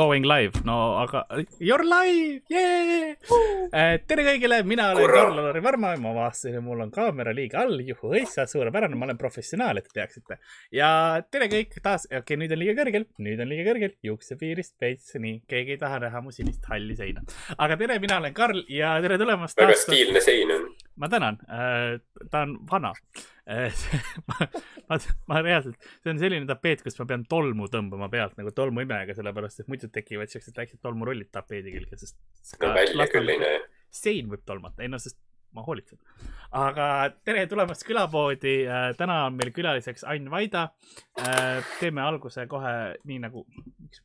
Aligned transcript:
Going 0.00 0.24
live, 0.24 0.62
no 0.64 0.96
aga 0.96 1.26
you 1.58 1.74
are 1.74 1.84
live, 1.84 2.40
yeah! 2.48 3.98
tere 4.08 4.24
kõigile, 4.24 4.62
mina 4.64 4.86
olen 4.94 5.10
Karl-Lari 5.12 5.60
Varma, 5.60 5.90
ma 6.00 6.14
avastasin, 6.14 6.56
et 6.56 6.64
mul 6.64 6.80
on 6.86 6.92
kaamera 6.94 7.34
liiga 7.36 7.60
all, 7.66 7.76
juhuõissa, 7.84 8.46
suurepärane, 8.48 8.96
ma 8.96 9.10
olen 9.10 9.20
professionaal, 9.20 9.76
et 9.76 9.90
te 9.90 9.98
teaksite. 9.98 10.38
ja 10.72 10.88
tere 11.28 11.50
kõik 11.52 11.76
taas, 11.84 12.08
okei 12.08 12.22
okay,, 12.22 12.40
nüüd 12.40 12.56
on 12.56 12.62
liiga 12.62 12.78
kõrgel, 12.80 13.04
nüüd 13.26 13.44
on 13.44 13.52
liiga 13.52 13.68
kõrgel, 13.68 13.92
juuksepiirist 14.08 14.78
veits, 14.80 15.12
nii, 15.20 15.42
keegi 15.50 15.76
ei 15.76 15.82
taha 15.84 16.00
näha 16.06 16.24
mu 16.24 16.32
sinist 16.32 16.64
halli 16.72 16.96
seina. 16.96 17.26
aga 17.58 17.76
tere, 17.84 18.00
mina 18.00 18.22
olen 18.24 18.32
Karl 18.40 18.64
ja 18.72 18.96
tere 19.04 19.20
tulemast. 19.20 19.60
väga 19.60 19.76
stiilne 19.84 20.24
sein 20.24 20.56
on. 20.56 20.70
Ma 21.00 21.08
tänan, 21.08 21.38
äh, 21.48 21.96
ta 22.30 22.44
on 22.46 22.58
vana 22.70 22.92
ma, 24.28 24.46
ma, 24.88 24.98
ma 25.26 25.40
reaalselt, 25.42 25.88
see 26.04 26.12
on 26.12 26.20
selline 26.20 26.46
tapeet, 26.46 26.84
kus 26.84 26.98
ma 27.00 27.06
pean 27.10 27.24
tolmu 27.30 27.66
tõmbama 27.72 28.10
pealt 28.12 28.36
nagu 28.38 28.52
tolmuimega, 28.54 29.16
sellepärast 29.16 29.64
et 29.64 29.72
muidu 29.72 29.90
tekivad 29.90 30.30
siuksed 30.30 30.54
väiksed 30.60 30.82
tolmurullid 30.84 31.32
tapeedi 31.34 31.72
külge, 31.74 31.98
sest. 31.98 32.20
no 32.62 32.70
välja 32.76 33.08
küll 33.10 33.32
ei 33.32 33.40
näe. 33.42 33.64
sein 33.90 34.30
võib 34.30 34.44
tolmata, 34.46 34.84
ei 34.84 34.92
noh, 34.92 35.02
sest 35.02 35.18
ma 35.56 35.64
hoolitsen. 35.66 35.98
aga 36.54 36.86
tere 37.26 37.46
tulemast 37.50 37.82
külapoodi 37.88 38.54
äh,. 38.68 38.92
täna 38.98 39.24
on 39.26 39.40
meil 39.40 39.50
külaliseks 39.56 40.06
Ain 40.12 40.30
Vaida 40.30 40.68
äh,. 41.18 41.64
teeme 41.80 42.04
alguse 42.04 42.46
kohe 42.50 42.76
nii 43.08 43.18
nagu, 43.24 43.46
miks 43.80 44.04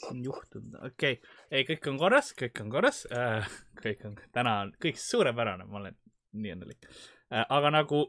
siin 0.00 0.22
juhtunud, 0.24 0.76
okei 0.86 1.16
okay., 1.18 1.34
ei, 1.50 1.64
kõik 1.66 1.90
on 1.90 1.98
korras, 1.98 2.30
kõik 2.38 2.62
on 2.62 2.70
korras 2.70 3.02
äh,. 3.10 3.50
kõik 3.82 4.06
on, 4.06 4.14
täna 4.36 4.60
on 4.66 4.72
kõik 4.82 5.00
suurepärane, 5.00 5.66
ma 5.66 5.82
olen 5.82 5.98
nii 6.32 6.54
õnnelik 6.56 6.86
aga 7.30 7.70
nagu 7.70 8.04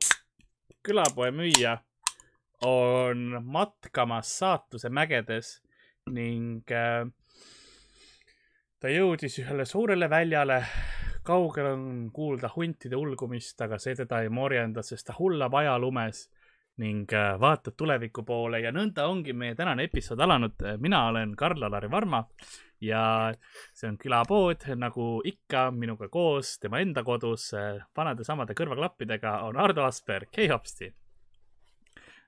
külapoe 0.83 1.31
müüja 1.31 1.77
on 2.65 3.43
matkamas 3.45 4.31
saatuse 4.39 4.89
mägedes 4.89 5.61
ning 6.09 6.65
ta 8.81 8.89
jõudis 8.89 9.37
ühele 9.41 9.65
suurele 9.65 10.09
väljale. 10.09 10.63
kaugel 11.23 11.65
on 11.65 12.09
kuulda 12.13 12.49
huntide 12.55 12.95
ulgumist, 12.97 13.61
aga 13.61 13.77
see 13.77 13.93
teda 13.95 14.23
ei 14.25 14.29
morjenda, 14.29 14.81
sest 14.81 15.05
ta 15.05 15.13
hullab 15.13 15.53
ajalumes 15.53 16.29
ning 16.81 17.13
äh, 17.13 17.35
vaatab 17.39 17.77
tuleviku 17.77 18.25
poole 18.27 18.61
ja 18.63 18.73
nõnda 18.75 19.07
ongi 19.11 19.35
meie 19.37 19.55
tänane 19.55 19.87
episood 19.89 20.19
alanud. 20.19 20.57
mina 20.81 21.05
olen 21.07 21.35
Karl-Alari 21.37 21.91
Varma 21.91 22.23
ja 22.81 23.03
see 23.73 23.89
on 23.89 23.97
külapood, 24.01 24.65
nagu 24.75 25.21
ikka 25.25 25.69
minuga 25.71 26.09
koos 26.09 26.57
tema 26.59 26.81
enda 26.81 27.03
kodus 27.05 27.51
vanade 27.97 28.25
samade 28.25 28.57
kõrvaklappidega 28.57 29.41
on 29.47 29.61
Ardo 29.61 29.85
Asperg, 29.85 30.33
hei 30.37 30.49
hopsti. 30.49 30.89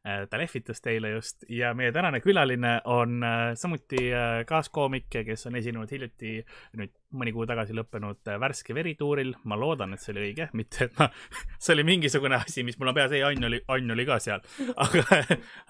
Ta 0.04 0.38
lehvitas 0.38 0.84
teile 0.84 1.14
just 1.14 1.46
ja 1.50 1.72
meie 1.74 1.92
tänane 1.96 2.20
külaline 2.20 2.74
on 2.92 3.24
samuti 3.56 4.10
kaaskoomik, 4.48 5.08
kes 5.26 5.48
on 5.48 5.56
esinenud 5.56 5.92
hiljuti, 5.96 6.34
nüüd 6.76 6.92
mõni 7.16 7.34
kuu 7.34 7.46
tagasi 7.48 7.76
lõppenud 7.78 8.34
Värske 8.42 8.76
verituuril. 8.76 9.34
ma 9.44 9.58
loodan, 9.60 9.94
et 9.94 10.02
see 10.02 10.14
oli 10.16 10.26
õige, 10.28 10.50
mitte 10.60 10.88
et 10.88 10.98
ma, 11.00 11.10
see 11.64 11.76
oli 11.78 11.88
mingisugune 11.88 12.40
asi, 12.42 12.66
mis 12.68 12.80
mul 12.80 12.92
on 12.92 12.98
peas, 12.98 13.16
ei, 13.16 13.24
Ain 13.24 13.50
oli, 13.50 13.62
Ain 13.68 13.92
oli 13.96 14.06
ka 14.06 14.20
seal. 14.20 14.44
aga, 14.86 15.06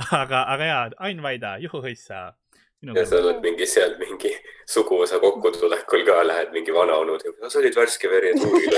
aga, 0.10 0.46
aga 0.56 0.72
jaa, 0.72 0.86
Ain 1.10 1.22
Vaida, 1.24 1.58
juhuhõissa 1.64 2.32
ja 2.92 3.06
sa 3.08 3.20
oled 3.22 3.40
mingi 3.44 3.68
seal 3.70 3.96
mingi 4.00 4.32
suguvõsa 4.70 5.20
kokkutulekul 5.24 6.04
ka 6.08 6.18
lähed 6.28 6.52
mingi 6.56 6.76
vanaonud 6.76 7.24
ja 7.28 7.52
sa 7.52 7.62
olid 7.62 7.78
värske 7.78 8.12
veri 8.12 8.34
tuuril 8.40 8.76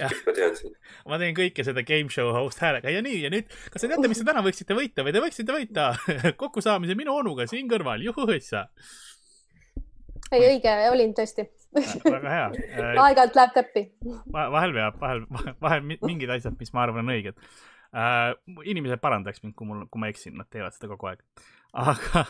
ma 0.26 0.34
tean 0.36 0.56
sind. 0.56 0.74
ma 1.08 1.20
teen 1.20 1.36
kõike 1.36 1.66
seda 1.66 1.84
game 1.86 2.12
show 2.12 2.32
host 2.36 2.62
häälega 2.64 2.92
ja 2.94 3.04
nii 3.04 3.20
ja 3.26 3.32
nüüd, 3.32 3.52
kas 3.72 3.84
te 3.84 3.90
teate, 3.90 4.08
mis 4.08 4.22
te 4.22 4.26
täna 4.28 4.44
võiksite 4.46 4.76
võita 4.76 5.04
või 5.04 5.14
te 5.16 5.24
võiksite 5.26 5.56
võita 5.56 5.92
kokkusaamise 6.42 6.96
minu 6.98 7.16
onuga 7.20 7.48
siin 7.50 7.68
kõrval, 7.70 8.04
juhuõissa. 8.08 8.66
ei, 10.32 10.40
õige, 10.40 10.76
olin 10.92 11.16
tõesti 11.16 11.50
väga 11.76 12.36
hea 12.36 12.46
aeg-ajalt 12.96 13.36
läheb 13.36 13.52
täppi. 13.54 13.84
vahel 14.32 14.74
veab, 14.74 14.96
vahel, 15.02 15.26
vahel 15.60 15.84
mingid 15.84 16.32
asjad, 16.32 16.56
mis 16.58 16.72
ma 16.74 16.86
arvan, 16.86 17.04
on 17.04 17.14
õiged 17.14 17.36
uh,. 17.36 18.34
inimesed 18.64 19.02
parandaks 19.02 19.44
mind, 19.44 19.54
kui 19.58 19.68
mul, 19.68 19.86
kui 19.90 20.02
ma 20.02 20.10
eksin, 20.10 20.36
nad 20.40 20.48
teevad 20.50 20.76
seda 20.76 20.90
kogu 20.94 21.12
aeg 21.12 21.22
aga, 21.72 22.24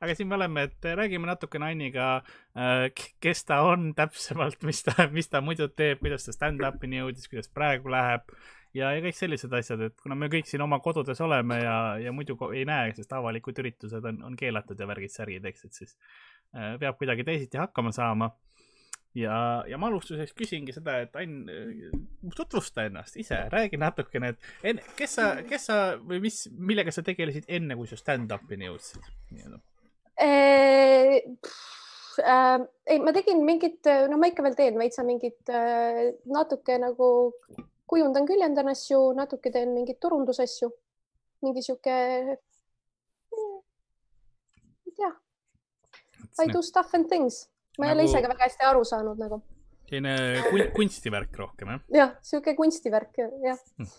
aga 0.00 0.16
siin 0.16 0.28
me 0.28 0.38
oleme, 0.38 0.66
et 0.68 0.90
räägime 0.98 1.28
natukene 1.28 1.70
Anniga, 1.72 2.08
äh, 2.56 2.88
kes 3.22 3.44
ta 3.48 3.62
on 3.68 3.92
täpsemalt, 3.96 4.62
mis 4.68 4.84
ta, 4.86 5.08
mis 5.12 5.30
ta 5.32 5.40
muidu 5.44 5.68
teeb, 5.72 6.02
kuidas 6.02 6.28
ta 6.28 6.36
stand-up'ini 6.36 7.02
jõudis, 7.02 7.30
kuidas 7.30 7.50
praegu 7.52 7.92
läheb 7.94 8.28
ja, 8.74 8.90
ja 8.94 9.02
kõik 9.04 9.18
sellised 9.18 9.52
asjad, 9.54 9.86
et 9.88 9.96
kuna 10.02 10.18
me 10.18 10.28
kõik 10.32 10.48
siin 10.50 10.64
oma 10.64 10.80
kodudes 10.84 11.20
oleme 11.24 11.60
ja, 11.62 11.76
ja 12.02 12.12
muidu 12.14 12.36
ei 12.52 12.64
näe, 12.68 12.92
sest 12.96 13.12
avalikud 13.16 13.58
üritused 13.62 14.10
on, 14.10 14.22
on 14.30 14.38
keelatud 14.38 14.80
ja 14.80 14.88
värgid-särgid, 14.90 15.46
eks, 15.50 15.68
et 15.68 15.82
siis 15.82 15.96
äh, 16.56 16.74
peab 16.82 16.98
kuidagi 17.00 17.26
teisiti 17.26 17.60
hakkama 17.60 17.94
saama 17.94 18.32
ja, 19.14 19.64
ja 19.68 19.78
ma 19.78 19.88
alustuseks 19.90 20.34
küsingi 20.36 20.74
seda, 20.74 20.98
et 21.04 21.16
Ain, 21.18 21.44
tutvusta 22.36 22.86
ennast 22.88 23.16
ise, 23.20 23.38
räägi 23.52 23.78
natukene, 23.80 24.34
et 24.34 24.70
enne, 24.72 24.84
kes 24.98 25.16
sa, 25.20 25.28
kes 25.46 25.68
sa 25.70 25.78
või 26.00 26.20
mis, 26.24 26.44
millega 26.50 26.94
sa 26.94 27.04
tegelesid 27.06 27.46
enne, 27.48 27.78
kui 27.78 27.90
sa 27.90 27.98
stand-up'ini 28.00 28.68
jõudsid? 28.68 29.06
Äh, 30.22 31.20
äh, 32.22 32.58
ei, 32.86 32.98
ma 33.02 33.14
tegin 33.14 33.44
mingit, 33.46 33.80
no 34.10 34.18
ma 34.18 34.30
ikka 34.30 34.46
veel 34.46 34.58
teen 34.58 34.78
veitsa 34.80 35.06
mingit 35.06 35.52
äh, 35.52 36.10
natuke 36.30 36.78
nagu 36.82 37.08
kujundan, 37.90 38.26
küljendan 38.26 38.72
asju, 38.72 39.12
natuke 39.18 39.52
teen 39.54 39.74
mingeid 39.76 40.00
turundusasju, 40.02 40.70
mingi 41.46 41.62
sihuke, 41.62 41.96
ei 44.84 44.94
tea, 44.94 45.10
I 46.42 46.50
do 46.50 46.62
stuff 46.62 46.94
and 46.96 47.06
things 47.06 47.44
ma 47.78 47.86
ei 47.86 47.90
nagu... 47.90 48.00
ole 48.00 48.08
ise 48.08 48.22
ka 48.22 48.30
väga 48.32 48.48
hästi 48.48 48.68
aru 48.70 48.84
saanud 48.88 49.20
nagu. 49.20 49.40
selline 49.88 50.44
kun 50.50 50.66
kunstivärk 50.76 51.40
rohkem 51.40 51.74
jah? 51.74 51.80
jah, 52.00 52.12
sihuke 52.24 52.54
kunstivärk 52.58 53.18
jah 53.20 53.58
hm. 53.78 53.90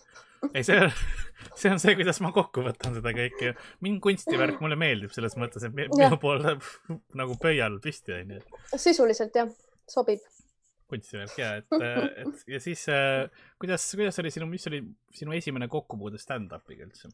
ei, 0.52 0.64
see, 0.66 0.78
see 1.60 1.72
on 1.72 1.82
see, 1.82 1.96
kuidas 1.98 2.20
ma 2.24 2.32
kokku 2.36 2.64
võtan 2.66 2.96
seda 2.98 3.12
kõike. 3.16 3.52
mind 3.86 4.02
kunstivärk 4.04 4.62
mulle 4.64 4.78
meeldib 4.80 5.14
selles 5.14 5.36
mõttes, 5.40 5.66
et 5.66 5.76
minu 5.76 6.20
pool 6.22 6.42
läheb 6.42 6.64
nagu 7.20 7.38
pöial 7.42 7.78
püsti 7.84 8.16
onju. 8.20 8.42
sisuliselt 8.74 9.36
jah, 9.36 9.52
sobib. 9.90 10.24
kunstivärk 10.90 11.38
ja, 11.42 11.54
et, 11.60 11.78
et 12.24 12.50
ja 12.56 12.62
siis 12.62 12.88
äh, 12.92 13.26
kuidas, 13.62 13.88
kuidas 13.94 14.24
oli 14.24 14.34
sinu, 14.34 14.48
mis 14.50 14.66
oli 14.70 14.82
sinu 15.14 15.36
esimene 15.36 15.68
kokkupuude 15.72 16.20
stand-up'iga 16.22 16.88
üldse? 16.88 17.12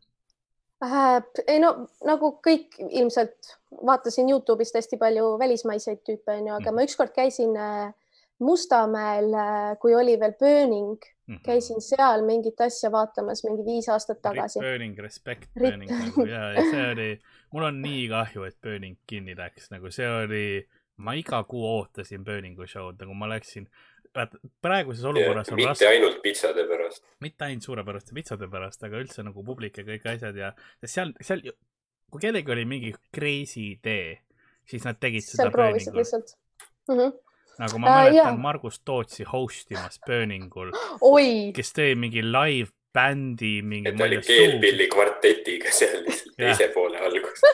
Äh,? 0.82 1.22
ei 1.46 1.58
no 1.62 1.72
nagu 2.06 2.34
kõik 2.44 2.78
ilmselt 2.88 3.56
vaatasin 3.86 4.30
Youtube'ist 4.30 4.76
hästi 4.76 4.98
palju 5.00 5.34
välismaiseid 5.40 6.02
tüüpe 6.06 6.36
onju, 6.38 6.54
aga 6.58 6.70
mm. 6.70 6.76
ma 6.76 6.86
ükskord 6.88 7.14
käisin 7.16 7.56
äh, 7.56 7.92
Mustamäel, 8.42 9.30
äh, 9.38 9.76
kui 9.78 9.94
oli 9.94 10.16
veel 10.20 10.34
Burning 10.38 10.98
mm, 10.98 11.34
-hmm. 11.34 11.40
käisin 11.44 11.80
seal 11.80 12.24
mingit 12.26 12.60
asja 12.60 12.92
vaatamas 12.92 13.44
mingi 13.44 13.64
viis 13.64 13.88
aastat 13.88 14.22
tagasi. 14.22 14.58
Burning, 14.58 14.98
respect 14.98 15.48
Burning 15.58 15.90
nagu 15.90 16.26
ja, 16.26 16.52
ja 16.52 16.64
see 16.70 16.90
oli, 16.92 17.10
mul 17.52 17.68
on 17.70 17.82
nii 17.82 18.08
kahju, 18.08 18.44
et 18.44 18.58
Burning 18.62 18.98
kinni 19.06 19.36
läks, 19.38 19.70
nagu 19.70 19.90
see 19.90 20.08
oli, 20.10 20.68
ma 20.96 21.14
iga 21.14 21.44
kuu 21.44 21.64
ootasin 21.66 22.24
Burningu 22.24 22.66
show'd, 22.66 22.98
nagu 23.00 23.14
ma 23.14 23.30
läksin 23.30 23.68
vaata 24.16 24.38
praeguses 24.64 25.04
olukorras 25.08 25.48
yeah, 25.48 25.54
on 25.54 25.60
mitte 25.60 25.70
raske. 25.72 25.88
ainult 25.88 26.20
pitsade 26.24 26.64
pärast. 26.68 27.04
mitte 27.24 27.48
ainult 27.48 27.68
suurepäraste 27.68 28.16
pitsade 28.16 28.48
pärast, 28.52 28.84
aga 28.88 29.00
üldse 29.00 29.24
nagu 29.26 29.44
publik 29.46 29.80
ja 29.80 29.86
kõik 29.88 30.06
asjad 30.14 30.38
ja 30.38 30.52
seal, 30.84 31.14
seal, 31.20 31.44
kui 32.12 32.24
kellelgi 32.26 32.54
oli 32.54 32.64
mingi 32.68 32.94
crazy 33.14 33.72
idee, 33.72 34.18
siis 34.68 34.84
nad 34.88 35.00
tegid 35.00 35.24
seda 35.26 35.50
Burningul. 35.50 36.00
lihtsalt 36.00 36.36
mm. 36.88 36.96
-hmm 36.96 37.20
nagu 37.60 37.78
ma 37.78 37.88
mäletan 37.90 38.14
uh, 38.14 38.16
yeah. 38.16 38.38
Margus 38.40 38.78
Tootsi 38.80 39.24
host 39.28 39.70
imas 39.74 40.00
Burningul, 40.06 40.72
kes 41.54 41.74
tõi 41.76 41.92
mingi 42.00 42.22
live 42.24 42.72
bändi 42.94 43.54
mingi. 43.62 43.88
et 43.88 43.96
ta 43.96 44.04
oli 44.04 44.20
keelpilli 44.26 44.88
kvartetiga 44.92 45.72
seal 45.72 46.04
teise 46.36 46.68
poole 46.74 46.98
alguses 46.98 47.44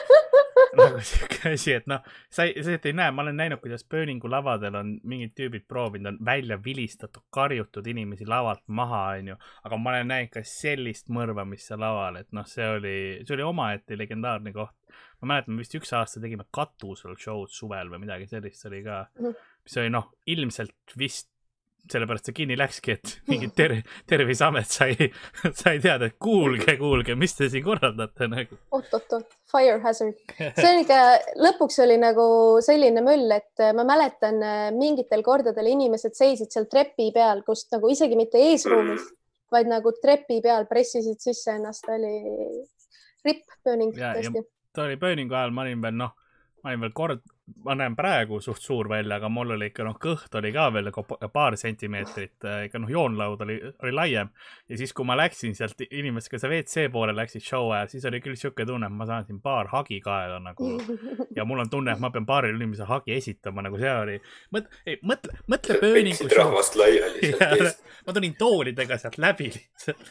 nagu 0.77 1.01
siuke 1.03 1.53
asi, 1.53 1.73
et 1.77 1.87
noh, 1.89 2.03
sa 2.33 2.45
ei, 2.47 2.63
sa 2.63 2.75
ei 2.77 2.95
näe, 2.95 3.11
ma 3.15 3.23
olen 3.23 3.37
näinud, 3.39 3.61
kuidas 3.63 3.85
Burningu 3.89 4.29
lavadel 4.31 4.75
on 4.79 4.91
mingid 5.07 5.33
tüübid 5.37 5.65
proovinud, 5.69 6.11
on 6.11 6.19
välja 6.25 6.59
vilistatud, 6.63 7.25
karjutud 7.33 7.87
inimesi 7.89 8.27
lavalt 8.29 8.63
maha, 8.67 9.01
onju. 9.19 9.37
aga 9.65 9.79
ma 9.79 9.93
olen 9.93 10.11
näinud 10.13 10.33
ka 10.33 10.43
sellist 10.45 11.09
mõrvamist 11.13 11.71
seal 11.71 11.81
laval, 11.83 12.19
et 12.21 12.29
noh, 12.35 12.47
see 12.49 12.67
oli, 12.75 12.97
see 13.23 13.37
oli 13.37 13.47
omaette 13.47 13.97
legendaarne 13.97 14.53
koht. 14.55 14.75
ma 15.21 15.33
mäletan, 15.33 15.57
vist 15.59 15.75
üks 15.75 15.91
aasta 15.95 16.21
tegime 16.23 16.45
katusel 16.55 17.17
show'd 17.19 17.51
suvel 17.53 17.91
või 17.91 18.05
midagi 18.05 18.29
sellist 18.29 18.65
oli 18.69 18.83
ka, 18.85 19.03
mhm. 19.19 19.35
mis 19.65 19.81
oli 19.81 19.93
noh, 19.93 20.13
ilmselt 20.29 20.97
vist 20.97 21.31
sellepärast 21.89 22.29
see 22.29 22.35
kinni 22.37 22.57
läkski, 22.59 22.95
et 22.97 23.13
mingi 23.31 23.49
ter-, 23.55 23.79
terviseamet 24.09 24.69
sai, 24.69 24.95
sai 25.61 25.77
teada, 25.83 26.09
et 26.09 26.17
kuulge, 26.21 26.75
kuulge, 26.79 27.15
mis 27.19 27.35
te 27.37 27.49
siin 27.51 27.65
korraldate 27.65 28.27
nagu. 28.31 28.59
oot-oot-oot, 28.75 29.37
fire 29.51 29.79
hazard. 29.83 30.17
see 30.37 30.67
on 30.69 30.83
ikka, 30.83 30.99
lõpuks 31.45 31.79
oli 31.85 31.99
nagu 32.01 32.25
selline 32.65 33.03
möll, 33.05 33.29
et 33.35 33.65
ma 33.77 33.85
mäletan 33.87 34.41
äh, 34.45 34.65
mingitel 34.75 35.23
kordadel 35.25 35.71
inimesed 35.71 36.17
seisid 36.17 36.53
seal 36.53 36.69
trepi 36.71 37.09
peal, 37.15 37.43
kust 37.47 37.71
nagu 37.75 37.89
isegi 37.91 38.19
mitte 38.19 38.41
eesruumis, 38.51 39.07
vaid 39.53 39.69
nagu 39.71 39.93
trepi 40.01 40.41
peal 40.45 40.67
pressisid 40.69 41.17
sisse 41.23 41.55
ennast, 41.57 41.87
oli 41.89 42.15
ripp 43.25 43.45
ja- 43.97 44.13
tõesti. 44.15 44.45
ta 44.73 44.85
oli 44.85 44.97
pööningu 45.01 45.35
ajal, 45.35 45.51
ma 45.55 45.65
olin 45.65 45.81
veel 45.81 45.97
noh, 45.97 46.13
ma 46.63 46.71
olin 46.71 46.85
veel 46.85 46.93
kord, 46.95 47.23
ma 47.65 47.75
näen 47.77 47.95
praegu 47.97 48.39
suht 48.43 48.61
suur 48.63 48.89
välja, 48.89 49.17
aga 49.19 49.29
mul 49.29 49.55
oli 49.55 49.69
ikka 49.71 49.85
noh, 49.87 49.97
kõht 50.01 50.35
oli 50.39 50.51
ka 50.55 50.67
veel 50.73 50.89
nagu 50.89 51.03
pa- 51.07 51.29
paar 51.33 51.57
sentimeetrit, 51.59 52.37
ikka 52.67 52.81
noh, 52.81 52.91
joonlaud 52.91 53.41
oli, 53.45 53.57
oli 53.83 53.93
laiem. 53.95 54.29
ja 54.69 54.77
siis, 54.79 54.93
kui 54.93 55.07
ma 55.07 55.17
läksin 55.19 55.55
sealt 55.57 55.81
inimestega 55.89 56.39
see 56.41 56.51
WC 56.51 56.85
poole 56.93 57.15
läksid 57.15 57.43
show 57.45 57.71
ajal, 57.73 57.89
siis 57.91 58.05
oli 58.09 58.21
küll 58.23 58.37
siuke 58.39 58.65
tunne, 58.67 58.87
et 58.89 58.95
ma 58.95 59.07
saan 59.09 59.25
siin 59.27 59.41
paar 59.43 59.71
hagi 59.73 59.99
kaela 60.05 60.39
nagu 60.43 60.71
ja 61.35 61.45
mul 61.45 61.63
on 61.63 61.71
tunne, 61.71 61.93
et 61.93 62.03
ma 62.03 62.11
pean 62.13 62.27
paarile 62.29 62.57
inimesele 62.59 62.89
hagi 62.89 63.15
esitama, 63.17 63.63
nagu 63.65 63.79
see 63.81 63.93
oli. 63.93 64.17
mõtle, 64.55 64.81
ei 64.85 64.99
mõtle, 65.03 65.37
mõtle 65.51 65.79
pööningu 65.81 66.23
võtsid. 66.25 66.37
rahvast 66.37 66.79
laiali 66.79 67.33
sealt 67.33 67.65
eest. 67.65 67.83
ma 68.07 68.15
tulin 68.15 68.35
toolidega 68.39 68.97
sealt 69.01 69.19
läbi 69.21 69.49
lihtsalt. 69.53 70.05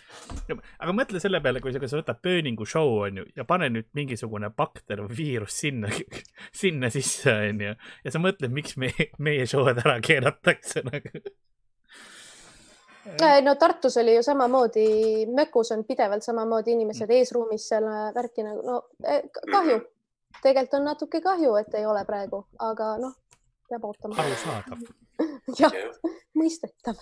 aga 0.79 0.97
mõtle 0.97 1.23
selle 1.23 1.41
peale, 1.45 1.63
kui 1.65 1.75
sa, 1.75 1.83
sa 1.87 2.01
võtad 2.01 2.21
pööningu 2.25 2.67
show 2.69 2.99
onju 3.07 3.29
ja 3.37 3.47
pane 3.49 3.71
nüüd 3.73 3.91
mingisugune 3.99 4.51
bakter 4.57 5.05
või 5.07 5.19
viirus 5.23 5.61
sinna, 5.63 5.91
sinna 6.63 6.91
sisse 6.93 7.28
onju 7.49 7.75
ja 7.75 8.13
sa 8.15 8.21
mõtled, 8.23 8.53
miks 8.55 8.77
me, 8.81 8.91
meie 9.25 9.47
show'd 9.47 9.81
ära 9.85 9.99
keelatakse 10.05 10.85
nagu. 10.89 11.23
No 13.43 13.55
Tartus 13.57 13.97
oli 13.97 14.15
ju 14.19 14.23
samamoodi, 14.23 15.27
Mökus 15.33 15.71
on 15.73 15.85
pidevalt 15.89 16.23
samamoodi 16.27 16.75
inimesed 16.77 17.11
eesruumis 17.11 17.65
seal 17.71 17.87
äh, 17.89 18.11
värki 18.15 18.45
nagu, 18.45 18.61
no 18.67 18.83
k- 19.01 19.47
kahju. 19.49 19.79
tegelikult 20.43 20.75
on 20.81 20.85
natuke 20.91 21.21
kahju, 21.25 21.55
et 21.57 21.75
ei 21.79 21.87
ole 21.89 22.05
praegu, 22.05 22.43
aga 22.61 22.91
noh, 23.01 23.15
peab 23.71 23.89
ootama. 23.89 24.19
arusaadav. 24.21 24.85
jah, 25.63 25.73
mõistetav. 26.37 27.01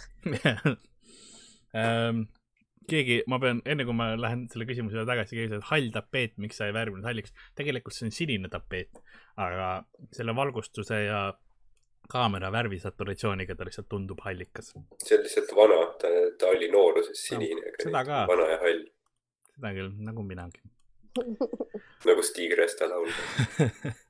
Keegi, 2.86 3.22
ma 3.30 3.40
pean, 3.42 3.60
enne 3.66 3.86
kui 3.86 3.96
ma 3.98 4.12
lähen 4.14 4.44
selle 4.52 4.66
küsimuse 4.68 4.94
juurde 4.94 5.08
tagasi, 5.10 5.34
keegi 5.34 5.50
ütles, 5.50 5.64
et 5.64 5.70
hall 5.72 5.88
tapeet, 5.94 6.36
miks 6.42 6.60
sa 6.60 6.68
ei 6.68 6.74
värvinud 6.76 7.06
halliks. 7.08 7.34
tegelikult 7.58 7.96
see 7.96 8.06
on 8.06 8.14
sinine 8.14 8.50
tapeet, 8.52 9.02
aga 9.42 9.70
selle 10.14 10.34
valgustuse 10.36 11.00
ja 11.06 11.20
kaamera 12.10 12.52
värvisaturatsiooniga 12.54 13.56
ta 13.56 13.66
lihtsalt 13.66 13.88
tundub 13.90 14.22
hallikas. 14.24 14.72
see 15.02 15.18
on 15.18 15.24
lihtsalt 15.24 15.54
vana, 15.58 15.80
ta, 16.00 16.12
ta 16.38 16.52
oli 16.54 16.70
nooruses 16.70 17.26
sinine. 17.28 17.74
seda 17.82 18.04
ka. 18.06 18.24
vana 18.30 18.48
ja 18.52 18.58
hall, 18.62 18.84
seda 19.56 19.72
küll, 19.78 19.92
nagu 20.08 20.26
minagi. 20.26 20.62
nagu 22.08 22.22
Stig 22.22 22.54
Resta 22.58 22.88
laul. 22.90 23.10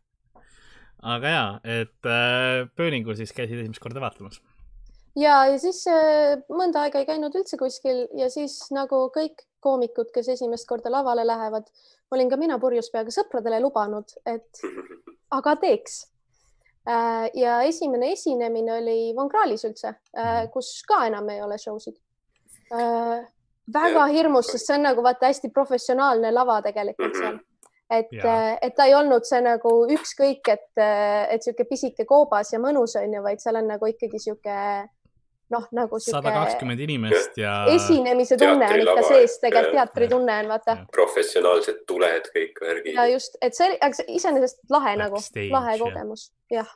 aga 1.14 1.32
ja, 1.32 1.46
et 1.80 2.10
äh, 2.10 2.66
pööningul 2.76 3.16
siis 3.18 3.32
käisid 3.36 3.62
esimest 3.62 3.82
korda 3.82 4.02
vaatamas. 4.04 4.42
ja, 5.16 5.34
ja 5.50 5.58
siis 5.60 5.82
äh, 5.90 6.36
mõnda 6.52 6.86
aega 6.86 7.02
ei 7.02 7.08
käinud 7.08 7.34
üldse 7.36 7.58
kuskil 7.60 8.06
ja 8.18 8.30
siis 8.32 8.58
nagu 8.74 9.06
kõik 9.14 9.46
koomikud, 9.66 10.10
kes 10.14 10.28
esimest 10.36 10.68
korda 10.68 10.92
lavale 10.92 11.24
lähevad, 11.26 11.66
olin 12.14 12.30
ka 12.30 12.38
mina 12.40 12.58
purjus 12.62 12.90
peaga 12.92 13.12
sõpradele 13.14 13.60
lubanud, 13.64 14.12
et 14.26 14.62
aga 15.34 15.56
teeks. 15.62 16.04
ja 17.34 17.62
esimene 17.66 18.12
esinemine 18.14 18.76
oli 18.76 18.98
Von 19.16 19.28
Krahlis 19.28 19.64
üldse, 19.66 19.96
kus 20.52 20.68
ka 20.86 21.00
enam 21.08 21.26
ei 21.34 21.42
ole 21.42 21.58
show 21.58 21.80
sid. 21.82 21.96
väga 23.74 24.06
hirmus, 24.14 24.52
sest 24.52 24.68
see 24.68 24.76
on 24.76 24.86
nagu 24.86 25.02
vaata 25.02 25.26
hästi 25.26 25.50
professionaalne 25.50 26.30
lava 26.30 26.60
tegelikult 26.62 27.18
seal. 27.18 27.40
et 27.90 28.14
et 28.62 28.76
ta 28.76 28.86
ei 28.86 28.94
olnud 28.94 29.26
see 29.26 29.40
nagu 29.42 29.72
ükskõik, 29.96 30.46
et, 30.48 30.70
et 30.78 31.42
sihuke 31.42 31.64
pisike 31.64 32.04
koobas 32.04 32.52
ja 32.52 32.62
mõnus 32.62 32.94
on 33.02 33.18
ju, 33.18 33.22
vaid 33.22 33.42
seal 33.42 33.58
on 33.58 33.66
nagu 33.74 33.90
ikkagi 33.90 34.22
sihuke 34.22 34.54
noh, 35.54 35.66
nagu 35.78 36.00
sada 36.02 36.20
sihuke 36.20 36.32
kakskümmend 36.34 36.80
inimest 36.86 37.38
ja. 37.40 37.52
esinemise 37.70 38.38
tunne 38.40 38.66
on 38.66 38.82
ikka 38.82 39.04
sees, 39.06 39.36
et- 39.36 39.44
tegelikult 39.46 39.76
jah. 39.78 39.86
teatritunne 39.86 40.38
on 40.42 40.50
vaata 40.54 40.78
professionaalsed 40.94 41.84
tuled, 41.90 42.32
kõik 42.34 42.62
värgid 42.64 42.98
ja. 42.98 43.06
just, 43.12 43.38
et 43.42 43.58
see 43.58 43.68
oli, 43.70 43.78
aga 43.80 44.00
see 44.00 44.18
iseenesest 44.18 44.64
lahe 44.74 44.96
nagu 44.98 45.20
Backstage,, 45.20 45.52
lahe 45.54 45.76
jah. 45.76 45.84
kogemus, 45.84 46.26
jah. 46.50 46.74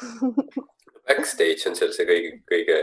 Backstage 1.04 1.68
on 1.68 1.74
seal 1.76 1.90
see 1.92 2.06
kõige, 2.08 2.30
kõige, 2.48 2.76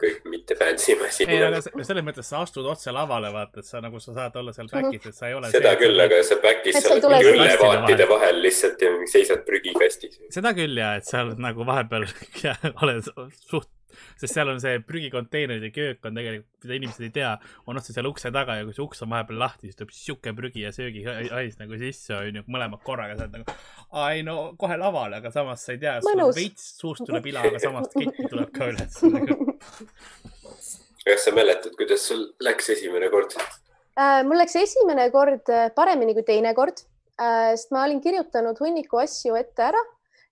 kõige 0.00 0.28
mitte 0.28 0.56
fancy 0.58 0.92
asi. 1.06 1.24
ei, 1.24 1.38
aga 1.40 1.62
se- 1.64 1.72
selles 1.88 2.04
mõttes 2.04 2.28
sa 2.28 2.42
astud 2.44 2.66
otse 2.68 2.92
lavale, 2.92 3.30
vaata, 3.32 3.62
et 3.62 3.68
sa 3.68 3.80
nagu 3.84 4.00
sa 4.02 4.12
saad 4.18 4.36
olla 4.36 4.52
seal 4.52 4.68
back'is, 4.72 5.06
et 5.08 5.16
sa 5.16 5.30
ei 5.30 5.38
ole. 5.38 5.48
seda 5.54 5.72
küll, 5.80 5.96
aga 6.04 6.18
sa 6.26 6.36
back'is 6.42 6.76
sa 6.82 6.92
oled 6.92 7.08
mingi 7.14 7.32
ülevaatide 7.32 8.08
vahel 8.10 8.42
lihtsalt 8.44 8.84
ja 8.84 8.92
seisad 9.08 9.46
prügikastis. 9.48 10.20
seda 10.36 10.52
küll 10.58 10.76
ja, 10.76 10.92
et 11.00 11.08
sa 11.08 11.22
oled 11.24 11.40
nagu 11.40 11.64
vahepeal 11.70 12.04
ja 12.44 12.58
oled 12.84 13.08
suht, 13.08 13.70
sest 14.16 14.34
seal 14.34 14.50
on 14.52 14.60
see 14.62 14.78
prügikonteinerid 14.86 15.66
ja 15.68 15.72
köök 15.74 16.08
on 16.08 16.18
tegelikult, 16.18 16.48
mida 16.66 16.78
inimesed 16.78 17.06
ei 17.06 17.12
tea, 17.14 17.32
on 17.66 17.80
otse 17.80 17.94
seal 17.94 18.08
ukse 18.10 18.32
taga 18.34 18.58
ja 18.58 18.66
kui 18.66 18.76
see 18.76 18.84
uks 18.84 19.04
on 19.06 19.12
vahepeal 19.12 19.40
lahti, 19.42 19.68
siis 19.68 19.78
tuleb 19.78 19.92
sihuke 19.96 20.34
prügi 20.36 20.64
ja 20.64 20.72
söögihais 20.74 21.58
nagu 21.60 21.80
sisse 21.80 22.16
onju, 22.16 22.44
mõlemad 22.52 22.82
korraga, 22.86 23.18
sa 23.18 23.26
oled 23.26 23.38
nagu, 23.38 23.56
aa 23.92 24.08
ei 24.16 24.24
no 24.26 24.36
kohe 24.60 24.78
lavale, 24.80 25.20
aga 25.20 25.32
samas 25.34 25.66
sa 25.66 25.76
ei 25.76 25.82
tea, 25.82 25.98
sul 26.04 26.24
veits 26.36 26.66
suust 26.80 27.06
tuleb 27.06 27.30
ila, 27.32 27.46
aga 27.50 27.62
samas 27.62 27.92
ketti 27.94 28.28
tuleb 28.32 28.52
ka 28.56 28.70
üles 28.72 29.00
nagu.. 29.16 29.54
kas 31.06 31.28
sa 31.28 31.34
mäletad, 31.36 31.72
kuidas 31.78 32.08
sul 32.10 32.26
läks 32.44 32.72
esimene 32.76 33.10
kord? 33.12 33.38
Äh, 33.96 34.20
mul 34.28 34.42
läks 34.42 34.58
esimene 34.60 35.08
kord 35.14 35.48
äh, 35.52 35.68
paremini 35.76 36.16
kui 36.16 36.26
teine 36.26 36.52
kord, 36.58 36.84
sest 37.16 37.70
ma 37.72 37.86
olin 37.86 38.02
kirjutanud 38.04 38.58
hunniku 38.60 38.98
asju 39.00 39.38
ette 39.38 39.62
ära 39.70 39.80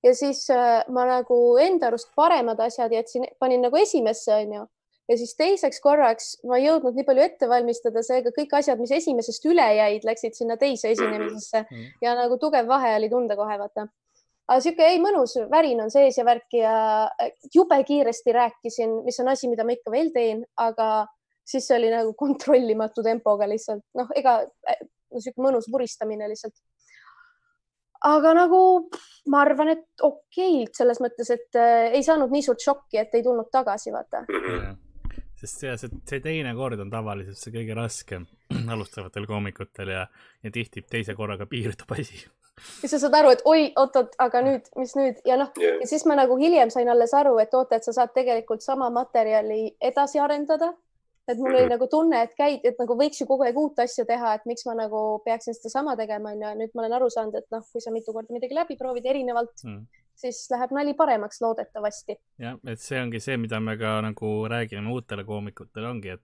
ja 0.05 0.13
siis 0.15 0.45
äh, 0.53 0.85
ma 0.93 1.07
nagu 1.09 1.37
enda 1.63 1.89
arust 1.91 2.11
paremad 2.17 2.61
asjad 2.61 2.93
jätsin, 2.93 3.27
panin 3.41 3.65
nagu 3.65 3.77
esimesse, 3.81 4.35
onju. 4.35 4.67
ja 5.09 5.17
siis 5.21 5.35
teiseks 5.37 5.81
korraks 5.85 6.31
ma 6.49 6.57
ei 6.57 6.67
jõudnud 6.69 6.97
nii 6.97 7.05
palju 7.09 7.25
ette 7.25 7.49
valmistada, 7.49 8.03
seega 8.05 8.33
kõik 8.37 8.55
asjad, 8.57 8.81
mis 8.81 8.93
esimesest 8.97 9.45
üle 9.51 9.67
jäid, 9.77 10.07
läksid 10.09 10.37
sinna 10.37 10.57
teise 10.61 10.91
esinemisesse 10.95 11.65
Mhm. 11.65 11.85
ja 12.05 12.15
nagu 12.17 12.39
tugev 12.41 12.69
vahe 12.69 12.95
oli 12.97 13.11
tunda 13.13 13.37
kohe, 13.37 13.59
vaata. 13.59 13.89
aga 14.49 14.61
sihuke 14.61 14.85
ei 14.85 14.99
mõnus, 15.01 15.37
värin 15.51 15.81
on 15.81 15.91
sees 15.91 16.19
ja 16.19 16.25
värk 16.25 16.53
ja 16.53 16.77
äh, 17.21 17.31
jube 17.55 17.85
kiiresti 17.85 18.33
rääkisin, 18.33 19.05
mis 19.05 19.21
on 19.21 19.29
asi, 19.29 19.49
mida 19.49 19.65
ma 19.65 19.73
ikka 19.73 19.91
veel 19.91 20.11
teen, 20.13 20.45
aga 20.57 21.07
siis 21.45 21.71
oli 21.71 21.91
nagu 21.93 22.13
kontrollimatu 22.17 23.03
tempoga 23.03 23.49
lihtsalt 23.49 23.85
noh, 23.95 24.09
ega 24.17 24.43
äh, 24.69 24.81
no, 25.13 25.21
sihuke 25.21 25.41
mõnus 25.43 25.69
vuristamine 25.73 26.29
lihtsalt. 26.29 26.55
Aga 28.05 28.35
nagu 28.37 28.61
ma 29.33 29.43
arvan, 29.45 29.73
et 29.75 30.05
okeilt 30.05 30.77
selles 30.77 31.01
mõttes, 31.03 31.31
et 31.33 31.59
äh, 31.59 31.91
ei 31.97 32.05
saanud 32.05 32.33
nii 32.33 32.45
suurt 32.45 32.65
šokki, 32.65 33.01
et 33.01 33.15
ei 33.17 33.25
tulnud 33.25 33.51
tagasi, 33.53 33.93
vaata. 33.95 34.25
Mhm. 34.29 34.81
sest 35.45 35.61
see, 35.61 35.73
see, 35.77 35.99
see 36.09 36.23
teine 36.25 36.55
kord 36.57 36.81
on 36.81 36.89
tavaliselt 36.89 37.37
see 37.37 37.53
kõige 37.53 37.75
raskem 37.77 38.23
alustavatel 38.75 39.27
koomikutel 39.29 39.91
ja, 39.93 40.07
ja 40.45 40.53
tihti 40.55 40.85
teise 40.89 41.17
korraga 41.19 41.45
piirdub 41.51 41.91
asi. 41.93 42.23
ja 42.83 42.89
sa 42.89 43.01
saad 43.03 43.17
aru, 43.19 43.35
et 43.35 43.43
oi, 43.51 43.67
oot-oot, 43.83 44.15
aga 44.25 44.41
nüüd, 44.47 44.71
mis 44.79 44.95
nüüd 44.97 45.21
ja 45.29 45.37
noh, 45.41 45.51
jah, 45.61 45.81
ja 45.83 45.91
siis 45.91 46.07
ma 46.09 46.17
nagu 46.17 46.39
hiljem 46.41 46.73
sain 46.73 46.89
alles 46.89 47.13
aru, 47.19 47.37
et 47.43 47.53
oota, 47.55 47.77
et 47.77 47.85
sa 47.85 47.97
saad 47.97 48.15
tegelikult 48.17 48.65
sama 48.65 48.89
materjali 48.95 49.75
edasi 49.83 50.23
arendada. 50.23 50.73
Et 51.29 51.39
mul 51.39 51.55
oli 51.55 51.63
Mhm. 51.65 51.71
nagu 51.75 51.87
tunne, 51.89 52.23
et 52.23 52.35
käid, 52.37 52.61
et 52.65 52.77
nagu 52.79 52.95
võiks 52.97 53.21
ju 53.21 53.27
kogu 53.27 53.45
aeg 53.45 53.57
uut 53.57 53.79
asja 53.79 54.05
teha, 54.05 54.35
et 54.35 54.43
miks 54.47 54.67
ma 54.67 54.75
nagu 54.75 55.21
peaksin 55.25 55.55
sedasama 55.55 55.97
tegema, 55.97 56.31
onju. 56.33 56.55
nüüd 56.61 56.71
ma 56.75 56.83
olen 56.83 56.93
aru 56.93 57.11
saanud, 57.11 57.35
et 57.35 57.47
noh, 57.51 57.63
kui 57.73 57.81
sa 57.81 57.91
mitu 57.91 58.13
korda 58.13 58.33
midagi 58.35 58.55
läbi 58.55 58.77
proovid 58.77 59.05
erinevalt, 59.07 59.65
Mm. 59.65 59.87
siis 60.15 60.49
läheb 60.51 60.71
nali 60.73 60.95
paremaks 60.95 61.41
loodetavasti. 61.41 62.17
jah, 62.39 62.57
et 62.67 62.79
see 62.79 63.01
ongi 63.01 63.21
see, 63.21 63.37
mida 63.37 63.61
me 63.61 63.77
ka 63.77 64.01
nagu 64.03 64.49
räägime 64.49 64.93
uutele 64.93 65.25
koomikutele 65.25 65.87
ongi, 65.89 66.09
et, 66.11 66.21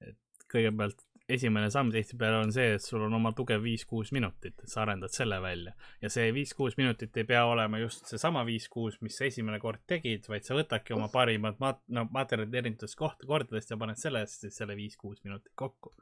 et 0.00 0.16
kõigepealt 0.52 1.00
esimene 1.28 1.70
samm 1.72 1.88
tihtipeale 1.92 2.42
on 2.44 2.50
see, 2.52 2.74
et 2.76 2.84
sul 2.84 3.02
on 3.06 3.14
oma 3.16 3.30
tugev 3.36 3.62
viis-kuus 3.64 4.10
minutit, 4.12 4.58
et 4.60 4.68
sa 4.70 4.82
arendad 4.82 5.12
selle 5.12 5.38
välja 5.40 5.72
ja 6.02 6.10
see 6.12 6.26
viis-kuus 6.36 6.76
minutit 6.76 7.16
ei 7.16 7.24
pea 7.28 7.44
olema 7.48 7.80
just 7.80 8.10
seesama 8.10 8.42
viis-kuus, 8.44 8.98
mis 9.04 9.16
sa 9.16 9.24
esimene 9.28 9.60
kord 9.62 9.80
tegid, 9.88 10.28
vaid 10.28 10.44
sa 10.44 10.56
võtadki 10.58 10.96
oma 10.96 11.08
parimad 11.12 11.56
mat-, 11.64 11.80
no 11.88 12.04
materjalid 12.12 12.58
erinevatest 12.60 12.98
koht-, 13.00 13.24
kordadest 13.28 13.72
ja 13.72 13.80
paned 13.80 14.00
sellest 14.00 14.44
siis 14.44 14.60
selle 14.60 14.76
viis-kuus 14.76 15.24
minutit 15.24 15.54
kokku. 15.56 15.94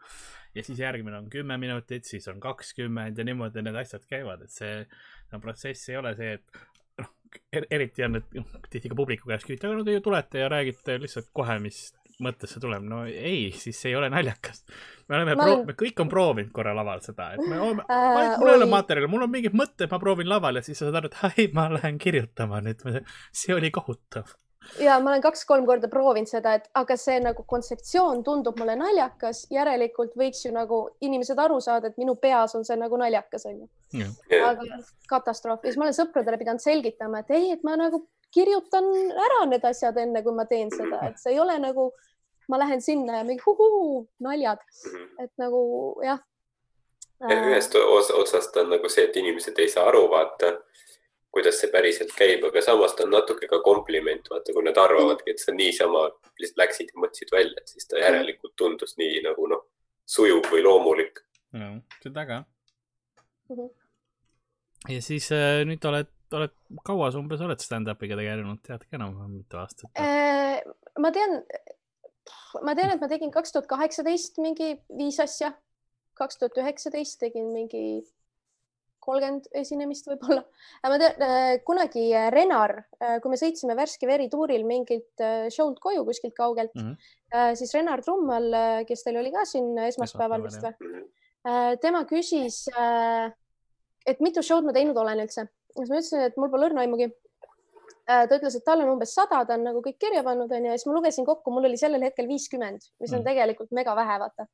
ja 0.57 0.67
siis 0.67 0.83
järgmine 0.83 1.23
on 1.23 1.31
kümme 1.31 1.57
minutit, 1.59 2.05
siis 2.05 2.27
on 2.29 2.43
kakskümmend 2.43 3.19
ja 3.19 3.25
niimoodi 3.25 3.63
need 3.63 3.79
asjad 3.79 4.03
käivad, 4.11 4.43
et 4.43 4.51
see 4.51 4.83
no, 5.31 5.39
protsess 5.39 5.89
ei 5.93 6.03
ole 6.03 6.17
see, 6.19 6.35
et 6.35 6.63
noh, 6.99 7.15
eriti 7.71 8.03
on, 8.11 8.19
et 8.19 8.39
noh, 8.43 8.63
tihti 8.69 8.91
ka 8.91 8.99
publiku 8.99 9.31
käest 9.31 9.47
küsitakse, 9.47 9.71
aga 9.71 9.79
no 9.79 9.87
te 9.87 9.95
ju 9.95 10.03
tulete 10.03 10.43
ja 10.43 10.51
räägite 10.51 10.99
lihtsalt 10.99 11.31
kohe, 11.31 11.61
mis 11.63 11.93
mõttesse 12.25 12.61
tuleb. 12.63 12.85
no 12.89 13.05
ei, 13.07 13.51
siis 13.57 13.79
see 13.81 13.93
ei 13.93 13.97
ole 13.99 14.11
naljakas. 14.13 14.65
me 15.09 15.17
oleme 15.19 15.35
Ma 15.37 15.49
olen-, 15.49 15.65
me 15.71 15.77
kõik 15.79 16.01
on 16.05 16.11
proovinud 16.13 16.53
korra 16.55 16.75
laval 16.77 17.03
seda, 17.05 17.33
et 17.35 17.43
me 17.47 17.59
oleme, 17.61 17.87
Äh, 17.91 18.37
mul 18.39 18.53
ei 18.53 18.61
ole 18.61 18.69
materjali, 18.71 19.11
mul 19.11 19.27
on 19.27 19.33
mingid 19.33 19.57
mõtted, 19.59 19.91
ma 19.91 19.99
proovin 20.03 20.31
laval 20.31 20.61
ja 20.61 20.63
siis 20.65 20.79
sa 20.79 20.87
saad 20.87 21.01
aru, 21.03 21.11
et 21.11 21.19
ai, 21.29 21.49
ma 21.57 21.69
lähen 21.73 21.99
kirjutama 22.03 22.63
nüüd. 22.65 22.87
see 23.33 23.55
oli 23.55 23.71
kohutav. 23.75 24.33
ja 24.79 25.01
ma 25.03 25.11
olen 25.11 25.23
kaks-kolm 25.25 25.67
korda 25.67 25.91
proovinud 25.91 26.31
seda, 26.31 26.55
et 26.55 26.69
aga 26.79 26.97
see 26.97 27.19
nagu 27.21 27.43
kontseptsioon 27.49 28.23
tundub 28.25 28.59
mulle 28.63 28.77
naljakas, 28.79 29.47
järelikult 29.51 30.15
võiks 30.19 30.47
ju 30.47 30.55
nagu 30.55 30.85
inimesed 31.03 31.39
aru 31.39 31.61
saada, 31.61 31.91
et 31.91 31.99
minu 31.99 32.15
peas 32.15 32.55
on 32.55 32.65
see 32.65 32.79
nagu 32.79 32.97
naljakas 33.01 33.47
onju. 33.51 33.69
aga 34.39 34.83
katastroof 35.11 35.65
ja 35.65 35.73
siis 35.73 35.81
ma 35.81 35.89
olen 35.89 35.99
sõpradele 35.99 36.39
pidanud 36.39 36.63
selgitama, 36.63 37.25
et 37.25 37.35
ei, 37.35 37.51
et 37.57 37.67
ma 37.67 37.77
nagu 37.77 38.07
kirjutan 38.33 38.89
ära 39.27 39.45
need 39.49 39.65
asjad 39.69 39.99
enne, 40.01 40.23
kui 40.25 40.35
ma 40.37 40.47
teen 40.49 40.73
seda, 40.73 41.03
et 41.11 41.21
see 41.21 41.35
ei 41.35 41.41
ole 41.43 41.59
nagu, 41.63 41.91
ma 42.49 42.59
lähen 42.59 42.81
sinna 42.83 43.19
ja 43.21 43.25
mingi 43.25 43.43
huhuu, 43.47 44.09
naljad, 44.21 44.59
Mhm. 44.87 45.09
et 45.25 45.33
nagu 45.39 45.63
jah. 46.05 46.19
ühest 47.23 47.75
otsast 48.19 48.57
on 48.57 48.71
nagu 48.71 48.89
see, 48.89 49.05
et 49.05 49.17
inimesed 49.17 49.59
ei 49.59 49.69
saa 49.69 49.85
aru, 49.89 50.09
vaata, 50.11 50.57
kuidas 51.33 51.61
see 51.61 51.71
päriselt 51.71 52.11
käib, 52.19 52.43
aga 52.45 52.61
samas 52.63 52.95
ta 52.97 53.05
on 53.05 53.11
natuke 53.15 53.47
ka 53.49 53.61
kompliment, 53.65 54.27
vaata, 54.31 54.53
kui 54.53 54.63
nad 54.67 54.77
arvavadki, 54.77 55.31
et 55.31 55.39
sa 55.39 55.53
niisama 55.53 56.09
lihtsalt 56.41 56.59
läksid 56.59 56.91
ja 56.91 57.01
mõtlesid 57.01 57.31
välja, 57.33 57.55
et 57.61 57.69
siis 57.69 57.87
ta 57.87 57.97
järelikult 58.03 58.57
tundus 58.57 58.97
nii 58.99 59.23
nagu 59.23 59.47
noh, 59.49 59.63
sujuv 60.07 60.43
või 60.51 60.65
loomulik. 60.67 61.21
seda 62.03 62.27
ka. 62.27 62.45
Mhm. 63.51 63.69
ja 64.89 65.01
siis 65.03 65.31
äh, 65.33 65.63
nüüd 65.69 65.85
oled, 65.85 66.09
oled, 66.33 66.51
kaua 66.85 67.11
sa 67.13 67.19
umbes 67.19 67.41
oled 67.45 67.61
stand-up'iga 67.61 68.17
tegelenud, 68.17 68.63
tead 68.67 68.83
ka 68.89 68.97
enam-vähem 68.97 69.37
mitu 69.37 69.57
aastat? 69.61 69.91
Äh, 70.01 70.63
ma 70.99 71.11
tean, 71.13 71.43
ma 72.63 72.75
tean, 72.79 72.95
et 72.95 73.03
ma 73.03 73.11
tegin 73.11 73.33
kaks 73.35 73.55
tuhat 73.55 73.69
kaheksateist 73.71 74.41
mingi 74.43 74.75
viis 74.99 75.19
asja, 75.23 75.53
kaks 76.19 76.41
tuhat 76.41 76.59
üheksateist 76.63 77.21
tegin 77.23 77.49
mingi 77.55 78.03
kolmkümmend 79.03 79.49
esinemist 79.59 80.07
võib-olla. 80.07 80.45
ma 80.87 80.99
tean, 81.01 81.25
kunagi 81.67 82.05
Renar, 82.35 82.77
kui 83.23 83.33
me 83.33 83.39
sõitsime 83.41 83.77
Värske 83.79 84.07
veri 84.07 84.29
tuuril 84.33 84.67
mingilt 84.69 85.25
show'lt 85.51 85.81
koju 85.83 86.05
kuskilt 86.07 86.37
kaugelt 86.39 86.75
mm, 86.77 86.93
-hmm. 86.93 87.57
siis 87.59 87.75
Renar 87.75 88.05
Trummal, 88.05 88.47
kes 88.89 89.03
teil 89.03 89.19
oli 89.19 89.35
ka 89.35 89.45
siin 89.49 89.75
esmaspäeval 89.89 90.47
vist 90.47 90.63
või? 90.63 91.03
tema 91.83 92.05
küsis, 92.07 92.69
et 94.07 94.23
mitu 94.23 94.43
show'd 94.47 94.69
ma 94.69 94.73
teinud 94.77 94.97
olen 94.97 95.25
üldse. 95.25 95.49
siis 95.75 95.89
ma 95.89 95.99
ütlesin, 95.99 96.27
et 96.29 96.37
mul 96.39 96.51
pole 96.53 96.71
õrna 96.71 96.87
aimugi 96.87 97.11
ta 98.07 98.37
ütles, 98.37 98.57
et 98.59 98.65
tal 98.67 98.83
on 98.83 98.95
umbes 98.97 99.15
sada, 99.15 99.43
ta 99.47 99.57
on 99.57 99.67
nagu 99.67 99.83
kõik 99.85 99.99
kirja 100.03 100.25
pannud, 100.27 100.51
onju, 100.51 100.73
ja 100.73 100.79
siis 100.79 100.89
ma 100.91 100.97
lugesin 100.97 101.27
kokku, 101.29 101.55
mul 101.55 101.69
oli 101.69 101.79
sellel 101.81 102.03
hetkel 102.07 102.29
viiskümmend, 102.31 102.85
mis 103.01 103.13
on 103.13 103.21
mm. 103.21 103.27
tegelikult 103.29 103.75
mega 103.77 103.95
vähe, 103.99 104.19
vaata. 104.23 104.49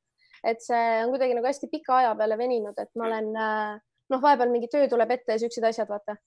et 0.44 0.60
see 0.62 0.82
on 1.02 1.12
kuidagi 1.14 1.34
nagu 1.34 1.48
hästi 1.48 1.70
pika 1.72 1.96
aja 2.02 2.14
peale 2.18 2.38
veninud, 2.38 2.76
et 2.78 2.90
ma 2.94 3.08
olen 3.08 3.30
noh, 3.34 4.20
vahepeal 4.20 4.52
mingi 4.52 4.70
töö 4.72 4.88
tuleb 4.90 5.16
ette 5.16 5.36
ja 5.36 5.42
siuksed 5.42 5.64
asjad, 5.64 5.88
vaata. 5.90 6.18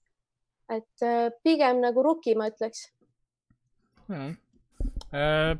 et 0.72 1.06
pigem 1.46 1.82
nagu 1.84 2.02
rookie, 2.04 2.34
ma 2.38 2.50
ütleks 2.50 2.88
mm.. 4.08 4.34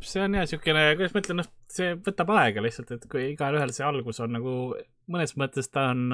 see 0.02 0.25
on 0.25 0.38
ja 0.40 0.47
siukene, 0.50 0.87
kuidas 0.99 1.14
ma 1.14 1.23
ütlen, 1.25 1.42
noh, 1.42 1.50
see 1.71 1.95
võtab 2.09 2.35
aega 2.37 2.64
lihtsalt, 2.64 2.90
et 2.97 3.07
kui 3.11 3.31
igalühel 3.33 3.75
see 3.75 3.87
algus 3.87 4.21
on 4.25 4.35
nagu, 4.38 4.57
mõnes 5.11 5.35
mõttes 5.41 5.71
ta 5.73 5.89
on 5.93 6.11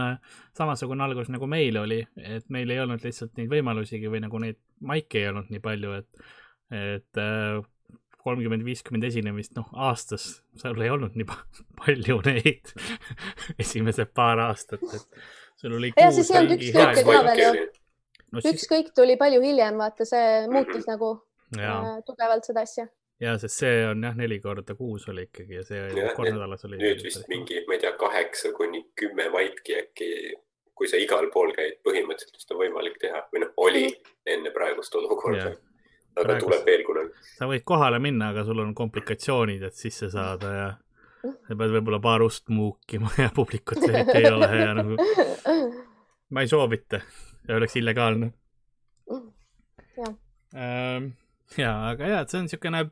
samasugune 0.56 1.04
algus 1.04 1.30
nagu 1.32 1.48
meil 1.50 1.76
oli, 1.80 2.02
et 2.16 2.46
meil 2.52 2.70
ei 2.70 2.80
olnud 2.82 3.04
lihtsalt 3.04 3.34
neid 3.38 3.50
võimalusigi 3.52 4.10
või 4.10 4.22
nagu 4.24 4.40
neid 4.42 4.60
maike 4.80 5.22
ei 5.22 5.30
olnud 5.32 5.50
nii 5.52 5.62
palju, 5.64 5.96
et, 5.98 6.30
et 6.74 7.22
kolmkümmend, 8.18 8.64
viiskümmend 8.66 9.08
esinemist, 9.08 9.54
noh, 9.58 9.68
aastas 9.88 10.28
sul 10.58 10.84
ei 10.84 10.92
olnud 10.92 11.16
nii 11.18 11.28
palju 11.82 12.20
neid 12.28 12.72
esimesed 13.64 14.14
paar 14.16 14.44
aastat, 14.48 14.84
et 14.94 15.20
sul 15.60 15.76
oli 15.78 15.92
ja 15.96 16.12
siis 16.14 16.32
ei 16.32 16.42
olnud 16.42 16.56
ükskõik 16.58 17.04
ka 17.04 17.12
veel 17.12 17.44
ju 17.46 17.68
ükskõik 18.36 18.92
tuli 18.96 19.16
palju 19.20 19.40
hiljem, 19.42 19.78
vaata, 19.80 20.06
see 20.08 20.46
muutis 20.52 20.86
nagu 20.88 21.14
ja. 21.56 21.72
äh, 21.72 21.98
tugevalt 22.06 22.48
seda 22.48 22.64
asja. 22.66 22.88
Ja, 23.20 23.36
sest 23.38 23.62
see 23.64 23.78
on 23.88 24.04
jah, 24.04 24.16
neli 24.18 24.40
korda 24.40 24.74
kuus 24.78 25.08
oli 25.12 25.26
ikkagi 25.28 25.58
ja 25.58 25.64
see 25.66 25.86
ja, 25.96 26.12
kord 26.16 26.32
nädalas 26.32 26.66
oli. 26.68 26.80
nüüd 26.80 27.04
vist 27.04 27.24
mingi, 27.30 27.62
ma 27.68 27.76
ei 27.76 27.82
tea, 27.84 27.94
kaheksa 27.98 28.52
kuni 28.56 28.84
kümme 28.98 29.28
maiki 29.34 29.78
äkki, 29.82 30.10
kui 30.78 30.90
sa 30.90 31.00
igal 31.00 31.30
pool 31.34 31.54
käid, 31.56 31.80
põhimõtteliselt 31.86 32.38
vist 32.38 32.54
on 32.54 32.62
võimalik 32.62 33.00
teha 33.02 33.24
või 33.32 33.44
noh, 33.44 33.54
oli 33.68 33.86
enne 34.28 34.54
praegust 34.54 34.94
olukorda 34.98 35.54
aga 36.18 36.26
Praegust. 36.26 36.46
tuleb 36.46 36.66
veel 36.66 36.84
kunagi. 36.86 37.24
sa 37.38 37.48
võid 37.50 37.64
kohale 37.66 38.00
minna, 38.02 38.32
aga 38.32 38.44
sul 38.46 38.62
on 38.62 38.74
komplikatsioonid, 38.76 39.62
et 39.68 39.78
sisse 39.78 40.10
saada 40.12 40.52
ja 40.54 40.68
sa 41.22 41.56
pead 41.58 41.74
võib-olla 41.74 42.00
paar 42.02 42.22
ust 42.26 42.48
muukima 42.54 43.10
ja 43.22 43.30
publikut 43.34 43.82
eriti 43.88 44.20
ei 44.20 44.30
ole 44.30 44.48
ja 44.58 44.74
nagu 44.78 44.98
ma 46.34 46.44
ei 46.44 46.50
soovita, 46.50 47.00
see 47.44 47.56
oleks 47.56 47.78
illegaalne. 47.80 48.32
jah 49.98 50.14
ähm, 50.54 51.12
ja, 51.58 51.72
aga 51.90 52.12
ja, 52.12 52.22
et 52.22 52.32
see 52.32 52.40
on 52.40 52.48
niisugune, 52.48 52.84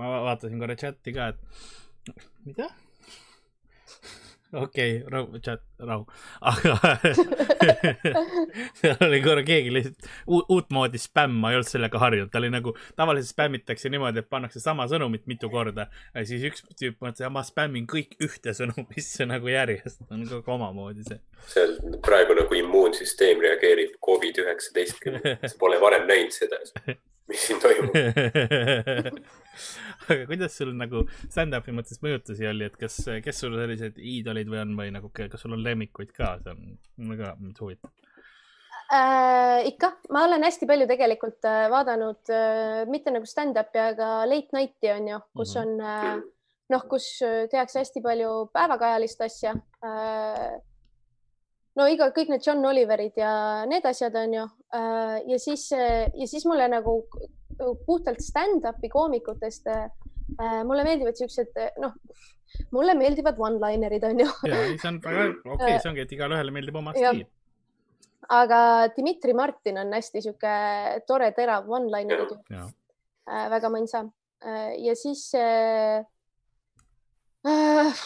ma 0.00 0.14
vaatasin 0.28 0.62
korra 0.62 0.78
chati 0.78 1.14
ka, 1.16 1.32
et 1.32 2.16
mida? 2.46 2.70
okei 4.52 4.96
okay,, 4.96 5.10
rahu, 5.10 5.38
chat, 5.38 5.60
rahu, 5.78 6.06
aga 6.40 6.98
seal 8.78 8.96
oli 9.06 9.20
korra 9.24 9.42
keegi 9.46 9.72
lihtsalt 9.72 10.08
uutmoodi 10.26 11.00
spämm, 11.00 11.38
ma 11.40 11.52
ei 11.52 11.58
olnud 11.58 11.70
sellega 11.70 12.00
harjunud, 12.02 12.30
ta 12.32 12.40
oli 12.42 12.50
nagu, 12.52 12.74
tavaliselt 12.96 13.32
spämmitakse 13.32 13.92
niimoodi, 13.92 14.20
et 14.20 14.28
pannakse 14.32 14.60
sama 14.60 14.84
sõnumit 14.90 15.24
mitu 15.30 15.48
korda. 15.52 15.88
Siis 16.28 16.44
üks 16.50 16.66
tüüp 16.76 17.00
mõtles, 17.00 17.24
et 17.24 17.32
ma 17.32 17.44
spämmin 17.46 17.86
kõik 17.88 18.18
ühte 18.24 18.52
sõnumisse 18.56 19.26
nagu 19.32 19.48
järjest, 19.52 20.04
on 20.10 20.26
nagu 20.26 20.56
omamoodi 20.56 21.06
see. 21.08 21.20
seal 21.54 21.78
praegu 22.04 22.36
nagu 22.36 22.60
immuunsüsteem 22.60 23.40
reageerib 23.46 23.96
Covid 24.04 24.44
üheksateistkümne, 24.44 25.38
sa 25.48 25.56
pole 25.60 25.80
varem 25.80 26.04
näinud 26.10 26.36
seda, 26.36 26.60
mis 27.32 27.48
siin 27.48 27.58
toimub 27.62 27.96
aga 30.10 30.26
kuidas 30.28 30.52
sul 30.58 30.72
nagu 30.76 30.98
stand-up'i 31.24 31.72
mõttes 31.74 31.98
mõjutusi 32.04 32.44
oli, 32.50 32.64
et 32.68 32.76
kas, 32.80 32.94
kes 33.24 33.36
sul 33.44 33.54
sellised 33.58 33.94
iidolid 33.98 34.48
või 34.52 34.60
on 34.62 34.70
või 34.78 34.88
nagu, 34.94 35.08
kas 35.14 35.40
sul 35.42 35.56
on 35.56 35.64
lemmikuid 35.64 36.10
ka, 36.16 36.26
see 36.42 36.52
on, 36.54 36.60
mulle 37.00 37.16
ka 37.20 37.28
huvitav 37.60 37.90
äh,. 38.92 39.58
ikka, 39.70 39.88
ma 40.14 40.18
olen 40.28 40.42
hästi 40.46 40.64
palju 40.68 40.86
tegelikult 40.90 41.42
äh, 41.48 41.64
vaadanud 41.72 42.22
äh, 42.34 42.82
mitte 42.90 43.08
nagu 43.14 43.26
stand-up'i, 43.28 43.78
aga 43.92 44.08
late 44.28 44.52
night'i 44.56 44.88
on 44.96 45.04
ju, 45.14 45.18
kus 45.38 45.50
mm 45.56 45.62
-hmm. 45.62 45.62
on 45.62 45.70
äh, 45.80 46.14
noh, 46.72 46.82
kus 46.90 47.06
tehakse 47.52 47.76
hästi 47.82 48.00
palju 48.04 48.30
päevakajalist 48.52 49.20
asja 49.28 49.52
äh, 49.84 50.52
no 51.78 51.86
iga, 51.88 52.10
kõik 52.14 52.32
need 52.32 52.44
John 52.46 52.64
Oliverid 52.68 53.16
ja 53.16 53.32
need 53.68 53.86
asjad 53.88 54.16
on 54.20 54.36
ju 54.36 54.44
äh,. 54.76 55.16
ja 55.32 55.38
siis, 55.40 55.70
ja 55.72 56.28
siis 56.28 56.44
mulle 56.48 56.68
nagu 56.72 57.00
puhtalt 57.86 58.20
stand-up'i 58.24 58.90
koomikutest 58.92 59.68
äh,. 59.72 59.88
mulle 60.68 60.84
meeldivad 60.84 61.18
siuksed, 61.18 61.56
noh, 61.80 61.96
mulle 62.72 62.94
meeldivad 62.98 63.38
one-linerid 63.40 64.04
on 64.08 64.24
ju. 64.24 64.28
ja, 64.48 64.62
see 64.76 64.90
on 64.90 65.00
väga 65.04 65.28
okei 65.30 65.54
okay,, 65.54 65.78
see 65.78 65.92
ongi, 65.92 66.06
et 66.06 66.16
igalühele 66.16 66.54
meeldib 66.54 66.78
oma 66.80 66.94
stiil. 66.96 67.24
aga 68.28 68.62
Dmitri 68.96 69.36
Martin 69.36 69.80
on 69.82 69.92
hästi 69.96 70.24
sihuke 70.24 70.54
tore, 71.08 71.32
terav. 71.36 71.68
Äh, 73.22 73.44
väga 73.52 73.68
mõnsa 73.70 74.02
äh, 74.42 74.72
ja 74.82 74.96
siis 74.98 75.28
äh, 75.38 76.02
äh, 77.46 78.02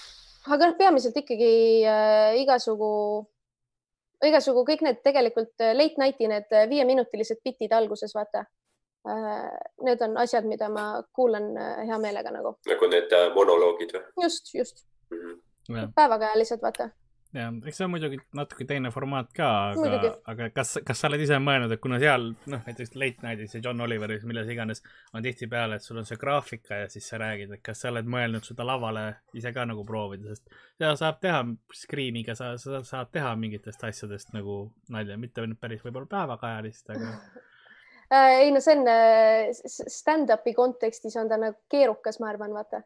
aga 0.53 0.69
noh, 0.69 0.77
peamiselt 0.79 1.17
ikkagi 1.17 1.55
äh, 1.89 2.37
igasugu 2.43 2.91
igasugu 4.25 4.65
kõik 4.69 4.85
need 4.87 5.03
tegelikult 5.05 5.65
late 5.77 6.01
night'i 6.01 6.29
need 6.31 6.55
viieminutilised 6.71 7.43
bitid 7.45 7.73
alguses, 7.77 8.15
vaata. 8.17 8.47
Need 9.87 10.01
on 10.03 10.17
asjad, 10.19 10.47
mida 10.51 10.69
ma 10.73 10.87
kuulan 11.15 11.53
hea 11.87 11.99
meelega 12.03 12.33
nagu. 12.35 12.57
nagu 12.67 12.89
need 12.91 13.13
monoloogid 13.35 13.93
või? 13.95 14.07
just, 14.25 14.55
just 14.55 14.87
mm. 15.11 15.21
-hmm. 15.69 15.93
päevakajalised, 15.95 16.63
vaata. 16.63 16.91
Ja, 17.37 17.47
eks 17.69 17.79
see 17.79 17.87
on 17.87 17.93
muidugi 17.93 18.19
natuke 18.37 18.67
teine 18.69 18.91
formaat 18.95 19.31
ka, 19.37 19.49
aga, 19.73 20.11
aga 20.33 20.49
kas, 20.55 20.77
kas 20.87 21.03
sa 21.03 21.11
oled 21.11 21.23
ise 21.23 21.39
mõelnud, 21.43 21.73
et 21.75 21.83
kuna 21.83 21.99
seal 22.03 22.31
noh, 22.53 22.63
näiteks 22.67 22.95
Late 22.97 23.25
Night'is 23.25 23.57
ja 23.57 23.63
John 23.65 23.83
Oliveris, 23.85 24.25
milles 24.29 24.51
iganes 24.53 24.83
on 25.13 25.25
tihtipeale, 25.27 25.79
et 25.79 25.87
sul 25.87 26.01
on 26.01 26.09
see 26.09 26.19
graafika 26.21 26.83
ja 26.83 26.91
siis 26.93 27.09
sa 27.11 27.21
räägid, 27.23 27.53
et 27.57 27.65
kas 27.67 27.85
sa 27.85 27.93
oled 27.93 28.09
mõelnud 28.17 28.47
seda 28.47 28.67
lavale 28.67 29.07
ise 29.37 29.53
ka 29.57 29.67
nagu 29.69 29.85
proovida, 29.89 30.33
sest 30.33 30.49
seda 30.79 30.95
saab 30.99 31.21
teha 31.25 31.43
screen'iga, 31.83 32.37
sa, 32.39 32.55
sa 32.61 32.83
saad 32.87 33.13
teha 33.15 33.35
mingitest 33.41 33.85
asjadest 33.87 34.33
nagu 34.37 34.65
nalja, 34.93 35.19
mitte 35.21 35.45
päris 35.61 35.85
võib-olla 35.85 36.11
päevakajalist, 36.17 36.91
aga 36.97 37.15
ei 38.43 38.51
no 38.55 38.61
see 38.63 38.77
on 38.79 38.87
stand-up'i 39.91 40.55
kontekstis 40.55 41.17
on 41.21 41.31
ta 41.31 41.39
nagu 41.41 41.59
keerukas, 41.73 42.21
ma 42.23 42.31
arvan, 42.31 42.55
vaata. 42.55 42.83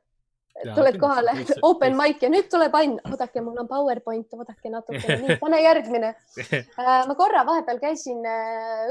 Tuled 0.65 0.99
kohale, 1.01 1.35
open 1.67 1.97
mic 1.99 2.23
ja 2.25 2.31
nüüd 2.33 2.49
tuleb 2.53 2.75
Ain, 2.81 2.97
oodake, 3.11 3.43
mul 3.45 3.59
on 3.63 3.69
PowerPoint, 3.71 4.29
oodake 4.37 4.73
natukene, 4.73 5.19
nii, 5.25 5.37
pane 5.43 5.61
järgmine. 5.63 6.15
ma 7.09 7.19
korra 7.19 7.45
vahepeal 7.49 7.81
käisin 7.83 8.25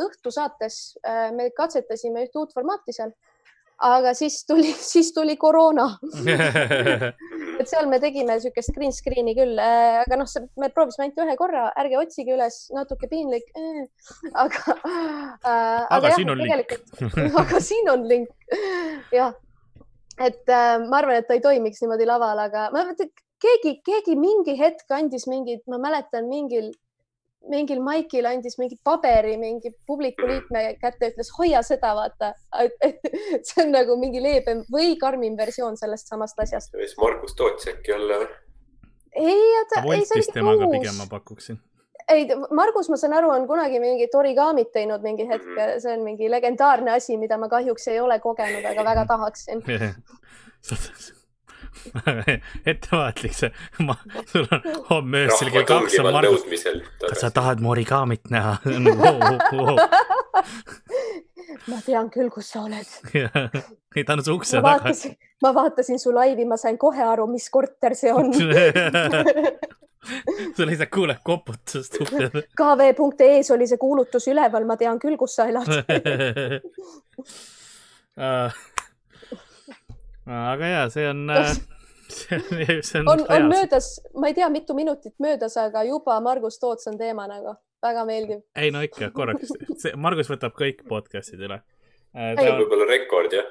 õhtusaates, 0.05 0.79
me 1.37 1.49
katsetasime 1.55 2.27
ühte 2.27 2.41
uut 2.41 2.55
formaati 2.55 2.95
seal, 2.95 3.13
aga 3.79 4.13
siis 4.13 4.43
tuli, 4.45 4.73
siis 4.93 5.13
tuli 5.15 5.37
koroona 5.37 5.87
et 7.59 7.67
seal 7.67 7.89
me 7.91 7.99
tegime 7.99 8.35
niisugust 8.35 8.71
green 8.75 8.93
screen'i 8.95 9.35
küll, 9.37 9.59
aga 9.59 10.19
noh, 10.19 10.29
me 10.61 10.69
proovisime 10.73 11.07
ainult 11.07 11.21
ühe 11.25 11.35
korra, 11.39 11.67
ärge 11.79 11.99
otsige 11.99 12.35
üles, 12.35 12.61
natuke 12.75 13.09
piinlik. 13.11 13.49
aga 14.33 14.75
äh,. 14.77 15.35
aga, 15.43 15.53
aga 15.97 16.13
jah, 16.13 16.17
siin 16.17 16.33
on 16.33 16.43
link. 16.43 16.75
aga 17.43 17.63
siin 17.63 17.93
on 17.95 18.07
link, 18.09 18.33
jah. 19.15 19.35
Et 20.19 20.51
äh, 20.51 20.75
ma 20.85 21.01
arvan, 21.01 21.21
et 21.21 21.27
ta 21.27 21.37
ei 21.37 21.43
toimiks 21.43 21.81
niimoodi 21.83 22.07
laval, 22.09 22.43
aga 22.45 22.67
ma 22.75 22.83
mõtlen, 22.91 23.11
keegi, 23.43 23.79
keegi 23.85 24.15
mingi 24.19 24.55
hetk 24.59 24.91
andis 24.95 25.27
mingid, 25.31 25.63
ma 25.71 25.79
mäletan 25.81 26.29
mingil 26.31 26.71
mingil 27.49 27.79
maikil 27.83 28.27
andis 28.27 28.57
mingi 28.59 28.75
paberi 28.83 29.37
mingi 29.39 29.71
publiku 29.87 30.27
liikme 30.27 30.63
kätte, 30.81 31.11
ütles 31.13 31.31
hoia 31.37 31.61
seda, 31.63 31.93
vaata. 31.95 32.33
see 33.47 33.63
on 33.63 33.71
nagu 33.73 33.95
mingi 34.01 34.21
leebem 34.23 34.65
või 34.73 34.97
karmim 34.99 35.37
versioon 35.39 35.79
sellest 35.79 36.11
samast 36.11 36.39
asjast. 36.43 36.75
võis 36.75 36.97
Margus 36.99 37.35
Toots 37.39 37.71
äkki 37.71 37.95
olla 37.95 38.21
või? 38.23 38.29
ei, 39.23 39.47
oota. 39.61 39.83
Voltis 39.87 40.31
temaga 40.33 40.67
uus. 40.67 40.75
pigem 40.77 40.99
ma 40.99 41.07
pakuksin. 41.09 41.61
Ei, 42.09 42.25
Margus, 42.55 42.89
ma 42.89 42.97
saan 42.97 43.13
aru, 43.19 43.29
on 43.33 43.47
kunagi 43.47 43.79
mingit 43.81 44.15
origaamit 44.15 44.71
teinud 44.73 45.01
mingi 45.05 45.27
hetk 45.29 45.45
mm, 45.45 45.55
-hmm. 45.55 45.79
see 45.83 45.93
on 45.93 46.03
mingi 46.03 46.31
legendaarne 46.31 46.91
asi, 46.91 47.17
mida 47.17 47.37
ma 47.37 47.49
kahjuks 47.49 47.87
ei 47.87 47.99
ole 47.99 48.19
kogenud, 48.19 48.65
aga 48.65 48.85
väga 48.85 49.05
tahaksin 49.05 49.63
ettevaatlik 52.71 53.33
see, 53.33 53.51
ma, 53.87 53.95
sul 54.31 54.47
on 54.51 54.61
homme 54.89 55.17
öösel 55.25 55.51
kell 55.53 55.67
kaks 55.69 55.99
on 55.99 56.13
Margus. 56.13 56.43
kas 57.09 57.19
sa 57.21 57.31
tahad 57.31 57.59
Morigamit 57.63 58.29
näha 58.29 58.57
ma 61.69 61.79
tean 61.85 62.09
küll, 62.13 62.29
kus 62.33 62.51
sa 62.53 62.63
oled. 62.65 62.89
ei, 63.95 64.03
ta 64.03 64.13
on 64.13 64.23
su 64.23 64.35
ukse 64.37 64.61
taga. 64.61 64.93
ma 65.43 65.53
vaatasin 65.55 65.99
su 65.99 66.13
laivi, 66.15 66.45
ma 66.45 66.57
sain 66.57 66.77
kohe 66.77 67.03
aru, 67.03 67.27
mis 67.31 67.49
korter 67.49 67.95
see 67.95 68.13
on 68.13 68.31
sul 70.55 70.67
lihtsalt 70.69 70.91
kuuleb 70.93 71.19
koputust 71.23 71.97
ukse 72.01 72.29
kv.ee-s 72.57 73.51
oli 73.55 73.67
see 73.67 73.79
kuulutus 73.81 74.27
üleval, 74.31 74.65
ma 74.67 74.77
tean 74.79 74.99
küll, 75.01 75.17
kus 75.19 75.35
sa 75.39 75.47
elad. 75.51 75.67
Aga 80.29 80.67
ja 80.67 80.81
see 80.93 81.07
on 81.09 81.29
äh, 81.33 81.55
see 82.09 82.99
on, 82.99 83.07
on, 83.07 83.19
on, 83.19 83.25
on 83.29 83.49
möödas, 83.49 84.01
ma 84.13 84.27
ei 84.29 84.33
tea, 84.37 84.49
mitu 84.49 84.73
minutit 84.77 85.15
möödas, 85.19 85.57
aga 85.57 85.83
juba 85.87 86.19
Margus 86.21 86.59
Toots 86.59 86.87
on 86.91 86.97
teema 86.97 87.27
nagu, 87.29 87.55
väga 87.83 88.05
meeldiv. 88.05 88.41
ei 88.55 88.71
no 88.71 88.81
ikka 88.85 89.11
korraks, 89.15 89.53
Margus 89.97 90.29
võtab 90.31 90.55
kõik 90.57 90.83
podcast'id 90.89 91.41
üle. 91.47 91.61
Äh, 92.15 92.35
see 92.39 92.51
on 92.51 92.61
võib-olla 92.63 92.89
rekord 92.89 93.33
jah. 93.33 93.47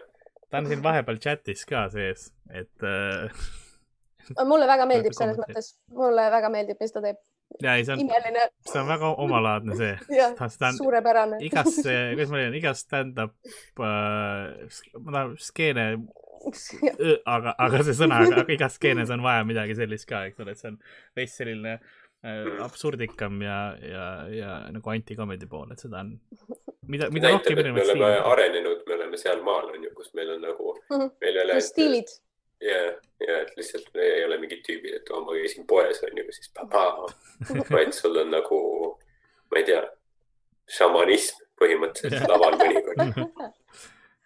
ta 0.50 0.62
on 0.62 0.70
siin 0.70 0.84
vahepeal 0.84 1.18
chat'is 1.22 1.64
ka 1.68 1.86
sees, 1.92 2.30
et 2.50 2.86
äh, 2.86 3.42
mulle 4.48 4.68
väga 4.70 4.86
meeldib 4.90 5.16
selles 5.16 5.40
mõttes, 5.40 5.72
mulle 5.94 6.28
väga 6.34 6.52
meeldib, 6.52 6.78
mis 6.80 6.94
ta 6.94 7.02
teeb. 7.04 7.18
ja 7.64 7.74
ei, 7.78 7.84
see 7.88 7.96
on, 7.96 8.38
see 8.68 8.80
on 8.82 8.88
väga 8.90 9.12
omalaadne 9.24 9.78
see. 9.78 9.94
jah, 10.20 10.34
suurepärane. 10.76 11.40
igas, 11.48 11.80
kuidas 11.82 12.32
ma 12.32 12.42
ütlen, 12.42 12.58
igas 12.60 12.84
stand-up 12.86 13.34
äh,, 13.44 14.80
ma 15.00 15.14
tahan, 15.14 15.36
skeene 15.42 15.90
aga, 17.26 17.54
aga 17.58 17.80
see 17.86 17.96
sõna, 17.98 18.20
aga 18.26 18.44
igas 18.54 18.76
skeenes 18.78 19.10
on 19.14 19.24
vaja 19.24 19.46
midagi 19.48 19.76
sellist 19.78 20.08
ka, 20.08 20.24
eks 20.28 20.44
ole, 20.44 20.54
et 20.54 20.62
see 20.62 20.70
on 20.72 20.78
veits 21.18 21.34
selline 21.40 21.74
äh, 21.78 22.46
absurdikam 22.64 23.42
ja, 23.44 23.58
ja, 23.82 24.06
ja 24.32 24.54
nagu 24.74 24.94
antikomedi 24.94 25.48
pool, 25.50 25.72
et 25.74 25.82
seda 25.82 26.04
on, 26.04 26.14
mida, 26.90 27.10
mida 27.14 27.32
rohkem 27.34 27.58
inimesed. 27.64 27.94
me 27.94 27.98
oleme 27.98 28.14
stiili. 28.14 28.32
arenenud, 28.32 28.86
me 28.86 28.96
oleme 28.98 29.20
sealmaal, 29.20 29.70
on 29.74 29.84
ju, 29.88 29.92
kus 29.98 30.14
meil 30.18 30.34
on 30.36 30.42
nagu 30.46 30.72
mm, 30.78 30.96
-hmm. 30.96 31.12
meil 31.24 31.36
ei 31.42 31.44
ole. 31.44 31.60
stiilid. 31.68 32.16
Ja, 32.64 32.78
ja 33.26 33.40
et 33.42 33.52
lihtsalt 33.56 33.90
me 33.94 34.06
ei 34.06 34.24
ole 34.26 34.38
mingid 34.42 34.64
tüübid, 34.66 34.98
et 35.00 35.12
oh, 35.14 35.22
ma 35.26 35.36
käisin 35.36 35.66
poes, 35.68 36.02
on 36.06 36.22
ju, 36.22 36.26
siis 36.36 36.50
papa, 36.54 36.84
vaid 37.74 37.94
sul 37.96 38.18
on 38.24 38.32
nagu, 38.34 38.58
ma 39.52 39.62
ei 39.62 39.68
tea, 39.68 39.84
šamanism 40.78 41.46
põhimõtteliselt 41.58 42.28
laval 42.30 42.58
mõnikord 42.60 43.00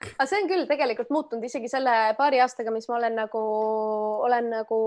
aga 0.02 0.26
see 0.26 0.40
on 0.42 0.48
küll 0.50 0.64
tegelikult 0.68 1.10
muutunud 1.14 1.44
isegi 1.46 1.68
selle 1.70 1.92
paari 2.18 2.40
aastaga, 2.42 2.72
mis 2.74 2.88
ma 2.90 2.96
olen 2.98 3.16
nagu, 3.20 3.42
olen 4.26 4.48
nagu 4.52 4.78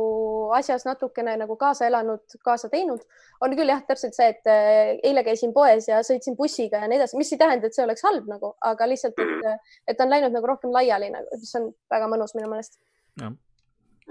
asjas 0.58 0.86
natukene 0.88 1.36
nagu 1.40 1.58
kaasa 1.60 1.88
elanud, 1.90 2.38
kaasa 2.46 2.70
teinud, 2.74 3.06
on 3.44 3.56
küll 3.58 3.72
jah, 3.72 3.84
täpselt 3.88 4.18
see, 4.18 4.28
et 4.34 4.52
eh, 4.52 4.96
eile 5.08 5.26
käisin 5.28 5.54
poes 5.56 5.90
ja 5.92 6.02
sõitsin 6.08 6.38
bussiga 6.40 6.84
ja 6.84 6.92
nii 6.92 7.00
edasi, 7.00 7.20
mis 7.20 7.32
ei 7.34 7.42
tähenda, 7.42 7.70
et 7.70 7.78
see 7.78 7.86
oleks 7.86 8.06
halb 8.08 8.30
nagu, 8.32 8.54
aga 8.72 8.90
lihtsalt, 8.92 9.20
et, 9.24 9.74
et 9.88 9.98
ta 9.98 10.08
on 10.08 10.14
läinud 10.16 10.36
nagu 10.36 10.52
rohkem 10.52 10.76
laiali 10.76 11.12
nagu, 11.14 11.42
mis 11.42 11.56
on 11.60 11.72
väga 11.92 12.12
mõnus 12.12 12.36
minu 12.38 12.52
meelest. 12.52 12.80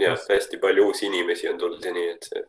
Jah, 0.00 0.18
hästi 0.28 0.58
palju 0.58 0.86
uusi 0.86 1.06
inimesi 1.06 1.48
on 1.48 1.58
tulnud 1.58 1.84
ja 1.84 1.92
nii, 1.92 2.10
et 2.16 2.28
see 2.30 2.44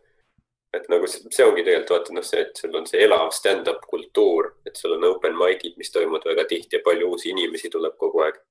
et 0.76 0.90
nagu 0.92 1.08
see, 1.08 1.30
see 1.32 1.46
ongi 1.48 1.64
tegelikult 1.64 1.94
vaata 1.94 2.16
noh, 2.16 2.26
see, 2.26 2.42
et 2.46 2.62
sul 2.62 2.76
on 2.80 2.88
see 2.90 3.04
elav 3.06 3.30
stand-up 3.36 3.86
kultuur, 3.92 4.52
et 4.68 4.76
sul 4.80 4.96
on 4.98 5.08
open 5.10 5.38
mic'id, 5.40 5.78
mis 5.80 5.92
toimuvad 5.94 6.28
väga 6.28 6.46
tihti 6.50 6.80
ja 6.80 6.84
palju 6.86 7.12
uusi 7.14 7.32
inimesi 7.32 7.72
tuleb 7.74 7.98
kogu 8.02 8.26
aeg. 8.26 8.42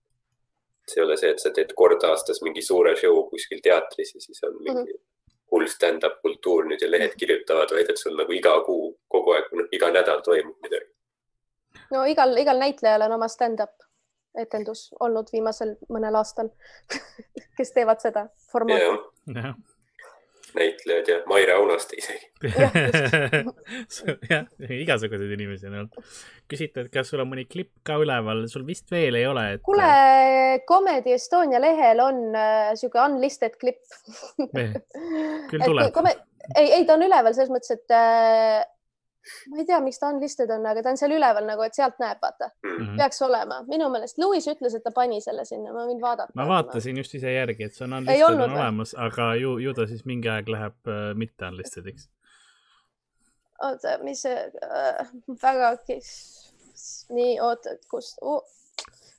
see 0.89 1.01
ei 1.01 1.05
ole 1.07 1.17
see, 1.17 1.31
et 1.33 1.41
sa 1.41 1.51
teed 1.57 1.71
kord 1.81 2.03
aastas 2.05 2.43
mingi 2.45 2.63
suure 2.63 2.91
show 3.01 3.23
kuskil 3.31 3.63
teatris 3.65 4.11
ja 4.15 4.21
siis 4.21 4.43
on 4.45 4.59
mingi 4.59 4.83
mm 4.83 4.89
-hmm. 4.89 5.05
hull 5.53 5.67
stand-up 5.75 6.19
kultuur 6.23 6.67
nüüd 6.69 6.83
ja 6.85 6.91
lehed 6.91 7.15
kirjutavad, 7.21 7.73
vaid 7.77 7.91
et 7.91 8.03
sul 8.03 8.17
nagu 8.17 8.33
iga 8.33 8.53
kuu 8.67 8.93
kogu 9.09 9.33
aeg, 9.37 9.49
noh 9.53 9.73
iga 9.73 9.91
nädal 9.91 10.21
toimub 10.21 10.59
midagi. 10.67 10.91
no 11.91 12.05
igal, 12.05 12.37
igal 12.37 12.59
näitlejal 12.59 13.07
on 13.09 13.17
oma 13.19 13.29
stand-up 13.29 13.84
etendus 14.39 14.89
olnud 15.01 15.31
viimasel 15.33 15.77
mõnel 15.89 16.19
aastal 16.21 16.51
kes 17.59 17.73
teevad 17.77 18.03
seda 18.05 18.29
formaati 18.51 19.55
näitlejad 20.55 21.09
ja 21.09 21.17
Maire 21.27 21.53
Aunaste 21.53 21.97
isegi. 21.99 22.31
jah, 24.31 24.47
igasuguseid 24.71 25.33
inimesi 25.35 25.67
on 25.69 25.79
olnud. 25.81 26.13
küsiti, 26.51 26.85
et 26.85 26.91
kas 26.95 27.11
sul 27.11 27.23
on 27.25 27.31
mõni 27.31 27.47
klipp 27.51 27.73
ka 27.87 27.97
üleval, 28.03 28.45
sul 28.53 28.67
vist 28.67 28.93
veel 28.93 29.19
ei 29.19 29.27
ole 29.27 29.45
et...? 29.57 29.65
kuule, 29.67 29.89
Comedy 30.69 31.17
Estonia 31.17 31.61
lehel 31.63 32.03
on 32.05 32.21
äh, 32.39 32.71
sihuke 32.79 33.01
unlisted 33.03 33.59
klipp 33.61 33.83
küll 35.51 35.65
tuleb. 35.65 36.13
ei, 36.55 36.69
ei, 36.69 36.85
ta 36.87 36.99
on 36.99 37.07
üleval 37.09 37.35
selles 37.37 37.53
mõttes, 37.53 37.75
et 37.75 37.97
äh, 37.97 38.63
ma 39.51 39.61
ei 39.61 39.67
tea, 39.69 39.81
miks 39.85 40.01
ta 40.01 40.11
unlisted 40.13 40.51
on, 40.55 40.67
aga 40.71 40.83
ta 40.85 40.93
on 40.95 41.01
seal 41.01 41.15
üleval 41.17 41.47
nagu, 41.49 41.65
et 41.67 41.77
sealt 41.77 42.01
näeb, 42.03 42.21
vaata 42.23 42.51
mm. 42.51 42.71
-hmm. 42.71 42.97
peaks 43.01 43.23
olema, 43.27 43.61
minu 43.69 43.89
meelest. 43.93 44.19
Louis 44.23 44.49
ütles, 44.55 44.77
et 44.77 44.85
ta 44.85 44.93
pani 44.95 45.21
selle 45.25 45.45
sinna, 45.49 45.73
ma 45.77 45.87
võin 45.89 46.03
vaadata. 46.03 46.33
ma 46.35 46.49
vaatasin 46.49 46.99
just 47.03 47.15
ise 47.15 47.33
järgi, 47.33 47.69
et 47.69 47.75
see 47.75 47.87
on 47.87 47.99
unlisted 48.01 48.27
on 48.29 48.41
või? 48.41 48.59
olemas, 48.59 48.95
aga 49.09 49.35
ju, 49.41 49.57
ju 49.59 49.75
ta 49.75 49.87
siis 49.91 50.05
mingi 50.05 50.29
aeg 50.33 50.49
läheb 50.49 50.93
äh, 50.93 51.07
mitte 51.15 51.49
unlisted'iks. 51.51 52.09
oota, 53.63 53.99
mis 54.03 54.23
see 54.27 54.37
äh,, 54.39 55.15
väga, 55.43 55.77
nii, 57.15 57.41
oota, 57.41 57.79
kus 57.91 58.15
uh,, 58.23 58.43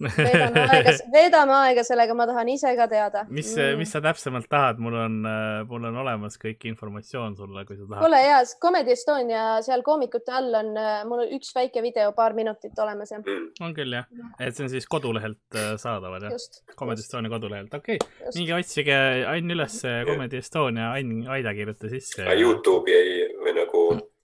veedame 0.03 0.63
aega, 0.73 0.93
veedame 1.13 1.55
aega 1.55 1.83
sellega, 1.87 2.15
ma 2.17 2.27
tahan 2.27 2.49
ise 2.51 2.71
ka 2.77 2.87
teada. 2.91 3.23
mis 3.29 3.51
mm., 3.55 3.79
mis 3.79 3.93
sa 3.95 4.01
täpsemalt 4.03 4.49
tahad, 4.51 4.81
mul 4.83 4.97
on, 4.99 5.17
äh, 5.29 5.61
mul 5.69 5.87
on 5.89 5.99
olemas 6.03 6.39
kõik 6.41 6.65
informatsioon 6.71 7.37
sulle, 7.39 7.65
kui 7.67 7.77
sa 7.77 7.85
tahad. 7.87 8.03
kuule 8.03 8.21
ja, 8.23 8.39
Comedy 8.61 8.95
Estonia 8.95 9.45
seal 9.65 9.85
koomikute 9.85 10.35
all 10.35 10.59
on 10.61 10.73
äh, 10.79 10.97
mul 11.07 11.25
üks 11.37 11.53
väike 11.55 11.83
video, 11.85 12.11
paar 12.17 12.35
minutit 12.37 12.77
olemas 12.83 13.13
ja. 13.15 13.21
on 13.63 13.75
küll 13.77 13.95
jah, 13.95 14.09
et 14.39 14.55
see 14.55 14.67
on 14.67 14.73
siis 14.73 14.89
kodulehelt 14.91 15.59
äh, 15.59 15.75
saadaval 15.81 16.27
jah? 16.27 16.49
Comedy 16.75 17.05
Estonia 17.05 17.31
kodulehelt, 17.31 17.73
okei 17.73 17.99
okay.. 18.01 18.33
minge 18.35 18.57
otsige 18.59 18.99
Ain 19.31 19.51
üles 19.51 19.79
Comedy 20.07 20.41
Estonia, 20.43 20.91
Ain 20.97 21.23
Aida 21.31 21.55
kirjuta 21.55 21.91
sisse. 21.91 22.27
Youtube'i 22.35 22.99
ei, 22.99 23.31
või 23.39 23.55
nagu 23.55 23.85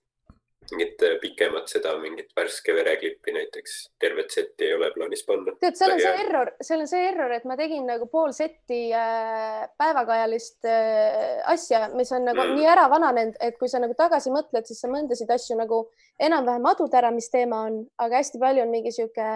mingit 0.72 1.02
pikemat 1.20 1.68
seda, 1.70 1.92
mingit 2.00 2.32
värske 2.36 2.74
vereklippi 2.74 3.34
näiteks, 3.36 3.76
tervet 4.00 4.32
setti 4.32 4.66
ei 4.66 4.74
ole 4.76 4.90
plaanis 4.94 5.24
panna. 5.28 5.54
tead, 5.60 5.76
seal 5.78 5.94
on 5.94 6.00
see 6.02 6.22
error, 6.24 6.50
seal 6.64 6.84
on 6.84 6.90
see 6.90 7.02
error, 7.10 7.34
et 7.36 7.46
ma 7.48 7.56
tegin 7.60 7.84
nagu 7.88 8.08
pool 8.12 8.32
setti 8.36 8.80
äh, 8.96 9.62
päevakajalist 9.80 10.68
äh, 10.68 11.42
asja, 11.52 11.84
mis 11.96 12.12
on 12.16 12.26
nagu 12.30 12.44
mm. 12.44 12.56
nii 12.58 12.70
ära 12.74 12.88
vananenud, 12.92 13.36
et 13.44 13.58
kui 13.60 13.70
sa 13.70 13.82
nagu 13.82 13.96
tagasi 13.98 14.32
mõtled, 14.34 14.68
siis 14.68 14.80
sa 14.82 14.90
mõndasid 14.92 15.30
asju 15.36 15.58
nagu 15.60 15.84
enam-vähem 16.22 16.70
adud 16.72 16.98
ära, 16.98 17.12
mis 17.14 17.30
teema 17.32 17.66
on, 17.68 17.82
aga 18.02 18.22
hästi 18.22 18.40
palju 18.42 18.64
on 18.64 18.72
mingi 18.72 18.94
sihuke 18.94 19.30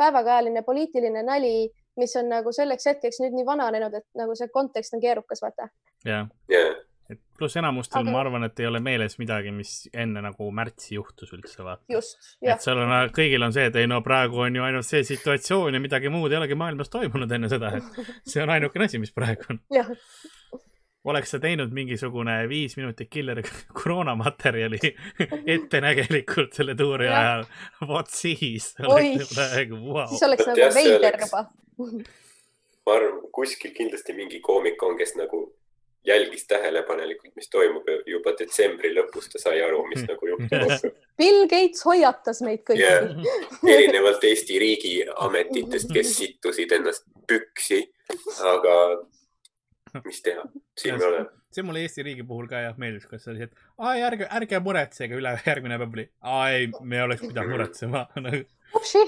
päevakajaline 0.00 0.64
poliitiline 0.66 1.24
nali, 1.26 1.70
mis 2.00 2.14
on 2.16 2.30
nagu 2.32 2.52
selleks 2.56 2.86
hetkeks 2.92 3.22
nüüd 3.22 3.34
nii 3.38 3.48
vananenud, 3.48 3.96
et 3.98 4.06
nagu 4.18 4.36
see 4.38 4.50
kontekst 4.52 4.96
on 4.96 5.02
keerukas, 5.02 5.42
vaata. 5.44 5.70
jah 6.04 6.24
yeah. 6.24 6.30
yeah 6.50 6.78
et 7.10 7.18
pluss 7.38 7.56
enamustel 7.58 8.02
aga... 8.02 8.12
ma 8.12 8.20
arvan, 8.22 8.46
et 8.46 8.60
ei 8.62 8.68
ole 8.68 8.80
meeles 8.84 9.16
midagi, 9.20 9.52
mis 9.54 9.74
enne 9.92 10.22
nagu 10.24 10.50
märtsi 10.54 10.94
juhtus 10.96 11.32
üldse 11.36 11.64
vaata. 11.66 11.84
et 11.90 12.64
seal 12.64 12.82
on, 12.84 12.94
kõigil 13.16 13.46
on 13.46 13.54
see, 13.56 13.66
et 13.70 13.78
ei 13.80 13.88
no 13.90 14.00
praegu 14.06 14.44
on 14.46 14.58
ju 14.60 14.66
ainult 14.66 14.86
see 14.86 15.02
situatsioon 15.08 15.76
ja 15.76 15.82
midagi 15.82 16.12
muud 16.12 16.32
ei 16.32 16.40
olegi 16.40 16.58
maailmas 16.58 16.92
toimunud 16.92 17.32
enne 17.36 17.50
seda, 17.52 17.72
et 17.80 18.12
see 18.28 18.42
on 18.44 18.52
ainukene 18.56 18.86
asi, 18.86 19.00
mis 19.02 19.14
praegu 19.16 19.48
on. 19.54 19.62
oleks 21.10 21.34
sa 21.34 21.40
teinud 21.42 21.72
mingisugune 21.74 22.36
viis 22.48 22.76
minutit 22.78 23.10
killer 23.10 23.42
koroonamaterjali 23.82 24.80
ettenägelikult 25.56 26.56
selle 26.60 26.76
tuuri 26.78 27.08
ajal, 27.08 27.46
vot 27.88 28.10
siis 28.14 28.74
oleks 28.86 29.34
praegu 29.34 29.84
wow.. 29.90 30.06
siis 30.12 30.26
oleks 30.28 30.50
nagu 30.52 30.74
veider 30.78 31.22
juba. 31.26 31.46
Ma 32.86 32.94
arvan, 32.96 33.18
kuskil 33.34 33.72
kindlasti 33.76 34.14
mingi 34.16 34.40
koomik 34.44 34.82
on, 34.82 34.96
kes 34.98 35.12
nagu 35.18 35.42
jälgis 36.04 36.46
tähelepanelikult, 36.48 37.34
mis 37.36 37.50
toimub 37.52 37.88
ja 37.88 37.98
juba 38.08 38.32
detsembri 38.38 38.92
lõpus 38.96 39.28
ta 39.32 39.40
sai 39.42 39.60
aru, 39.64 39.82
mis 39.90 40.04
nagu 40.08 40.28
juhtuma 40.32 40.68
hakkab. 40.70 40.96
Bill 41.20 41.44
Gates 41.50 41.84
hoiatas 41.84 42.40
meid 42.46 42.62
kõiki 42.68 42.84
Jah. 42.84 43.10
erinevalt 43.74 44.24
Eesti 44.24 44.58
riigiametitest, 44.62 45.92
kes 45.92 46.14
sittusid 46.16 46.72
ennast 46.78 47.04
püksi, 47.28 47.82
aga 48.48 48.76
mis 50.04 50.22
teha, 50.24 50.46
siin 50.78 50.96
me 50.98 51.06
oleme. 51.06 51.28
see 51.52 51.66
mulle 51.66 51.82
Eesti 51.84 52.04
riigi 52.06 52.24
puhul 52.26 52.48
ka 52.50 52.62
jah 52.64 52.78
meeldis, 52.80 53.06
kus 53.10 53.28
oli 53.28 53.42
see, 53.42 53.50
et 53.50 53.88
ai 53.90 54.04
ärge, 54.06 54.28
ärge 54.40 54.60
muretsege 54.64 55.18
üle 55.18 55.34
järgmine 55.50 55.80
päev 55.82 55.98
oli, 55.98 56.06
ai 56.22 56.70
me 56.80 57.02
oleks 57.04 57.26
pidanud 57.26 57.56
muretsema 57.56 58.06
nagu 58.22 58.44
upsi, 58.78 59.02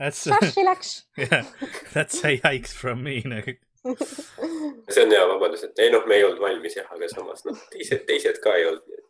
that's 0.00 0.24
šaši 0.26 0.66
läks. 0.66 0.96
yeah, 1.20 1.46
that's 1.92 2.24
a 2.24 2.34
yikes 2.40 2.74
from 2.74 3.04
me 3.06 3.20
nagu. 3.22 3.54
see 4.94 5.04
on 5.04 5.12
hea 5.12 5.24
vabandus, 5.28 5.64
et 5.66 5.78
ei 5.84 5.90
noh, 5.92 6.04
me 6.08 6.18
ei 6.18 6.24
olnud 6.26 6.40
valmis 6.42 6.76
jah, 6.78 6.88
aga 6.94 7.08
samas 7.12 7.44
noh, 7.48 7.58
teised, 7.72 8.04
teised 8.08 8.40
ka 8.44 8.54
ei 8.58 8.68
olnud. 8.70 9.00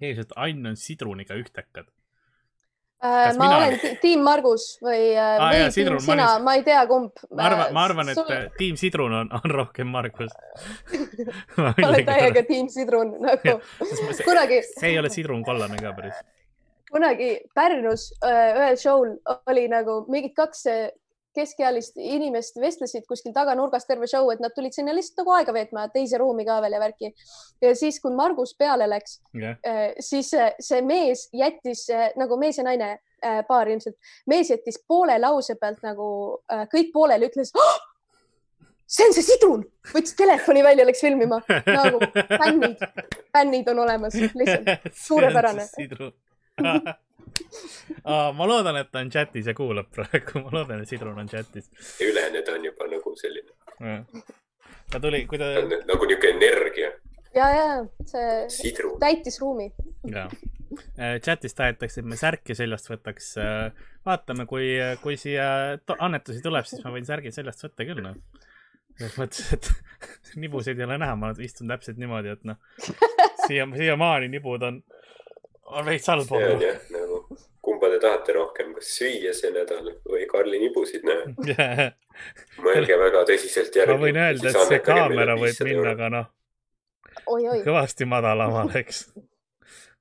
et 0.00 0.34
Ain 0.36 0.66
on 0.68 0.76
sidruniga 0.76 1.38
ühtekad. 1.40 1.88
Äh, 3.04 3.36
ma 3.36 3.44
mina- 3.44 3.56
olen 3.56 3.74
ti- 3.80 3.96
tiim 4.00 4.22
Margus 4.24 4.78
või, 4.80 5.10
Aa, 5.20 5.34
või 5.40 5.58
jaa, 5.60 5.68
tiim 5.68 5.98
sina 6.00 6.28
olin-, 6.28 6.44
ma 6.44 6.54
ei 6.56 6.62
tea, 6.64 6.80
kumb. 6.88 7.12
ma 7.30 7.44
arvan, 7.50 7.72
ma 7.76 7.82
arvan, 7.84 8.08
et 8.08 8.20
äh, 8.32 8.46
tiim 8.56 8.78
Sidrun 8.80 9.12
on, 9.12 9.28
on 9.36 9.52
rohkem 9.52 9.90
Margus. 9.92 10.32
ma 11.60 11.74
olen 11.84 12.06
täiega 12.08 12.42
tiim 12.48 12.70
Sidrun 12.72 13.12
nagu 13.20 13.58
kunagi, 14.24 14.62
see 14.80 14.94
ei 14.94 14.98
ole 14.98 15.12
sidrun 15.12 15.44
kollane 15.44 15.76
ka 15.82 15.92
päris. 15.98 16.22
kunagi 16.90 17.30
Pärnus 17.54 18.08
öö, 18.24 18.32
ühel 18.62 18.80
show'l 18.80 19.12
oli 19.52 19.66
nagu 19.68 19.98
mingid 20.08 20.32
kaks 20.36 20.64
äh, 20.72 20.88
keskealist 21.36 21.98
inimest 22.00 22.60
vestlesid 22.60 23.06
kuskil 23.08 23.34
taganurgas 23.36 23.86
terve 23.88 24.08
show, 24.10 24.30
et 24.32 24.40
nad 24.42 24.54
tulid 24.56 24.74
sinna 24.76 24.94
lihtsalt 24.96 25.22
nagu 25.22 25.34
aega 25.36 25.54
veetma, 25.56 25.86
teise 25.94 26.20
ruumi 26.20 26.46
ka 26.48 26.58
veel 26.64 26.76
ja 26.76 26.82
värki. 26.82 27.12
ja 27.62 27.74
siis, 27.76 28.00
kui 28.00 28.14
Margus 28.16 28.54
peale 28.58 28.88
läks, 28.90 29.20
jah, 29.36 29.58
siis 30.00 30.32
äh, 30.34 30.54
see 30.60 30.82
mees 30.86 31.28
jättis 31.36 31.86
äh, 31.92 32.08
nagu 32.16 32.38
mees 32.40 32.58
ja 32.58 32.66
naine 32.66 32.96
äh, 32.96 33.42
paar 33.48 33.68
ilmselt, 33.68 33.96
mees 34.26 34.50
jättis 34.50 34.80
poole 34.88 35.18
lause 35.20 35.56
pealt 35.60 35.84
nagu 35.86 36.08
äh, 36.52 36.66
kõik 36.72 36.92
pooleli, 36.94 37.30
ütles 37.30 37.52
oh!. 37.56 37.78
see 38.86 39.08
on 39.08 39.16
see 39.16 39.26
sidrun, 39.26 39.64
võttis 39.92 40.16
telefoni 40.18 40.64
välja, 40.66 40.86
läks 40.88 41.02
filmima 41.04 41.40
nagu 41.66 42.00
fännid, 42.36 42.86
fännid 43.34 43.74
on 43.74 43.84
olemas 43.86 44.14
lihtsalt. 44.16 44.88
suurepärane. 45.06 45.66
sidrun 48.14 48.32
ma 48.36 48.48
loodan, 48.48 48.80
et 48.80 48.90
ta 48.92 49.02
on 49.04 49.10
chatis 49.12 49.46
ja 49.50 49.54
kuulab 49.56 49.90
praegu, 49.94 50.42
ma 50.44 50.52
loodan, 50.58 50.82
et 50.82 50.90
sidrun 50.90 51.18
on 51.18 51.28
chatis. 51.30 51.70
ülejäänud 52.02 52.44
ta 52.46 52.54
on 52.56 52.64
juba 52.64 52.88
nagu 52.90 53.14
selline, 53.16 53.56
ta 54.92 55.00
tuli, 55.02 55.24
kui 55.30 55.40
ta 55.40 55.52
nagu 55.60 56.08
niisugune 56.08 56.36
energia, 56.36 56.92
ja, 57.36 57.48
ja 57.52 57.66
see 58.08 58.34
sidru. 58.52 58.96
täitis 59.02 59.40
ruumi. 59.42 59.70
jaa, 60.10 60.28
chatis 61.24 61.56
tahetakse, 61.56 62.02
et 62.02 62.08
me 62.08 62.18
särki 62.20 62.56
seljast 62.58 62.90
võtaks. 62.90 63.34
vaatame, 64.06 64.46
kui, 64.50 64.74
kui 65.02 65.16
siia 65.20 65.48
annetusi 65.98 66.42
tuleb, 66.44 66.68
siis 66.68 66.84
ma 66.84 66.94
võin 66.94 67.08
särgi 67.08 67.34
seljast 67.34 67.66
võtta 67.66 67.88
küll, 67.88 68.02
noh. 68.04 68.18
selles 68.96 69.16
mõttes, 69.20 69.52
et 69.56 69.72
nibusid 70.42 70.78
ei 70.78 70.88
ole 70.88 71.00
näha, 71.02 71.16
ma 71.18 71.32
istun 71.42 71.72
täpselt 71.72 72.00
niimoodi, 72.00 72.36
et 72.36 72.46
noh, 72.48 72.60
siia, 73.46 73.66
siiamaani 73.76 74.30
nibud 74.32 74.62
on, 74.66 74.80
on 75.66 75.88
veits 75.88 76.06
see 76.06 76.14
on 76.14 76.20
allpool. 76.20 76.62
jah 76.62 76.80
nagu, 76.94 77.05
te 77.96 78.02
tahate 78.04 78.34
rohkem, 78.36 78.72
kas 78.76 78.90
süüa 78.98 79.32
see 79.36 79.50
nädal 79.54 79.94
või 80.06 80.26
Karli 80.30 80.60
nibusid 80.62 81.06
näha? 81.06 81.92
mõelge 82.64 82.98
väga 83.00 83.22
tõsiselt 83.28 83.72
ma 83.72 83.82
järgi. 83.82 84.00
võin 84.02 84.18
öelda, 84.22 84.50
et 84.50 84.60
see 84.70 84.80
kaamera 84.84 85.36
võib 85.40 85.62
minna 85.68 85.94
ka 85.98 86.10
noh, 86.12 86.28
kõvasti 87.66 88.08
madalamale, 88.08 88.78
eks. 88.82 89.06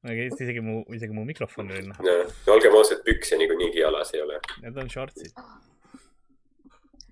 isegi 0.06 0.64
mu, 0.64 0.82
isegi 0.96 1.16
mu 1.16 1.26
mikrofon 1.28 1.72
oli 1.72 1.86
näha, 1.90 2.08
no,. 2.08 2.18
olgem 2.56 2.76
ausad, 2.80 3.04
pükse 3.06 3.40
niikuinii 3.42 3.72
jalas 3.80 4.14
ei 4.16 4.24
ole. 4.26 4.42
need 4.64 4.82
on 4.84 4.92
shortsid. 4.92 5.32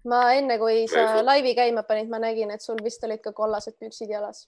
ma 0.09 0.25
enne, 0.35 0.59
kui 0.61 0.85
sa 0.91 1.07
Ma 1.15 1.23
laivi 1.31 1.55
käima 1.57 1.85
panid, 1.87 2.11
ma 2.11 2.19
nägin, 2.23 2.51
et 2.51 2.63
sul 2.63 2.79
vist 2.83 3.03
olid 3.07 3.23
ka 3.23 3.31
kollased 3.35 3.79
püksid 3.79 4.11
jalas. 4.11 4.47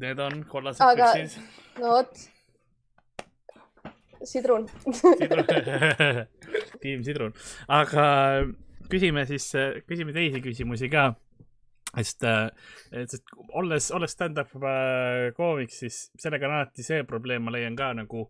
Need 0.00 0.18
on 0.18 0.44
kollased 0.48 0.82
Aga- 0.84 1.14
püksid. 1.14 1.40
no 1.78 1.96
vot. 1.98 2.28
sidrun. 4.24 4.68
tiim 6.82 7.04
Sidrun, 7.06 7.34
aga 7.80 8.04
küsime 8.90 9.26
siis, 9.28 9.50
küsime 9.88 10.14
teisi 10.16 10.42
küsimusi 10.44 10.90
ka. 10.92 11.10
sest, 11.96 12.22
sest 12.94 13.32
olles, 13.58 13.90
olles 13.90 14.12
stand-up 14.14 14.52
äh, 14.62 15.32
koomik, 15.34 15.72
siis 15.74 16.04
sellega 16.20 16.46
on 16.46 16.58
alati 16.60 16.84
see 16.86 17.02
probleem, 17.02 17.42
ma 17.42 17.54
leian 17.54 17.74
ka 17.78 17.90
nagu, 17.98 18.28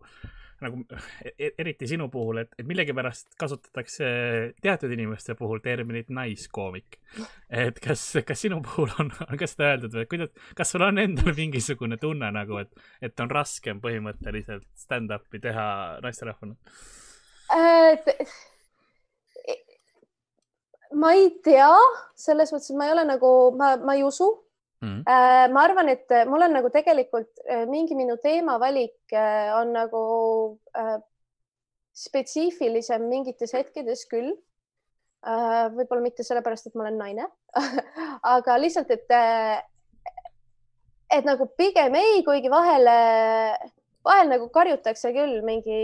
nagu 0.61 0.83
e- 1.31 1.51
eriti 1.59 1.87
sinu 1.89 2.07
puhul, 2.13 2.43
et, 2.43 2.53
et 2.59 2.67
millegipärast 2.67 3.35
kasutatakse 3.39 4.11
teatud 4.61 4.93
inimeste 4.93 5.35
puhul 5.39 5.61
terminit 5.63 6.11
naiskoomik. 6.13 6.99
et 7.49 7.79
kas, 7.83 8.05
kas 8.27 8.45
sinu 8.47 8.61
puhul 8.65 8.93
on, 9.01 9.11
on 9.27 9.39
ka 9.39 9.49
seda 9.49 9.73
öeldud 9.73 9.97
või 9.99 10.07
kuidas, 10.13 10.31
kas 10.57 10.73
sul 10.73 10.85
on 10.87 11.01
endal 11.01 11.35
mingisugune 11.41 11.97
tunne 12.01 12.31
nagu, 12.35 12.61
et, 12.61 12.87
et 13.01 13.25
on 13.25 13.31
raskem 13.31 13.81
põhimõtteliselt 13.83 14.67
stand-up'i 14.85 15.41
teha 15.43 15.67
naisterahvana? 16.05 16.55
ma 21.01 21.11
ei 21.15 21.29
tea, 21.43 21.73
selles 22.19 22.51
mõttes, 22.53 22.71
et 22.71 22.79
ma 22.79 22.87
ei 22.87 22.95
ole 22.95 23.05
nagu, 23.07 23.31
ma, 23.57 23.73
ma 23.83 23.95
ei 23.97 24.05
usu. 24.07 24.29
Mm. 24.81 25.03
ma 25.53 25.61
arvan, 25.61 25.91
et 25.93 26.09
mul 26.25 26.41
on 26.41 26.55
nagu 26.57 26.71
tegelikult 26.73 27.43
äh, 27.45 27.67
mingi 27.69 27.93
minu 27.93 28.15
teemavalik 28.17 29.13
äh, 29.13 29.51
on 29.53 29.75
nagu 29.75 30.05
äh, 30.73 30.95
spetsiifilisem 31.93 33.05
mingites 33.11 33.53
hetkedes 33.53 34.07
küll. 34.09 34.33
võib-olla 35.21 36.01
mitte 36.01 36.23
sellepärast, 36.25 36.71
et 36.71 36.73
ma 36.73 36.87
olen 36.87 36.95
naine, 36.97 37.27
aga 38.35 38.55
lihtsalt, 38.57 38.89
et, 38.89 39.11
et 41.13 41.27
nagu 41.27 41.45
pigem 41.53 41.93
ei, 41.99 42.23
kuigi 42.25 42.49
vahel, 42.49 42.89
vahel 44.05 44.29
nagu 44.31 44.47
karjutakse 44.53 45.11
küll 45.15 45.39
mingi 45.45 45.77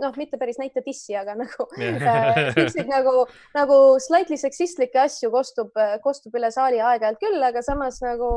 noh, 0.00 0.14
mitte 0.16 0.38
päris 0.40 0.58
näita 0.60 0.82
dissi, 0.84 1.14
aga 1.18 1.34
nagu 1.38 1.66
äh, 1.78 2.52
siukseid 2.56 2.88
nagu, 2.90 3.26
nagu 3.56 3.78
slightly 4.02 4.38
seksistlikke 4.40 5.02
asju 5.04 5.30
kostub, 5.34 5.72
kostub 6.04 6.36
üle 6.40 6.50
saali 6.54 6.80
aeg-ajalt 6.80 7.20
küll, 7.22 7.40
aga 7.44 7.62
samas 7.64 8.00
nagu 8.04 8.30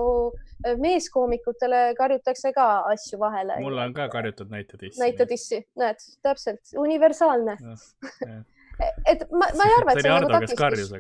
äh, 0.66 0.76
meeskoomikutele 0.82 1.84
karjutakse 2.00 2.54
ka 2.56 2.68
asju 2.94 3.22
vahele. 3.22 3.60
mulle 3.64 3.88
on 3.90 3.98
ka 3.98 4.10
karjutud 4.12 4.52
näita 4.52 4.80
dissi. 4.82 5.00
näita 5.02 5.28
dissi, 5.30 5.64
näed, 5.80 6.04
täpselt, 6.26 6.64
universaalne. 6.80 7.58
et 9.12 9.28
ma, 9.32 9.48
ma 9.56 9.68
ei 9.68 9.76
arva, 9.80 9.96
et 9.96 10.04
see 10.04 10.14
on 10.14 10.28
nagu 10.28 10.34
takistus. 10.36 10.92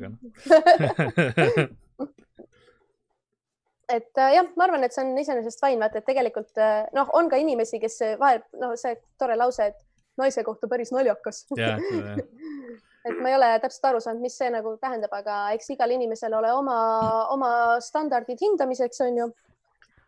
et 3.91 4.17
äh, 4.17 4.35
jah, 4.37 4.47
ma 4.57 4.65
arvan, 4.67 4.83
et 4.85 4.95
see 4.95 5.03
on 5.03 5.17
iseenesest 5.19 5.61
fine, 5.63 5.79
vaata, 5.81 6.01
et 6.01 6.07
tegelikult 6.07 6.59
äh, 6.61 6.85
noh, 6.95 7.09
on 7.17 7.29
ka 7.31 7.39
inimesi, 7.41 7.79
kes 7.81 7.97
äh, 8.05 8.15
vahel 8.19 8.41
noh, 8.61 8.73
see 8.79 8.95
tore 9.19 9.37
lause, 9.39 9.71
et 9.71 9.79
naise 10.19 10.43
kohta 10.47 10.69
päris 10.71 10.91
naljakas. 10.95 11.45
jah, 11.57 11.79
et 13.07 13.21
ma 13.21 13.31
ei 13.31 13.37
ole 13.37 13.51
täpselt 13.63 13.89
aru 13.91 14.01
saanud, 14.03 14.23
mis 14.23 14.37
see 14.37 14.49
nagu 14.53 14.75
tähendab, 14.81 15.13
aga 15.17 15.43
eks 15.55 15.73
igal 15.75 15.93
inimesel 15.95 16.35
ole 16.37 16.51
oma, 16.55 16.79
oma 17.33 17.53
standardid 17.83 18.41
hindamiseks, 18.41 19.03
on 19.07 19.23
ju. 19.23 19.31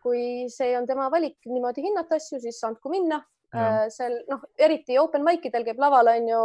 kui 0.04 0.22
see 0.52 0.74
on 0.76 0.84
tema 0.84 1.06
valik 1.08 1.38
niimoodi 1.48 1.80
hinnata 1.86 2.18
asju, 2.20 2.36
siis 2.42 2.58
andku 2.68 2.90
minna. 2.92 3.22
Jah. 3.54 3.84
seal 3.94 4.16
noh, 4.26 4.42
eriti 4.58 4.96
open 4.98 5.22
mic 5.22 5.44
idel 5.46 5.62
käib 5.62 5.78
laval 5.78 6.08
on 6.10 6.24
ju, 6.26 6.40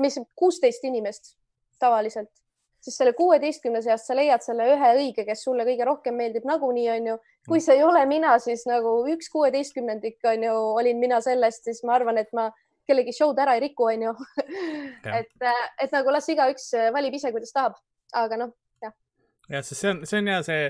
mis 0.00 0.16
kuusteist 0.38 0.86
inimest 0.88 1.34
tavaliselt, 1.78 2.30
siis 2.84 2.96
selle 3.00 3.12
kuueteistkümne 3.18 3.82
seast 3.82 4.08
sa 4.08 4.16
leiad 4.16 4.44
selle 4.44 4.68
ühe 4.74 4.92
õige, 5.00 5.24
kes 5.26 5.42
sulle 5.46 5.66
kõige 5.68 5.86
rohkem 5.88 6.16
meeldib 6.18 6.46
nagunii 6.48 6.88
onju. 6.94 7.18
kui 7.48 7.60
see 7.64 7.78
ei 7.78 7.82
ole 7.82 8.04
mina, 8.06 8.36
siis 8.44 8.66
nagu 8.68 9.00
üks 9.08 9.30
kuueteistkümnendik 9.32 10.24
on 10.28 10.42
ju, 10.44 10.54
olin 10.82 10.98
mina 11.00 11.20
sellest, 11.24 11.64
siis 11.64 11.82
ma 11.88 11.96
arvan, 11.96 12.18
et 12.20 12.32
ma 12.36 12.50
kellegi 12.88 13.12
show'd 13.16 13.38
ära 13.40 13.56
ei 13.56 13.64
riku, 13.66 13.88
onju. 13.88 14.14
Jah. 15.04 15.16
et, 15.20 15.50
et 15.82 15.92
nagu 15.92 16.12
las 16.12 16.28
igaüks 16.28 16.70
valib 16.94 17.16
ise, 17.18 17.32
kuidas 17.34 17.52
tahab, 17.56 17.76
aga 18.16 18.40
noh, 18.44 18.54
jah, 19.48 19.64
sest 19.64 19.80
see 19.80 19.92
on, 19.92 20.02
see 20.08 20.20
on 20.20 20.30
ja 20.32 20.40
see 20.46 20.68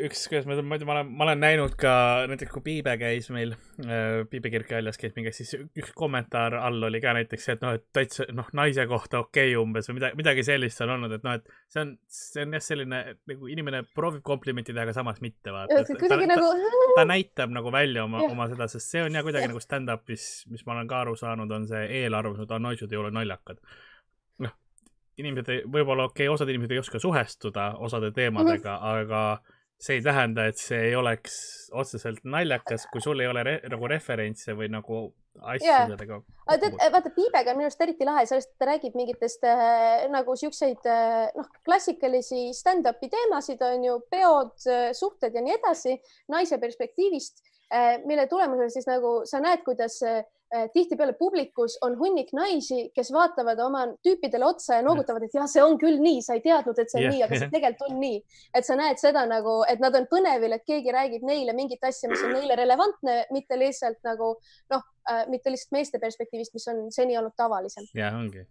üks, 0.00 0.22
kuidas 0.30 0.46
ma 0.48 0.54
ütlen, 0.56 0.68
ma 0.88 0.94
olen, 0.94 1.08
ma 1.12 1.24
olen 1.26 1.40
näinud 1.42 1.74
ka 1.80 1.92
näiteks, 2.30 2.52
kui 2.54 2.62
Piibe 2.64 2.94
käis 3.00 3.26
meil 3.34 3.52
äh, 3.84 4.22
Piibe 4.30 4.48
kirikväljas 4.52 4.96
käis 5.00 5.12
mingi, 5.16 5.32
siis 5.36 5.52
üks 5.58 5.92
kommentaar 5.96 6.56
all 6.56 6.88
oli 6.88 7.00
ka 7.02 7.12
näiteks 7.16 7.44
see, 7.48 7.56
et 7.58 7.64
noh, 7.64 7.74
et 7.76 7.84
täitsa 7.92 8.24
noh, 8.32 8.48
naise 8.56 8.86
kohta 8.88 9.20
okei 9.20 9.50
okay, 9.52 9.60
umbes 9.60 9.90
või 9.90 9.98
midagi, 10.00 10.18
midagi 10.22 10.46
sellist 10.48 10.80
on 10.84 10.94
olnud, 10.96 11.12
et 11.18 11.26
noh, 11.26 11.36
et 11.36 11.52
see 11.72 11.84
on, 11.84 11.92
see 12.08 12.46
on 12.46 12.56
jah, 12.56 12.64
selline 12.64 13.02
nagu 13.34 13.52
inimene 13.52 13.84
proovib 13.92 14.24
komplimenti 14.24 14.72
teha, 14.72 14.88
aga 14.88 14.96
samas 14.96 15.20
mitte 15.24 15.52
vaata. 15.52 15.84
kuidagi 15.92 16.32
nagu 16.32 16.50
ta 16.96 17.06
näitab 17.08 17.52
nagu 17.52 17.72
välja 17.74 18.08
oma 18.08 18.24
oma 18.30 18.48
seda, 18.48 18.70
sest 18.72 18.96
see 18.96 19.04
on 19.04 19.20
ja 19.20 19.24
kuidagi 19.26 19.44
Jah. 19.44 19.52
nagu 19.52 19.60
stand-up'is, 19.60 20.28
mis 20.48 20.64
ma 20.64 20.78
olen 20.78 20.88
ka 20.88 21.04
aru 21.04 21.18
saanud, 21.20 21.52
on 21.52 21.68
see 21.68 21.84
eelarvamus, 22.00 22.40
et 22.40 22.60
naised 22.64 22.92
ei 22.92 23.04
ole 23.04 23.12
naljakad. 23.12 23.60
noh, 24.40 24.56
inimesed 25.20 25.66
võib-olla 25.68 26.08
okei 26.08 26.30
okay,, 26.30 26.32
osad 26.32 26.48
inimesed 26.48 26.78
ei 26.78 26.80
oska 26.80 27.02
suhestuda 27.02 27.74
osade 27.76 28.14
teemadega 28.16 28.78
mm, 28.78 28.86
-hmm. 28.86 29.02
aga 29.04 29.60
see 29.82 29.98
ei 29.98 30.04
tähenda, 30.04 30.46
et 30.50 30.60
see 30.60 30.78
ei 30.90 30.94
oleks 30.96 31.34
otseselt 31.74 32.22
naljakas, 32.28 32.86
kui 32.92 33.02
sul 33.02 33.20
ei 33.22 33.28
ole 33.30 33.42
re 33.46 33.54
nagu 33.72 33.90
referentse 33.90 34.54
või 34.58 34.70
nagu 34.70 35.02
asju 35.40 35.66
yeah. 35.66 35.86
sellega 35.88 36.18
aga 36.20 36.58
tead, 36.60 36.76
vaata 36.94 37.12
Piibega 37.16 37.52
on 37.52 37.58
minu 37.58 37.68
arust 37.68 37.82
eriti 37.82 38.06
lahe 38.06 38.24
sellest, 38.28 38.52
ta 38.60 38.68
räägib 38.68 38.98
mingitest 38.98 39.46
äh, 39.48 40.04
nagu 40.12 40.36
siukseid 40.38 40.86
äh, 40.90 41.30
noh, 41.38 41.48
klassikalisi 41.66 42.50
stand-up'i 42.56 43.10
teemasid 43.12 43.64
on 43.66 43.88
ju, 43.88 43.96
peod, 44.12 44.54
suhted 44.98 45.34
ja 45.34 45.42
nii 45.44 45.56
edasi, 45.56 45.96
naise 46.32 46.60
perspektiivist, 46.62 47.42
mille 48.04 48.26
tulemusel 48.28 48.68
siis 48.68 48.84
nagu 48.84 49.22
sa 49.28 49.40
näed, 49.40 49.62
kuidas 49.64 49.96
äh, 50.04 50.20
tihtipeale 50.74 51.12
publikus 51.18 51.78
on 51.82 51.94
hunnik 51.98 52.32
naisi, 52.36 52.90
kes 52.94 53.08
vaatavad 53.12 53.58
oma 53.64 53.86
tüüpidele 54.04 54.44
otsa 54.44 54.74
ja 54.78 54.82
noogutavad, 54.84 55.22
et 55.24 55.34
jah, 55.34 55.46
see 55.48 55.62
on 55.64 55.78
küll 55.80 55.96
nii, 56.02 56.20
sa 56.22 56.34
ei 56.36 56.42
teadnud, 56.44 56.78
et 56.78 56.90
see 56.92 56.98
on 57.00 57.04
Jah, 57.06 57.14
nii, 57.14 57.22
aga 57.26 57.38
see 57.40 57.48
tegelikult 57.54 57.90
on 57.90 58.00
nii. 58.00 58.18
et 58.54 58.68
sa 58.68 58.76
näed 58.76 59.00
seda 59.00 59.22
nagu, 59.26 59.54
et 59.72 59.80
nad 59.80 59.94
on 59.96 60.06
põnevil, 60.10 60.52
et 60.58 60.64
keegi 60.68 60.92
räägib 60.92 61.24
neile 61.24 61.54
mingit 61.56 61.84
asja, 61.88 62.10
mis 62.12 62.20
on 62.26 62.34
neile 62.36 62.56
relevantne, 62.60 63.14
mitte 63.32 63.56
lihtsalt 63.58 63.98
nagu 64.04 64.34
noh, 64.74 64.82
mitte 65.32 65.50
lihtsalt 65.50 65.72
meeste 65.78 65.98
perspektiivist, 65.98 66.52
mis 66.54 66.68
on 66.68 66.84
seni 66.92 67.16
olnud 67.18 67.32
tavalisem. 67.36 67.88
ja 67.94 68.12
ongi. 68.16 68.44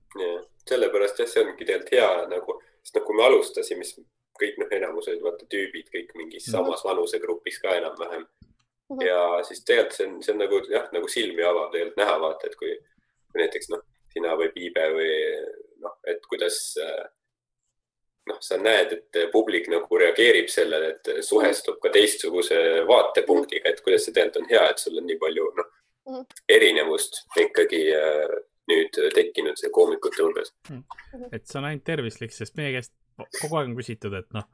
sellepärast 0.68 1.20
jah, 1.22 1.28
see 1.30 1.44
ongi 1.46 1.66
tegelikult 1.66 1.92
hea 1.96 2.10
nagu, 2.32 2.58
sest 2.84 2.98
noh, 2.98 3.06
kui 3.08 3.16
me 3.18 3.24
alustasime, 3.30 3.86
siis 3.88 4.02
kõik 4.42 4.58
noh, 4.62 4.70
enamus 4.74 5.08
olid 5.12 5.22
vaata 5.22 5.46
tüübid 5.54 5.90
kõik 5.94 6.16
mingis 6.18 6.48
Mhm. 6.48 6.52
samas 6.58 6.84
vanusegrupis 6.84 7.60
ka 7.62 7.76
enam-vähem. 7.78 8.26
Mhm. 8.92 9.08
ja 9.08 9.22
siis 9.48 9.64
tegelikult 9.64 9.98
see 9.98 10.08
on, 10.10 10.20
see 10.24 10.34
on 10.34 10.44
nagu 10.44 10.62
jah, 10.70 10.86
nagu 10.92 11.08
silmi 11.08 11.44
avav 11.48 11.72
tegelikult 11.72 12.04
näha 12.04 12.20
vaata, 12.26 12.52
et 12.52 12.60
kui, 12.60 12.76
kui 13.32 13.44
näiteks 13.44 13.72
noh, 13.74 13.84
sina 14.14 14.36
või 14.36 14.52
Piibe 14.54 14.88
või 14.96 15.12
noh, 15.86 15.98
et 16.12 16.26
kuidas 16.30 16.62
äh, 16.82 17.04
noh, 18.30 18.40
sa 18.44 18.58
näed, 18.62 18.98
et 18.98 19.22
publik 19.32 19.70
nagu 19.72 20.02
reageerib 20.04 20.50
sellele, 20.52 20.96
et 20.96 21.24
suhestub 21.26 21.80
ka 21.82 21.90
teistsuguse 21.94 22.58
vaatepunktiga, 22.88 23.70
et 23.70 23.82
kuidas 23.86 24.06
see 24.06 24.14
tegelikult 24.14 24.44
on 24.44 24.52
hea, 24.52 24.66
et 24.70 24.84
sul 24.84 25.00
on 25.00 25.08
nii 25.08 25.22
palju 25.22 25.54
noh 25.58 25.78
Mhm., 26.10 26.26
erinevust 26.50 27.22
ikkagi 27.38 27.82
äh, 27.94 28.32
nüüd 28.72 28.98
tekkinud 29.16 29.60
see 29.60 29.70
koomikute 29.74 30.24
hulgas. 30.24 30.54
et 31.32 31.46
see 31.46 31.60
on 31.60 31.68
ainult 31.70 31.86
tervislik, 31.86 32.34
sest 32.34 32.58
meie 32.58 32.74
käest 32.78 32.94
kogu 33.42 33.60
aeg 33.60 33.70
on 33.70 33.78
küsitud, 33.78 34.16
et 34.18 34.30
noh, 34.34 34.48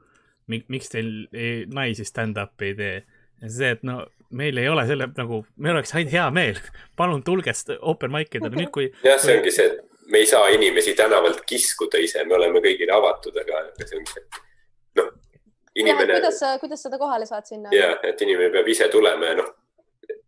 miks 0.48 0.92
teil 0.92 1.10
ei, 1.32 1.64
naisi 1.72 2.04
stand-up'i 2.08 2.72
ei 2.72 2.76
tee. 2.78 2.96
ja 3.42 3.52
see, 3.54 3.72
et 3.78 3.86
no 3.86 4.02
meil 4.30 4.58
ei 4.60 4.68
ole 4.68 4.84
selle 4.88 5.08
nagu, 5.16 5.42
meil 5.56 5.76
oleks 5.76 5.94
ainult 5.96 6.12
hea 6.12 6.26
meel, 6.34 6.58
palun 6.96 7.22
tulge 7.24 7.54
open 7.80 8.12
mic 8.12 8.34
idele, 8.34 8.56
nüüd 8.56 8.72
kui 8.74 8.88
jah, 9.04 9.20
see 9.20 9.38
ongi 9.38 9.52
see, 9.54 9.68
et 9.70 10.10
me 10.12 10.22
ei 10.22 10.26
saa 10.28 10.48
inimesi 10.52 10.94
tänavalt 10.98 11.44
kiskuda 11.48 12.00
ise, 12.02 12.24
me 12.28 12.36
oleme 12.36 12.60
kõigile 12.64 12.94
avatud, 12.96 13.36
aga 13.44 13.62
see 13.84 14.00
ongi 14.00 14.12
see, 14.16 14.42
noh, 15.00 15.08
inimene, 15.78 16.18
kuidas 16.18 16.42
sa, 16.42 16.52
kuidas 16.60 16.84
sa 16.84 16.92
ta 16.92 17.00
kohale 17.00 17.28
saad 17.28 17.48
sinna? 17.48 17.72
ja 17.76 17.94
et 18.04 18.20
inimene 18.26 18.52
peab 18.58 18.68
ise 18.68 18.90
tulema 18.92 19.32
ja 19.32 19.40
noh, 19.40 19.50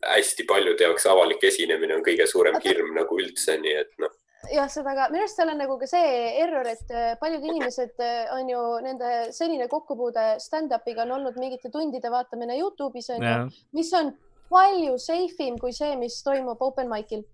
hästi 0.07 0.47
paljude 0.49 0.87
jaoks 0.87 1.07
avalik 1.13 1.45
esinemine 1.45 1.99
on 1.99 2.05
kõige 2.07 2.27
suurem 2.29 2.57
Aga- 2.57 2.69
hirm 2.69 2.95
nagu 2.97 3.21
üldse, 3.21 3.59
nii 3.61 3.77
et 3.83 3.93
noh, 4.01 4.13
jah, 4.48 4.68
seda 4.72 4.94
ka, 4.96 5.09
minu 5.12 5.24
arust 5.24 5.37
seal 5.38 5.53
on 5.53 5.61
nagu 5.61 5.76
ka 5.81 5.88
see 5.90 6.12
error, 6.42 6.66
et 6.66 6.94
äh, 6.94 7.12
paljud 7.20 7.44
inimesed 7.44 8.00
äh, 8.00 8.31
on 8.35 8.48
ju 8.48 8.62
nende 8.85 9.11
senine 9.37 9.68
kokkupuude 9.68 10.26
stand-up'iga 10.42 11.05
on 11.05 11.18
olnud 11.18 11.37
mingite 11.40 11.70
tundide 11.72 12.12
vaatamine 12.12 12.57
Youtube'is 12.61 13.11
on 13.16 13.26
ju, 13.26 13.37
mis 13.76 13.92
on 13.96 14.14
palju 14.50 14.96
safe 14.98 15.46
im 15.46 15.59
kui 15.59 15.72
see, 15.76 15.92
mis 16.00 16.22
toimub 16.26 16.62
open 16.62 16.88
mic'il. 16.90 17.24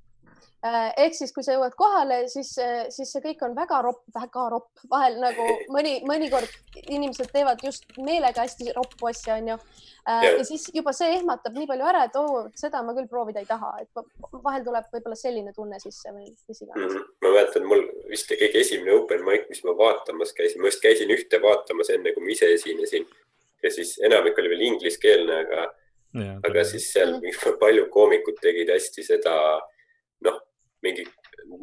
Ehk 0.97 1.15
siis, 1.17 1.33
kui 1.35 1.45
sa 1.45 1.55
jõuad 1.57 1.75
kohale, 1.77 2.23
siis, 2.33 2.53
siis 2.95 3.11
see 3.13 3.23
kõik 3.25 3.43
on 3.47 3.57
väga 3.57 3.81
ropp, 3.85 4.03
väga 4.15 4.47
ropp, 4.55 4.71
vahel 4.91 5.19
nagu 5.23 5.47
mõni, 5.75 5.99
mõnikord 6.09 6.81
inimesed 6.87 7.31
teevad 7.35 7.63
just 7.65 7.85
meelega 7.99 8.45
hästi 8.45 8.73
roppu 8.77 9.11
asja, 9.11 9.37
onju. 9.41 9.59
ja 10.07 10.33
siis 10.49 10.69
juba 10.75 10.95
see 10.97 11.17
ehmatab 11.19 11.57
nii 11.57 11.69
palju 11.71 11.89
ära, 11.93 12.05
et 12.09 12.19
oo, 12.21 12.45
seda 12.59 12.83
ma 12.87 12.95
küll 12.97 13.09
proovida 13.11 13.43
ei 13.43 13.49
taha, 13.49 13.73
et 13.83 13.91
va- 13.97 14.07
vahel 14.49 14.65
tuleb 14.67 14.91
võib-olla 14.95 15.19
selline 15.19 15.55
tunne 15.57 15.81
sisse 15.83 16.13
või 16.13 16.31
mis 16.31 16.63
iganes. 16.63 16.93
mm, 16.93 17.07
ma 17.25 17.33
mäletan, 17.37 17.69
mul 17.69 17.87
vist 18.11 18.33
kõige 18.33 18.63
esimene 18.63 18.97
open 18.97 19.25
mic, 19.29 19.49
mis 19.53 19.65
ma 19.67 19.77
vaatamas 19.79 20.35
käisin, 20.37 20.63
ma 20.63 20.73
just 20.73 20.85
käisin 20.85 21.13
ühte 21.13 21.43
vaatamas 21.43 21.93
enne, 21.95 22.15
kui 22.15 22.25
ma 22.25 22.33
ise 22.37 22.53
esinesin. 22.55 23.09
Ja 23.65 23.73
siis 23.73 23.97
enamik 24.05 24.39
oli 24.39 24.53
veel 24.53 24.69
ingliskeelne, 24.71 25.43
aga 25.47 25.67
aga 26.47 26.65
siis 26.65 26.87
seal 26.93 27.17
mingi 27.21 27.57
paljud 27.61 27.89
koomikud 27.93 28.39
tegid 28.41 28.71
hästi 28.73 29.05
seda, 29.05 29.35
noh, 30.27 30.39
mingi 30.85 31.07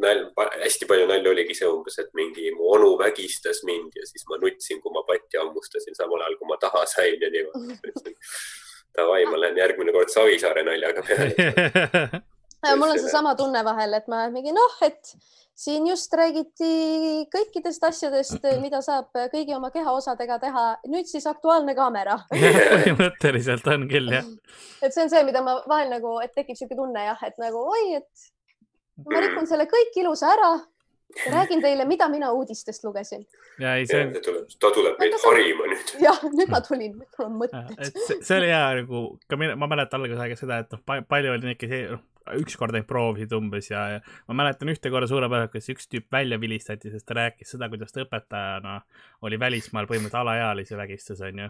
nalj, 0.01 0.25
hästi 0.63 0.87
palju 0.89 1.07
nalja 1.09 1.31
oligi 1.31 1.55
see 1.57 1.69
umbes, 1.69 1.99
et 2.01 2.11
mingi 2.17 2.51
mu 2.57 2.73
onu 2.77 2.93
vägistas 3.01 3.63
mind 3.67 3.95
ja 3.99 4.05
siis 4.09 4.25
ma 4.29 4.39
nutsin, 4.41 4.81
kui 4.81 4.93
ma 4.95 5.03
patti 5.07 5.39
hammustasin 5.41 5.97
samal 5.99 6.23
ajal, 6.23 6.37
kui 6.39 6.49
ma 6.49 6.59
taha 6.61 6.85
sain 6.95 7.21
ja 7.21 7.31
niimoodi. 7.33 8.15
Davai, 8.97 9.23
ma 9.25 9.39
lähen 9.41 9.57
järgmine 9.57 9.93
kord 9.93 10.11
Savisaare 10.13 10.61
naljaga 10.67 11.01
peale. 11.07 12.21
mul 12.79 12.93
on 12.93 12.99
seesama 12.99 13.33
tunne 13.35 13.63
vahel, 13.65 13.95
et 13.97 14.05
ma 14.11 14.27
mingi 14.33 14.53
noh, 14.53 14.75
et 14.85 15.15
siin 15.57 15.87
just 15.87 16.13
räägiti 16.17 17.25
kõikidest 17.33 17.87
asjadest, 17.89 18.45
mida 18.65 18.81
saab 18.85 19.09
kõigi 19.33 19.55
oma 19.57 19.71
kehaosadega 19.73 20.39
teha. 20.45 20.65
nüüd 20.89 21.09
siis 21.09 21.25
Aktuaalne 21.29 21.75
kaamera. 21.77 22.19
põhimõtteliselt 22.75 23.67
on 23.73 23.87
küll 23.89 24.13
jah. 24.13 24.29
et 24.81 24.93
see 24.93 25.05
on 25.05 25.11
see, 25.13 25.25
mida 25.27 25.43
ma 25.45 25.59
vahel 25.69 25.91
nagu, 25.93 26.19
et 26.23 26.33
tekib 26.37 26.59
siuke 26.59 26.77
tunne 26.77 27.07
jah, 27.09 27.25
et 27.25 27.37
nagu 27.41 27.65
oi, 27.73 27.99
et 28.01 28.29
ma 28.97 29.23
rikun 29.23 29.47
selle 29.49 29.65
kõik 29.71 29.97
ilusa 30.01 30.29
ära 30.35 30.51
ja 31.25 31.31
räägin 31.33 31.61
teile, 31.61 31.85
mida 31.85 32.07
mina 32.09 32.31
uudistest 32.33 32.83
lugesin. 32.83 33.25
ja 33.59 33.75
ei, 33.77 33.85
see 33.89 34.01
on, 34.05 34.13
ta 34.59 34.71
tuleb, 34.73 34.95
meid 34.99 35.13
see- 35.13 35.29
harima 35.29 35.67
nüüd. 35.73 35.93
jah, 36.01 36.23
nüüd 36.33 36.49
ma 36.53 36.61
tulin, 36.65 36.95
nüüd 36.97 37.19
mul 37.19 37.27
on 37.27 37.35
mõtted. 37.43 37.75
et 37.77 37.99
see, 38.07 38.17
see 38.21 38.37
oli 38.39 38.49
hea 38.53 38.63
nagu 38.81 39.03
ka 39.29 39.37
mina, 39.37 39.55
ma 39.59 39.69
mäletan 39.69 40.01
alguses 40.01 40.23
aega 40.25 40.39
seda, 40.39 40.63
et 40.65 40.73
noh, 40.73 40.81
palju 41.09 41.35
oli 41.35 41.49
neid, 41.51 41.59
kes 41.61 41.75
ei- 41.77 41.87
noh, 41.91 42.01
ükskord 42.39 42.73
neid 42.75 42.87
proovisid 42.87 43.33
umbes 43.35 43.69
ja, 43.69 43.83
ja 43.97 43.99
ma 44.29 44.37
mäletan 44.43 44.71
ühte 44.71 44.89
korra 44.93 45.09
suurepäraselt, 45.11 45.51
kuidas 45.53 45.69
üks 45.75 45.89
tüüp 45.91 46.07
välja 46.13 46.39
vilistati, 46.41 46.91
sest 46.93 47.05
ta 47.09 47.17
rääkis 47.19 47.51
seda, 47.55 47.69
kuidas 47.69 47.91
ta 47.91 48.05
õpetajana 48.05 48.79
oli 49.27 49.39
välismaal 49.39 49.89
põhimõtteliselt 49.89 50.21
alaealisi 50.21 50.77
vägistas, 50.79 51.21
onju. 51.21 51.49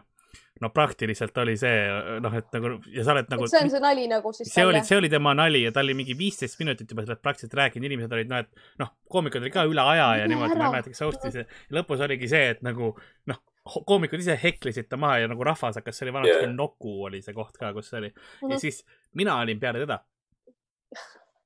No 0.62 0.70
praktiliselt 0.74 1.38
oli 1.42 1.56
see 1.60 2.20
noh, 2.24 2.34
et 2.38 2.52
nagu 2.56 2.76
ja 2.94 3.04
sa 3.04 3.16
oled 3.16 3.32
nagu 3.34 3.48
see 3.52 3.64
on 3.66 3.72
see 3.74 3.82
nali 3.84 4.06
nagu 4.12 4.32
siis 4.36 4.52
see 4.54 4.66
oli, 4.66 4.82
see 4.88 4.98
oli 5.02 5.10
tema 5.12 5.34
nali 5.38 5.64
ja 5.66 5.72
ta 5.76 5.82
oli 5.84 5.96
mingi 5.98 6.16
viisteist 6.18 6.60
minutit 6.62 6.92
juba 6.92 7.04
sellest 7.06 7.24
praktiliselt 7.26 7.58
rääkinud, 7.60 7.88
inimesed 7.90 8.14
olid 8.16 8.30
noh, 8.32 8.44
et 8.46 8.64
noh, 8.80 8.94
koomikud 9.12 9.42
olid 9.44 9.54
ka 9.56 9.66
üle 9.70 9.84
aja 9.96 10.08
ja 10.22 10.30
niimoodi, 10.30 10.56
ma 10.60 10.70
ei 10.70 10.76
mäleta, 10.78 10.94
kas 10.94 11.04
host'is 11.08 11.42
ja 11.42 11.48
lõpus 11.80 12.04
oligi 12.06 12.30
see, 12.32 12.54
et 12.56 12.64
nagu 12.66 12.94
noh, 13.32 13.42
koomikud 13.64 14.20
ise 14.24 14.38
heklisid 14.40 14.88
ta 14.92 14.98
maha 15.00 15.22
ja 15.24 15.28
nagu 15.32 15.44
rahvas 15.48 15.78
hakkas, 15.80 15.96
see 16.00 16.08
oli 16.08 16.16
vanasti 16.16 16.40
yeah. 16.46 16.56
Nuku 16.56 16.96
oli 17.10 17.22
see 17.24 17.36
koht 17.36 17.56
ka, 17.60 17.74
kus 17.76 17.92
see 17.92 18.00
oli 18.02 18.10
Mhm. 18.14 18.52
ja 18.52 18.60
siis 18.60 18.82
mina 19.16 19.38
olin 19.44 19.60
peale 19.60 19.84
teda. 19.84 20.00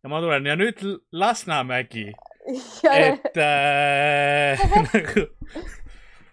ja 0.03 0.09
ma 0.09 0.21
tulen 0.21 0.45
ja 0.45 0.55
nüüd 0.59 0.81
Lasnamägi, 1.11 2.07
et 2.93 3.37
äh, 3.37 4.61
nagu 4.93 5.27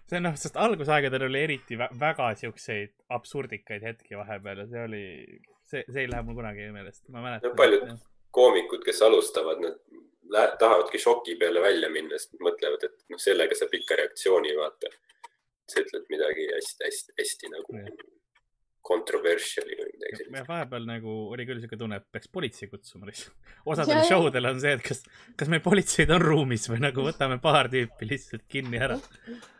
see 0.09 0.19
noh, 0.21 0.35
sest 0.37 0.57
algusaegadel 0.61 1.25
oli 1.27 1.39
eriti 1.47 1.77
vä 1.79 1.87
väga 1.99 2.31
siukseid 2.39 2.93
absurdikaid 3.15 3.83
hetki 3.87 4.17
vahepeal 4.19 4.63
ja 4.63 4.67
see 4.69 4.83
oli, 4.87 5.03
see, 5.65 5.83
see 5.89 6.03
ei 6.05 6.11
lähe 6.11 6.21
mul 6.27 6.37
kunagi 6.37 6.67
meelest, 6.75 7.07
ma 7.09 7.23
mäletan 7.25 7.49
No 7.51 7.57
paljud- 7.61 7.95
koomikud, 8.35 8.83
kes 8.85 9.01
alustavad, 9.01 9.61
nad 10.33 10.57
tahavadki 10.59 10.99
šoki 10.99 11.37
peale 11.39 11.61
välja 11.63 11.87
minna, 11.93 12.17
sest 12.19 12.35
mõtlevad, 12.43 12.83
et 12.83 12.97
noh, 13.13 13.21
sellega 13.21 13.55
saab 13.55 13.73
ikka 13.77 13.95
reaktsiooni, 14.01 14.51
vaata. 14.59 14.91
sa 15.71 15.79
ütled 15.81 16.03
midagi 16.13 16.43
hästi-hästi-hästi 16.53 17.47
nagu 17.49 17.73
Jah. 17.79 17.87
controversial'i 18.85 19.77
või 19.79 19.87
midagi 19.95 20.11
ja 20.11 20.19
sellist. 20.19 20.47
vahepeal 20.49 20.83
nagu 20.85 21.13
oli 21.33 21.45
küll 21.49 21.61
siuke 21.63 21.79
tunne, 21.79 21.97
et 22.01 22.05
peaks 22.13 22.29
politsei 22.29 22.69
kutsuma 22.69 23.07
lihtsalt. 23.09 23.33
Ja, 23.47 23.55
osadel 23.73 23.97
ja. 23.97 24.03
show 24.05 24.27
del 24.33 24.45
on 24.51 24.59
see, 24.61 24.75
et 24.77 24.83
kas, 24.85 25.01
kas 25.39 25.49
meil 25.49 25.63
politseid 25.65 26.11
on 26.13 26.21
ruumis 26.21 26.67
või 26.69 26.83
nagu 26.83 27.05
võtame 27.07 27.39
paar 27.41 27.71
tüüpi 27.73 28.09
lihtsalt 28.11 28.45
kinni 28.51 28.77
ära. 28.77 28.99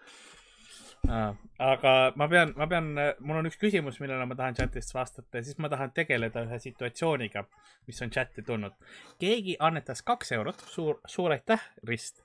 aga 1.09 2.13
ma 2.15 2.27
pean, 2.31 2.53
ma 2.57 2.67
pean, 2.67 2.91
mul 3.19 3.39
on 3.39 3.49
üks 3.49 3.57
küsimus, 3.61 3.99
millele 4.01 4.25
ma 4.27 4.37
tahan 4.37 4.57
chatist 4.57 4.93
vastata 4.95 5.39
ja 5.39 5.45
siis 5.45 5.57
ma 5.61 5.69
tahan 5.71 5.93
tegeleda 5.95 6.45
ühe 6.47 6.59
situatsiooniga, 6.61 7.45
mis 7.87 8.01
on 8.01 8.11
chati 8.11 8.43
tulnud. 8.45 8.75
keegi 9.21 9.57
annetas 9.59 10.01
kaks 10.01 10.31
eurot, 10.37 10.65
suur, 10.71 10.99
suur 11.07 11.35
aitäh, 11.35 11.61
Rist. 11.87 12.23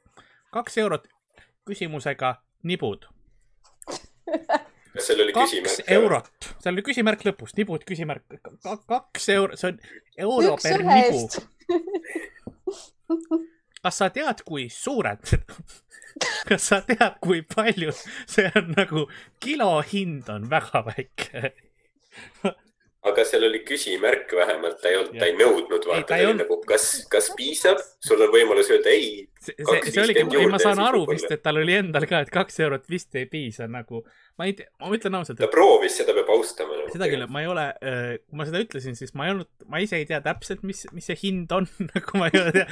kaks 0.52 0.78
eurot 0.78 1.08
küsimusega 1.68 2.34
nibud. 2.62 3.06
kas 3.86 5.06
seal 5.06 5.24
oli 5.26 5.32
kaks 5.36 5.54
küsimärk? 5.54 5.94
eurot, 6.00 6.50
seal 6.58 6.74
oli 6.74 6.86
küsimärk 6.90 7.24
lõpus, 7.28 7.54
nibud, 7.58 7.86
küsimärk, 7.88 8.40
kaks 8.88 9.28
euro, 9.36 9.56
see 9.60 9.72
on 9.72 9.80
euro 10.28 10.56
üks 10.56 10.68
per 10.68 10.84
nibu. 10.90 11.20
kas 13.84 14.00
sa 14.00 14.10
tead, 14.12 14.42
kui 14.46 14.68
suured, 14.72 15.32
kas 16.48 16.68
sa 16.72 16.80
tead, 16.86 17.16
kui 17.24 17.42
palju, 17.42 17.94
see 18.28 18.50
on 18.58 18.74
nagu 18.76 19.06
kilo 19.40 19.80
hind 19.92 20.28
on 20.32 20.48
väga 20.52 20.84
väike. 20.90 21.52
aga 23.08 23.24
seal 23.24 23.46
oli 23.48 23.62
küsimärk 23.64 24.32
vähemalt, 24.36 24.76
ta 24.82 24.90
ei 24.90 24.98
olnud, 24.98 25.14
ta 25.16 25.28
ei 25.28 25.32
nõudnud, 25.38 25.86
vaata, 25.88 26.06
ta 26.10 26.16
oli 26.18 26.26
olnud- 26.28 26.42
nagu, 26.44 26.58
kas, 26.68 26.86
kas 27.08 27.30
piisab, 27.36 27.80
sul 28.04 28.20
on 28.20 28.32
võimalus 28.34 28.68
öelda 28.72 28.92
ei. 28.92 29.24
see, 29.40 29.54
see, 29.56 29.92
see 29.94 30.02
oligi, 30.02 30.24
ei 30.36 30.50
ma 30.52 30.60
saan 30.60 30.82
aru 30.84 31.06
vist, 31.08 31.30
et 31.32 31.40
tal 31.42 31.62
oli 31.62 31.78
endal 31.78 32.04
ka, 32.10 32.20
et 32.26 32.32
kaks 32.34 32.60
eurot 32.60 32.84
vist 32.92 33.16
ei 33.16 33.24
piisa 33.30 33.70
nagu, 33.72 34.02
ma 34.36 34.50
ei 34.50 34.52
tea, 34.58 34.68
ma 34.84 34.92
ütlen 34.98 35.16
ausalt, 35.16 35.40
ta 35.40 35.48
proovis, 35.48 35.96
seda 35.96 36.12
peab 36.18 36.28
austama. 36.36 36.76
nagu. 36.76 36.92
seda 36.92 37.08
küll, 37.08 37.24
ma 37.32 37.40
ei 37.40 37.48
ole, 37.48 37.66
kui 37.80 38.42
ma 38.42 38.48
seda 38.50 38.62
ütlesin, 38.66 39.00
siis 39.00 39.16
ma 39.16 39.30
ei 39.30 39.34
olnud, 39.36 39.50
ma 39.72 39.80
ise 39.80 39.96
ei 39.96 40.08
tea 40.10 40.20
täpselt, 40.28 40.60
mis, 40.68 40.84
mis 40.92 41.08
see 41.08 41.16
hind 41.24 41.56
on, 41.56 41.70
nagu 41.94 42.20
ma 42.20 42.28
ei 42.28 42.42
ole 42.42 42.52
tea, 42.58 42.68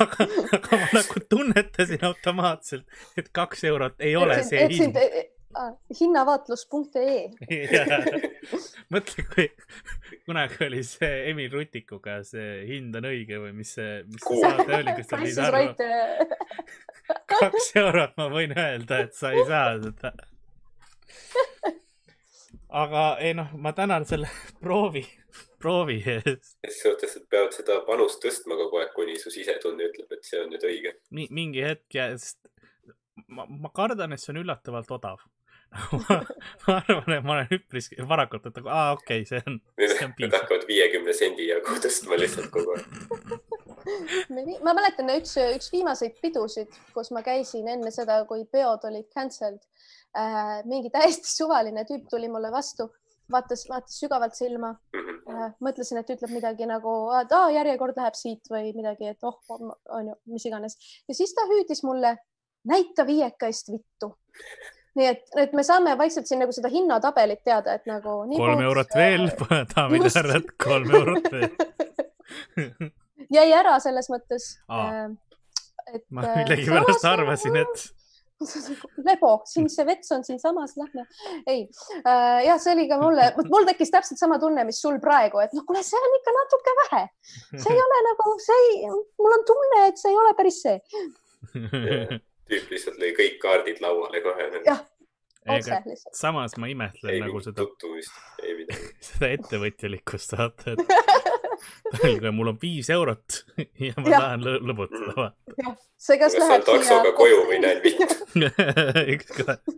aga, 0.00 0.30
aga 0.56 0.82
ma 0.86 0.92
nagu 0.96 1.24
tunnetasin 1.28 2.08
automaatselt, 2.08 2.88
et 3.20 3.28
kaks 3.36 3.68
eurot 3.68 4.00
ei 4.00 4.16
ole 4.16 4.40
see 4.48 4.70
hind. 4.72 4.96
hinnavaatlus.ee. 6.00 7.20
mõtle, 8.94 9.24
kui 9.32 9.46
kunagi 10.26 10.64
oli 10.66 10.82
see 10.86 11.30
Emil 11.30 11.50
Rutikuga 11.52 12.20
see 12.26 12.62
hind 12.68 12.96
on 12.98 13.08
õige 13.10 13.40
või 13.42 13.52
mis 13.56 13.74
see, 13.78 14.00
mis 14.10 14.22
see 14.22 14.28
Kuu. 14.28 14.42
saade 14.44 14.80
oli, 14.80 14.96
kus 14.98 15.10
ta 15.10 15.20
pidi 15.22 15.42
arvama 15.42 15.74
kaks 17.32 17.70
eurot 17.82 18.16
ma 18.18 18.28
võin 18.32 18.54
öelda, 18.56 19.02
et 19.06 19.14
sa 19.16 19.32
ei 19.34 19.44
saa 19.48 19.76
seda. 19.82 20.12
aga 22.82 23.04
ei 23.22 23.36
noh, 23.38 23.52
ma 23.62 23.72
tänan 23.76 24.06
selle 24.08 24.30
proovi, 24.60 25.04
proovi 25.62 26.00
eest. 26.16 26.56
ses 26.66 26.82
suhtes, 26.82 27.16
et 27.20 27.28
peavad 27.30 27.54
seda 27.56 27.80
panust 27.86 28.20
tõstma 28.24 28.58
kogu 28.58 28.82
aeg, 28.82 28.92
kuni 28.96 29.16
su 29.20 29.32
sisetunne 29.34 29.90
ütleb, 29.90 30.12
et 30.18 30.26
see 30.26 30.42
on 30.42 30.52
nüüd 30.52 30.66
õige. 30.66 30.96
Mi-, 31.10 31.30
mingi 31.30 31.64
hetk 31.64 31.98
ja, 31.98 32.10
sest 32.18 32.50
ma, 33.28 33.46
ma 33.46 33.72
kardan, 33.74 34.14
et 34.14 34.22
see 34.22 34.34
on 34.34 34.42
üllatavalt 34.44 34.92
odav. 34.98 35.24
Ma, 36.08 36.16
ma 36.66 36.74
arvan, 36.80 37.12
et 37.16 37.24
ma 37.26 37.32
olen 37.36 37.50
üpris 37.58 37.90
varakult, 38.08 38.46
et 38.48 38.58
nagu, 38.60 38.68
aa 38.72 38.92
okei 38.96 39.22
okay,, 39.22 39.28
see 39.28 39.40
on, 39.46 39.58
see 39.80 40.04
on 40.04 40.10
Nad 40.10 40.16
piisav. 40.18 40.36
hakkavad 40.40 40.66
viiekümne 40.68 41.14
sendi 41.16 41.48
jagu 41.50 41.78
tõstma 41.84 42.18
lihtsalt 42.20 42.50
kogu 42.54 42.76
aeg. 42.76 42.86
ma 44.66 44.74
mäletan 44.76 45.10
üks, 45.16 45.36
üks 45.56 45.72
viimaseid 45.74 46.16
pidusid, 46.22 46.70
kus 46.94 47.12
ma 47.14 47.22
käisin 47.26 47.68
enne 47.74 47.90
seda, 47.94 48.22
kui 48.30 48.44
peod 48.50 48.86
olid 48.88 49.08
cancelled 49.14 49.60
äh,. 50.16 50.62
mingi 50.70 50.90
täiesti 50.94 51.28
suvaline 51.30 51.84
tüüp 51.88 52.08
tuli 52.10 52.28
mulle 52.32 52.50
vastu, 52.54 52.88
vaatas, 53.32 53.66
vaatas 53.68 53.98
sügavalt 54.00 54.34
silma 54.38 54.74
Mhm. 54.96 55.42
äh,. 55.42 55.52
mõtlesin, 55.60 55.98
et 56.00 56.10
ütleb 56.16 56.32
midagi 56.32 56.66
nagu, 56.70 56.94
et 57.20 57.32
aa, 57.36 57.50
järjekord 57.58 57.96
läheb 57.98 58.14
siit 58.18 58.48
või 58.50 58.72
midagi, 58.76 59.10
et 59.12 59.26
oh, 59.26 59.38
on 59.98 60.08
ju, 60.12 60.14
mis 60.32 60.46
iganes. 60.48 60.78
ja 61.08 61.14
siis 61.14 61.34
ta 61.34 61.44
hüüdis 61.50 61.82
mulle, 61.84 62.16
näita 62.66 63.06
viieka 63.06 63.46
eest 63.50 63.68
vittu. 63.74 64.14
Nii 64.96 65.08
et, 65.12 65.24
et 65.42 65.52
me 65.56 65.64
saame 65.66 65.94
vaikselt 65.98 66.28
siin 66.28 66.40
nagu 66.42 66.54
seda 66.56 66.70
hinnatabelit 66.72 67.42
teada, 67.44 67.76
et 67.78 67.88
nagu. 67.90 68.18
kolm 68.36 68.64
eurot 68.64 68.96
veel, 68.96 69.28
daamid 69.74 70.08
ja 70.08 70.14
härrad, 70.18 70.50
kolm 70.62 70.94
eurot 71.00 71.30
veel. 71.32 72.90
jäi 73.32 73.48
ära 73.54 73.76
selles 73.82 74.08
mõttes 74.12 74.56
äh, 74.70 75.06
ma 76.10 76.26
millegipärast 76.36 77.06
arvasin, 77.08 77.56
et 77.62 77.86
lebo, 79.08 79.30
siin 79.48 79.68
see 79.72 79.86
vets 79.88 80.12
on 80.12 80.24
siinsamas, 80.26 80.74
lähme. 80.76 81.06
ei 81.48 81.62
äh,, 82.02 82.44
jah, 82.44 82.60
see 82.60 82.74
oli 82.74 82.84
ka 82.90 82.98
mulle, 83.00 83.30
mul 83.48 83.68
tekkis 83.68 83.92
täpselt 83.94 84.20
sama 84.20 84.38
tunne, 84.42 84.64
mis 84.68 84.80
sul 84.82 84.98
praegu, 85.02 85.40
et 85.44 85.54
noh, 85.56 85.64
kuule, 85.68 85.82
see 85.86 86.00
on 86.00 86.16
ikka 86.18 86.36
natuke 86.36 86.76
vähe, 86.82 87.02
see 87.56 87.72
ei 87.72 87.82
ole 87.86 88.00
nagu, 88.10 88.36
see 88.44 88.62
ei, 88.66 88.94
mul 89.22 89.38
on 89.38 89.46
tunne, 89.52 89.84
et 89.88 90.02
see 90.02 90.12
ei 90.12 90.20
ole 90.24 90.34
päris 90.38 90.62
see. 90.66 90.80
tüüp 92.50 92.70
lihtsalt 92.74 93.00
lõi 93.02 93.12
kõik 93.16 93.40
kaardid 93.42 93.80
lauale 93.84 94.20
kohe. 94.24 94.50
Jah. 94.66 94.84
otse 95.46 95.70
ega 95.70 95.80
lihtsalt. 95.86 96.14
samas 96.18 96.56
ma 96.58 96.68
imetlen 96.72 97.12
ei 97.14 97.20
nagu 97.22 97.40
seda, 97.44 97.62
tutvumist, 97.64 98.14
ei 98.42 98.54
midagi. 98.60 98.88
seda 99.08 99.30
ettevõtjalikkust 99.36 100.36
vaata, 100.38 100.74
et 100.74 100.80
öelge, 102.04 102.32
mul 102.34 102.52
on 102.54 102.58
viis 102.62 102.90
eurot 102.92 103.40
ja 103.86 103.94
ma 103.98 104.10
Jah. 104.10 104.24
tahan 104.24 104.46
lõ- 104.46 104.62
lõbutada, 104.70 105.28
see 105.96 106.18
kas 106.20 106.34
kas 106.34 106.42
läheb 106.42 106.66
taksoga 106.66 107.12
koju 107.18 107.44
või 107.50 107.60
vittu? 107.84 108.18
vaata. 108.34 109.04
ükskord. 109.14 109.76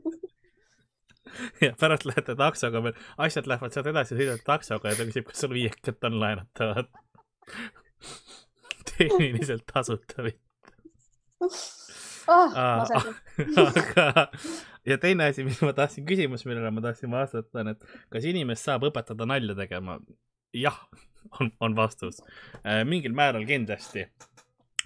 ja 1.63 1.75
pärast 1.81 2.09
lähete 2.09 2.35
taksoga 2.39 2.83
veel, 2.89 2.97
asjad 3.29 3.47
lähevad 3.51 3.77
sealt 3.77 3.93
edasi, 3.93 4.17
sõidate 4.19 4.45
taksoga 4.49 4.93
ja 4.93 4.99
ta 4.99 5.07
küsib, 5.11 5.29
kas 5.29 5.45
sul 5.45 5.55
viiekat 5.55 6.09
on 6.09 6.19
laenata, 6.23 6.73
vaata. 6.73 7.05
tehniliselt 8.97 9.69
tasuta 9.71 10.27
või? 10.27 10.35
Aa, 12.29 12.77
masendav. 12.83 13.15
aga, 13.81 14.27
ja 14.89 14.99
teine 15.01 15.29
asi, 15.33 15.45
mis 15.47 15.61
ma 15.65 15.73
tahtsin, 15.77 16.07
küsimus, 16.09 16.45
millele 16.49 16.71
ma 16.75 16.85
tahtsin 16.85 17.13
vastata, 17.13 17.63
on, 17.63 17.73
et 17.75 17.87
kas 18.13 18.27
inimest 18.29 18.69
saab 18.69 18.89
õpetada 18.91 19.29
nalja 19.29 19.57
tegema? 19.59 19.99
jah, 20.57 20.79
on, 21.41 21.51
on 21.61 21.77
vastus. 21.77 22.23
mingil 22.89 23.13
määral 23.17 23.45
kindlasti, 23.49 24.07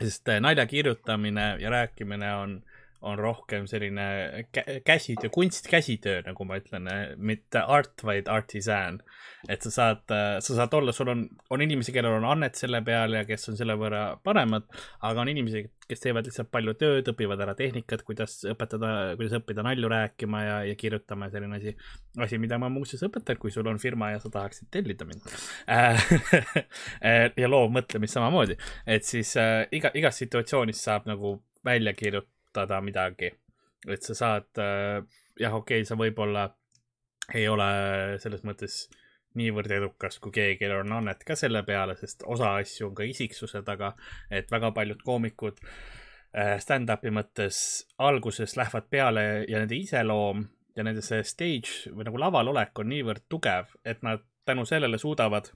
sest 0.00 0.28
äh, 0.32 0.40
nalja 0.42 0.66
kirjutamine 0.66 1.56
ja 1.62 1.70
rääkimine 1.70 2.34
on, 2.40 2.56
on 3.02 3.18
rohkem 3.18 3.66
selline 3.66 4.04
kä- 4.56 4.80
käsitöö, 4.84 5.30
kunst, 5.34 5.66
käsitöö, 5.70 6.22
nagu 6.26 6.44
ma 6.46 6.58
ütlen, 6.60 6.88
mitte 7.16 7.62
art, 7.66 8.04
vaid 8.06 8.28
artisan. 8.30 9.00
et 9.48 9.62
sa 9.62 9.70
saad, 9.74 10.02
sa 10.40 10.54
saad 10.54 10.74
olla, 10.78 10.92
sul 10.94 11.08
on, 11.10 11.24
on 11.50 11.62
inimesi, 11.62 11.92
kellel 11.92 12.20
on 12.20 12.26
annet 12.30 12.54
selle 12.54 12.78
peale 12.86 13.22
ja 13.22 13.26
kes 13.26 13.48
on 13.50 13.56
selle 13.58 13.74
võrra 13.78 14.02
paremad, 14.22 14.68
aga 15.02 15.24
on 15.24 15.30
inimesi, 15.32 15.64
kes 15.88 16.04
teevad 16.04 16.28
lihtsalt 16.28 16.50
palju 16.54 16.76
tööd, 16.78 17.10
õpivad 17.10 17.42
ära 17.42 17.56
tehnikat, 17.58 18.04
kuidas 18.06 18.38
õpetada, 18.48 18.92
kuidas 19.18 19.34
õppida 19.40 19.64
nalju 19.66 19.90
rääkima 19.90 20.42
ja, 20.44 20.58
ja 20.70 20.76
kirjutama 20.78 21.26
ja 21.26 21.36
selline 21.36 21.58
asi. 21.58 21.74
asi, 22.22 22.38
mida 22.38 22.58
ma 22.62 22.70
muuseas 22.70 23.02
õpetan, 23.08 23.40
kui 23.42 23.50
sul 23.50 23.66
on 23.66 23.82
firma 23.82 24.12
ja 24.12 24.22
sa 24.22 24.30
tahaksid 24.30 24.70
tellida 24.70 25.08
mind. 25.08 25.26
ja 27.42 27.50
loovmõtlemist 27.50 28.14
samamoodi, 28.14 28.58
et 28.86 29.08
siis 29.08 29.34
äh, 29.40 29.64
iga, 29.74 29.90
igas 29.98 30.22
situatsioonis 30.22 30.84
saab 30.86 31.10
nagu 31.10 31.40
välja 31.66 31.94
kirjutada 31.98 32.30
midagi. 32.80 33.32
et 33.88 34.02
sa 34.02 34.14
saad 34.14 34.58
äh,, 34.58 35.02
jah, 35.38 35.54
okei 35.54 35.80
okay,, 35.80 35.84
sa 35.84 35.96
võib-olla 35.98 36.48
ei 37.34 37.48
ole 37.48 38.18
selles 38.22 38.44
mõttes 38.44 38.88
niivõrd 39.38 39.70
edukas 39.72 40.18
kui 40.20 40.32
keegi, 40.34 40.68
on 40.76 40.92
annet 40.92 41.24
ka 41.24 41.36
selle 41.38 41.62
peale, 41.66 41.96
sest 41.96 42.24
osa 42.28 42.54
asju 42.60 42.90
on 42.90 42.94
ka 42.94 43.06
isiksuse 43.08 43.62
taga, 43.66 43.94
et 44.30 44.50
väga 44.52 44.72
paljud 44.76 45.02
koomikud 45.04 45.60
äh, 45.62 46.58
stand-up'i 46.60 47.12
mõttes 47.14 47.86
alguses 47.98 48.56
lähevad 48.56 48.90
peale 48.90 49.24
ja 49.48 49.62
nende 49.62 49.78
iseloom 49.78 50.44
ja 50.76 50.84
nende 50.84 51.04
see 51.04 51.24
stage 51.24 51.92
või 51.92 52.06
nagu 52.08 52.20
laval 52.20 52.52
olek 52.52 52.78
on 52.78 52.92
niivõrd 52.92 53.26
tugev, 53.28 53.72
et 53.84 54.02
nad 54.04 54.22
tänu 54.44 54.66
sellele 54.68 54.98
suudavad 54.98 55.52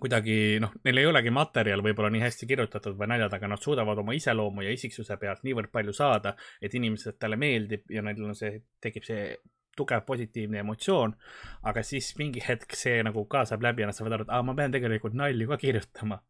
kuidagi 0.00 0.60
noh, 0.60 0.74
neil 0.84 1.00
ei 1.00 1.08
olegi 1.08 1.32
materjal 1.32 1.82
võib-olla 1.84 2.10
nii 2.12 2.24
hästi 2.24 2.48
kirjutatud 2.50 2.96
või 2.98 3.08
naljad, 3.14 3.32
aga 3.32 3.48
nad 3.48 3.62
suudavad 3.62 3.98
oma 4.02 4.16
iseloomu 4.16 4.66
ja 4.66 4.72
isiksuse 4.74 5.16
pealt 5.20 5.44
niivõrd 5.46 5.72
palju 5.72 5.94
saada, 5.96 6.34
et 6.60 6.74
inimesed 6.74 7.18
talle 7.20 7.38
meeldib 7.40 7.88
ja 7.92 8.04
neil 8.04 8.24
on 8.24 8.36
see, 8.36 8.60
tekib 8.82 9.06
see 9.08 9.36
tugev 9.76 10.04
positiivne 10.06 10.60
emotsioon. 10.64 11.14
aga 11.68 11.82
siis 11.84 12.08
mingi 12.18 12.42
hetk 12.48 12.76
see 12.76 13.02
nagu 13.04 13.24
ka 13.32 13.44
saab 13.48 13.64
läbi 13.66 13.84
ja 13.84 13.90
nad 13.90 13.96
saavad 13.96 14.16
aru, 14.16 14.26
et 14.26 14.32
aa, 14.32 14.46
ma 14.46 14.54
pean 14.58 14.72
tegelikult 14.72 15.16
nalju 15.20 15.48
ka 15.52 15.60
kirjutama. 15.64 16.20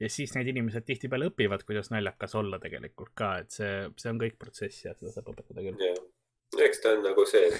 ja 0.00 0.10
siis 0.10 0.34
need 0.34 0.50
inimesed 0.54 0.86
tihtipeale 0.86 1.30
õpivad, 1.30 1.64
kuidas 1.68 1.90
naljakas 1.94 2.34
olla 2.34 2.58
tegelikult 2.62 3.14
ka, 3.14 3.36
et 3.44 3.58
see, 3.58 3.72
see 3.96 4.12
on 4.12 4.20
kõik 4.22 4.38
protsess 4.42 4.84
ja 4.88 4.94
seda 4.98 5.14
saab 5.14 5.32
õpetada 5.34 5.62
küll. 5.62 5.86
jah, 5.86 6.66
eks 6.66 6.82
ta 6.82 6.96
on 6.96 7.06
nagu 7.06 7.26
see, 7.30 7.50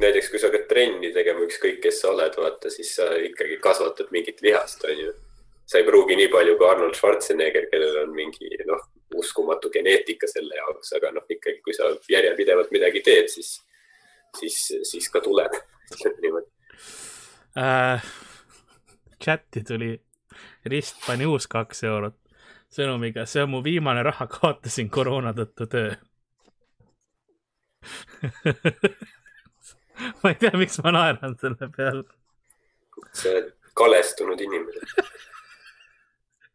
näiteks 0.00 0.30
kui 0.30 0.40
sa 0.40 0.48
hakkad 0.50 0.66
trenni 0.70 1.10
tegema, 1.14 1.44
ükskõik 1.46 1.80
kes 1.84 2.00
sa 2.02 2.12
oled, 2.12 2.36
vaata, 2.36 2.70
siis 2.72 2.94
sa 2.98 3.08
ikkagi 3.26 3.58
kasvatad 3.62 4.12
mingit 4.14 4.42
lihast, 4.44 4.84
onju. 4.84 5.12
sa 5.70 5.78
ei 5.78 5.86
pruugi 5.86 6.16
nii 6.18 6.28
palju 6.32 6.56
kui 6.58 6.68
Arnold 6.68 6.96
Schwarzenegger, 6.98 7.68
kellel 7.70 8.00
on 8.02 8.14
mingi 8.14 8.48
noh, 8.66 8.82
uskumatu 9.20 9.70
geneetika 9.70 10.26
selle 10.30 10.56
jaoks, 10.58 10.92
aga 10.98 11.12
noh, 11.14 11.26
ikkagi, 11.30 11.60
kui 11.64 11.74
sa 11.76 11.90
järjepidevalt 12.10 12.72
midagi 12.74 13.04
teed, 13.06 13.28
siis, 13.30 13.52
siis, 14.38 14.58
siis 14.90 15.08
ka 15.12 15.22
tuleb. 15.24 15.54
ütleme 15.94 16.24
niimoodi. 16.24 16.48
äh,. 17.58 18.10
chati 19.24 19.64
tuli, 19.66 19.94
Rist 20.66 20.96
pani 21.06 21.26
uus 21.26 21.46
kaks 21.50 21.84
eurot 21.84 22.16
sõnumiga, 22.70 23.26
see 23.26 23.42
on 23.44 23.50
mu 23.54 23.62
viimane 23.64 24.02
raha, 24.06 24.26
kaotasin 24.30 24.90
koroona 24.90 25.32
tõttu 25.36 25.66
töö. 25.70 25.94
ma 30.22 30.32
ei 30.32 30.38
tea, 30.40 30.52
miks 30.60 30.80
ma 30.84 30.90
naeran 30.96 31.34
selle 31.40 31.66
peale. 31.76 32.04
sa 33.12 33.28
oled 33.32 33.48
kalestunud 33.80 34.40
inimene. 34.40 34.80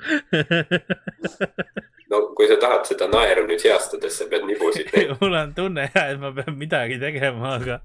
no 2.12 2.18
kui 2.38 2.48
sa 2.50 2.58
tahad 2.62 2.84
seda 2.90 3.06
naeru 3.12 3.44
nüüd 3.50 3.64
heastada, 3.66 4.10
siis 4.10 4.20
sa 4.22 4.26
pead 4.32 4.44
nibusid 4.50 4.88
tegema. 4.92 5.16
mul 5.22 5.36
on 5.40 5.50
tunne 5.58 5.84
ja, 5.88 6.02
et 6.12 6.20
ma 6.22 6.30
pean 6.36 6.54
midagi 6.60 6.96
tegema, 7.02 7.46
aga 7.60 7.76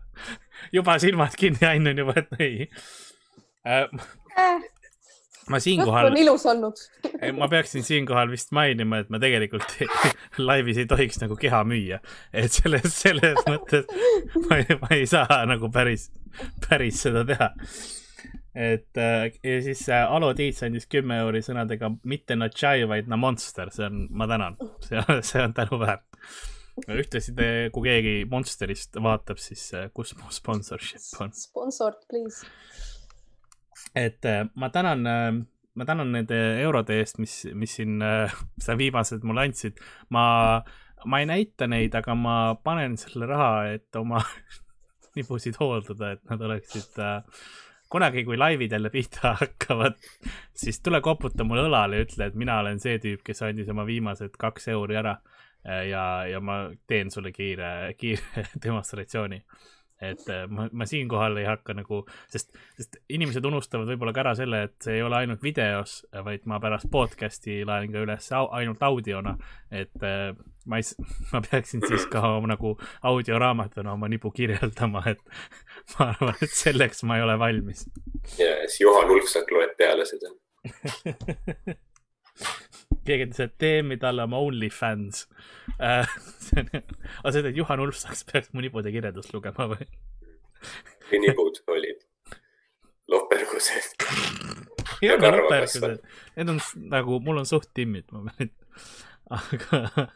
juba 0.74 0.92
silmad 1.02 1.34
kinni, 1.40 1.64
Ain 1.70 1.84
on 1.90 1.98
juba, 2.04 2.14
et 2.20 2.30
ei 2.40 2.54
äh,. 3.66 3.84
Ma 5.48 5.60
siinkohal 5.60 6.10
on, 6.10 6.16
ilus 6.16 6.46
olnud. 6.46 6.82
ma 7.40 7.48
peaksin 7.48 7.84
siinkohal 7.86 8.30
vist 8.32 8.52
mainima, 8.56 9.00
et 9.00 9.12
ma 9.12 9.20
tegelikult 9.22 9.76
laivis 10.50 10.80
ei 10.82 10.88
tohiks 10.90 11.20
nagu 11.22 11.38
keha 11.40 11.62
müüa, 11.68 12.00
et 12.32 12.52
selles, 12.52 12.88
selles 12.96 13.40
mõttes 13.48 13.88
ma 14.48 14.60
ei, 14.60 14.76
ma 14.82 14.92
ei 14.96 15.08
saa 15.10 15.42
nagu 15.48 15.70
päris, 15.72 16.10
päris 16.68 17.02
seda 17.06 17.24
teha. 17.28 17.50
et 18.54 19.00
äh, 19.00 19.30
ja 19.46 19.58
siis 19.64 19.86
äh, 19.88 20.04
Alo 20.10 20.32
Tiits 20.34 20.62
andis 20.66 20.88
kümme 20.90 21.20
euri 21.24 21.42
sõnadega 21.46 21.92
mitte 22.04 22.36
Nachai, 22.36 22.84
vaid 22.90 23.10
na 23.10 23.18
monster, 23.20 23.72
see 23.74 23.86
on, 23.86 24.06
ma 24.10 24.28
tänan, 24.30 24.58
see, 24.86 25.02
see 25.32 25.44
on 25.44 25.56
tänuväärt. 25.56 26.06
ühtlasi 26.88 27.34
te, 27.36 27.46
kui 27.74 27.88
keegi 27.88 28.14
Monsterist 28.30 28.96
vaatab, 29.02 29.40
siis 29.42 29.66
äh, 29.76 29.90
kus 29.94 30.14
mu 30.18 30.30
sponsorship 30.32 31.02
on? 31.20 31.34
Sponsored, 31.36 31.98
please. 32.08 32.46
Et 33.94 34.24
äh, 34.28 34.44
ma 34.54 34.70
tänan 34.70 35.06
äh, 35.06 35.40
ma 35.74 35.86
tänan 35.86 36.12
nende 36.12 36.36
eurode 36.60 36.98
eest, 37.00 37.20
mis, 37.22 37.34
mis 37.56 37.78
siin 37.78 38.02
äh, 38.04 38.32
sa 38.60 38.76
viimased 38.78 39.24
mulle 39.26 39.46
andsid. 39.48 39.80
ma, 40.12 40.24
ma 41.06 41.22
ei 41.22 41.28
näita 41.30 41.68
neid, 41.70 41.94
aga 41.96 42.16
ma 42.18 42.36
panen 42.64 42.98
selle 43.00 43.28
raha, 43.30 43.70
et 43.76 44.00
oma 44.00 44.22
nibusid 45.16 45.58
hooldada, 45.60 46.14
et 46.16 46.24
nad 46.30 46.42
oleksid 46.48 47.00
äh, 47.02 47.42
kunagi, 47.90 48.24
kui 48.26 48.38
laivid 48.38 48.76
jälle 48.76 48.90
pihta 48.90 49.34
hakkavad, 49.42 49.98
siis 50.54 50.82
tule 50.82 51.00
koputa 51.04 51.46
mulle 51.46 51.68
õlale 51.70 52.00
ja 52.00 52.08
ütle, 52.08 52.30
et 52.30 52.38
mina 52.38 52.60
olen 52.62 52.82
see 52.82 52.98
tüüp, 53.02 53.24
kes 53.26 53.42
andis 53.46 53.70
oma 53.72 53.86
viimased 53.88 54.36
kaks 54.38 54.70
euri 54.74 55.00
ära. 55.00 55.20
ja, 55.64 56.24
ja 56.24 56.38
ma 56.40 56.70
teen 56.88 57.10
sulle 57.12 57.34
kiire, 57.36 57.92
kiire 58.00 58.46
demonstratsiooni 58.64 59.42
et 60.00 60.28
äh, 60.32 60.46
ma, 60.48 60.68
ma 60.72 60.86
siinkohal 60.88 61.36
ei 61.40 61.46
hakka 61.48 61.74
nagu, 61.76 62.02
sest, 62.32 62.54
sest 62.78 63.00
inimesed 63.12 63.44
unustavad 63.44 63.90
võib-olla 63.90 64.14
ka 64.16 64.24
ära 64.24 64.34
selle, 64.38 64.62
et 64.68 64.76
see 64.84 64.98
ei 64.98 65.04
ole 65.04 65.18
ainult 65.20 65.42
videos, 65.44 66.00
vaid 66.26 66.46
ma 66.50 66.60
pärast 66.62 66.90
podcast'i 66.92 67.60
laen 67.68 67.92
ka 67.92 68.04
üles 68.06 68.30
ainult 68.32 68.82
audiona. 68.88 69.36
et 69.70 70.06
äh, 70.06 70.32
ma 70.66 70.80
ei, 70.80 70.88
ma 71.32 71.42
peaksin 71.44 71.84
siis 71.86 72.06
ka 72.12 72.22
nagu 72.48 72.76
audioraamatuna 73.12 73.92
oma 73.92 74.08
nibu 74.08 74.32
kirjeldama, 74.34 75.04
et 75.12 75.20
ma 75.98 76.10
arvan, 76.14 76.40
et 76.40 76.56
selleks 76.56 77.04
ma 77.04 77.20
ei 77.20 77.26
ole 77.26 77.38
valmis. 77.38 77.86
ja 78.38 78.56
siis 78.66 78.80
Juhan 78.86 79.12
Ulfsak 79.16 79.52
loeb 79.56 79.76
peale 79.78 80.08
seda 80.08 80.34
keegi 83.06 83.28
ütles, 83.28 83.40
et 83.46 83.56
tee 83.62 83.80
me 83.86 83.98
talle 84.00 84.26
oma 84.28 84.40
OnlyFans 84.44 85.24
äh,. 85.90 86.06
aga 86.56 87.32
see, 87.32 87.42
et 87.42 87.56
Juhan 87.56 87.82
Ulfsaks 87.86 88.24
peaks 88.28 88.52
mu 88.52 88.64
nibude 88.64 88.92
kirjeldust 88.94 89.34
lugema 89.36 89.70
või? 89.72 89.88
nibud 91.10 91.62
olid 91.72 92.06
lohpergused. 93.10 94.06
ei 95.02 95.12
ole 95.16 95.34
lohpergused, 95.36 96.08
need 96.36 96.54
on 96.54 96.60
nagu, 96.92 97.20
mul 97.24 97.42
on 97.42 97.48
suht 97.48 97.70
timmid, 97.74 98.06
ma 98.14 98.30
pean 98.30 98.52
aga 99.30 100.08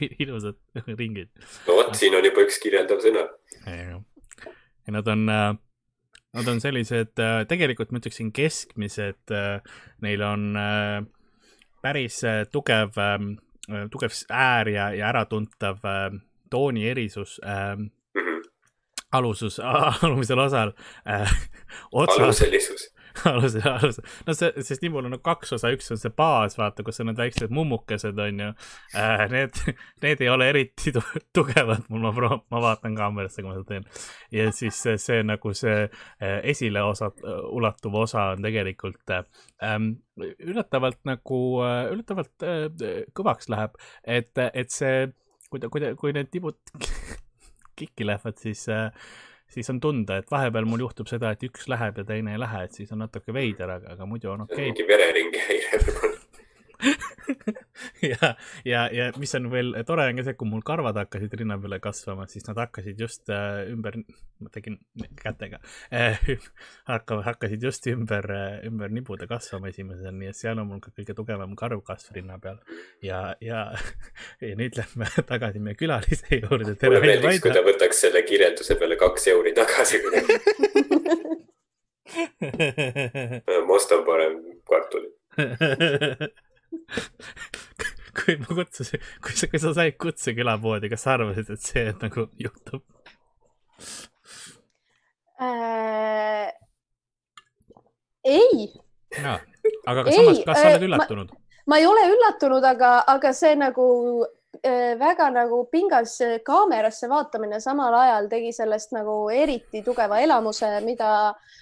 ilusad 0.22 0.56
ringid. 0.86 1.28
no 1.66 1.76
vot, 1.78 1.92
siin 1.96 2.16
on 2.16 2.24
juba 2.26 2.44
üks 2.46 2.58
kirjeldav 2.62 3.02
sõna. 3.04 3.26
ja 3.68 4.96
nad 4.96 5.08
on 5.12 5.28
äh, 5.32 5.52
Nad 6.32 6.48
on 6.48 6.60
sellised, 6.60 7.18
äh, 7.20 7.42
tegelikult 7.48 7.90
ma 7.92 8.00
ütleksin 8.00 8.30
keskmised, 8.32 9.32
äh, 9.36 9.58
neil 10.00 10.22
on 10.24 10.56
äh, 10.56 11.02
päris 11.84 12.22
tugev, 12.52 12.96
ähm, 12.96 13.34
tugev 13.92 14.14
äär 14.32 14.68
ja, 14.72 14.86
ja 14.96 15.10
äratuntav 15.12 15.82
tooni 16.50 16.88
erisus 16.88 17.40
ähm, 17.44 17.90
Mhm. 18.14 18.42
alusus, 19.10 19.60
alumisel 20.02 20.38
osal 20.38 20.72
äh,. 21.06 21.28
aluselisus 21.92 22.92
aluse, 23.30 23.60
aluse, 23.68 24.02
no 24.26 24.34
see, 24.36 24.50
sest 24.64 24.82
nimul 24.84 25.06
on 25.06 25.14
nagu 25.14 25.24
kaks 25.26 25.54
osa, 25.56 25.70
üks 25.74 25.90
on 25.92 26.00
see 26.00 26.12
baas, 26.16 26.56
vaata, 26.58 26.84
kus 26.86 27.02
on 27.02 27.10
need 27.10 27.20
väiksed 27.20 27.52
mummukesed, 27.54 28.18
on 28.26 28.42
ju 28.44 28.50
äh,. 28.98 29.24
Need, 29.32 29.58
need 30.02 30.22
ei 30.24 30.28
ole 30.32 30.48
eriti 30.50 30.92
tugevad 31.36 31.86
mul, 31.92 32.02
ma 32.04 32.12
proov-, 32.16 32.44
ma 32.52 32.62
vaatan 32.64 32.96
kaamerasse, 32.98 33.42
kui 33.42 33.50
ma 33.50 33.56
seda 33.56 33.68
teen. 33.68 33.88
ja 34.34 34.48
siis 34.54 34.78
see, 34.84 34.98
see 35.00 35.22
nagu 35.26 35.54
see 35.56 35.86
äh, 35.86 36.38
esile 36.52 36.84
osa, 36.86 37.12
ulatuv 37.52 37.96
osa 38.02 38.30
on 38.36 38.44
tegelikult 38.44 39.12
ähm, 39.14 39.92
üllatavalt 40.18 41.00
nagu, 41.08 41.40
üllatavalt 41.92 42.46
äh, 42.46 43.02
kõvaks 43.16 43.50
läheb, 43.52 43.76
et, 44.04 44.32
et 44.52 44.72
see, 44.72 45.06
kui 45.50 45.62
ta, 45.62 45.70
kui 45.72 45.84
ta, 45.84 45.92
kui 45.98 46.16
need 46.16 46.32
tibud 46.32 46.58
kikki 47.78 48.06
lähevad, 48.06 48.38
siis 48.42 48.66
äh, 48.72 48.90
siis 49.52 49.70
on 49.72 49.80
tunda, 49.80 50.18
et 50.22 50.30
vahepeal 50.32 50.68
mul 50.68 50.86
juhtub 50.86 51.10
seda, 51.10 51.32
et 51.34 51.44
üks 51.48 51.68
läheb 51.70 52.00
ja 52.00 52.06
teine 52.08 52.36
ei 52.36 52.40
lähe, 52.40 52.64
et 52.66 52.80
siis 52.80 52.92
on 52.94 53.02
natuke 53.04 53.34
veider, 53.36 53.76
aga, 53.78 53.96
aga 53.96 54.08
muidu 54.08 54.32
on 54.32 54.46
okei. 54.46 54.56
Okay.. 54.56 54.70
mingi 54.72 54.88
vereringi 54.88 55.46
häire 55.48 55.82
võib-olla 55.86 57.10
ja, 58.10 58.34
ja, 58.64 58.82
ja 58.92 59.08
mis 59.20 59.34
on 59.38 59.48
veel 59.52 59.74
tore 59.86 60.06
on 60.10 60.18
ka 60.18 60.26
see, 60.26 60.36
kui 60.38 60.50
mul 60.50 60.64
karvad 60.66 60.98
hakkasid 61.02 61.34
rinna 61.40 61.58
peale 61.62 61.78
kasvama, 61.82 62.26
siis 62.30 62.46
nad 62.48 62.60
hakkasid 62.62 63.00
just 63.00 63.30
äh, 63.32 63.62
ümber, 63.72 63.98
ma 64.42 64.52
tegin 64.54 64.78
kätega 65.20 65.60
äh,, 65.94 66.20
hakkavad, 66.92 67.24
hakkasid 67.30 67.62
just 67.62 67.86
ümber 67.92 68.28
äh,, 68.34 68.58
ümber 68.68 68.92
nibude 68.94 69.28
kasvama 69.30 69.72
esimesel, 69.72 70.14
nii 70.18 70.32
et 70.32 70.38
seal 70.38 70.60
on 70.62 70.70
mul 70.70 70.82
ka 70.84 70.94
kõige 70.96 71.16
tugevam 71.18 71.56
karvkasv 71.58 72.18
rinna 72.18 72.38
peal. 72.42 72.60
ja, 73.04 73.24
ja, 73.44 73.64
ja 74.48 74.54
nüüd 74.58 74.78
lähme 74.78 75.10
tagasi 75.28 75.62
meie 75.62 75.78
külalise 75.78 76.40
juurde. 76.42 76.76
mulle 76.82 77.04
meeldiks, 77.06 77.42
kui 77.44 77.54
ta 77.54 77.64
võtaks 77.66 78.06
selle 78.06 78.24
kirjelduse 78.26 78.78
peale 78.80 78.98
kaks 79.00 79.30
euri 79.34 79.54
tagasi 79.56 80.02
ma 83.66 83.74
ostan 83.74 84.04
parem 84.06 84.38
kartulit 84.68 85.14
kui 88.18 88.36
ma 88.40 88.56
kutsusin, 88.58 89.02
kui 89.24 89.36
sa, 89.36 89.48
kui 89.50 89.60
sa 89.62 89.72
said 89.76 89.96
kutse 90.00 90.34
külapoodi, 90.36 90.90
kas 90.92 91.06
sa 91.06 91.16
arvasid, 91.16 91.52
et 91.54 91.68
see 91.68 91.86
nagu 92.02 92.26
juhtub 92.40 92.82
äh,? 95.42 96.52
ei. 98.24 98.68
aga 99.22 100.04
kas 100.04 100.14
samas, 100.18 100.44
kas 100.46 100.60
sa 100.60 100.68
oled 100.70 100.84
äh, 100.84 100.86
üllatunud? 100.90 101.34
ma 101.66 101.80
ei 101.80 101.88
ole 101.88 102.06
üllatunud, 102.12 102.68
aga, 102.68 102.92
aga 103.14 103.32
see 103.36 103.56
nagu 103.58 103.86
äh, 104.60 104.94
väga 105.00 105.30
nagu 105.34 105.64
pingas 105.72 106.18
kaamerasse 106.46 107.10
vaatamine 107.10 107.60
samal 107.64 107.96
ajal 108.04 108.30
tegi 108.32 108.54
sellest 108.56 108.94
nagu 108.96 109.24
eriti 109.32 109.82
tugeva 109.86 110.20
elamuse, 110.22 110.74
mida 110.86 111.12
äh, 111.30 111.60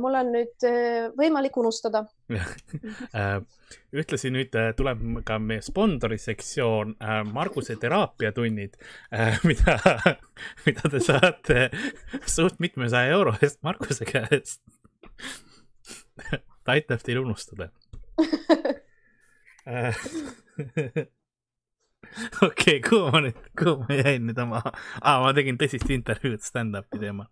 mul 0.00 0.16
on 0.18 0.32
nüüd 0.34 0.64
äh, 0.66 1.06
võimalik 1.14 1.54
unustada 1.60 2.00
äh, 2.32 3.38
ühtlasi 3.94 4.32
nüüd 4.34 4.54
äh, 4.58 4.72
tuleb 4.76 4.98
ka 5.26 5.38
meie 5.42 5.62
sponsori 5.64 6.18
sektsioon 6.20 6.96
äh, 7.00 7.24
Marguse 7.26 7.76
teraapiatunnid, 7.80 8.76
äh, 9.14 9.38
mida, 9.48 9.78
mida 10.66 10.90
te 10.92 11.00
saate 11.02 11.70
suht 12.26 12.60
mitmesaja 12.62 13.12
euro 13.16 13.32
eest 13.40 13.62
Marguse 13.66 14.04
käest. 14.08 14.60
ta 16.64 16.72
aitab 16.74 17.00
teil 17.04 17.18
unustada. 17.22 17.64
okei, 22.46 22.78
kuhu 22.86 23.10
ma 23.12 23.20
nüüd, 23.26 23.38
kuhu 23.58 23.74
ma 23.82 23.98
jäin 23.98 24.22
nüüd 24.30 24.38
oma 24.40 24.58
ah,, 24.64 25.18
ma 25.22 25.28
tegin 25.36 25.58
tõsist 25.60 25.88
intervjuud 25.92 26.42
stand-up'i 26.46 26.98
teemal 27.02 27.28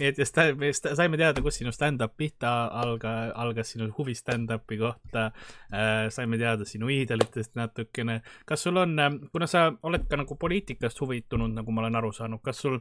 nii 0.00 0.10
et 0.10 0.20
just 0.22 0.36
saime 0.36 1.20
teada, 1.20 1.42
kus 1.44 1.60
sinu 1.60 1.72
stand-up 1.74 2.16
pihta 2.20 2.52
alga, 2.82 3.14
algas 3.44 3.74
sinu 3.74 3.90
huvi 3.98 4.14
stand-up'i 4.18 4.78
kohta 4.80 5.30
äh,. 5.72 6.08
saime 6.14 6.38
teada 6.38 6.64
sinu 6.68 6.90
iidolitest 6.92 7.56
natukene. 7.58 8.20
kas 8.46 8.62
sul 8.66 8.76
on, 8.76 8.98
ähm, 8.98 9.20
kuna 9.32 9.46
sa 9.50 9.70
oled 9.82 10.08
ka 10.10 10.20
nagu 10.20 10.36
poliitikast 10.36 11.00
huvitunud, 11.00 11.54
nagu 11.54 11.72
ma 11.72 11.84
olen 11.84 12.00
aru 12.02 12.12
saanud, 12.12 12.42
kas 12.44 12.62
sul 12.66 12.80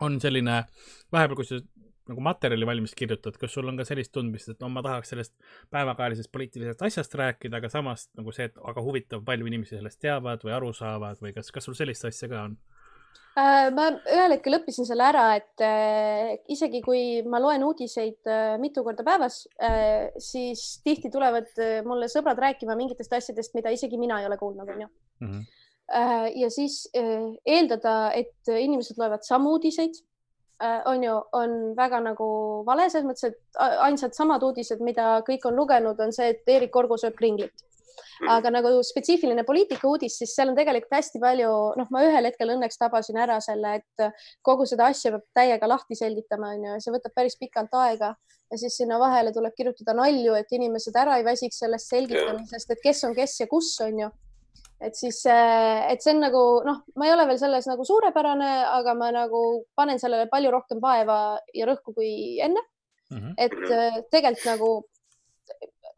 on 0.00 0.20
selline, 0.20 0.62
vahepeal, 1.12 1.36
kui 1.36 1.48
sa 1.48 1.58
nagu 2.08 2.22
materjali 2.24 2.66
valmis 2.66 2.94
kirjutad, 2.96 3.36
kas 3.40 3.52
sul 3.52 3.68
on 3.68 3.76
ka 3.76 3.84
sellist 3.84 4.12
tundmist, 4.14 4.48
et 4.52 4.62
no 4.64 4.70
ma 4.72 4.82
tahaks 4.84 5.12
sellest 5.12 5.34
päevakajalisest 5.74 6.32
poliitilisest 6.32 6.84
asjast 6.88 7.16
rääkida, 7.20 7.60
aga 7.60 7.70
samas 7.72 8.08
nagu 8.16 8.32
see, 8.34 8.48
et 8.48 8.56
aga 8.70 8.84
huvitav, 8.84 9.24
palju 9.26 9.48
inimesi 9.50 9.76
sellest 9.76 10.00
teavad 10.04 10.44
või 10.46 10.54
aru 10.56 10.72
saavad 10.76 11.20
või 11.24 11.34
kas, 11.36 11.52
kas 11.54 11.68
sul 11.68 11.76
sellist 11.78 12.08
asja 12.08 12.30
ka 12.32 12.46
on? 12.48 12.56
Äh, 13.38 13.68
ma 13.74 13.84
ühel 14.08 14.34
hetkel 14.34 14.56
õppisin 14.56 14.86
selle 14.88 15.04
ära, 15.06 15.24
et 15.38 15.62
äh, 15.62 16.32
isegi 16.50 16.80
kui 16.82 17.20
ma 17.28 17.38
loen 17.42 17.62
uudiseid 17.66 18.26
äh, 18.26 18.56
mitu 18.58 18.82
korda 18.86 19.04
päevas, 19.06 19.42
siis 20.22 20.64
tihti 20.86 21.10
tulevad 21.12 21.50
mulle 21.86 22.08
sõbrad 22.10 22.40
rääkima 22.42 22.74
mingitest 22.78 23.14
asjadest, 23.14 23.54
mida 23.54 23.70
isegi 23.74 24.00
mina 24.00 24.18
ei 24.20 24.26
ole 24.30 24.38
kuulnud, 24.40 24.74
onju. 24.74 24.90
Mhm. 25.24 25.46
ja 26.36 26.50
siis 26.52 26.82
eeldada, 26.92 28.10
et 28.12 28.50
inimesed 28.52 28.98
loevad 29.00 29.22
samu 29.24 29.54
uudiseid, 29.56 29.96
on 30.90 31.04
ju, 31.04 31.14
on 31.32 31.54
väga 31.78 32.02
nagu 32.04 32.26
vale 32.66 32.90
selles 32.90 33.06
mõttes, 33.08 33.30
et 33.30 33.60
ainsad 33.86 34.12
samad 34.16 34.44
uudised, 34.44 34.82
mida 34.84 35.22
kõik 35.26 35.46
on 35.48 35.56
lugenud, 35.56 36.00
on 36.04 36.12
see, 36.12 36.34
et 36.34 36.52
Eerik 36.52 36.76
Orgo 36.76 36.98
sööb 37.00 37.16
kringlit. 37.16 37.64
Aga 38.28 38.52
nagu 38.54 38.72
spetsiifiline 38.86 39.44
poliitika 39.48 39.88
uudis, 39.88 40.18
siis 40.20 40.34
seal 40.36 40.52
on 40.52 40.58
tegelikult 40.58 40.98
hästi 40.98 41.20
palju, 41.22 41.52
noh, 41.78 41.90
ma 41.94 42.04
ühel 42.06 42.30
hetkel 42.30 42.54
õnneks 42.54 42.80
tabasin 42.80 43.18
ära 43.20 43.38
selle, 43.44 43.78
et 43.80 44.08
kogu 44.46 44.66
seda 44.68 44.90
asja 44.92 45.14
peab 45.14 45.26
täiega 45.36 45.70
lahti 45.70 45.98
selgitama, 45.98 46.54
onju, 46.56 46.74
ja 46.76 46.82
see 46.82 46.94
võtab 46.94 47.14
päris 47.16 47.38
pikalt 47.40 47.74
aega 47.78 48.14
ja 48.50 48.58
siis 48.58 48.76
sinna 48.76 48.98
vahele 49.00 49.32
tuleb 49.32 49.52
kirjutada 49.56 49.94
nalju, 49.96 50.36
et 50.38 50.56
inimesed 50.56 50.96
ära 50.96 51.18
ei 51.18 51.26
väsiks 51.26 51.60
sellest 51.64 51.92
selgitamisest, 51.92 52.72
et 52.72 52.82
kes 52.84 53.04
on 53.08 53.14
kes 53.16 53.36
ja 53.42 53.46
kus, 53.50 53.74
onju. 53.84 54.10
et 54.80 54.94
siis, 54.94 55.20
et 55.26 56.02
see 56.02 56.14
on 56.14 56.22
nagu 56.22 56.42
noh, 56.66 56.82
ma 56.96 57.08
ei 57.08 57.12
ole 57.12 57.26
veel 57.28 57.40
selles 57.40 57.66
nagu 57.66 57.84
suurepärane, 57.84 58.50
aga 58.78 58.94
ma 58.94 59.10
nagu 59.14 59.42
panen 59.76 59.98
sellele 59.98 60.28
palju 60.30 60.52
rohkem 60.54 60.82
vaeva 60.82 61.38
ja 61.54 61.66
rõhku 61.66 61.94
kui 61.96 62.38
enne 62.44 62.62
mm. 63.10 63.18
-hmm. 63.18 63.34
et 63.36 64.06
tegelikult 64.12 64.46
nagu 64.46 64.70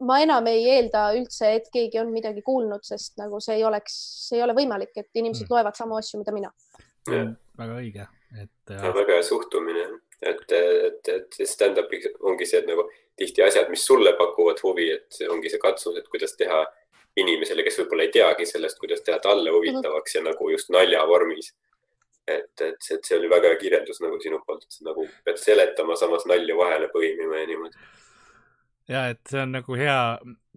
ma 0.07 0.19
enam 0.23 0.47
ei 0.49 0.63
eelda 0.75 1.07
üldse, 1.17 1.53
et 1.59 1.69
keegi 1.73 1.99
on 2.01 2.11
midagi 2.13 2.43
kuulnud, 2.45 2.83
sest 2.85 3.17
nagu 3.21 3.39
see 3.43 3.59
ei 3.59 3.65
oleks, 3.67 3.95
see 4.27 4.39
ei 4.39 4.45
ole 4.45 4.55
võimalik, 4.57 4.93
et 4.95 5.09
inimesed 5.13 5.45
mm. 5.45 5.53
loevad 5.53 5.77
samu 5.77 5.99
asju, 5.99 6.21
mida 6.21 6.33
mina. 6.35 6.51
väga 7.07 7.77
õige, 7.77 8.07
et. 8.41 8.73
väga 8.73 9.17
hea 9.17 9.23
suhtumine, 9.25 9.87
et, 10.21 10.45
et, 10.51 11.13
et 11.15 11.39
stand-up 11.49 11.93
ongi 12.19 12.49
see, 12.49 12.61
et 12.61 12.69
nagu 12.69 12.87
tihti 13.17 13.43
asjad, 13.45 13.69
mis 13.69 13.85
sulle 13.85 14.13
pakuvad 14.17 14.61
huvi, 14.65 14.89
et 14.95 15.21
ongi 15.29 15.51
see 15.51 15.61
katsus, 15.61 15.97
et 15.99 16.07
kuidas 16.09 16.33
teha 16.39 16.63
inimesele, 17.21 17.63
kes 17.65 17.81
võib-olla 17.81 18.07
ei 18.07 18.13
teagi 18.13 18.47
sellest, 18.47 18.79
kuidas 18.79 19.03
teha 19.05 19.19
talle 19.23 19.51
huvitavaks 19.51 20.15
mm 20.15 20.19
-hmm. 20.19 20.27
ja 20.27 20.31
nagu 20.31 20.49
just 20.49 20.69
nalja 20.69 21.07
vormis. 21.07 21.53
et, 22.27 22.61
et 22.61 22.77
see, 22.79 22.95
et 22.95 23.05
see 23.05 23.17
oli 23.17 23.29
väga 23.29 23.49
hea 23.49 23.57
kirjeldus 23.59 23.97
nagu 23.99 24.19
sinu 24.21 24.37
poolt, 24.47 24.65
nagu 24.85 25.07
pead 25.25 25.37
seletama, 25.37 25.95
samas 25.95 26.25
nalju 26.29 26.57
vahele 26.57 26.87
põimima 26.93 27.39
ja 27.39 27.47
niimoodi. 27.47 27.75
Ja 28.89 29.07
et 29.13 29.21
see 29.29 29.41
on 29.41 29.53
nagu 29.55 29.77
hea, 29.77 29.97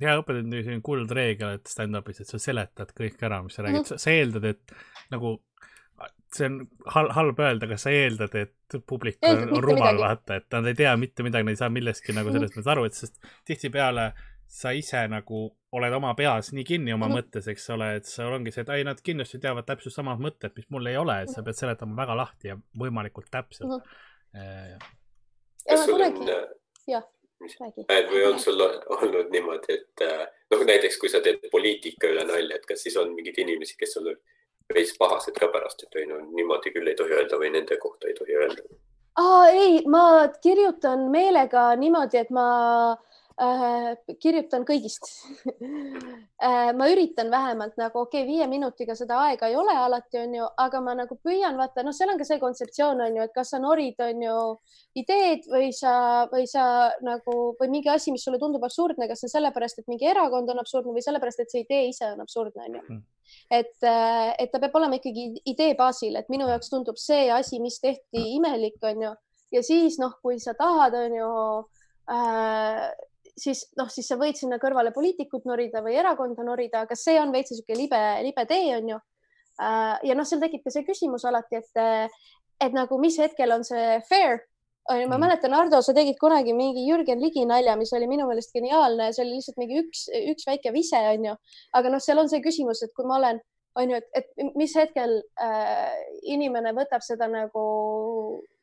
hea 0.01 0.15
õppetund, 0.21 0.55
selline 0.57 0.85
kuldreegel, 0.85 1.59
et 1.59 1.71
stand-up'is, 1.71 2.23
et 2.25 2.31
sa 2.31 2.41
seletad 2.43 2.95
kõik 2.97 3.21
ära, 3.23 3.43
mis 3.45 3.57
sa 3.57 3.67
räägid 3.67 3.83
mm, 3.83 3.91
-hmm. 3.91 4.05
sa 4.05 4.11
eeldad, 4.11 4.45
et 4.45 4.77
nagu 5.15 5.37
see 6.35 6.47
on 6.49 6.61
hal 6.95 7.11
halb 7.15 7.41
öelda, 7.41 7.69
aga 7.69 7.77
sa 7.79 7.93
eeldad, 7.95 8.35
et 8.39 8.79
publik 8.87 9.19
on, 9.29 9.45
on 9.55 9.63
rumal, 9.63 9.99
vaata, 10.01 10.41
et 10.41 10.47
nad 10.57 10.67
ei 10.67 10.79
tea 10.79 10.95
mitte 10.99 11.27
midagi, 11.27 11.47
nad 11.47 11.55
ei 11.55 11.61
saa 11.61 11.73
millestki 11.73 12.15
nagu 12.15 12.31
mhm. 12.31 12.39
sellest 12.39 12.57
mõttes 12.59 12.73
aru, 12.75 12.87
et 12.89 12.99
sest 12.99 13.21
tihtipeale 13.47 14.09
sa 14.55 14.71
ise 14.77 15.01
nagu 15.11 15.47
oled 15.75 15.95
oma 15.97 16.13
peas 16.19 16.53
nii 16.55 16.65
kinni 16.69 16.93
oma 16.95 17.09
mm 17.09 17.19
mõttes, 17.19 17.47
eks 17.51 17.65
ole, 17.75 17.89
et 17.99 18.11
sul 18.11 18.35
ongi 18.35 18.53
see, 18.55 18.63
et 18.63 18.73
ei, 18.75 18.85
nad 18.87 19.01
kindlasti 19.03 19.41
teavad 19.43 19.67
täpselt 19.67 19.95
samad 19.95 20.23
mõtted, 20.23 20.55
mis 20.59 20.69
mul 20.75 20.91
ei 20.91 20.99
ole, 20.99 21.21
et 21.25 21.33
sa 21.33 21.43
pead 21.47 21.59
seletama 21.59 21.97
väga 22.03 22.17
lahti 22.19 22.51
ja 22.53 22.59
võimalikult 22.79 23.31
täpselt 23.31 23.71
mm. 23.71 23.81
-hmm. 24.35 24.87
kas 25.69 25.85
sul 25.87 26.07
on, 26.07 26.21
jah, 26.91 27.07
räägi. 27.61 27.87
või 28.11 28.25
on 28.29 28.39
sul 28.41 28.61
olnud 28.65 29.33
niimoodi, 29.35 29.79
et 29.79 30.05
äh, 30.07 30.25
noh, 30.51 30.65
näiteks 30.71 30.99
kui 31.01 31.13
sa 31.13 31.21
teed 31.25 31.45
poliitika 31.53 32.11
üle 32.11 32.25
nalja, 32.29 32.57
et 32.57 32.67
kas 32.67 32.83
siis 32.87 32.97
on 33.01 33.15
mingeid 33.15 33.39
inimesi, 33.45 33.77
kes 33.79 33.97
on 34.01 34.11
veits 34.75 34.97
pahased 34.99 35.37
ka 35.39 35.49
pärast, 35.53 35.87
et 35.87 36.01
ei 36.01 36.09
no 36.11 36.21
niimoodi 36.25 36.73
küll 36.75 36.89
ei 36.89 36.99
tohi 36.99 37.17
öelda 37.17 37.41
või 37.41 37.53
nende 37.55 37.79
kohta 37.81 38.09
ei 38.09 38.19
tohi 38.19 38.39
öelda? 38.41 38.63
aa, 39.21 39.49
ei, 39.49 39.83
ma 39.87 40.05
kirjutan 40.43 41.09
meelega 41.11 41.69
niimoodi, 41.79 42.25
et 42.25 42.31
ma 42.35 42.47
äh, 42.93 43.14
kirjutan 44.23 44.65
kõigist. 44.67 45.09
Äh, 46.45 46.75
ma 46.77 46.91
üritan 46.91 47.31
vähemalt 47.33 47.79
nagu 47.81 48.03
okei 48.03 48.21
okay,, 48.21 48.29
viie 48.29 48.47
minutiga 48.51 48.93
seda 48.99 49.17
aega 49.31 49.47
ei 49.49 49.55
ole 49.57 49.73
alati, 49.81 50.19
onju, 50.21 50.49
aga 50.61 50.81
ma 50.85 50.93
nagu 50.99 51.17
püüan 51.25 51.57
vaata, 51.57 51.81
noh, 51.87 51.95
seal 51.95 52.11
on 52.13 52.19
ka 52.21 52.27
see 52.29 52.41
kontseptsioon 52.43 53.01
onju, 53.01 53.23
et 53.25 53.33
kas 53.33 53.55
sa 53.55 53.61
norid 53.63 54.03
onju 54.03 54.35
ideed 55.01 55.47
või 55.49 55.71
sa, 55.73 55.95
või 56.29 56.45
sa 56.51 56.67
nagu 57.07 57.37
või 57.61 57.71
mingi 57.73 57.89
asi, 57.89 58.13
mis 58.13 58.27
sulle 58.27 58.43
tundub 58.43 58.67
absurdne, 58.67 59.09
kas 59.09 59.23
see 59.23 59.31
on 59.31 59.35
sellepärast, 59.39 59.81
et 59.81 59.89
mingi 59.89 60.11
erakond 60.11 60.53
on 60.53 60.61
absurdne 60.61 60.93
või 60.93 61.07
sellepärast, 61.07 61.41
et 61.47 61.55
see 61.55 61.65
idee 61.65 61.89
ise 61.95 62.11
on 62.11 62.21
absurdne 62.27 62.67
onju 62.67 62.83
mm. 62.83 63.01
et, 63.63 63.75
äh, 63.89 64.35
et 64.45 64.53
ta 64.53 64.61
peab 64.67 64.77
olema 64.83 65.01
ikkagi 65.01 65.31
idee 65.55 65.73
baasil, 65.79 66.19
et 66.21 66.29
minu 66.35 66.51
jaoks 66.51 66.75
tundub 66.75 67.01
see 67.01 67.31
asi, 67.33 67.63
mis 67.63 67.81
tehti 67.81 68.27
imelik 68.35 68.85
onju 68.85 69.15
ja 69.55 69.65
siis 69.65 69.97
noh, 70.03 70.19
kui 70.21 70.37
sa 70.43 70.53
tahad 70.59 70.99
onju 71.07 71.33
äh, 72.11 72.85
siis 73.39 73.65
noh, 73.79 73.91
siis 73.93 74.09
sa 74.11 74.19
võid 74.21 74.39
sinna 74.39 74.61
kõrvale 74.63 74.93
poliitikut 74.95 75.47
norida 75.49 75.83
või 75.85 75.99
erakonda 76.01 76.47
norida, 76.47 76.85
aga 76.85 76.97
see 76.99 77.19
on 77.21 77.35
veits 77.35 77.53
niisugune 77.53 77.81
libe, 77.83 78.01
libe 78.29 78.47
tee 78.51 78.73
on 78.77 78.95
ju. 78.95 79.03
Äh, 79.63 79.99
ja 80.11 80.17
noh, 80.19 80.27
seal 80.27 80.43
tekib 80.43 80.65
ka 80.65 80.73
see 80.75 80.87
küsimus 80.87 81.27
alati, 81.29 81.63
et, 81.63 82.11
et 82.63 82.75
nagu 82.75 82.99
mis 83.03 83.19
hetkel 83.21 83.55
on 83.55 83.67
see 83.67 84.01
fair 84.09 84.43
ma 84.85 85.17
mm. 85.17 85.21
mäletan, 85.21 85.55
Ardo, 85.57 85.81
sa 85.81 85.95
tegid 85.97 86.19
kunagi 86.21 86.53
mingi 86.53 86.85
Jürgen 86.85 87.23
Ligi 87.23 87.47
nalja, 87.49 87.73
mis 87.81 87.93
oli 87.97 88.05
minu 88.05 88.27
meelest 88.29 88.53
geniaalne, 88.53 89.11
see 89.17 89.23
oli 89.25 89.39
lihtsalt 89.39 89.57
mingi 89.57 89.79
üks, 89.81 90.03
üks 90.35 90.45
väike 90.45 90.75
vise, 90.75 91.01
onju. 91.15 91.33
aga 91.79 91.93
noh, 91.93 92.03
seal 92.05 92.21
on 92.21 92.29
see 92.29 92.43
küsimus, 92.45 92.83
et 92.85 92.93
kui 92.93 93.09
ma 93.09 93.17
olen 93.17 93.41
on 93.81 93.91
ju, 93.91 93.97
et, 93.99 94.11
et 94.21 94.57
mis 94.59 94.75
hetkel 94.77 95.17
äh, 95.43 95.95
inimene 96.31 96.75
võtab 96.77 97.03
seda 97.05 97.27
nagu 97.31 97.65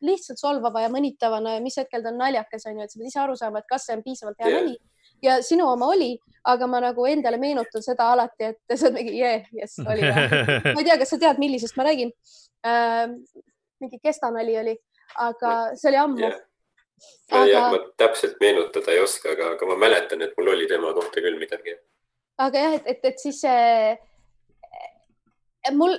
lihtsalt 0.05 0.41
solvava 0.41 0.83
ja 0.83 0.89
mõnitavana 0.93 1.55
ja 1.57 1.63
mis 1.63 1.77
hetkel 1.77 2.03
ta 2.03 2.11
on 2.11 2.19
naljakas, 2.21 2.65
on 2.69 2.79
ju, 2.79 2.85
et 2.85 2.93
sa 2.93 2.99
pead 2.99 3.11
ise 3.11 3.21
aru 3.23 3.37
saama, 3.39 3.61
et 3.61 3.69
kas 3.69 3.87
see 3.87 3.97
on 3.97 4.03
piisavalt 4.05 4.41
hea 4.41 4.51
nali 4.53 4.75
yeah. 4.75 4.83
ja 5.27 5.37
sinu 5.45 5.67
oma 5.69 5.91
oli, 5.93 6.11
aga 6.51 6.67
ma 6.67 6.81
nagu 6.83 7.07
endale 7.09 7.39
meenutan 7.41 7.85
seda 7.85 8.11
alati, 8.15 8.51
et 8.51 8.61
sa 8.77 8.89
oled 8.89 8.99
mingi 8.99 9.17
yeah, 9.19 9.49
jess, 9.57 9.81
oli 9.85 10.05
hea. 10.05 10.27
ma 10.73 10.77
ei 10.77 10.87
tea, 10.87 10.99
kas 11.01 11.13
sa 11.15 11.21
tead, 11.21 11.41
millisest 11.41 11.77
ma 11.79 11.87
räägin 11.89 12.13
äh,. 12.67 13.07
mingi 13.81 13.97
kestanali 14.01 14.57
oli, 14.61 14.77
aga 15.25 15.57
see 15.75 15.89
oli 15.91 16.01
ammu 16.05 16.25
yeah 16.25 16.39
aga... 17.31 17.45
jah, 17.49 17.71
ma 17.73 17.79
täpselt 17.97 18.35
meenutada 18.43 18.93
ei 18.93 19.01
oska, 19.01 19.31
aga, 19.33 19.45
aga 19.55 19.63
ma 19.71 19.75
mäletan, 19.85 20.21
et 20.21 20.33
mul 20.37 20.51
oli 20.53 20.67
tema 20.69 20.93
kohta 20.97 21.17
küll 21.23 21.37
midagi. 21.41 21.73
aga 22.41 22.63
jah, 22.65 22.73
et, 22.77 22.85
et, 22.93 23.01
et 23.11 23.17
siis 23.21 23.37
see 23.41 23.97
mul 25.77 25.93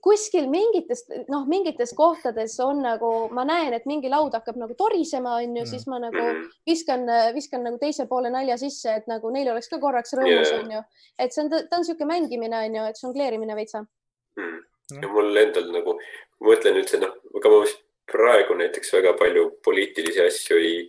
kuskil 0.00 0.46
mingites, 0.50 1.04
noh, 1.28 1.44
mingites 1.48 1.92
kohtades 1.96 2.54
on 2.64 2.80
nagu, 2.84 3.10
ma 3.36 3.44
näen, 3.48 3.74
et 3.76 3.84
mingi 3.88 4.10
laud 4.12 4.32
hakkab 4.36 4.56
nagu 4.60 4.74
torisema, 4.78 5.36
onju 5.42 5.64
siis 5.68 5.84
ma 5.90 5.98
nagu 6.02 6.20
mm. 6.22 6.46
viskan, 6.68 7.04
viskan 7.36 7.64
nagu 7.66 7.80
teise 7.80 8.06
poole 8.08 8.32
nalja 8.32 8.56
sisse, 8.60 8.96
et 9.02 9.10
nagu 9.10 9.32
neil 9.34 9.50
oleks 9.52 9.68
ka 9.72 9.80
korraks 9.82 10.16
rõõmus 10.16 10.48
yeah., 10.48 10.62
onju. 10.62 10.82
et 11.20 11.36
see 11.36 11.44
on, 11.44 11.52
ta 11.52 11.76
on 11.76 11.84
niisugune 11.84 12.10
mängimine, 12.14 12.64
onju, 12.68 12.86
et 12.88 13.02
žongleerimine 13.02 13.56
veitsa 13.58 13.84
mm.. 14.40 14.58
ja 15.02 15.12
mul 15.12 15.44
endal 15.44 15.68
nagu, 15.74 15.98
ma 16.40 16.52
mõtlen 16.52 16.80
üldse, 16.80 17.02
noh, 17.02 17.14
ega 17.36 17.52
ma 17.52 17.62
vist 17.66 17.84
praegu 18.12 18.56
näiteks 18.56 18.96
väga 18.96 19.14
palju 19.20 19.46
poliitilisi 19.64 20.24
asju 20.24 20.60
ei, 20.60 20.80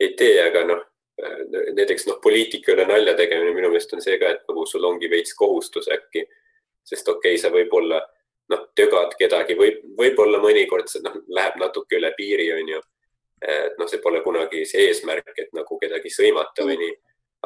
ei 0.00 0.12
tee, 0.18 0.36
aga 0.44 0.66
noh, 0.68 0.84
näiteks 1.78 2.06
noh, 2.10 2.20
poliitika 2.22 2.74
üle 2.76 2.84
nalja 2.88 3.16
tegemine 3.16 3.56
minu 3.56 3.72
meelest 3.72 3.96
on 3.96 4.04
see 4.04 4.20
ka, 4.20 4.36
et 4.36 4.46
nagu 4.48 4.68
sul 4.68 4.84
ongi 4.88 5.08
veits 5.12 5.36
kohustus 5.38 5.88
äkki 5.92 6.26
sest 6.84 7.08
okei 7.08 7.36
okay,, 7.36 7.40
sa 7.40 7.52
võib-olla 7.54 8.00
noh, 8.52 8.66
tögad 8.76 9.14
kedagi 9.18 9.56
või 9.58 9.70
võib-olla 9.98 10.40
mõnikord 10.42 10.90
see 10.90 11.04
noh, 11.04 11.16
läheb 11.36 11.58
natuke 11.60 11.98
üle 11.98 12.12
piiri, 12.16 12.48
onju. 12.58 12.82
et 13.42 13.78
noh, 13.78 13.88
see 13.90 14.02
pole 14.02 14.20
kunagi 14.22 14.64
see 14.68 14.88
eesmärk, 14.88 15.32
et 15.36 15.50
nagu 15.56 15.78
kedagi 15.80 16.12
sõimata 16.12 16.66
või 16.66 16.78
nii, 16.82 16.92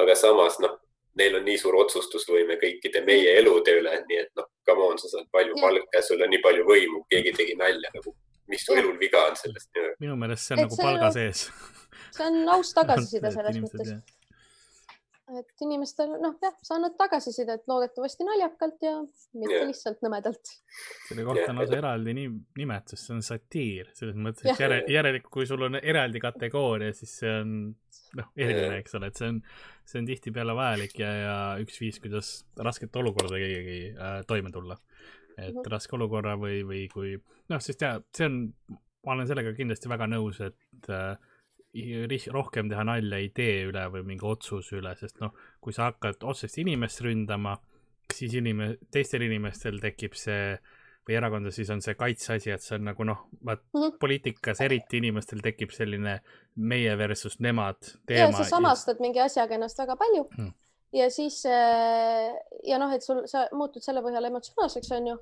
aga 0.03 0.17
samas 0.19 0.59
noh, 0.65 0.77
neil 1.17 1.39
on 1.39 1.47
nii 1.49 1.57
suur 1.61 1.79
otsustusvõime 1.81 2.59
kõikide 2.61 3.01
meie 3.07 3.39
elude 3.41 3.79
üle, 3.79 3.95
nii 4.09 4.21
et 4.25 4.33
noh, 4.37 4.51
come 4.69 4.91
on, 4.91 5.01
sa 5.01 5.13
saad 5.13 5.29
palju 5.33 5.57
palka, 5.61 6.03
sul 6.05 6.25
on 6.25 6.33
nii 6.33 6.43
palju 6.45 6.67
võimu, 6.69 7.05
keegi 7.13 7.33
tegi 7.39 7.57
nalja 7.61 7.93
nagu, 7.95 8.13
mis 8.53 8.67
su 8.67 8.77
elul 8.77 8.99
viga 9.01 9.25
on 9.31 9.41
sellest? 9.41 9.71
minu 10.03 10.19
meelest 10.21 10.49
see 10.51 10.59
on 10.59 10.65
et 10.65 10.69
nagu 10.69 10.83
palga 10.83 11.11
sees. 11.17 11.47
see 12.17 12.29
on 12.29 12.55
aus 12.57 12.75
tagasiside 12.79 13.33
selles 13.33 13.63
mõttes 13.65 13.97
et 15.35 15.65
inimestel 15.65 16.13
noh, 16.23 16.37
jah, 16.43 16.55
sa 16.63 16.77
annad 16.77 16.95
tagasisidet 16.99 17.65
loodetavasti 17.67 18.27
naljakalt 18.27 18.85
ja 18.87 18.93
mitte 19.35 19.57
yeah. 19.57 19.67
lihtsalt 19.67 20.05
nõmedalt. 20.05 20.53
selle 21.09 21.25
kohta 21.27 21.49
on 21.51 21.61
lausa 21.61 21.79
eraldi 21.81 22.15
nimetus, 22.15 23.03
see 23.03 23.17
on 23.17 23.25
satiir, 23.27 23.91
selles 23.99 24.19
mõttes, 24.23 24.47
et 24.47 24.63
järel, 24.63 24.87
järelikult, 24.93 25.33
kui 25.35 25.49
sul 25.51 25.67
on 25.67 25.81
eraldi 25.81 26.23
kategooria, 26.23 26.95
siis 26.95 27.17
see 27.23 27.35
on 27.43 27.53
noh, 28.21 28.31
eriline, 28.39 28.79
eks 28.79 28.97
ole, 28.99 29.11
et 29.11 29.19
see 29.19 29.33
on, 29.35 29.43
see 29.89 30.03
on 30.03 30.09
tihtipeale 30.13 30.57
vajalik 30.57 30.99
ja, 31.03 31.13
ja 31.19 31.37
üks 31.63 31.81
viis, 31.83 32.01
kuidas 32.03 32.33
rasket 32.63 33.03
olukorda 33.03 33.43
keegi 33.43 33.79
äh, 33.93 34.19
toime 34.31 34.55
tulla. 34.55 34.79
et 35.37 35.53
mm 35.53 35.61
-hmm. 35.61 35.71
raske 35.71 35.97
olukorra 35.97 36.37
või, 36.41 36.63
või 36.65 36.87
kui 36.89 37.17
noh, 37.53 37.61
sest 37.61 37.83
ja 37.83 37.97
see 38.15 38.31
on, 38.31 38.37
ma 39.05 39.13
olen 39.13 39.27
sellega 39.27 39.53
kindlasti 39.59 39.89
väga 39.89 40.07
nõus, 40.07 40.41
et 40.41 40.91
äh, 40.91 41.19
rohkem 42.33 42.71
teha 42.71 42.85
nalja 42.85 43.19
idee 43.23 43.67
üle 43.69 43.85
või 43.93 44.05
mingi 44.13 44.27
otsuse 44.27 44.79
üle, 44.81 44.95
sest 44.99 45.21
noh, 45.21 45.35
kui 45.61 45.75
sa 45.77 45.91
hakkad 45.91 46.25
otsest 46.25 46.59
inimest 46.63 47.03
ründama, 47.05 47.57
siis 48.15 48.35
inime-, 48.39 48.77
teistel 48.93 49.27
inimestel 49.27 49.81
tekib 49.83 50.17
see 50.19 50.57
või 51.07 51.17
erakondades 51.21 51.55
siis 51.61 51.71
on 51.71 51.83
see 51.85 51.95
kaitseasi, 51.95 52.51
et 52.51 52.65
see 52.65 52.77
on 52.79 52.89
nagu 52.89 53.05
noh, 53.07 53.27
vaat 53.47 53.63
mm 53.63 53.81
-hmm. 53.81 53.99
poliitikas 54.03 54.61
eriti 54.61 54.99
inimestel 54.99 55.43
tekib 55.43 55.71
selline 55.71 56.21
meie 56.57 56.97
versus 56.99 57.39
nemad 57.41 57.79
teema. 58.07 58.31
ja 58.31 58.33
sa 58.33 58.45
samastad 58.45 58.99
ja... 58.99 59.07
mingi 59.07 59.21
asjaga 59.21 59.55
ennast 59.55 59.79
väga 59.79 59.97
palju 59.97 60.27
mm. 60.39 60.53
ja 60.93 61.11
siis 61.11 61.45
äh, 61.47 62.35
ja 62.65 62.79
noh, 62.79 62.93
et 62.93 63.03
sul, 63.03 63.23
sa 63.27 63.47
muutud 63.53 63.83
selle 63.83 64.03
põhjal 64.03 64.31
emotsionaalseks, 64.33 64.93
on 64.93 65.07
ju. 65.07 65.19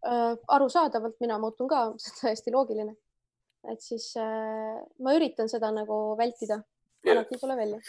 Äh, 0.00 0.36
arusaadavalt 0.48 1.20
mina 1.20 1.38
muutun 1.38 1.68
ka, 1.68 1.92
see 1.96 2.10
on 2.14 2.20
täiesti 2.20 2.52
loogiline 2.52 2.96
et 3.68 3.82
siis 3.84 4.12
äh, 4.16 4.76
ma 5.04 5.14
üritan 5.16 5.50
seda 5.52 5.70
nagu 5.74 6.16
vältida, 6.18 6.60
alati 7.06 7.36
ei 7.36 7.40
tule 7.42 7.56
välja. 7.58 7.80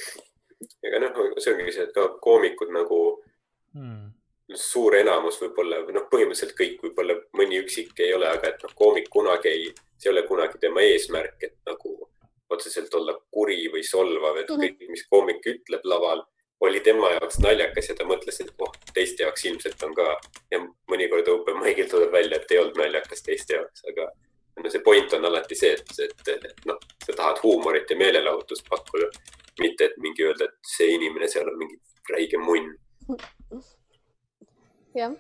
ega 0.84 1.00
noh, 1.04 1.22
see 1.38 1.54
ongi 1.54 1.76
see, 1.76 1.88
et 1.88 1.94
ka 1.96 2.08
koomikud 2.22 2.74
nagu 2.76 3.00
hmm. 3.78 4.12
suur 4.56 4.98
enamus 5.00 5.40
võib-olla, 5.42 5.82
noh, 5.88 6.08
põhimõtteliselt 6.12 6.58
kõik, 6.58 6.82
võib-olla 6.84 7.18
mõni 7.40 7.62
üksik 7.64 7.98
ei 8.04 8.14
ole, 8.18 8.30
aga 8.30 8.52
et 8.52 8.68
noh, 8.68 8.76
koomik 8.78 9.10
kunagi 9.14 9.52
ei, 9.52 9.72
see 9.98 10.12
ei 10.12 10.16
ole 10.16 10.28
kunagi 10.28 10.62
tema 10.62 10.84
eesmärk, 10.86 11.40
et 11.48 11.58
nagu 11.70 11.96
otseselt 12.52 12.94
olla 13.00 13.16
kuri 13.32 13.64
või 13.72 13.84
solvav, 13.88 14.38
et 14.38 14.50
mm 14.50 14.56
-hmm. 14.60 14.78
kõik, 14.78 14.92
mis 14.92 15.08
koomik 15.10 15.46
ütleb 15.48 15.86
laval, 15.88 16.26
oli 16.62 16.80
tema 16.86 17.10
jaoks 17.16 17.40
naljakas 17.42 17.90
ja 17.90 17.96
ta 17.98 18.06
mõtles, 18.06 18.42
et 18.44 18.52
oh, 18.60 18.74
teiste 18.94 19.24
jaoks 19.24 19.46
ilmselt 19.46 19.84
on 19.88 19.96
ka. 19.98 20.20
ja 20.52 20.60
mõnikord 20.92 21.30
open 21.32 21.58
mic'il 21.64 21.90
tuleb 21.90 22.12
välja, 22.12 22.38
et 22.38 22.52
ei 22.52 22.60
olnud 22.60 22.78
naljakas 22.78 23.24
teiste 23.26 23.56
jaoks, 23.56 23.86
aga 23.90 24.12
see 24.70 24.84
point 24.86 25.14
on 25.18 25.26
alati 25.30 25.58
see, 25.58 25.74
et, 25.74 25.94
et, 26.06 26.48
et 26.52 26.66
noh, 26.70 26.80
sa 27.06 27.16
tahad 27.18 27.42
huumorit 27.44 27.90
ja 27.90 27.98
meelelahutust 28.00 28.68
pakkuda. 28.70 29.12
mitte, 29.60 29.86
et 29.92 29.98
mingi 30.02 30.24
öelda, 30.26 30.48
et 30.48 30.72
see 30.76 30.96
inimene 30.96 31.28
seal 31.30 31.50
on 31.52 31.58
mingi 31.60 31.78
räige 32.10 32.40
munn. 32.42 32.72
jah 34.96 35.14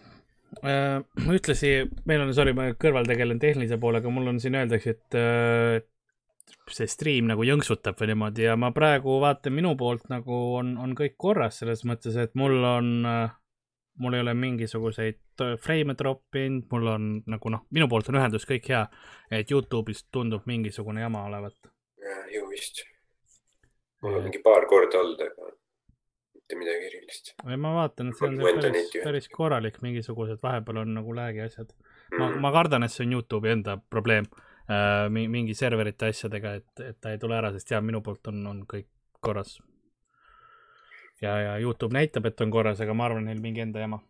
äh, 0.63 0.99
ühtlasi 1.32 1.71
meil 2.09 2.25
on, 2.25 2.34
sorry, 2.36 2.53
ma 2.57 2.71
kõrval 2.79 3.07
tegelen 3.07 3.39
tehnilise 3.41 3.79
poolega, 3.82 4.11
mul 4.13 4.32
on 4.34 4.39
siin 4.43 4.57
öeldakse, 4.59 4.95
et 4.95 5.19
äh, 5.19 5.82
see 6.71 6.88
stream 6.89 7.29
nagu 7.32 7.43
jõnksutab 7.47 7.99
või 7.99 8.11
niimoodi 8.11 8.45
ja 8.47 8.55
ma 8.59 8.71
praegu 8.75 9.17
vaatan 9.23 9.55
minu 9.55 9.73
poolt 9.79 10.07
nagu 10.11 10.39
on, 10.59 10.75
on 10.82 10.95
kõik 10.97 11.17
korras 11.19 11.61
selles 11.61 11.84
mõttes, 11.88 12.17
et 12.19 12.36
mul 12.39 12.57
on 12.67 12.91
äh,, 13.07 13.38
mul 13.99 14.13
ei 14.13 14.23
ole 14.23 14.33
mingisuguseid 14.33 15.43
frame'e 15.61 15.95
troppinud, 15.97 16.67
mul 16.71 16.87
on 16.87 17.07
nagu 17.29 17.53
noh, 17.53 17.65
minu 17.75 17.87
poolt 17.91 18.09
on 18.11 18.19
ühendus 18.21 18.47
kõik 18.49 18.69
hea, 18.71 18.85
et 19.31 19.51
Youtube'is 19.51 20.05
tundub 20.11 20.47
mingisugune 20.49 21.01
jama 21.01 21.25
olevat. 21.29 21.57
ju 22.33 22.49
vist. 22.49 22.85
mul 24.01 24.15
on 24.17 24.23
mingi 24.23 24.39
paar 24.43 24.65
korda 24.65 24.99
olnud, 24.99 25.21
aga 25.21 25.51
mitte 26.35 26.59
midagi 26.59 26.87
erilist. 26.89 27.33
ei, 27.49 27.57
ma 27.57 27.73
vaatan, 27.75 28.11
et 28.11 28.19
see 28.19 28.29
on 28.29 28.39
päris, 28.41 28.93
päris 29.03 29.29
korralik, 29.31 29.81
mingisugused 29.81 30.41
vahepeal 30.43 30.83
on 30.83 30.95
nagu 30.99 31.15
lag'i 31.15 31.43
asjad. 31.45 31.73
ma 32.17 32.29
mm., 32.29 32.39
ma 32.41 32.51
kardan, 32.51 32.83
et 32.83 32.93
see 32.93 33.05
on 33.05 33.17
Youtube'i 33.17 33.53
enda 33.55 33.77
probleem 33.89 34.27
äh, 34.71 35.07
mingi 35.11 35.55
serverite 35.57 36.11
asjadega, 36.11 36.55
et, 36.61 36.85
et 36.87 37.01
ta 37.01 37.13
ei 37.13 37.21
tule 37.21 37.37
ära, 37.37 37.51
sest 37.55 37.71
ja 37.71 37.81
minu 37.81 38.01
poolt 38.01 38.31
on, 38.33 38.45
on 38.47 38.63
kõik 38.69 38.89
korras. 39.21 39.59
Ja, 41.22 41.38
ja 41.39 41.57
Youtube 41.59 41.95
näitab, 41.97 42.30
et 42.30 42.41
on 42.41 42.53
korras, 42.53 42.82
aga 42.84 42.95
ma 42.97 43.07
arvan, 43.09 43.28
neil 43.30 43.41
mingi 43.43 43.63
enda 43.63 43.84
jama. 43.84 44.01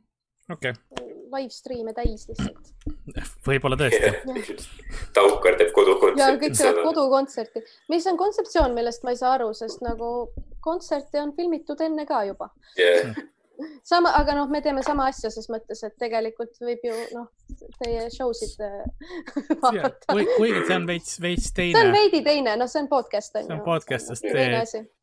okei 0.51 0.73
okay. 0.73 1.09
live 1.31 1.55
stream'e 1.55 1.95
täis 1.97 2.27
lihtsalt. 2.29 2.71
võib-olla 3.47 3.79
tõesti 3.79 4.61
Taukar 5.17 5.59
teeb 5.59 5.73
kodukontserti. 5.75 6.23
ja 6.23 6.39
kõik 6.39 6.57
teevad 6.57 6.85
kodukontserti, 6.87 7.65
mis 7.93 8.07
on 8.11 8.19
kontseptsioon, 8.21 8.77
millest 8.77 9.05
ma 9.07 9.15
ei 9.15 9.21
saa 9.21 9.35
aru, 9.39 9.51
sest 9.57 9.83
nagu 9.85 10.31
kontserte 10.61 11.21
on 11.21 11.35
filmitud 11.37 11.81
enne 11.87 12.07
ka 12.09 12.25
juba 12.29 12.51
yeah 12.79 13.13
sama, 13.83 14.11
aga 14.17 14.35
noh, 14.35 14.49
me 14.49 14.61
teeme 14.61 14.83
sama 14.85 15.07
asja 15.11 15.31
ses 15.33 15.47
mõttes, 15.51 15.81
et 15.85 15.95
tegelikult 16.01 16.57
võib 16.63 16.85
ju 16.87 16.95
noh, 17.15 17.27
teie 17.79 18.07
show 18.13 18.33
sid 18.37 18.61
äh, 18.65 18.81
vaadata. 19.63 20.15
kuigi 20.15 20.63
see 20.67 20.77
on 20.77 20.87
veits, 20.89 21.17
veits 21.23 21.51
teine. 21.57 21.77
see 21.77 21.87
on 21.87 21.95
veidi 21.95 22.23
teine, 22.25 22.55
noh, 22.61 22.71
see 22.71 22.83
on 22.83 22.89
podcast 22.91 23.37
on 23.37 23.45
ju. 23.45 23.51
see 23.51 23.59
on 23.59 23.63
podcast, 23.67 24.13
sest 24.13 24.27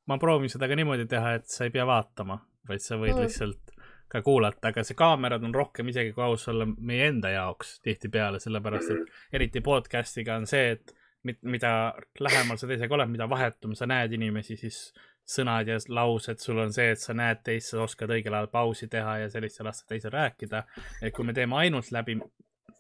ma 0.09 0.18
proovin 0.18 0.52
seda 0.52 0.68
ka 0.68 0.76
niimoodi 0.78 1.09
teha, 1.11 1.34
et 1.38 1.48
sa 1.52 1.66
ei 1.66 1.74
pea 1.74 1.86
vaatama, 1.88 2.38
vaid 2.68 2.84
sa 2.84 2.96
võid 3.00 3.14
mm. 3.14 3.26
lihtsalt 3.26 3.74
ka 4.09 4.22
kuulata, 4.24 4.70
aga 4.70 4.84
see 4.86 4.96
kaamerad 4.96 5.42
on 5.44 5.52
rohkem 5.54 5.90
isegi 5.92 6.14
kui 6.16 6.24
aus 6.24 6.48
olla 6.48 6.64
meie 6.64 7.11
enda 7.11 7.32
jaoks 7.34 7.76
tihtipeale, 7.84 8.40
sellepärast 8.40 8.94
et 8.94 9.36
eriti 9.36 9.61
podcast'iga 9.64 10.38
on 10.40 10.48
see, 10.48 10.72
et 10.78 10.94
mida 11.42 11.72
lähemal 12.20 12.56
sa 12.56 12.68
teisega 12.70 12.94
oled, 12.96 13.11
mida 13.12 13.28
vahetum 13.28 13.74
sa 13.76 13.88
näed 13.90 14.14
inimesi, 14.16 14.56
siis 14.56 14.80
sõnad 15.28 15.68
ja 15.68 15.76
laused, 15.92 16.40
sul 16.40 16.62
on 16.62 16.72
see, 16.72 16.88
et 16.94 17.02
sa 17.02 17.12
näed 17.16 17.42
teist, 17.44 17.74
sa 17.74 17.82
oskad 17.84 18.12
õigel 18.14 18.32
ajal 18.32 18.48
pausi 18.52 18.88
teha 18.88 19.18
ja 19.24 19.30
sellist 19.32 19.61
ja 19.61 19.66
lasta 19.68 19.90
teisel 19.92 20.14
rääkida. 20.14 20.62
et 21.02 21.14
kui 21.14 21.26
me 21.26 21.34
teeme 21.36 21.56
ainult 21.56 21.90
läbi 21.92 22.16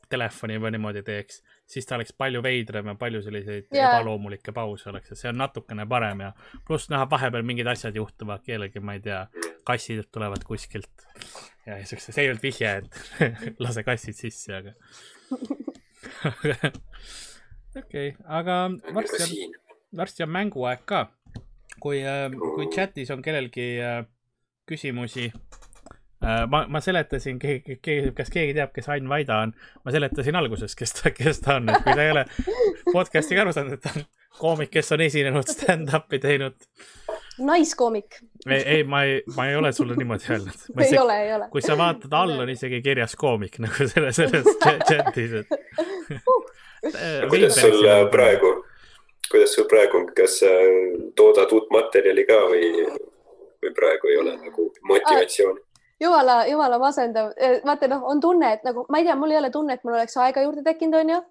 telefoni 0.08 0.56
või 0.56 0.72
niimoodi 0.72 1.02
teeks, 1.04 1.42
siis 1.68 1.86
ta 1.86 1.98
oleks 1.98 2.14
palju 2.16 2.42
veidram 2.42 2.86
ja 2.88 2.94
palju 2.98 3.20
selliseid 3.22 3.66
yeah. 3.74 3.92
ebaloomulikke 3.92 4.52
pause 4.56 4.88
oleks 4.90 5.12
ja 5.12 5.18
see 5.20 5.30
on 5.32 5.38
natukene 5.42 5.84
parem 5.88 6.22
ja 6.24 6.32
pluss 6.66 6.88
näha 6.92 7.08
vahepeal 7.10 7.44
mingid 7.46 7.68
asjad 7.68 7.96
juhtuvad, 7.96 8.42
kellelgi, 8.46 8.80
ma 8.80 8.96
ei 8.96 9.02
tea, 9.04 9.20
kassid 9.68 10.08
tulevad 10.12 10.44
kuskilt. 10.48 11.06
Ja 11.66 11.76
siukse, 11.86 12.12
see 12.12 12.24
ei 12.24 12.30
olnud 12.32 12.42
vihje, 12.42 12.74
et 12.80 12.90
lase 13.64 13.84
kassid 13.84 14.16
sisse, 14.16 14.56
aga 14.56 14.72
okei 17.76 18.08
okay,, 18.08 18.12
aga 18.24 18.60
varsti 18.94 19.22
on, 19.26 19.56
varsti 20.02 20.24
on 20.24 20.34
mänguaeg 20.38 20.84
ka. 20.88 21.06
Kui, 21.78 22.00
äh, 22.02 22.32
kui 22.56 22.66
chatis 22.74 23.10
on 23.14 23.20
kellelgi 23.22 23.68
äh, 23.84 24.00
küsimusi, 24.66 25.28
ma, 26.20 26.64
ma 26.68 26.80
seletasin, 26.82 27.38
keegi, 27.38 27.78
keegi, 27.82 28.12
kas 28.16 28.30
keegi 28.34 28.54
teab, 28.56 28.72
kes 28.74 28.88
Ain 28.90 29.08
Vaida 29.10 29.42
on, 29.46 29.52
ma 29.84 29.94
seletasin 29.94 30.38
alguses, 30.38 30.74
kes 30.78 30.96
ta, 30.98 31.12
kes 31.14 31.42
ta 31.44 31.58
on, 31.60 31.68
et 31.70 31.84
kui 31.84 31.94
ta 31.94 32.04
ei 32.04 32.14
ole 32.14 32.24
podcast'iga 32.92 33.44
aru 33.44 33.54
saanud, 33.54 33.76
et 33.78 33.84
ta 33.84 33.92
on 33.94 34.06
koomik, 34.38 34.72
kes 34.74 34.92
on 34.96 35.04
esinenud 35.06 35.50
stand-up'i 35.50 36.20
teinud. 36.22 36.56
naiskoomik. 37.38 38.18
ei, 38.48 38.62
ei, 38.62 38.84
ma 38.84 39.02
ei, 39.06 39.20
ma 39.36 39.48
ei 39.50 39.56
ole 39.56 39.72
sulle 39.72 39.96
niimoodi 39.96 40.32
öelnud. 40.32 40.64
ei 40.78 40.86
isegi, 40.86 41.02
ole, 41.02 41.20
ei 41.22 41.34
ole. 41.34 41.48
kui 41.52 41.62
sa 41.62 41.78
vaatad 41.78 42.16
all, 42.18 42.34
on 42.42 42.50
isegi 42.50 42.82
kirjas 42.82 43.14
koomik 43.16 43.60
nagu 43.62 43.88
selle, 43.92 44.12
selles 44.12 44.50
chatis, 44.88 45.38
et 45.42 45.52
uh. 46.18 47.28
kuidas 47.30 47.60
sul 47.60 47.86
praegu 48.10 48.56
kuidas 49.30 49.54
sul 49.54 49.68
praegu 49.70 50.02
kas 50.16 50.40
sa 50.42 50.50
toodad 51.16 51.52
uut 51.52 51.70
materjali 51.70 52.24
ka 52.26 52.42
või, 52.50 52.68
või 53.62 53.72
praegu 53.76 54.12
ei 54.12 54.20
ole 54.22 54.36
nagu 54.40 54.68
motivatsiooni? 54.90 55.67
Jumala, 56.00 56.46
jumala 56.46 56.78
masendav, 56.78 57.32
eh, 57.36 57.60
vaata 57.64 57.88
noh, 57.90 58.04
on 58.10 58.20
tunne, 58.20 58.52
et 58.52 58.64
nagu 58.66 58.84
ma 58.88 59.00
ei 59.00 59.06
tea, 59.06 59.16
mul 59.18 59.34
ei 59.34 59.40
ole 59.40 59.50
tunne, 59.54 59.74
et 59.74 59.84
mul 59.84 59.94
oleks 59.98 60.16
aega 60.16 60.44
juurde 60.44 60.62
tekkinud, 60.66 60.98
onju, 61.00 61.22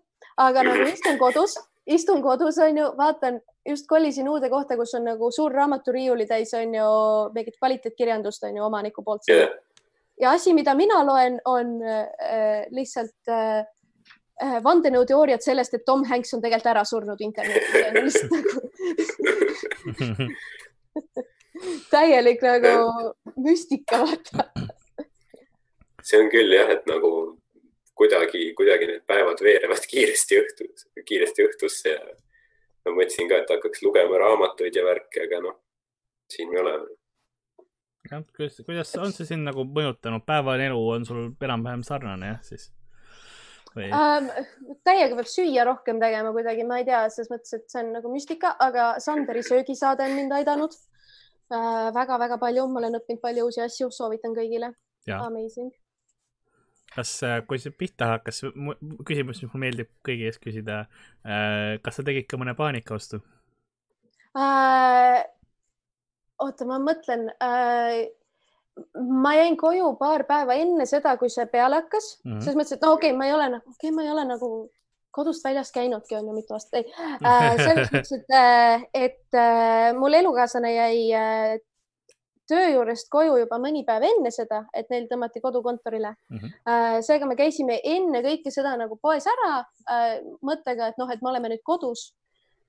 aga 0.44 0.64
nagu 0.68 0.88
istun 0.92 1.20
kodus, 1.22 1.56
istun 1.88 2.22
kodus 2.26 2.60
onju, 2.64 2.90
vaatan, 2.98 3.40
just 3.68 3.88
kolisin 3.88 4.30
uude 4.32 4.50
kohta, 4.50 4.78
kus 4.80 4.94
on 5.00 5.08
nagu 5.08 5.32
suur 5.32 5.56
raamaturiiuli 5.56 6.28
täis 6.28 6.54
onju 6.58 6.90
mingit 7.36 7.58
kvaliteetkirjandust 7.60 8.44
onju 8.50 8.68
omaniku 8.68 9.04
poolt. 9.04 9.28
Yeah.. 9.32 9.56
ja 10.22 10.36
asi, 10.36 10.54
mida 10.54 10.76
mina 10.76 11.04
loen, 11.06 11.42
on 11.46 11.80
äh, 11.84 12.68
lihtsalt 12.72 13.32
äh, 13.32 13.66
vandenõuteooriad 14.64 15.42
sellest, 15.42 15.74
et 15.74 15.86
Tom 15.86 16.04
Hanks 16.06 16.34
on 16.38 16.44
tegelikult 16.44 16.74
ära 16.76 16.84
surnud 16.86 17.22
internetis 17.26 18.20
täielik 21.92 22.42
nagu 22.46 23.14
müstika, 23.36 24.04
vaata. 24.06 24.48
see 26.04 26.22
on 26.22 26.32
küll 26.32 26.54
jah, 26.56 26.72
et 26.78 26.86
nagu 26.90 27.12
kuidagi, 27.98 28.54
kuidagi 28.58 28.88
need 28.92 29.04
päevad 29.10 29.42
veerevad 29.44 29.90
kiiresti 29.90 30.40
õhtu, 30.44 30.70
kiiresti 31.08 31.48
õhtusse 31.48 31.94
ja 31.96 32.00
ma 32.88 32.94
mõtlesin 33.00 33.30
ka, 33.30 33.42
et 33.42 33.52
hakkaks 33.56 33.84
lugema 33.86 34.22
raamatuid 34.22 34.78
ja 34.78 34.86
värke, 34.86 35.26
aga 35.26 35.42
noh, 35.44 35.60
siin 36.32 36.52
me 36.54 36.62
oleme. 36.62 36.96
jah, 38.12 38.24
kuidas, 38.38 38.62
kuidas 38.66 38.96
on 39.02 39.14
see 39.16 39.28
sind 39.30 39.48
nagu 39.48 39.66
mõjutanud, 39.68 40.26
päevane 40.28 40.70
elu 40.70 40.82
on 40.96 41.08
sul 41.10 41.24
enam-vähem 41.50 41.86
sarnane 41.88 42.34
jah, 42.36 42.44
siis? 42.46 42.70
ähm,? 43.78 44.30
täiega 44.88 45.18
peab 45.18 45.30
süüa 45.32 45.66
rohkem 45.68 46.00
tegema 46.02 46.32
kuidagi, 46.36 46.66
ma 46.70 46.82
ei 46.82 46.88
tea, 46.88 47.04
selles 47.14 47.34
mõttes, 47.34 47.58
et 47.58 47.66
see 47.72 47.82
on 47.84 47.92
nagu 47.98 48.14
müstika, 48.14 48.54
aga 48.64 48.94
Sanderi 49.04 49.44
söögisaade 49.46 50.06
on 50.06 50.16
mind 50.18 50.38
aidanud 50.38 50.78
väga-väga 51.50 52.38
palju, 52.42 52.68
ma 52.68 52.82
olen 52.82 53.00
õppinud 53.00 53.22
palju 53.24 53.48
uusi 53.48 53.62
asju, 53.64 53.92
soovitan 53.94 54.36
kõigile. 54.36 54.74
Amazing. 55.16 55.72
kas, 56.96 57.12
äh, 57.24 57.42
kui 57.48 57.60
see 57.62 57.72
pihta 57.76 58.08
hakkas, 58.16 58.42
küsimus, 59.06 59.42
mis 59.44 59.52
mulle 59.52 59.64
meeldib 59.66 59.90
kõigi 60.08 60.26
eest 60.28 60.40
küsida 60.42 60.80
äh,, 61.24 61.78
kas 61.84 62.00
sa 62.00 62.06
tegid 62.08 62.26
ka 62.32 62.40
mõne 62.42 62.56
paanikaostu 62.58 63.20
äh,? 64.40 65.20
oota, 66.42 66.66
ma 66.66 66.80
mõtlen 66.82 67.28
äh, 67.44 68.08
ma 69.24 69.36
jäin 69.36 69.58
koju 69.60 69.92
paar 70.00 70.26
päeva 70.30 70.58
enne 70.58 70.88
seda, 70.90 71.16
kui 71.22 71.30
see 71.34 71.46
peale 71.52 71.82
hakkas 71.82 72.10
mm 72.24 72.32
-hmm., 72.32 72.42
selles 72.42 72.58
mõttes, 72.60 72.78
et 72.78 72.88
no 72.88 72.94
okei 72.98 73.12
okay,, 73.12 73.18
ma 73.18 73.28
ei 73.28 73.36
ole 73.36 73.50
nagu, 73.56 73.70
okei 73.76 73.90
okay,, 73.90 73.96
ma 73.96 74.04
ei 74.04 74.12
ole 74.16 74.26
nagu 74.32 74.50
kodust 75.12 75.46
väljas 75.46 75.72
käinudki 75.72 76.16
on 76.16 76.28
ju 76.28 76.36
mitu 76.36 76.54
aastat, 76.58 76.82
ei 76.82 76.94
äh,. 77.26 77.56
selles 77.62 77.92
mõttes, 77.94 78.14
et, 78.20 78.36
äh, 78.36 78.86
et 78.94 79.40
äh, 79.40 79.94
mul 79.98 80.14
elukaaslane 80.20 80.74
jäi 80.74 81.00
äh, 81.18 81.56
töö 82.48 82.68
juurest 82.74 83.10
koju 83.12 83.38
juba 83.42 83.60
mõni 83.62 83.84
päev 83.88 84.06
enne 84.08 84.32
seda, 84.32 84.64
et 84.76 84.90
neil 84.94 85.08
tõmmati 85.12 85.42
kodukontorile 85.44 86.14
mm. 86.14 86.38
-hmm. 86.38 86.54
Äh, 86.70 87.00
seega 87.02 87.26
me 87.26 87.36
käisime 87.36 87.80
enne 87.84 88.22
kõike 88.26 88.54
seda 88.54 88.76
nagu 88.78 89.00
poes 89.02 89.28
ära 89.28 89.52
äh, 89.60 90.22
mõttega, 90.42 90.88
et 90.88 90.98
noh, 90.98 91.12
et 91.12 91.22
me 91.22 91.30
oleme 91.34 91.56
nüüd 91.56 91.64
kodus 91.64 92.14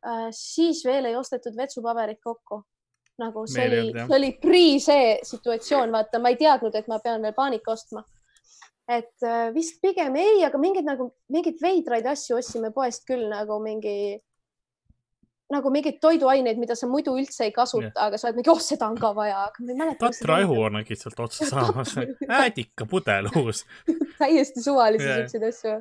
äh,. 0.06 0.28
siis 0.30 0.84
veel 0.84 1.04
ei 1.04 1.16
ostetud 1.16 1.56
vetsupaberit 1.56 2.20
kokku 2.24 2.62
nagu 3.18 3.46
see 3.46 3.66
Meil 3.66 3.80
oli, 3.80 3.92
see 3.92 4.16
oli 4.16 4.30
pre 4.42 4.64
see 4.82 5.18
situatsioon, 5.26 5.92
vaata, 5.92 6.20
ma 6.22 6.32
ei 6.32 6.38
teadnud, 6.40 6.74
et 6.78 6.88
ma 6.90 7.00
pean 7.02 7.22
veel 7.22 7.34
paanika 7.34 7.74
ostma. 7.74 8.04
Et 8.88 9.26
äh, 9.26 9.50
vist 9.54 9.82
pigem 9.84 10.16
ei, 10.16 10.40
aga 10.46 10.60
mingeid 10.60 10.86
nagu 10.88 11.10
mingeid 11.32 11.60
veidraid 11.62 12.08
asju 12.08 12.38
ostsime 12.38 12.72
poest 12.74 13.04
küll 13.08 13.28
nagu 13.28 13.60
mingi 13.60 14.16
nagu 15.52 15.70
mingeid 15.72 15.96
toiduaineid, 16.00 16.58
mida 16.60 16.76
sa 16.76 16.88
muidu 16.88 17.14
üldse 17.16 17.46
ei 17.46 17.52
kasuta, 17.56 17.94
aga 18.04 18.18
sa 18.20 18.28
oled 18.28 18.40
mingi, 18.40 18.50
oh, 18.52 18.60
seda 18.60 18.88
on 18.92 18.98
ka 19.00 19.14
vaja, 19.16 19.46
aga 19.48 19.64
ma 19.64 19.72
ei 19.72 19.78
mäleta. 19.78 20.10
Tatra 20.10 20.42
õhu 20.44 20.58
on 20.66 20.80
äkki 20.82 20.98
sealt 21.00 21.22
otsa 21.24 21.48
saamas. 21.52 21.94
Äädikapudel 22.28 23.30
uus. 23.40 23.62
Täiesti 24.20 24.64
suvalisi 24.64 25.08
siukseid 25.08 25.48
asju 25.48 25.78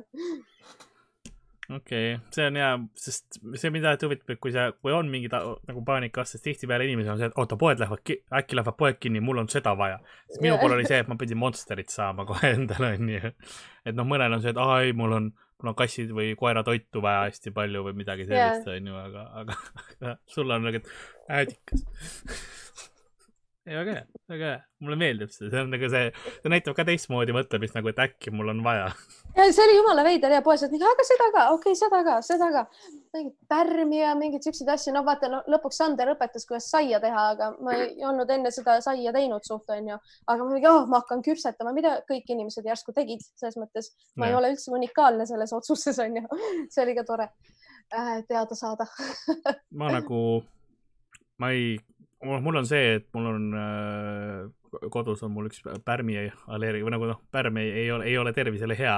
okei 1.76 2.14
okay., 2.14 2.30
see 2.32 2.46
on 2.48 2.56
hea, 2.56 2.68
sest 2.96 3.38
see 3.60 3.70
mind 3.72 3.88
alati 3.88 4.08
huvitab, 4.08 4.32
et 4.32 4.40
kui 4.40 4.52
sa, 4.54 4.68
kui 4.72 4.94
on 4.94 5.10
mingi 5.12 5.28
ta, 5.32 5.42
nagu 5.68 5.82
paanika, 5.86 6.24
sest 6.28 6.46
tihtipeale 6.46 6.86
inimesed 6.88 7.12
on 7.12 7.20
see, 7.20 7.28
et 7.28 7.40
oota, 7.40 7.58
poed 7.60 7.82
lähevad, 7.82 8.14
äkki 8.40 8.56
lähevad 8.56 8.78
poed 8.78 9.00
kinni, 9.02 9.20
mul 9.24 9.42
on 9.42 9.50
seda 9.52 9.74
vaja. 9.78 9.98
sest 10.30 10.40
minu 10.44 10.56
puhul 10.60 10.78
oli 10.78 10.88
see, 10.88 11.02
et 11.04 11.10
ma 11.10 11.18
pidin 11.20 11.40
Monsterit 11.40 11.92
saama 11.92 12.24
kohe 12.28 12.52
endale, 12.56 12.94
onju. 12.96 13.34
et 13.84 13.98
noh, 13.98 14.08
mõnel 14.08 14.38
on 14.38 14.44
see, 14.44 14.54
et 14.56 14.62
aa 14.64 14.80
ei, 14.86 14.96
mul 14.96 15.16
on, 15.18 15.30
mul 15.60 15.72
on 15.72 15.78
kassid 15.78 16.14
või 16.16 16.32
koeratoitu 16.40 17.04
vaja 17.04 17.26
hästi 17.26 17.52
palju 17.56 17.84
või 17.90 17.98
midagi 18.00 18.28
sellist, 18.30 18.68
onju, 18.72 19.00
aga, 19.04 19.26
aga, 19.42 19.58
aga 19.98 20.16
sul 20.30 20.56
on 20.56 20.64
nagu, 20.70 20.80
et 20.80 21.28
äädikas 21.28 21.84
väga 23.76 23.94
hea, 23.94 24.04
väga 24.30 24.50
hea, 24.50 24.58
mulle 24.84 24.96
meeldib 25.00 25.30
see, 25.32 25.48
see 25.50 25.60
on 25.60 25.70
nagu 25.72 25.88
see, 25.92 26.12
see 26.42 26.52
näitab 26.52 26.76
ka 26.76 26.84
teistmoodi 26.88 27.34
mõtlemist 27.36 27.74
nagu, 27.76 27.90
et 27.90 28.00
äkki 28.04 28.32
mul 28.34 28.52
on 28.52 28.62
vaja. 28.64 28.86
ja 29.36 29.46
see 29.52 29.64
oli 29.64 29.76
jumala 29.76 30.04
veider 30.06 30.32
ja 30.36 30.40
poes, 30.46 30.62
et 30.64 30.74
aga 30.78 31.06
seda 31.06 31.28
ka, 31.34 31.44
okei 31.56 31.74
okay,, 31.74 31.78
seda 31.80 32.00
ka, 32.06 32.14
seda 32.24 32.48
ka, 32.54 32.62
mingit 33.16 33.34
pärmi 33.50 34.00
ja 34.00 34.14
mingeid 34.18 34.46
siukseid 34.46 34.70
asju, 34.74 34.94
no 34.96 35.02
vaata 35.06 35.30
no, 35.32 35.42
lõpuks 35.50 35.80
Sander 35.82 36.12
õpetas, 36.14 36.46
kuidas 36.48 36.70
saia 36.72 37.00
teha, 37.02 37.26
aga 37.34 37.50
ma 37.64 37.76
ei 37.76 38.06
olnud 38.08 38.30
enne 38.34 38.52
seda 38.54 38.78
saia 38.84 39.12
teinud 39.16 39.46
suht 39.48 39.70
onju, 39.74 39.98
aga 40.26 40.38
ma 40.38 40.48
mingi, 40.54 40.70
oh, 40.70 40.88
ma 40.90 41.02
hakkan 41.02 41.24
küpsetama, 41.26 41.74
mida 41.76 41.98
kõik 42.08 42.30
inimesed 42.34 42.66
järsku 42.68 42.94
tegid, 42.96 43.24
selles 43.38 43.58
mõttes 43.60 43.92
ma 44.16 44.28
ja. 44.28 44.32
ei 44.32 44.40
ole 44.40 44.54
üldse 44.54 44.72
unikaalne 44.74 45.28
selles 45.28 45.54
otsuses 45.56 46.00
onju, 46.06 46.24
see 46.72 46.84
oli 46.86 46.96
ka 46.98 47.06
tore 47.08 47.30
äh, 47.92 48.18
teada 48.28 48.58
saada. 48.58 48.88
Ma 49.78 49.92
nagu, 49.98 50.22
ma 51.42 51.52
ei 51.56 51.76
mul 52.24 52.56
on 52.56 52.66
see, 52.66 52.96
et 52.98 53.06
mul 53.14 53.26
on 53.30 53.44
äh, 53.54 54.90
kodus 54.92 55.22
on 55.24 55.32
mul 55.32 55.48
üks 55.48 55.60
pärmiallergia 55.86 56.84
või 56.84 56.92
nagu 56.94 57.08
noh, 57.10 57.20
pärm 57.32 57.60
ei, 57.62 57.70
ei 57.84 57.90
ole, 57.94 58.08
ei 58.10 58.16
ole 58.18 58.32
tervisele 58.36 58.76
hea. 58.78 58.96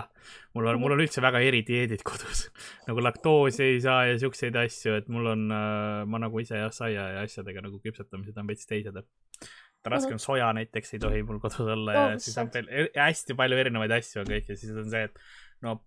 mul 0.57 0.71
on, 0.71 0.81
mul 0.81 0.95
on 0.97 1.03
üldse 1.05 1.23
väga 1.23 1.43
eridieedid 1.45 2.05
kodus 2.07 2.47
nagu 2.89 3.05
laktoosi 3.05 3.67
ei 3.67 3.81
saa 3.85 4.07
ja 4.11 4.19
siukseid 4.21 4.57
asju, 4.63 4.97
et 5.03 5.11
mul 5.13 5.29
on 5.35 5.47
äh,, 5.53 6.05
ma 6.09 6.23
nagu 6.23 6.41
ise 6.43 6.63
jah, 6.63 6.73
saia 6.75 7.11
ja 7.17 7.27
asjadega 7.27 7.67
nagu 7.67 7.81
küpsetamised 7.85 8.41
on 8.41 8.49
veits 8.51 8.69
teised, 8.71 8.97
et 8.97 9.91
raske 9.91 10.13
on 10.17 10.23
soja 10.23 10.51
näiteks 10.57 10.97
ei 10.97 11.03
tohi 11.03 11.23
mul 11.27 11.41
kodus 11.43 11.61
olla 11.77 11.97
ja 11.97 12.09
siis 12.21 12.37
on 12.41 12.51
veel 12.55 12.69
er, 12.69 12.91
hästi 12.97 13.37
palju 13.37 13.61
erinevaid 13.61 13.99
asju 14.01 14.25
on 14.25 14.33
kõik 14.33 14.53
ja 14.53 14.59
siis 14.61 14.73
on 14.77 14.89
see, 14.93 15.05
et 15.09 15.67
no 15.67 15.81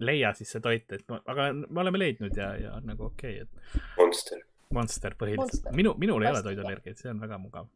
leia 0.00 0.30
siis 0.38 0.54
see 0.54 0.62
toit, 0.64 0.86
et 0.94 1.18
aga 1.18 1.50
me 1.60 1.82
oleme 1.82 2.00
leidnud 2.00 2.38
ja, 2.38 2.54
ja 2.58 2.78
nagu 2.86 3.10
okei 3.10 3.42
okay,, 3.42 3.50
et. 3.50 3.82
Monster 3.98 4.46
Monster 4.74 5.16
põhiliselt. 5.18 5.70
minu, 5.74 5.94
minul 5.98 6.22
ei 6.24 6.30
ole 6.30 6.42
toidallergiat, 6.46 6.98
see 6.98 7.10
on 7.10 7.20
väga 7.22 7.38
mugav. 7.42 7.68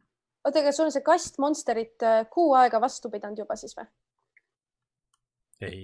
oota, 0.45 0.61
aga 0.61 0.73
sul 0.75 0.87
on 0.87 0.95
see 0.95 1.05
kast 1.05 1.39
Monsterit 1.43 2.05
äh, 2.05 2.23
kuu 2.31 2.53
aega 2.59 2.81
vastu 2.81 3.11
pidanud 3.13 3.43
juba 3.43 3.57
siis 3.59 3.75
või? 3.77 3.89
ei 5.65 5.81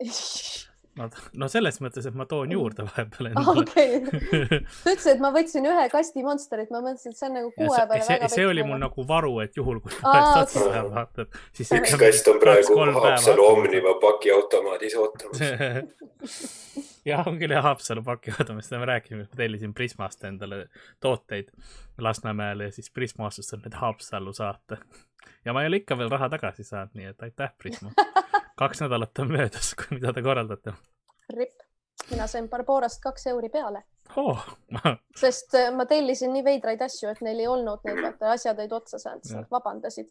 no, 0.98 1.08
no 1.38 1.48
selles 1.50 1.78
mõttes, 1.82 2.06
et 2.08 2.16
ma 2.18 2.26
toon 2.30 2.52
juurde 2.54 2.84
vahepeal 2.86 3.28
endale. 3.30 3.64
okei, 3.64 4.00
ta 4.82 4.94
ütles, 4.94 5.08
et 5.12 5.22
ma 5.22 5.32
võtsin 5.34 5.68
ühe 5.70 5.86
kasti 5.92 6.24
Monsterit, 6.26 6.70
ma 6.74 6.82
mõtlesin, 6.84 7.14
et 7.14 7.20
see 7.20 7.28
on 7.28 7.36
nagu 7.38 7.52
kuu 7.56 7.68
aja 7.68 7.86
peale 7.90 8.06
väga 8.06 8.26
pikk. 8.26 8.34
see 8.34 8.48
oli 8.48 8.64
mul 8.66 8.80
nagu 8.82 9.06
varu, 9.08 9.34
et 9.44 9.58
juhul 9.58 9.82
kui 9.84 9.94
vahest 10.02 10.56
otsa 10.56 10.64
läheb, 10.66 10.90
vaatad. 10.96 11.38
üks 11.80 11.96
kast 12.04 12.32
on 12.32 12.40
praegu 12.42 12.80
Haapsalu 12.80 13.46
Omniva 13.52 13.94
pakiautomaadis 14.02 14.96
ootamas 15.00 15.44
jah, 17.10 17.22
on 17.26 17.38
küll 17.40 17.54
jah, 17.54 17.64
Haapsalu 17.64 18.04
pakiautomaadist 18.06 18.74
me 18.76 18.90
rääkisime, 18.94 19.28
ma 19.28 19.42
tellisin 19.44 19.76
Prismast 19.76 20.26
endale 20.28 20.66
tooteid 21.00 21.54
Lasnamäele 22.00 22.70
ja 22.70 22.72
siis 22.72 22.90
Prisma 22.90 23.28
otsustas 23.28 23.62
need 23.62 23.76
Haapsallu 23.76 24.32
saata. 24.32 24.80
ja 25.44 25.52
ma 25.52 25.62
ei 25.62 25.70
ole 25.70 25.82
ikka 25.84 25.98
veel 25.98 26.10
raha 26.10 26.30
tagasi 26.32 26.64
saanud, 26.64 26.96
nii 26.98 27.12
et 27.12 27.28
aitäh, 27.28 27.52
Prisma 27.58 27.92
kaks 28.60 28.84
nädalat 28.84 29.18
on 29.18 29.32
möödas, 29.32 29.74
mida 29.94 30.12
te 30.12 30.22
korraldate. 30.22 30.76
ripp, 31.36 31.64
mina 32.10 32.26
sain 32.26 32.48
Barbarast 32.48 33.02
kaks 33.02 33.26
euri 33.32 33.48
peale 33.48 33.82
oh. 34.16 34.46
sest 35.16 35.54
äh, 35.54 35.70
ma 35.74 35.86
tellisin 35.86 36.32
nii 36.34 36.44
veidraid 36.44 36.82
asju, 36.82 37.10
et 37.10 37.20
neil 37.24 37.40
ei 37.44 37.48
olnud 37.50 37.84
neid, 37.86 38.02
vaata 38.02 38.32
asjad 38.34 38.58
olid 38.58 38.72
otsa 38.80 38.98
saanud, 38.98 39.24
siis 39.24 39.36
nad 39.38 39.50
vabandasid. 39.50 40.08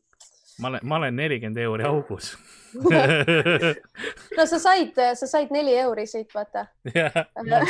ma 0.61 0.71
olen, 0.71 0.79
ma 0.83 1.01
olen 1.01 1.15
nelikümmend 1.15 1.57
euri 1.65 1.87
augus 1.87 2.33
no 4.37 4.45
sa 4.45 4.59
said, 4.59 4.93
sa 5.15 5.27
said 5.27 5.53
neli 5.53 5.75
euri 5.77 6.05
siit, 6.07 6.29
vaata. 6.35 6.65
näitab, 6.89 7.67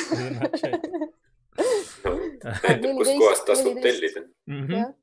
kuskohast 2.98 3.46
tasub 3.48 3.80
tellida 3.82 4.22
mm. 4.46 4.68
-hmm. 4.68 4.94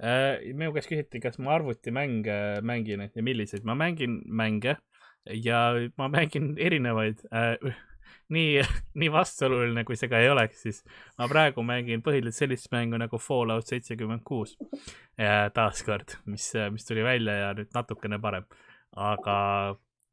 Äh, 0.00 0.54
minu 0.56 0.72
käest 0.72 0.88
küsiti, 0.88 1.20
kas 1.20 1.36
ma 1.44 1.52
arvutimänge 1.58 2.62
mängin 2.64 3.04
ja 3.12 3.22
milliseid. 3.22 3.64
ma 3.68 3.74
mängin 3.74 4.22
mänge 4.24 4.76
ja 5.44 5.74
ma 5.98 6.08
mängin 6.08 6.54
erinevaid 6.56 7.20
äh, 7.28 7.74
nii, 8.34 8.62
nii 8.94 9.10
vastuoluline, 9.12 9.84
kui 9.84 9.98
see 10.00 10.08
ka 10.08 10.22
ei 10.22 10.30
oleks, 10.32 10.62
siis 10.64 10.80
ma 11.18 11.28
praegu 11.28 11.62
mängin 11.66 12.00
põhiliselt 12.06 12.38
sellist 12.38 12.72
mängu 12.72 12.96
nagu 12.96 13.20
Fallout 13.20 13.68
seitsekümmend 13.68 14.24
kuus. 14.24 14.56
taaskord, 15.54 16.16
mis, 16.24 16.48
mis 16.72 16.86
tuli 16.88 17.04
välja 17.04 17.34
ja 17.36 17.52
nüüd 17.58 17.68
natukene 17.76 18.16
parem, 18.22 18.46
aga 18.96 19.36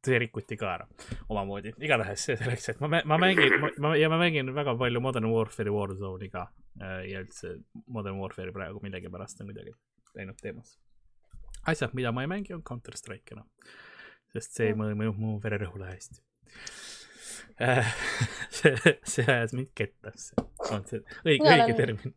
see 0.04 0.18
rikuti 0.20 0.56
ka 0.60 0.74
ära 0.74 0.86
omamoodi. 1.32 1.72
igatahes 1.80 2.28
see 2.28 2.36
selleks, 2.36 2.68
et 2.74 2.80
ma, 2.84 3.00
ma 3.04 3.16
mängin, 3.16 3.56
ma 3.80 3.96
ja 3.96 4.12
ma 4.12 4.20
mängin 4.20 4.52
väga 4.54 4.76
palju 4.76 5.00
Modern 5.00 5.32
Warfare'i 5.32 5.72
Warzone'i 5.72 6.28
ka 6.34 6.50
ja 6.80 7.22
üldse 7.24 7.56
Modern 7.86 8.20
Warfare'i 8.22 8.54
praegu 8.54 8.82
millegipärast 8.84 9.40
on 9.42 9.50
kuidagi 9.50 9.74
läinud 10.14 10.38
teemasse. 10.42 10.78
asjad, 11.66 11.94
mida 11.98 12.12
ma 12.12 12.24
ei 12.24 12.30
mängi, 12.30 12.54
on 12.54 12.62
Counter 12.62 12.96
Strike 12.96 13.34
enam, 13.34 13.48
sest 14.34 14.58
see 14.60 14.74
mõjub 14.78 15.18
mu, 15.18 15.36
vererõhule 15.42 15.90
hästi 15.90 16.22
äh, 17.60 17.94
see, 18.58 18.74
see 19.04 19.26
ajas 19.26 19.54
mind 19.56 19.72
kettasse, 19.78 20.36
on 20.70 20.86
see 20.88 21.02
õige, 21.24 21.46
õige 21.46 21.76
termin. 21.78 22.14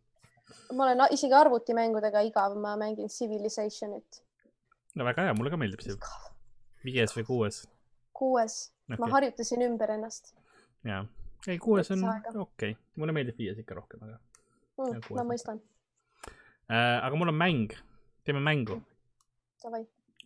ma 0.76 0.90
olen 0.90 1.06
isegi 1.16 1.38
arvutimängudega 1.38 2.24
igav, 2.28 2.58
ma 2.62 2.76
mängin 2.80 3.12
Civilizationit. 3.12 4.22
no 4.96 5.08
väga 5.08 5.30
hea, 5.30 5.38
mulle 5.38 5.54
ka 5.54 5.60
meeldib 5.62 5.84
see. 5.86 5.98
viies 6.86 7.16
või 7.18 7.28
kuues? 7.28 7.64
kuues 8.18 8.62
okay., 8.88 9.02
ma 9.02 9.12
harjutasin 9.16 9.66
ümber 9.68 9.98
ennast. 9.98 10.36
jaa, 10.88 11.06
ei 11.48 11.62
kuues 11.62 11.92
on 11.96 12.06
okei 12.08 12.44
okay., 12.46 12.76
mulle 12.96 13.16
meeldib 13.18 13.40
viies 13.42 13.60
ikka 13.62 13.78
rohkem, 13.82 14.04
aga 14.08 14.20
mm,. 14.90 15.16
ma 15.18 15.26
mõistan 15.28 15.62
äh,. 16.70 17.00
aga 17.02 17.16
mul 17.18 17.34
on 17.34 17.40
mäng, 17.40 17.74
teeme 18.26 18.44
mängu. 18.44 18.82
Davai 19.64 19.84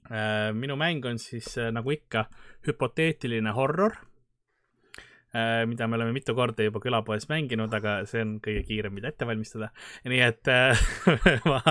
äh,. 0.09 0.51
minu 0.55 0.77
mäng 0.79 1.05
on 1.05 1.21
siis 1.21 1.57
äh, 1.57 1.71
nagu 1.75 1.91
ikka 1.95 2.27
hüpoteetiline 2.67 3.53
horror 3.57 3.97
äh,, 5.35 5.65
mida 5.69 5.87
me 5.87 5.99
oleme 5.99 6.15
mitu 6.15 6.35
korda 6.37 6.67
juba 6.67 6.81
külapoes 6.83 7.29
mänginud, 7.31 7.73
aga 7.73 8.01
see 8.09 8.23
on 8.25 8.37
kõige 8.43 8.65
kiirem, 8.69 8.95
mida 8.97 9.13
ette 9.13 9.27
valmistada. 9.27 9.71
nii 10.07 10.25
et 10.25 10.51
äh, 10.51 10.87
ma 11.51 11.61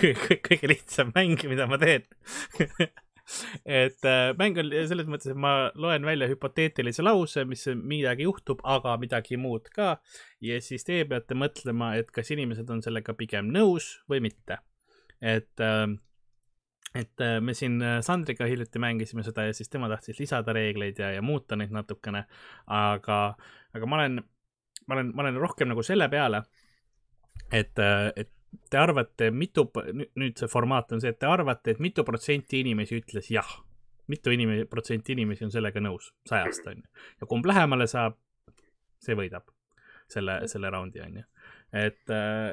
kõige 0.00 0.72
lihtsam 0.72 1.12
mäng, 1.16 1.42
mida 1.50 1.68
ma 1.70 1.80
teen 1.82 2.06
et 3.82 4.08
äh, 4.08 4.30
mäng 4.38 4.58
on 4.62 4.72
selles 4.90 5.10
mõttes, 5.10 5.32
et 5.32 5.40
ma 5.40 5.72
loen 5.74 6.06
välja 6.06 6.28
hüpoteetilise 6.30 7.04
lause, 7.04 7.44
mis 7.48 7.66
midagi 7.76 8.26
juhtub, 8.28 8.62
aga 8.64 8.96
midagi 9.02 9.38
muud 9.40 9.70
ka. 9.74 9.96
ja 10.40 10.60
siis 10.62 10.86
teie 10.86 11.04
peate 11.08 11.38
mõtlema, 11.38 11.94
et 12.00 12.10
kas 12.14 12.32
inimesed 12.34 12.70
on 12.70 12.82
sellega 12.84 13.16
pigem 13.18 13.52
nõus 13.52 13.96
või 14.10 14.22
mitte. 14.28 14.60
et 15.20 15.64
äh, 15.64 15.86
et 16.96 17.22
me 17.40 17.54
siin 17.54 17.80
äh, 17.82 17.98
Sandriga 18.04 18.46
hiljuti 18.48 18.80
mängisime 18.80 19.24
seda 19.26 19.46
ja 19.48 19.54
siis 19.56 19.68
tema 19.68 19.88
tahtis 19.90 20.20
lisada 20.20 20.54
reegleid 20.56 20.98
ja, 21.02 21.10
ja 21.16 21.22
muuta 21.22 21.56
neid 21.56 21.74
natukene. 21.74 22.24
aga, 22.66 23.18
aga 23.74 23.88
ma 23.90 23.98
olen, 24.00 24.22
ma 24.86 24.98
olen, 24.98 25.12
ma 25.14 25.26
olen 25.26 25.40
rohkem 25.42 25.68
nagu 25.72 25.84
selle 25.86 26.08
peale, 26.12 26.42
et, 27.52 27.76
äh, 27.78 28.10
et 28.16 28.32
te 28.70 28.78
arvate, 28.80 29.30
mitu, 29.30 29.66
nüüd 30.20 30.38
see 30.38 30.50
formaat 30.50 30.92
on 30.96 31.02
see, 31.02 31.12
et 31.14 31.18
te 31.22 31.28
arvate, 31.30 31.74
et 31.74 31.82
mitu 31.82 32.04
protsenti 32.06 32.62
inimesi 32.64 33.00
ütles 33.00 33.30
jah. 33.32 33.56
mitu 34.06 34.30
inimesi, 34.30 34.68
protsenti 34.70 35.16
inimesi 35.16 35.44
on 35.44 35.50
sellega 35.50 35.80
nõus, 35.82 36.12
sajast 36.28 36.66
on 36.70 36.82
ju. 36.82 36.88
ja 37.20 37.26
kumb 37.26 37.46
lähemale 37.46 37.88
saab, 37.90 38.18
see 39.02 39.16
võidab 39.18 39.50
selle, 40.08 40.40
selle 40.46 40.70
raundi 40.70 41.02
on 41.02 41.18
ju. 41.18 41.24
et, 41.72 42.02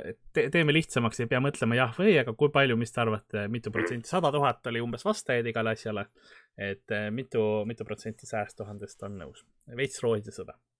et 0.09 0.19
te, 0.33 0.47
teeme 0.49 0.73
lihtsamaks, 0.73 1.21
ei 1.21 1.29
pea 1.29 1.41
mõtlema 1.43 1.77
jah 1.77 1.93
või 1.99 2.11
ei, 2.13 2.19
aga 2.23 2.33
kui 2.33 2.49
palju, 2.53 2.77
mis 2.77 2.91
te 2.91 3.03
arvate, 3.05 3.47
mitu 3.53 3.71
protsenti, 3.71 4.09
sada 4.09 4.33
tuhat 4.33 4.65
oli 4.73 4.81
umbes 4.81 5.05
vastajaid 5.05 5.53
igale 5.53 5.77
asjale. 5.77 6.07
et 6.57 6.99
mitu, 7.11 7.63
mitu 7.69 7.85
protsenti 7.85 8.29
sajast 8.29 8.57
tuhandest 8.57 9.03
on 9.03 9.17
nõus, 9.21 9.45
veits 9.77 10.01
seda 10.01 10.57
Äh, 10.57 10.72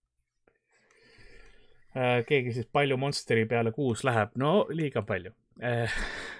keegi 1.93 2.49
küsis, 2.49 2.67
palju 2.73 2.97
Monsteri 2.97 3.45
peale 3.49 3.71
kuus 3.71 4.03
läheb, 4.07 4.33
no 4.41 4.63
liiga 4.73 5.03
palju. 5.05 5.33
Äh, 5.61 5.93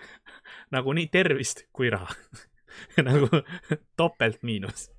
nagu 0.76 0.94
nii 0.98 1.10
tervist 1.14 1.68
kui 1.74 1.92
raha. 1.94 2.16
Nagu 3.06 3.28
topelt 4.00 4.42
miinus. 4.42 4.90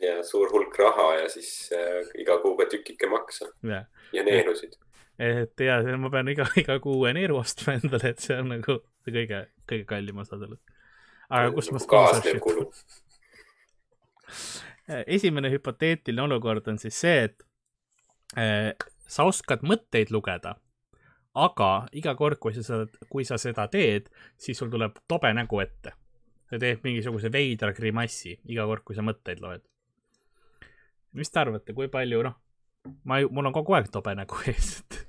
ja 0.00 0.22
suur 0.24 0.50
hulk 0.52 0.76
raha 0.78 1.06
ja 1.16 1.28
siis 1.28 1.70
äh, 1.76 2.04
iga 2.20 2.38
kuu 2.42 2.56
ka 2.56 2.66
tükike 2.68 3.08
maksa. 3.08 3.48
Ja, 3.64 3.84
ja 4.12 4.24
neerusid. 4.24 4.76
et 5.18 5.60
ja 5.64 5.80
ma 6.00 6.10
pean 6.12 6.28
iga, 6.28 6.44
iga 6.60 6.78
kuu 6.80 7.08
neeru 7.12 7.38
ostma 7.40 7.78
endale, 7.78 8.12
et 8.12 8.20
see 8.20 8.36
on 8.36 8.52
nagu 8.52 8.78
kõige, 9.08 9.42
kõige 9.68 9.86
kallim 9.88 10.20
osa 10.20 10.36
sellest. 10.36 10.62
aga 11.28 11.52
kus 11.56 11.72
ma 11.72 11.80
kaasnev 11.94 12.40
kulu. 12.44 12.68
Esimene 15.06 15.50
hüpoteetiline 15.52 16.28
olukord 16.28 16.68
on 16.68 16.80
siis 16.80 17.00
see, 17.00 17.28
et 17.28 17.44
äh, 18.36 18.72
sa 19.10 19.26
oskad 19.28 19.64
mõtteid 19.66 20.12
lugeda, 20.14 20.54
aga 21.34 21.70
iga 21.96 22.14
kord, 22.18 22.38
kui 22.42 22.54
sa 22.54 22.62
seda, 22.66 23.06
kui 23.10 23.26
sa 23.26 23.38
seda 23.40 23.66
teed, 23.70 24.08
siis 24.38 24.58
sul 24.58 24.70
tuleb 24.70 25.02
tobe 25.10 25.32
nägu 25.34 25.60
ette. 25.62 25.94
sa 26.50 26.58
teed 26.58 26.80
mingisuguse 26.82 27.30
veidra 27.30 27.70
grimassi 27.72 28.32
iga 28.50 28.64
kord, 28.66 28.82
kui 28.84 28.96
sa 28.96 29.02
mõtteid 29.06 29.42
loed. 29.42 29.62
mis 31.12 31.30
te 31.30 31.40
arvate, 31.40 31.74
kui 31.74 31.88
palju, 31.88 32.22
noh, 32.22 32.36
ma 33.04 33.20
ju, 33.20 33.28
mul 33.34 33.50
on 33.50 33.54
kogu 33.54 33.74
aeg 33.74 33.90
tobe 33.90 34.14
nägu 34.14 34.42
ees, 34.50 34.80
et 34.80 35.00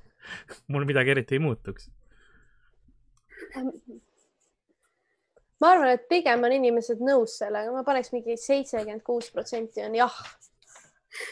mul 0.68 0.86
midagi 0.86 1.14
eriti 1.14 1.38
ei 1.38 1.44
muutuks. 1.44 1.90
ma 5.62 5.74
arvan, 5.76 5.90
et 5.94 6.08
pigem 6.10 6.44
on 6.44 6.58
inimesed 6.58 7.02
nõus 7.06 7.38
sellega, 7.38 7.74
ma 7.74 7.84
paneks 7.86 8.14
mingi 8.16 8.38
seitsekümmend 8.38 9.06
kuus 9.06 9.30
protsenti 9.34 9.86
on 9.86 9.96
jah. 9.96 10.18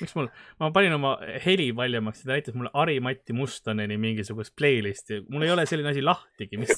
Miks 0.02 0.16
mul, 0.18 0.30
ma 0.60 0.70
panin 0.76 0.96
oma 0.96 1.16
heli 1.46 1.70
valjemaks 1.76 2.24
ja 2.24 2.30
ta 2.30 2.36
näitas 2.36 2.58
mulle 2.58 2.72
Harimati 2.74 3.36
Mustoneni 3.38 4.00
mingisugust 4.02 4.56
playlist'i, 4.60 5.22
mul 5.30 5.48
ei 5.48 5.54
ole 5.54 5.66
selline 5.70 5.94
asi 5.94 6.04
lahtigi, 6.06 6.60
mis 6.62 6.76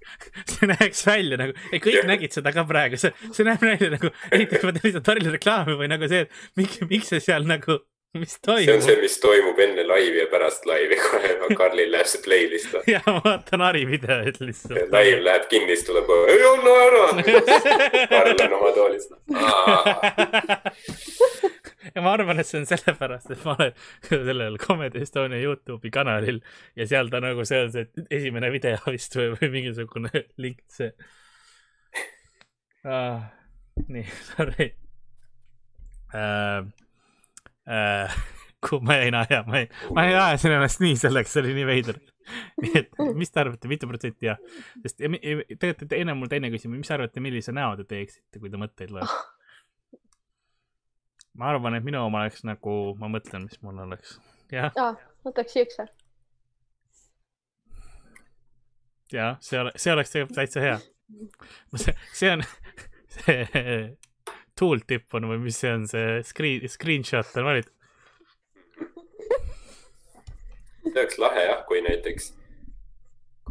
see 0.52 0.70
näeks 0.70 1.06
välja 1.08 1.40
nagu, 1.40 1.56
ei 1.72 1.82
kõik 1.84 2.06
nägid 2.12 2.36
seda 2.36 2.54
ka 2.54 2.66
praegu, 2.68 3.00
see, 3.00 3.14
see 3.30 3.46
näeb 3.46 3.64
välja 3.64 3.90
nagu, 3.96 4.12
ei 4.30 4.46
tea, 4.50 4.62
ma 4.62 4.74
teen 4.76 4.88
lihtsalt 4.88 5.10
Harrile 5.12 5.34
reklaami 5.38 5.78
või 5.80 5.90
nagu 5.92 6.10
see, 6.10 6.26
et 6.26 6.60
miks, 6.60 6.80
miks 6.90 7.12
see 7.14 7.24
seal 7.24 7.48
nagu, 7.48 7.82
mis 8.14 8.38
see 8.38 8.52
on 8.52 8.82
see, 8.82 8.94
toimub. 8.94 9.02
mis 9.02 9.16
toimub 9.18 9.58
enne 9.58 9.84
laivi 9.88 10.20
ja 10.22 10.26
pärast 10.30 10.66
laivi, 10.70 10.98
kohe 11.02 11.56
Karlil 11.58 11.90
läheb 11.92 12.06
see 12.06 12.22
playlist. 12.22 12.76
ja 12.94 13.00
ma 13.06 13.18
vaatan 13.24 13.64
Hari 13.66 13.82
videoid 13.88 14.38
lihtsalt. 14.40 14.92
laiv 14.94 15.24
läheb 15.26 15.48
kinni, 15.50 15.74
siis 15.74 15.88
tuleb, 15.88 16.10
ei 16.30 16.44
anna 16.50 16.76
ära. 16.84 17.02
Karl 18.12 18.44
on 18.46 18.56
oma 18.60 18.70
toolis. 18.76 19.10
Ja 21.94 22.02
ma 22.04 22.14
arvan, 22.16 22.40
et 22.40 22.48
see 22.48 22.60
on 22.60 22.68
sellepärast, 22.68 23.32
et 23.34 23.44
ma 23.46 23.56
olen 23.56 23.74
sellel 24.28 24.58
Comedy 24.62 25.02
Estonia 25.04 25.40
Youtube'i 25.42 25.92
kanalil 25.94 26.40
ja 26.78 26.88
seal 26.90 27.10
ta 27.12 27.22
nagu 27.24 27.46
see 27.48 27.64
on 27.66 27.74
see 27.74 28.06
esimene 28.18 28.50
video 28.54 28.80
vist 28.90 29.16
või, 29.18 29.32
või 29.36 29.52
mingisugune 29.58 30.12
link 30.44 30.64
see 30.72 30.92
ah,. 32.84 33.28
nii, 33.88 34.06
sorry 34.32 34.72
äh,. 36.14 36.64
Äh, 37.64 38.16
kuhu 38.68 38.84
ma 38.84 38.98
jäin, 38.98 39.14
ja 39.30 39.38
ma 39.46 39.62
ei, 39.62 39.68
ma 39.96 40.02
ei 40.04 40.16
ajasin 40.18 40.52
ennast 40.56 40.82
nii 40.84 40.98
selleks, 41.00 41.32
see 41.32 41.40
oli 41.40 41.54
nii 41.56 41.68
veider. 41.68 42.00
nii 42.60 42.74
et 42.80 43.00
mis 43.16 43.32
te 43.32 43.40
arvate, 43.40 43.68
mitu 43.68 43.88
protsenti 43.88 44.28
jah? 44.28 44.40
sest 44.84 45.00
tegelikult 45.00 45.96
enne 45.96 46.16
mul 46.16 46.28
teine 46.32 46.52
küsimus, 46.52 46.80
mis 46.80 46.92
te 46.92 46.96
arvate, 46.98 47.24
millise 47.24 47.56
näo 47.56 47.72
te 47.80 47.88
teeksite, 47.88 48.40
kui 48.40 48.52
te 48.52 48.60
mõtteid 48.60 48.92
loete? 48.92 49.16
Ma 51.38 51.50
arvan, 51.50 51.74
et 51.78 51.84
minu 51.86 52.00
oma 52.04 52.24
oleks 52.24 52.44
nagu, 52.46 52.94
ma 53.00 53.10
mõtlen, 53.10 53.48
mis 53.48 53.60
mul 53.64 53.82
oleks. 53.86 54.18
jah, 54.52 54.72
ja 54.76 54.92
võtaks 55.26 55.56
siukse. 55.56 55.86
ja 59.12 59.34
see 59.44 59.60
ole-, 59.60 59.74
see 59.76 59.92
oleks 59.94 60.14
tegelikult 60.14 60.38
täitsa 60.40 60.64
hea. 60.64 60.78
see, 61.76 61.96
see 62.12 62.32
on, 62.34 62.44
see 63.16 63.64
tooltip 64.58 65.14
on 65.14 65.28
või 65.30 65.42
mis 65.48 65.58
see 65.60 65.72
on, 65.74 65.88
see 65.90 66.20
screen, 66.26 66.68
screenshot 66.70 67.34
on 67.40 67.50
valitud. 67.50 67.72
see 70.84 70.94
oleks 70.94 71.18
lahe 71.18 71.46
jah, 71.48 71.62
kui 71.68 71.82
näiteks 71.84 72.32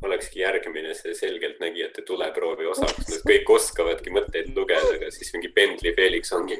olekski 0.03 0.39
järgmine 0.43 0.93
see 0.97 1.13
selgeltnägijate 1.17 2.01
tuleproovi 2.07 2.65
osa, 2.71 2.85
kus 2.95 3.09
nad 3.11 3.23
kõik 3.29 3.47
oskavadki 3.55 4.09
mõtteid 4.15 4.51
lugeda, 4.55 4.89
aga 4.97 5.11
siis 5.15 5.33
mingi 5.35 5.49
Pendli 5.55 5.93
Felix 5.97 6.31
ongi 6.35 6.57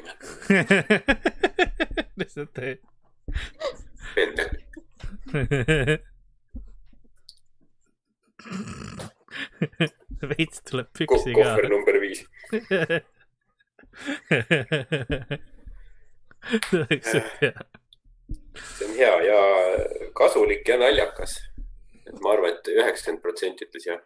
lihtsalt 2.20 2.58
ei. 2.62 2.74
Pendel. 4.14 4.50
veits 10.30 10.60
tuleb 10.70 10.88
püksi 10.98 11.32
ka 11.34 11.40
kohver. 11.40 11.68
number 11.72 12.00
viis. 12.02 12.20
see 16.68 16.78
oleks 16.80 17.10
hea. 17.40 17.52
see 18.76 18.86
on 18.88 18.94
hea 18.98 19.14
ja 19.28 19.40
kasulik 20.16 20.68
ja 20.68 20.76
naljakas. 20.80 21.32
Et 22.06 22.20
ma 22.22 22.32
arvan, 22.34 22.56
et 22.56 22.68
üheksakümmend 22.74 23.22
protsenti 23.24 23.66
ütles 23.68 23.86
jah. 23.88 24.00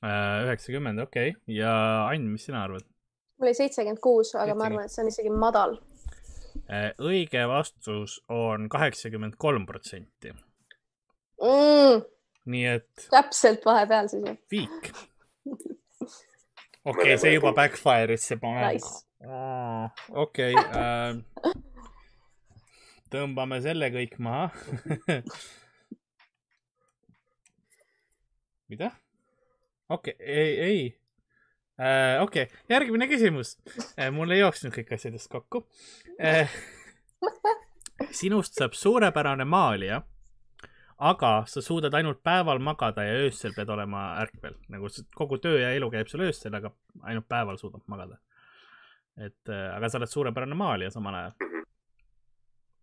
Äh, 0.00 0.44
üheksakümmend, 0.46 1.00
okei 1.02 1.34
okay., 1.34 1.56
ja 1.56 1.72
Ain, 2.08 2.22
mis 2.32 2.44
sina 2.48 2.64
arvad? 2.64 2.86
mul 3.40 3.48
oli 3.48 3.56
seitsekümmend 3.56 4.00
kuus, 4.04 4.34
aga 4.36 4.54
ma 4.54 4.66
70. 4.68 4.72
arvan, 4.72 4.84
et 4.84 4.92
see 4.94 5.02
on 5.02 5.08
isegi 5.08 5.30
madal. 5.32 5.76
Äh, 6.70 6.90
õige 7.00 7.42
vastus 7.48 8.18
on 8.28 8.68
kaheksakümmend 8.72 9.36
kolm 9.40 9.66
protsenti, 9.66 10.34
Mm, 11.40 12.02
nii 12.52 12.64
et 12.68 13.06
täpselt 13.08 13.64
vahepeal 13.64 14.10
siis 14.12 14.26
ju. 14.28 14.34
viik. 14.52 14.90
okei 16.90 16.92
okay,, 16.92 17.16
see 17.22 17.32
juba 17.32 17.54
backfire'is, 17.56 18.26
see. 18.28 18.36
Nice. 18.44 18.90
okei, 20.12 20.52
tõmbame 23.10 23.60
selle 23.64 23.90
kõik 23.94 24.18
maha. 24.22 24.50
mida? 28.70 28.90
okei 29.88 30.14
okay,, 30.14 30.26
ei, 30.26 30.60
ei. 30.60 31.00
okei 32.22 32.42
okay., 32.42 32.60
järgmine 32.68 33.08
küsimus. 33.10 33.56
mul 34.12 34.30
ei 34.30 34.42
jooksnud 34.44 34.74
kõik 34.76 34.94
asjadest 34.94 35.30
kokku. 35.32 35.64
sinust 38.16 38.56
saab 38.58 38.76
suurepärane 38.78 39.44
maalija, 39.44 40.00
aga 41.10 41.32
sa 41.50 41.62
suudad 41.64 41.94
ainult 41.98 42.22
päeval 42.22 42.62
magada 42.62 43.04
ja 43.04 43.18
öösel 43.26 43.54
pead 43.56 43.72
olema 43.74 44.14
ärkvel. 44.22 44.56
nagu 44.68 44.92
kogu 45.14 45.38
töö 45.42 45.58
ja 45.60 45.74
elu 45.76 45.90
käib 45.90 46.08
sul 46.12 46.26
öösel, 46.28 46.54
aga 46.54 46.72
ainult 47.02 47.28
päeval 47.28 47.58
suudad 47.58 47.82
magada. 47.86 48.20
et 49.18 49.48
äh, 49.48 49.74
aga 49.76 49.88
sa 49.88 49.98
oled 49.98 50.14
suurepärane 50.14 50.54
maalija 50.54 50.90
samal 50.94 51.14
ajal. 51.14 51.32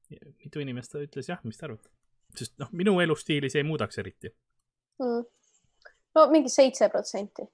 Mitu 0.10 0.64
inimest 0.64 0.96
ütles 1.02 1.30
jah, 1.30 1.42
mis 1.44 1.58
te 1.60 1.68
arvate? 1.68 1.90
sest 2.38 2.58
noh, 2.62 2.72
minu 2.76 2.98
elustiili 3.02 3.50
see 3.50 3.64
ei 3.64 3.68
muudaks 3.68 3.98
eriti. 4.02 4.32
Mm. 5.02 5.22
no 6.16 6.26
mingi 6.34 6.50
seitse 6.50 6.90
protsenti. 6.90 7.46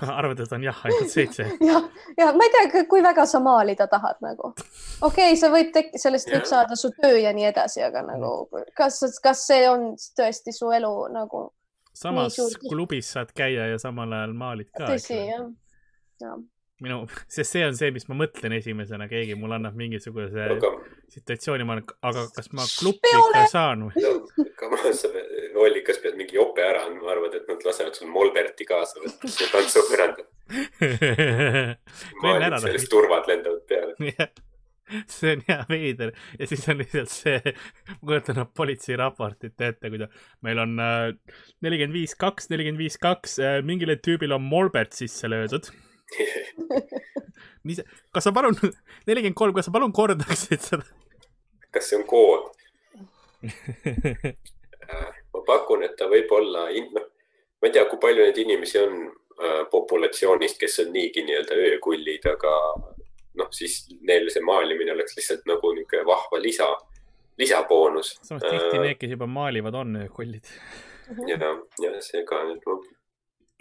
arvad, 0.00 0.40
et 0.40 0.52
on 0.52 0.64
jah, 0.64 0.80
ainult 0.84 1.12
seitse? 1.12 1.46
ja, 1.70 1.80
ja 2.18 2.30
ma 2.36 2.46
ei 2.46 2.54
tea, 2.54 2.84
kui 2.90 3.02
väga 3.02 3.26
sa 3.26 3.40
maalida 3.40 3.86
tahad 3.92 4.20
nagu. 4.24 4.52
okei 4.52 5.30
okay,, 5.32 5.36
sa 5.40 5.50
võid 5.52 5.72
tek-, 5.74 5.94
sellest 6.00 6.32
võib 6.32 6.48
saada 6.48 6.78
su 6.78 6.92
töö 6.96 7.18
ja 7.22 7.32
nii 7.36 7.48
edasi, 7.52 7.82
aga 7.86 8.04
nagu 8.06 8.32
kas, 8.76 9.00
kas 9.22 9.46
see 9.48 9.68
on 9.70 9.92
tõesti 10.18 10.54
su 10.56 10.72
elu 10.76 10.92
nagu 11.14 11.48
samas 11.96 12.36
klubis 12.68 13.12
saad 13.12 13.32
käia 13.36 13.70
ja 13.72 13.78
samal 13.80 14.12
ajal 14.12 14.34
maalid 14.36 14.70
ka. 14.72 14.90
tõsi 14.90 15.16
jah? 15.16 15.48
jah, 16.20 16.36
minu, 16.84 17.02
sest 17.36 17.56
see 17.56 17.64
on 17.66 17.76
see, 17.78 17.92
mis 17.94 18.06
ma 18.10 18.18
mõtlen 18.18 18.56
esimesena, 18.58 19.08
keegi 19.10 19.36
mulle 19.38 19.58
annab 19.60 19.76
mingisuguse 19.78 20.48
aga 20.56 20.72
situatsiooni, 21.14 21.66
ma 21.66 21.76
olen, 21.76 21.86
aga 22.10 22.26
kas 22.36 22.50
ma 22.56 22.66
Peole! 23.04 23.30
ikka 23.30 23.44
saan 23.52 23.86
või? 23.88 24.04
no, 24.04 24.46
come 24.60 24.80
on, 24.80 24.96
sa 24.96 25.10
pead, 25.12 25.34
Ollikas 25.56 26.00
pead 26.02 26.18
mingi 26.18 26.36
jope 26.36 26.64
ära 26.64 26.82
andma, 26.84 27.08
arvad, 27.14 27.36
et 27.38 27.46
nad 27.48 27.62
lasevad 27.64 27.96
sul 27.96 28.10
Molberti 28.12 28.66
kaasa 28.68 29.00
võtta, 29.00 29.30
see 29.32 29.48
tantsupõrandal. 29.52 30.26
Võin 32.22 32.44
ära 32.44 32.60
sellest 32.60 32.90
turvad 32.92 33.24
lendavad 33.30 33.64
peale. 33.68 33.96
See 35.10 35.32
on 35.34 35.40
hea 35.48 35.64
veider 35.66 36.12
ja 36.38 36.46
siis 36.46 36.62
on 36.70 36.78
lihtsalt 36.78 37.10
see, 37.10 37.54
ma 37.88 37.96
kujutan 38.04 38.36
ette 38.38 38.52
politseiraportit 38.54 39.64
ette, 39.66 39.90
kui 39.90 39.98
ta, 39.98 40.06
meil 40.46 40.60
on 40.62 40.76
äh, 40.78 41.08
nelikümmend 41.66 41.96
viis, 41.96 42.14
kaks, 42.20 42.46
nelikümmend 42.52 42.84
viis, 42.84 43.00
kaks, 43.02 43.40
mingile 43.66 43.96
tüübile 43.98 44.36
on 44.36 44.46
Morbert 44.46 44.94
sisse 44.94 45.26
löödud. 45.32 45.72
mis, 47.66 47.82
kas 48.14 48.28
sa 48.28 48.32
palun, 48.34 48.56
nelikümmend 49.08 49.38
kolm, 49.38 49.54
kas 49.56 49.68
sa 49.68 49.74
palun 49.74 49.94
kordaksid 49.96 50.62
seda? 50.62 50.86
kas 51.74 51.90
see 51.90 51.98
on 51.98 52.06
kood? 52.08 52.52
ma 55.32 55.42
pakun, 55.46 55.84
et 55.86 55.96
ta 55.98 56.08
võib 56.10 56.30
olla, 56.36 56.66
noh, 56.94 57.06
ma 57.60 57.68
ei 57.68 57.74
tea, 57.74 57.84
kui 57.90 58.00
palju 58.02 58.24
neid 58.24 58.38
inimesi 58.40 58.80
on 58.80 58.98
äh, 59.06 59.62
populatsioonist, 59.72 60.58
kes 60.60 60.80
on 60.84 60.92
niigi 60.94 61.24
nii-öelda 61.26 61.58
öökullid, 61.68 62.28
aga 62.32 62.54
noh, 63.36 63.52
siis 63.52 63.82
neil 64.06 64.30
see 64.32 64.44
maalimine 64.46 64.94
oleks 64.94 65.16
lihtsalt 65.18 65.46
nagu 65.50 65.72
niisugune 65.76 66.06
vahva 66.08 66.40
lisa, 66.40 66.68
lisaboonus. 67.40 68.16
samas 68.24 68.46
tihti 68.46 68.82
need, 68.82 68.98
kes 69.00 69.16
juba 69.16 69.28
maalivad, 69.30 69.76
on 69.82 70.02
öökullid. 70.06 70.52
ja, 71.28 71.54
ja 71.82 71.94
see 72.04 72.24
ka, 72.28 72.40
et 72.54 72.68
ma, 72.68 72.78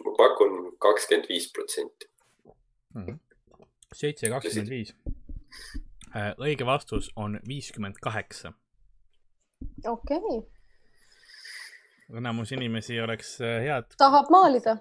ma 0.06 0.18
pakun 0.20 0.76
kakskümmend 0.82 1.28
viis 1.32 1.50
protsenti. 1.52 2.10
seitse, 3.94 4.30
kakskümmend 4.30 4.72
viis. 4.72 4.96
õige 6.40 6.66
vastus 6.66 7.12
on 7.16 7.40
viiskümmend 7.48 8.02
kaheksa. 8.02 8.54
okei 9.86 10.18
okay., 10.18 10.44
enamus 12.14 12.52
inimesi 12.52 13.00
oleks 13.02 13.40
äh, 13.42 13.62
head, 13.66 13.96
tahab 13.98 14.30
maalida. 14.34 14.78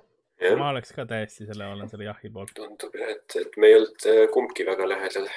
ma 0.59 0.71
oleks 0.73 0.93
ka 0.93 1.07
täiesti 1.09 1.47
selle, 1.49 1.67
olen 1.73 1.89
selle 1.89 2.09
jahi 2.09 2.31
poolt. 2.33 2.53
tundub 2.57 2.97
jah, 2.99 3.15
et, 3.15 3.37
et 3.41 3.57
me 3.57 3.71
ei 3.71 3.79
olnud 3.79 4.09
äh, 4.11 4.25
kumbki 4.35 4.67
väga 4.67 4.89
lähedal. 4.89 5.29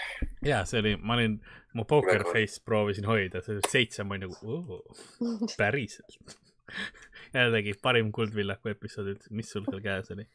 ja 0.45 0.63
see 0.69 0.81
oli, 0.83 0.95
ma 0.97 1.17
olin, 1.17 1.39
mu 1.77 1.85
poker 1.85 2.23
Väga- 2.23 2.33
face 2.33 2.63
proovisin 2.65 3.07
hoida, 3.09 3.43
see 3.45 3.61
seitse, 3.69 4.03
ma 4.03 4.17
olin 4.17 4.27
nagu, 4.27 4.81
päriselt. 5.61 6.37
jällegi 7.37 7.77
parim 7.81 8.11
Kuldvillaku 8.11 8.73
episood 8.73 9.13
üldse, 9.13 9.31
mis 9.35 9.51
sul 9.53 9.63
seal 9.69 9.83
käes 9.83 10.11
oli 10.15 10.25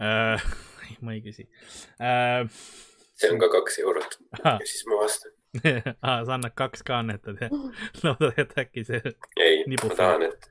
uh? 0.00 0.46
ma 1.04 1.16
ei 1.16 1.22
küsi 1.24 1.46
uh,. 2.00 2.46
see 3.16 3.32
on 3.32 3.40
ka 3.42 3.50
kaks 3.52 3.80
eurot 3.84 4.18
ah, 4.42 4.56
ja 4.60 4.66
siis 4.66 4.86
ma 4.90 5.00
vastan. 5.02 5.34
sa 6.26 6.36
annad 6.36 6.54
kaks 6.54 6.84
ka 6.86 7.00
annetad 7.00 7.40
ja 7.40 7.50
loodad, 8.04 8.38
et 8.44 8.56
äkki 8.64 8.84
see, 8.84 9.02
ei, 9.40 9.64
ma 9.72 9.92
tahan, 9.94 10.26
et, 10.28 10.48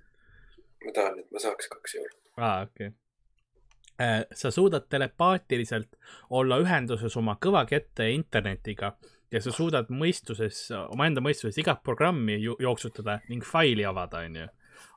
ma 0.85 0.93
tahan, 0.99 1.19
et 1.23 1.33
ma 1.33 1.41
saaks 1.43 1.69
kaks 1.73 1.97
eurot. 2.01 2.21
aa 2.37 2.61
okei 2.67 2.91
okay.. 2.91 4.23
sa 4.33 4.51
suudad 4.51 4.89
telepaatiliselt 4.89 5.99
olla 6.29 6.59
ühenduses 6.63 7.17
oma 7.17 7.37
kõvakette 7.41 8.09
ja 8.09 8.15
internetiga 8.17 8.95
ja 9.31 9.41
sa 9.43 9.51
suudad 9.51 9.89
mõistuses, 9.91 10.67
omaenda 10.93 11.23
mõistuses 11.23 11.57
igat 11.59 11.81
programmi 11.83 12.37
jooksutada 12.41 13.19
ning 13.29 13.43
faili 13.45 13.85
avada, 13.85 14.23
onju. 14.25 14.47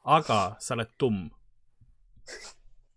aga 0.04 0.40
sa 0.62 0.74
oled 0.76 0.94
tumm. 0.98 1.28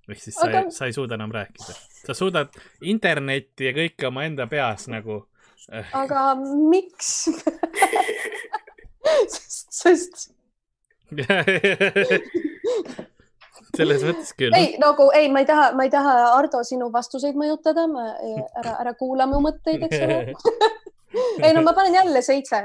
Ehk 0.09 0.19
siis 0.21 0.35
sa 0.35 0.47
Aga- 0.47 0.65
ei, 0.65 0.71
sa 0.75 0.89
ei 0.89 0.93
suuda 0.95 1.17
enam 1.19 1.31
rääkida. 1.35 1.73
sa 2.05 2.13
suudad 2.17 2.49
internetti 2.81 3.69
ja 3.69 3.73
kõike 3.77 4.07
omaenda 4.09 4.47
peas 4.47 4.87
nagu 4.91 5.25
äh, 5.71 5.95
aga 5.97 6.35
miks? 6.69 7.29
sest, 9.33 9.67
sest 9.71 10.31
selles 13.77 14.03
mõttes 14.05 14.31
küll. 14.37 14.55
ei 14.55 14.75
nagu 14.81 15.09
ei, 15.15 15.29
ma 15.31 15.43
ei 15.43 15.47
taha, 15.49 15.71
ma 15.77 15.85
ei 15.87 15.91
taha, 15.93 16.13
Ardo, 16.35 16.63
sinu 16.67 16.89
vastuseid 16.93 17.37
mõjutada, 17.39 17.87
ma 17.91 18.11
ära, 18.61 18.77
ära 18.83 18.93
kuula 18.99 19.27
mu 19.29 19.41
mõtteid, 19.43 19.85
eks 19.87 19.99
ole. 20.05 20.17
ei 21.45 21.51
no 21.55 21.63
ma 21.65 21.73
panen 21.77 21.99
jälle 21.99 22.21
seitse. 22.25 22.63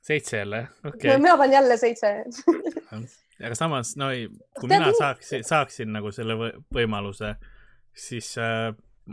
Seitse 0.00 0.36
jälle, 0.36 0.68
okei 0.84 1.10
okay.. 1.10 1.22
mina 1.22 1.36
panen 1.36 1.52
jälle 1.52 1.76
seitse. 1.76 2.24
aga 3.44 3.54
samas, 3.54 3.96
no 3.96 4.10
ei, 4.10 4.28
kui 4.28 4.68
Tead, 4.68 4.78
mina 4.78 4.86
mis- 4.86 4.98
saaksin, 4.98 5.44
saaksin 5.44 5.92
nagu 5.92 6.12
selle 6.14 6.36
võ- 6.40 6.54
võimaluse, 6.74 7.34
siis 7.96 8.32
äh, 8.40 8.70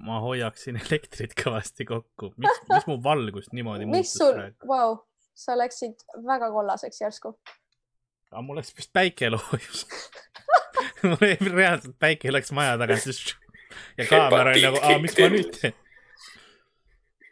ma 0.08 0.20
hoiaksin 0.24 0.80
elektrit 0.86 1.36
kõvasti 1.44 1.88
kokku. 1.88 2.34
miks, 2.38 2.62
mis 2.72 2.88
mu 2.88 3.00
valgust 3.04 3.54
niimoodi 3.58 3.86
mis 3.86 3.94
muutus 3.96 4.14
sul 4.20 4.34
praegu?, 4.38 4.70
vau, 4.72 4.96
sa 5.38 5.58
läksid 5.60 6.08
väga 6.28 6.52
kollaseks 6.56 7.02
järsku. 7.04 7.36
aga 8.32 8.46
mul 8.46 8.62
läks 8.62 8.76
vist 8.78 8.94
päike 8.96 9.32
loojus 9.34 9.84
mul 11.10 11.28
ei- 11.28 11.52
reaalselt 11.52 12.00
päike 12.00 12.32
läks 12.32 12.56
maja 12.56 12.78
tagant 12.80 13.06
just 13.12 13.36
ja 14.00 14.08
kaamera 14.08 14.56
oli 14.56 14.64
nagu, 14.64 14.82
aa, 14.82 14.98
mis 15.04 15.20
ma 15.20 15.30
nüüd 15.36 15.54
teen. 15.60 15.76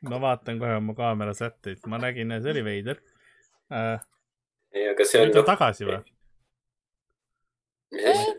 ma 0.12 0.20
vaatan 0.22 0.60
kohe 0.62 0.76
oma 0.78 0.94
kaamera 0.98 1.34
sätteid, 1.34 1.80
ma 1.90 1.98
nägin, 2.04 2.36
see 2.44 2.52
oli 2.52 2.64
veider 2.68 3.00
äh,. 3.72 4.00
ei, 4.74 4.90
aga 4.90 5.06
see 5.06 5.22
on 5.22 5.30
nüüd 5.30 5.40
on 5.40 5.44
noh, 5.44 5.50
tagasi 5.54 5.88
või? 5.90 6.02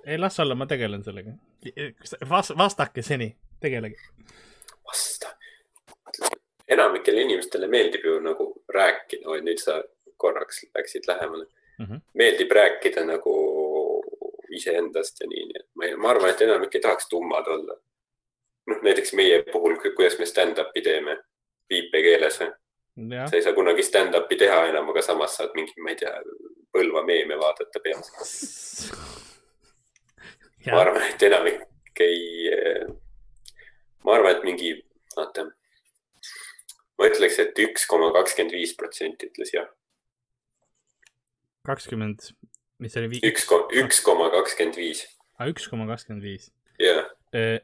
ei, 0.07 0.19
las 0.19 0.41
olla, 0.41 0.55
ma 0.55 0.67
tegelen 0.67 1.05
sellega. 1.05 1.33
Vas-, 2.31 2.53
vastake 2.59 3.03
seni, 3.03 3.31
tegelege. 3.61 3.99
vasta. 4.87 5.33
enamikele 6.69 7.23
inimestele 7.23 7.67
meeldib 7.71 8.05
ju 8.05 8.19
nagu 8.21 8.49
rääkida, 8.75 9.29
oi 9.31 9.41
nüüd 9.47 9.61
sa 9.63 9.83
korraks 10.17 10.65
läksid 10.75 11.07
lähemale 11.07 11.47
mm. 11.79 11.87
-hmm. 11.87 12.01
meeldib 12.15 12.51
rääkida 12.51 13.05
nagu 13.05 13.35
iseendast 14.51 15.21
ja 15.21 15.27
nii, 15.27 15.45
nii 15.47 15.61
et 15.61 15.69
ma, 15.75 15.91
ma 16.03 16.11
arvan, 16.11 16.31
et 16.31 16.43
enamik 16.43 16.75
ei 16.75 16.81
tahaks 16.81 17.09
tummad 17.09 17.47
olla. 17.47 17.77
noh, 18.67 18.83
näiteks 18.83 19.13
meie 19.13 19.43
puhul, 19.53 19.77
kuidas 19.97 20.19
me 20.19 20.27
stand-up'i 20.27 20.83
teeme 20.83 21.19
viipekeeles 21.71 22.41
või, 22.41 22.51
sa 22.97 23.37
ei 23.37 23.45
saa 23.45 23.55
kunagi 23.57 23.85
stand-up'i 23.85 24.39
teha 24.41 24.63
enam, 24.71 24.89
aga 24.93 25.03
samas 25.05 25.37
saad 25.37 25.53
mingi, 25.59 25.77
ma 25.85 25.93
ei 25.93 26.01
tea, 26.01 26.15
Põlva 26.77 27.01
meeme 27.07 27.39
vaadata 27.41 27.81
peas. 27.81 28.11
ma 30.67 30.81
arvan, 30.83 31.05
et 31.09 31.23
enamik 31.25 32.03
ei, 32.05 32.51
ma 34.05 34.17
arvan, 34.17 34.35
et 34.35 34.45
mingi, 34.45 34.73
vaata, 35.17 35.47
ma 36.99 37.09
ütleks, 37.09 37.39
et 37.45 37.65
üks 37.65 37.87
koma 37.89 38.11
kakskümmend 38.17 38.57
viis 38.59 38.75
protsenti 38.77 39.31
ütles 39.31 39.55
jah, 39.55 39.71
kakskümmend, 41.69 42.31
mis 42.83 42.97
oli, 43.01 43.21
üks, 43.25 43.49
üks 43.81 44.03
koma 44.05 44.29
kakskümmend 44.35 44.81
viis, 44.81 45.07
üks 45.49 45.69
koma 45.73 45.89
kakskümmend 45.89 46.29
viis. 46.29 46.51
jah, 46.83 47.09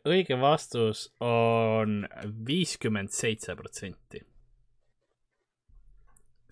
õige 0.09 0.41
vastus 0.41 1.09
on 1.21 2.03
viiskümmend 2.49 3.13
seitse 3.13 3.57
protsenti. 3.59 4.25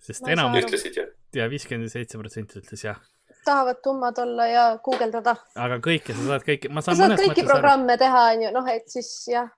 Sest 0.01 0.25
Ma 0.25 0.31
ei 0.31 0.35
saa 0.35 0.37
enam 0.39 0.57
aru. 0.57 0.67
ütlesid 0.67 0.99
jah. 0.99 1.09
ja 1.37 1.47
viiskümmend 1.51 1.93
seitse 1.93 2.19
protsenti 2.21 2.59
ütles 2.61 2.85
jah, 2.85 2.99
tahavad 3.45 3.81
tummad 3.83 4.17
olla 4.21 4.47
ja 4.47 4.65
guugeldada. 4.83 5.35
aga 5.55 5.79
kõike 5.83 6.15
sa 6.17 6.27
saad 6.27 6.45
kõike, 6.47 6.69
ma 6.69 6.83
sa 6.83 6.91
saan 6.91 6.97
saad 6.97 7.09
mõnes 7.11 7.23
kõiki 7.23 7.31
mõttes 7.31 7.43
aru. 7.45 7.53
programme 7.53 7.97
teha, 8.01 8.23
onju, 8.35 8.51
noh, 8.57 8.69
et 8.73 8.91
siis 8.91 9.11
jah, 9.31 9.49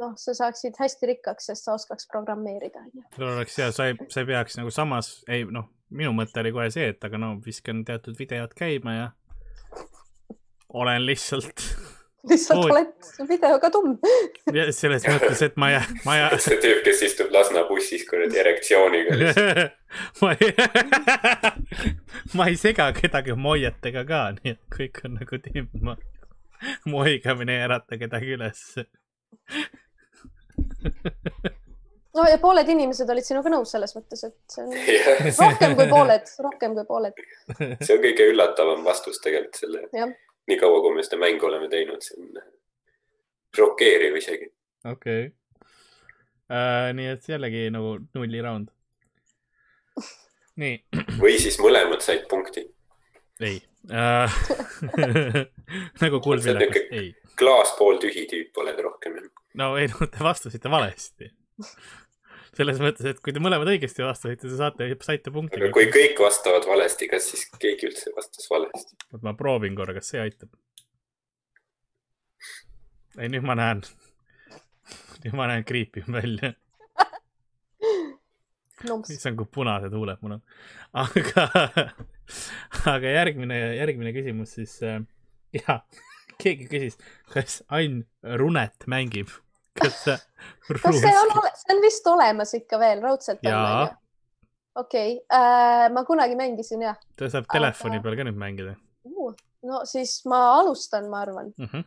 noh, 0.00 0.16
sa 0.20 0.34
saaksid 0.38 0.80
hästi 0.80 1.12
rikkaks, 1.12 1.50
sest 1.50 1.68
sa 1.68 1.76
oskaks 1.78 2.08
programmeerida, 2.12 2.82
sul 3.16 3.28
oleks 3.28 3.58
ja 3.58 3.70
sa 3.74 3.90
ei, 3.90 3.98
sa 4.08 4.24
ei 4.24 4.30
peaks 4.32 4.58
nagu 4.60 4.74
samas, 4.74 5.12
ei 5.28 5.44
noh, 5.44 5.70
minu 5.90 6.12
mõte 6.16 6.42
oli 6.42 6.54
kohe 6.54 6.68
see, 6.74 6.90
et 6.94 7.06
aga 7.06 7.18
no 7.18 7.34
viskan 7.44 7.84
teatud 7.86 8.18
videod 8.18 8.54
käima 8.58 8.96
ja 8.96 9.08
olen 10.80 11.06
lihtsalt 11.06 11.64
lihtsalt 12.28 12.64
Oi. 12.64 12.70
oled 12.70 13.28
videoga 13.28 13.70
tumm. 13.72 13.96
Selles 14.74 15.06
mõttes, 15.08 15.42
et 15.46 15.56
ma 15.60 15.70
ei, 15.72 15.80
ma 16.06 16.16
ei, 16.18 16.40
see 16.42 16.58
tüüp, 16.62 16.82
kes 16.86 17.02
istub 17.08 17.32
Lasna 17.34 17.64
bussis 17.68 18.04
kuradi 18.08 18.40
erektsiooniga. 18.42 19.16
ma 20.22 20.32
ei, 20.36 20.52
ma 22.38 22.48
ei 22.50 22.60
sega 22.60 22.90
kedagi 22.96 23.36
moietega 23.38 24.04
ka, 24.08 24.22
nii 24.40 24.56
et 24.56 24.62
kõik 24.76 25.04
on 25.08 25.18
nagu 25.20 25.42
tiim, 25.46 25.70
ma, 25.86 25.96
mu 26.90 27.04
oigamine 27.04 27.58
ei 27.58 27.68
ärata 27.68 28.00
kedagi 28.00 28.36
üles. 28.36 28.64
no 32.16 32.24
ja 32.28 32.38
pooled 32.42 32.68
inimesed 32.68 33.08
olid 33.10 33.24
sinuga 33.24 33.52
nõus 33.52 33.72
selles 33.72 33.94
mõttes, 33.96 34.26
et 34.28 34.56
see 34.56 34.66
on 34.66 34.74
rohkem 35.46 35.76
kui 35.78 35.86
pooled, 35.88 36.34
rohkem 36.46 36.74
kui 36.76 36.88
pooled. 36.88 37.22
see 37.56 37.94
on 37.96 38.02
kõige 38.04 38.32
üllatavam 38.34 38.84
vastus 38.84 39.22
tegelikult 39.24 39.62
selle 39.62 39.86
nii 40.50 40.58
kaua, 40.60 40.80
kui 40.84 40.94
me 40.96 41.04
seda 41.06 41.20
mängu 41.20 41.46
oleme 41.48 41.68
teinud, 41.72 42.02
see 42.04 42.18
on 42.20 42.42
šokeeriv 43.56 44.18
isegi. 44.20 44.50
okei. 44.90 45.30
nii 46.98 47.08
et 47.14 47.28
jällegi 47.28 47.68
nagu 47.74 47.96
nulliraund. 48.14 48.70
nii, 50.60 50.76
või 51.22 51.36
siis 51.38 51.58
mõlemad 51.62 52.02
said 52.04 52.26
punkti. 52.30 52.66
ei 53.40 53.60
uh. 53.88 54.40
nagu 56.02 56.20
kuldvillakas, 56.20 56.88
ei. 56.90 57.14
klaas 57.38 57.74
pooltühi 57.78 58.26
tüüp 58.30 58.62
oled 58.62 58.82
rohkem. 58.84 59.18
no 59.60 59.72
ei 59.80 59.88
no 59.92 60.06
te 60.06 60.24
vastasite 60.24 60.70
valesti. 60.70 61.30
Selles 62.56 62.80
mõttes, 62.82 63.06
et 63.06 63.20
kui 63.22 63.34
te 63.34 63.42
mõlemad 63.42 63.70
õigesti 63.72 64.04
vastasite, 64.04 64.48
te 64.48 64.58
saate, 64.58 64.88
saite 65.06 65.32
punkti 65.34 65.60
aga. 65.60 65.70
kui 65.76 65.90
kõik 65.92 66.22
vastavad 66.22 66.66
valesti, 66.68 67.08
kas 67.10 67.30
siis 67.32 67.46
keegi 67.62 67.90
üldse 67.90 68.14
vastas 68.16 68.50
valesti? 68.50 68.98
oot, 69.12 69.22
ma 69.26 69.34
proovin 69.38 69.76
korra, 69.78 69.94
kas 69.96 70.10
see 70.12 70.22
aitab. 70.22 70.50
ei, 73.18 73.30
nüüd 73.30 73.46
ma 73.46 73.56
näen, 73.58 73.84
nüüd 75.24 75.38
ma 75.38 75.50
näen 75.52 75.66
kriipib 75.68 76.10
välja, 76.18 76.54
issand 79.12 79.38
kui 79.38 79.48
punased 79.58 79.94
huuled 79.94 80.22
mul 80.24 80.38
on. 80.38 80.44
aga, 81.04 81.46
aga 82.96 83.16
järgmine, 83.18 83.60
järgmine 83.78 84.14
küsimus 84.16 84.56
siis 84.58 84.78
äh,, 84.86 85.02
ja 85.54 85.80
keegi 86.40 86.66
küsis, 86.70 86.98
kas 87.32 87.60
Ain 87.68 88.04
Runet 88.40 88.86
mängib, 88.90 89.32
kas 89.78 90.04
ta. 90.04 90.18
kas 90.82 91.00
see 91.00 91.16
on, 91.22 91.32
see 91.62 91.74
on 91.74 91.82
vist 91.84 92.06
olemas 92.10 92.54
ikka 92.58 92.78
veel, 92.82 93.02
raudselt 93.04 93.42
on 93.44 93.52
Jaa. 93.52 93.80
onju? 93.82 93.96
okei 94.82 95.14
okay., 95.18 95.92
ma 95.94 96.04
kunagi 96.08 96.36
mängisin 96.38 96.84
jah 96.88 96.98
ta 97.16 97.30
saab 97.30 97.46
Aga- 97.48 97.58
telefoni 97.58 98.02
peal 98.04 98.18
ka 98.18 98.26
nüüd 98.28 98.38
mängida 98.40 98.76
uh,. 99.04 99.32
no 99.66 99.82
siis 99.88 100.20
ma 100.30 100.42
alustan, 100.58 101.08
ma 101.12 101.24
arvan. 101.26 101.52
mm. 101.56 101.68
-hmm. 101.72 101.84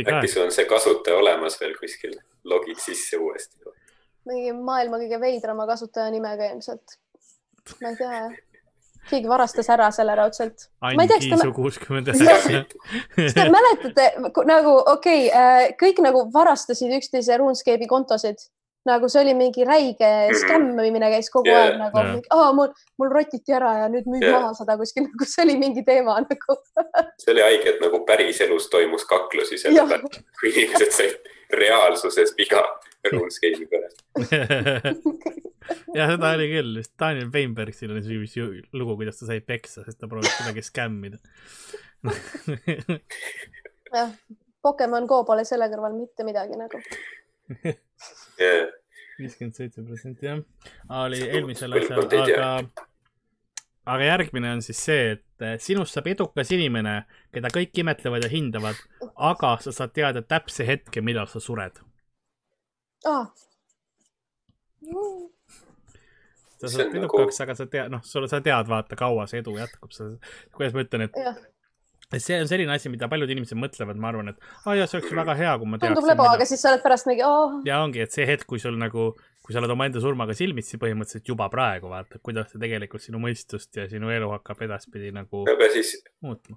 äkki 0.00 0.32
sul 0.32 0.46
on 0.46 0.52
see 0.54 0.66
kasutaja 0.70 1.18
olemas 1.20 1.60
veel 1.60 1.76
kuskil, 1.80 2.16
logid 2.44 2.80
sisse 2.82 3.18
uuesti. 3.18 3.58
mingi 4.28 4.52
maailma 4.56 5.00
kõige 5.02 5.20
veidrama 5.20 5.66
kasutajanimega 5.70 6.50
ilmselt. 6.54 6.98
ma 7.80 7.94
ei 7.94 7.96
tea, 7.96 8.24
keegi 9.10 9.28
varastas 9.28 9.68
ära 9.72 9.90
selle 9.94 10.16
raudselt. 10.18 10.68
Kiisu 11.14 11.52
kuuskümmend 11.56 12.08
üheksa. 12.14 13.46
mäletate 13.52 14.10
nagu 14.48 14.76
okei 14.94 15.28
okay,, 15.28 15.72
kõik 15.80 16.02
nagu 16.04 16.26
varastasid 16.34 16.92
üksteise 16.98 17.38
RuneScape'i 17.40 17.88
kontosid, 17.90 18.46
nagu 18.88 19.08
see 19.08 19.22
oli 19.24 19.34
mingi 19.36 19.64
räige 19.64 20.10
skämmimine 20.40 21.08
käis 21.14 21.30
kogu 21.32 21.48
Jaa, 21.48 21.66
aeg 21.68 21.78
nagu 21.80 22.02
yeah., 22.02 22.50
mul, 22.56 22.72
mul 23.00 23.12
rotiti 23.12 23.54
ära 23.56 23.72
ja 23.82 23.90
nüüd 23.92 24.08
müüd 24.10 24.26
Jaa. 24.26 24.40
maha 24.42 24.56
seda 24.58 24.76
kuskil, 24.80 25.06
nagu 25.10 25.28
see 25.28 25.44
oli 25.46 25.56
mingi 25.60 25.84
teema 25.86 26.18
nagu. 26.24 26.58
see 27.22 27.32
oli 27.34 27.44
haige, 27.46 27.74
et 27.74 27.84
nagu 27.84 28.02
päriselus 28.08 28.68
toimus 28.72 29.06
kaklusi 29.08 29.60
selle 29.60 29.86
pealt, 29.90 30.20
kui 30.40 30.52
inimesed 30.52 30.92
said 30.92 31.32
reaalsuses 31.54 32.34
viga 32.38 32.64
RuneScape'i 33.12 33.66
pärast. 33.70 34.04
ja 35.98 36.08
seda 36.10 36.30
oli 36.36 36.48
küll, 36.52 36.76
just 36.80 36.94
Daniel 37.00 37.30
Weinbergil 37.34 37.92
oli 37.94 38.04
see 38.04 38.20
vist 38.22 38.72
lugu, 38.76 38.96
kuidas 39.00 39.20
ta 39.20 39.28
sai 39.28 39.40
peksa, 39.44 39.84
sest 39.86 40.00
ta 40.00 40.08
proovis 40.10 40.32
kuidagi 40.38 40.64
skämmida. 40.64 41.20
jah, 43.96 44.10
Pokemon 44.64 45.08
Go 45.08 45.22
pole 45.28 45.44
selle 45.48 45.68
kõrval 45.72 45.96
mitte 45.96 46.26
midagi 46.26 46.58
nagu. 46.60 46.80
viiskümmend 49.18 49.54
seitse 49.56 49.84
protsenti 49.84 50.26
jah, 50.26 50.42
oli 51.04 51.20
eelmisel 51.28 51.76
asjal, 51.78 52.02
aga, 52.02 52.48
aga 53.94 54.08
järgmine 54.10 54.54
on 54.56 54.62
siis 54.64 54.80
see, 54.88 55.14
et 55.16 55.44
eh, 55.44 55.56
sinust 55.62 55.96
saab 55.96 56.08
edukas 56.10 56.50
inimene, 56.56 57.02
keda 57.34 57.52
kõik 57.54 57.84
imetlevad 57.84 58.26
ja 58.26 58.32
hindavad, 58.32 58.80
aga 59.14 59.56
sa 59.64 59.74
saad 59.76 59.94
teada 59.96 60.24
täpse 60.26 60.66
hetke, 60.66 61.04
millal 61.04 61.28
sa 61.30 61.42
sured. 61.42 61.78
Ah. 63.04 63.26
sa 66.60 66.68
See 66.68 66.76
saad 66.78 66.86
on 66.86 66.92
nagu- 66.94 67.18
edukaks, 67.20 67.40
aga 67.44 67.54
sa 67.58 67.66
tead, 67.66 67.90
noh, 67.92 68.00
sul, 68.06 68.26
sa 68.30 68.40
tead, 68.44 68.68
vaata, 68.70 68.96
kaua 68.96 69.26
see 69.30 69.42
edu 69.42 69.56
jätkub, 69.58 69.92
sa, 69.92 70.06
kuidas 70.54 70.72
ma 70.76 70.84
ütlen, 70.84 71.04
et 71.08 71.18
jah, 71.18 71.36
et 72.14 72.22
see 72.22 72.38
on 72.40 72.48
selline 72.48 72.72
asi, 72.72 72.88
mida 72.92 73.08
paljud 73.10 73.30
inimesed 73.34 73.58
mõtlevad, 73.58 73.98
ma 74.00 74.08
arvan, 74.12 74.30
et 74.32 74.38
aa 74.64 74.76
jaa, 74.78 74.86
see 74.88 75.00
oleks 75.00 75.12
väga 75.18 75.34
hea, 75.40 75.52
kui 75.60 75.68
ma 75.68 75.80
teaks. 75.80 75.92
tundub 75.92 76.08
lebo, 76.12 76.26
aga 76.30 76.46
siis 76.48 76.62
sa 76.64 76.70
oled 76.72 76.84
pärast 76.84 77.08
mingi 77.10 77.24
oh,, 77.26 77.58
ja 77.68 77.80
ongi, 77.84 78.04
et 78.06 78.12
see 78.16 78.26
hetk, 78.28 78.46
kui 78.48 78.62
sul 78.62 78.78
nagu, 78.80 79.10
kui 79.44 79.56
sa 79.56 79.60
oled 79.60 79.74
omaenda 79.74 80.00
surmaga 80.04 80.36
silmitsi 80.38 80.80
põhimõtteliselt 80.80 81.28
juba 81.34 81.50
praegu 81.52 81.90
vaata, 81.92 82.20
kuidas 82.24 82.52
see 82.52 82.62
tegelikult 82.62 83.04
sinu 83.04 83.20
mõistust 83.24 83.76
ja 83.80 83.88
sinu 83.90 84.12
elu 84.14 84.30
hakkab 84.36 84.62
edaspidi 84.68 85.12
nagu 85.16 85.44
aga 85.50 85.68
siis, 85.74 85.98
muutma. 86.24 86.56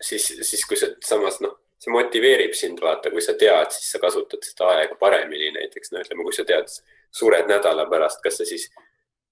siis, 0.00 0.26
siis 0.42 0.64
kui 0.66 0.80
sa 0.80 0.90
samas 1.04 1.38
noh, 1.44 1.54
see 1.86 1.94
motiveerib 1.94 2.54
sind, 2.58 2.80
vaata, 2.82 3.10
kui 3.14 3.22
sa 3.22 3.36
tead, 3.38 3.70
siis 3.74 3.94
sa 3.94 4.02
kasutad 4.02 4.42
seda 4.44 4.70
aega 4.74 4.98
paremini, 4.98 5.52
näiteks 5.54 5.92
no 5.94 6.02
ütleme, 6.02 6.26
kui 6.26 6.34
sa 6.34 6.44
tead, 6.48 6.70
sured 7.14 7.48
nädala 7.50 7.86
pärast, 7.90 8.22
kas 8.24 8.40
sa 8.40 8.46
siis 8.48 8.68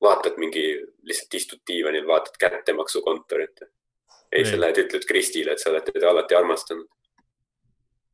vaatad 0.02 0.38
mingi, 0.38 0.66
lihtsalt 1.08 1.34
istud 1.40 1.62
diivanil, 1.66 2.06
vaatad 2.06 2.38
kättemaksukontorit. 2.38 3.66
ei, 4.32 4.44
sa 4.44 4.54
Ei. 4.54 4.60
lähed, 4.60 4.78
ütled 4.86 5.06
Kristile, 5.06 5.52
et 5.54 5.62
sa 5.62 5.70
oled 5.70 5.86
teda 5.90 6.10
alati 6.10 6.34
armastanud. 6.34 6.86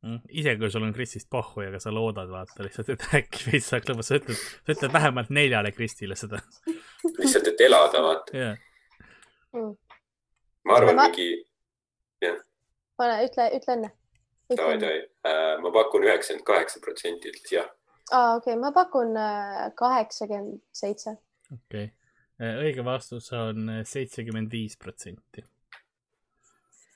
Mm. 0.01 0.17
isegi 0.29 0.57
kui 0.57 0.71
sul 0.73 0.81
on 0.81 0.93
Kristist 0.93 1.27
pohhu 1.29 1.61
ja 1.61 1.71
ka 1.71 1.79
sa 1.79 1.91
loodad 1.93 2.29
vaata 2.29 2.63
lihtsalt, 2.65 2.87
et 2.89 3.03
äkki 3.19 3.51
veits 3.51 3.67
saaks 3.69 3.85
lõpuks, 3.85 4.07
sa 4.09 4.17
ütled, 4.17 4.39
sa 4.65 4.73
ütled 4.73 4.93
vähemalt 4.95 5.29
neljale 5.29 5.71
Kristile 5.77 6.17
seda. 6.17 6.41
lihtsalt, 7.19 7.51
et 7.53 7.61
elada, 7.61 8.01
vaata. 8.01 8.37
jah, 8.37 8.57
ma 10.65 10.77
arvan, 10.79 10.97
Ma- 10.97 11.05
mingi, 11.05 11.29
pane, 12.97 13.19
ütle, 13.27 13.47
ütle 13.59 13.77
enne. 13.77 13.91
davai, 14.57 14.77
davai, 14.81 15.61
ma 15.61 15.71
pakun 15.75 16.05
üheksakümmend 16.07 16.45
kaheksa 16.47 16.81
protsenti 16.83 17.31
ütles 17.31 17.53
jah. 17.53 17.69
aa, 18.11 18.35
okei, 18.39 18.57
ma 18.59 18.71
pakun 18.75 19.15
äh, 19.19 19.69
kaheksakümmend 19.79 20.61
seitse. 20.75 21.15
okei 21.53 21.87
okay.. 21.89 22.57
õige 22.65 22.85
vastus 22.85 23.31
on 23.37 23.71
seitsekümmend 23.85 24.51
viis 24.51 24.77
protsenti. 24.81 25.45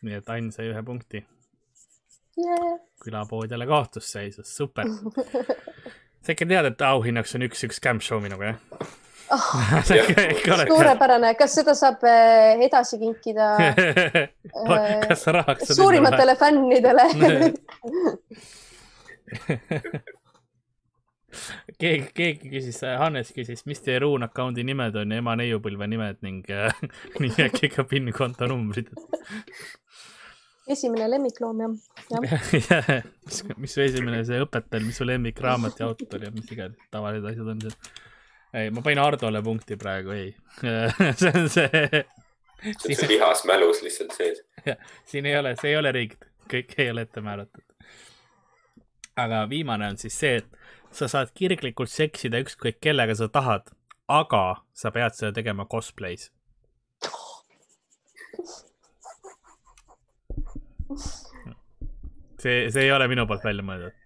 nii 0.05 0.19
et 0.19 0.29
Ain 0.35 0.51
sai 0.55 0.69
ühe 0.71 0.83
punkti. 0.85 1.23
külapood 3.03 3.51
jälle 3.51 3.67
kaotusseisus, 3.67 4.51
super. 4.57 4.89
sa 6.23 6.35
ikka 6.35 6.47
tead, 6.49 6.71
et 6.73 6.85
auhinnaks 6.89 7.35
on 7.37 7.47
üks, 7.47 7.63
üks 7.69 7.81
scam 7.81 8.03
show 8.03 8.19
minuga 8.23 8.53
jah? 8.53 8.85
oled. 10.53 10.69
suurepärane, 10.69 11.31
kas 11.39 11.55
seda 11.57 11.73
saab 11.77 12.03
äh, 12.05 12.61
edasi 12.65 12.99
kinkida 13.01 13.47
äh, 13.61 14.99
kas 15.07 15.25
rahaks? 15.33 15.73
suurimatele 15.77 16.35
fännidele? 16.39 17.07
keegi, 21.79 22.09
keegi 22.15 22.51
küsis, 22.51 22.81
Hannes 22.99 23.31
küsis, 23.35 23.65
mis 23.69 23.81
teie 23.83 23.99
Ruun 24.03 24.27
account'i 24.27 24.65
nimed 24.67 24.95
on 25.01 25.13
ja 25.13 25.23
ema 25.23 25.35
neiupõlve 25.39 25.89
nimed 25.91 26.21
ning, 26.25 26.45
ning 27.21 27.41
äkki 27.47 27.71
ka 27.73 27.85
PIN-konto 27.89 28.47
numbrid. 28.51 28.93
esimene 30.69 31.09
lemmikloom 31.11 31.61
jah, 31.65 31.75
jah. 32.13 32.23
mis, 33.25 33.43
mis 33.57 33.77
su 33.77 33.83
esimene 33.85 34.23
see 34.27 34.41
õpetaja, 34.45 34.85
mis 34.85 34.97
su 35.01 35.07
lemmikraamat 35.07 35.81
ja 35.81 35.89
autor 35.91 36.29
ja 36.29 36.33
mis 36.33 36.51
iganes 36.51 36.91
tavalised 36.93 37.31
asjad 37.33 37.55
on 37.55 37.65
seal. 37.65 37.79
ei, 38.55 38.71
ma 38.71 38.81
panin 38.81 39.01
Hardole 39.03 39.41
punkti 39.43 39.77
praegu, 39.79 40.13
ei. 40.15 40.35
see 41.19 41.31
on 41.31 41.49
see, 41.49 41.69
see 42.63 42.91
on 42.91 42.99
see 42.99 43.09
lihas 43.11 43.43
mälus 43.49 43.81
lihtsalt 43.83 44.15
sees. 44.15 44.41
siin 45.09 45.25
ei 45.29 45.37
ole, 45.39 45.55
see 45.61 45.73
ei 45.73 45.79
ole 45.79 45.91
rigged, 45.95 46.27
kõik 46.51 46.75
ei 46.79 46.91
ole 46.93 47.05
ette 47.07 47.23
määratud. 47.25 47.63
aga 49.15 49.45
viimane 49.49 49.87
on 49.87 49.97
siis 49.97 50.19
see, 50.19 50.39
et 50.41 50.95
sa 50.95 51.07
saad 51.11 51.31
kirglikult 51.35 51.91
seksida 51.91 52.39
ükskõik 52.43 52.79
kellega 52.83 53.15
sa 53.15 53.27
tahad, 53.31 53.69
aga 54.07 54.45
sa 54.75 54.91
pead 54.95 55.17
seda 55.17 55.33
tegema 55.35 55.67
cosplay's. 55.71 56.31
see, 62.39 62.69
see 62.71 62.83
ei 62.83 62.91
ole 62.91 63.07
minu 63.11 63.27
poolt 63.27 63.43
välja 63.43 63.65
mõeldud. 63.65 64.04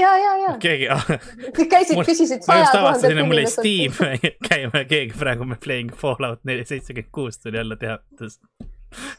ja, 0.00 0.18
ja, 0.18 0.32
ja 0.44 0.56
keegi, 0.62 0.88
käisid, 1.74 1.96
küsisid 2.06 2.42
ma 2.46 2.46
saja 2.52 2.64
just 2.64 2.78
avastasin, 2.80 3.18
et 3.18 3.28
mul 3.28 3.42
jäi. 3.42 3.52
Steam 3.52 3.92
käima 4.48 4.82
ja 4.82 4.88
keegi 4.90 5.14
praegu 5.18 5.44
me 5.48 5.56
playing 5.64 5.92
Fallout 5.96 6.40
neli 6.44 6.64
seitsekümmend 6.64 7.12
kuus 7.12 7.38
tuli 7.38 7.56
jälle 7.60 7.76
teatas. 7.80 8.40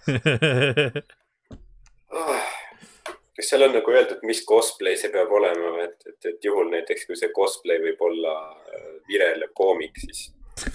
kas 3.38 3.49
seal 3.51 3.67
on 3.67 3.75
nagu 3.78 3.93
öeldud, 3.93 4.23
mis 4.25 4.41
cosplay 4.49 4.97
see 4.97 5.11
peab 5.13 5.32
olema 5.39 5.84
et, 5.84 5.99
et, 6.09 6.32
et 6.32 6.47
juhul 6.49 6.71
näiteks, 6.73 7.05
kui 7.09 7.19
see 7.19 7.30
cosplay 7.36 7.78
võib 7.84 8.01
olla 8.09 8.34
äh, 8.49 8.89
virelev 9.09 9.53
koomik, 9.57 9.99
siis 10.01 10.32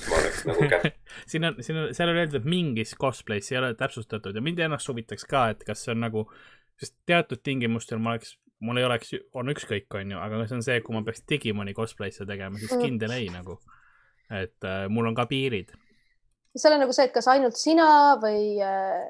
ma 0.09 0.19
oleks 0.21 0.45
nagu 0.47 0.69
kätt. 0.71 0.95
siin 1.27 1.49
on, 1.49 1.59
siin 1.65 1.81
on, 1.81 1.91
seal 1.97 2.13
on 2.13 2.21
öeldud 2.23 2.47
mingis 2.49 2.95
cosplay's, 3.01 3.51
ei 3.53 3.59
ole 3.59 3.73
täpsustatud 3.79 4.37
ja 4.39 4.45
mind 4.45 4.63
ennast 4.63 4.89
huvitaks 4.91 5.27
ka, 5.29 5.49
et 5.55 5.67
kas 5.67 5.85
see 5.85 5.95
on 5.95 6.05
nagu, 6.07 6.27
sest 6.81 6.95
teatud 7.09 7.43
tingimustel 7.43 8.03
ma 8.03 8.15
oleks, 8.15 8.37
mul 8.63 8.79
ei 8.81 8.87
oleks, 8.87 9.15
on 9.39 9.51
ükskõik, 9.53 9.89
onju, 9.99 10.19
aga 10.23 10.43
see 10.47 10.59
on 10.59 10.67
see, 10.67 10.81
kui 10.87 10.95
ma 10.95 11.03
peaks 11.07 11.25
Digimoni 11.29 11.75
cosplay'sse 11.77 12.27
tegema, 12.29 12.61
siis 12.63 12.75
kindel 12.79 13.15
ei 13.17 13.31
nagu. 13.33 13.59
et 14.33 14.65
äh, 14.65 14.87
mul 14.89 15.11
on 15.11 15.17
ka 15.19 15.27
piirid, 15.29 15.75
seal 16.57 16.77
on 16.77 16.83
nagu 16.85 16.95
see, 16.97 17.07
et 17.09 17.15
kas 17.15 17.29
ainult 17.33 17.59
sina 17.59 17.87
või, 18.21 18.57
äh, 18.63 19.07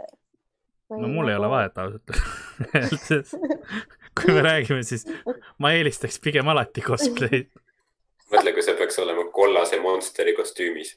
või. 0.90 1.02
no 1.02 1.10
mul 1.10 1.32
ei 1.32 1.38
ole. 1.38 1.50
vahet 1.52 1.78
ausalt 1.82 2.14
öeldes. 2.78 3.34
kui 4.18 4.34
me 4.36 4.44
räägime, 4.44 4.82
siis 4.86 5.06
ma 5.62 5.72
eelistaks 5.76 6.20
pigem 6.22 6.48
alati 6.52 6.84
cosplay'd. 6.84 7.50
mõtle, 8.32 8.54
kui 8.54 8.64
sa 8.64 8.76
peaks 8.78 9.00
olema 9.02 9.26
kollase 9.34 9.80
monsteri 9.82 10.36
kostüümis. 10.38 10.94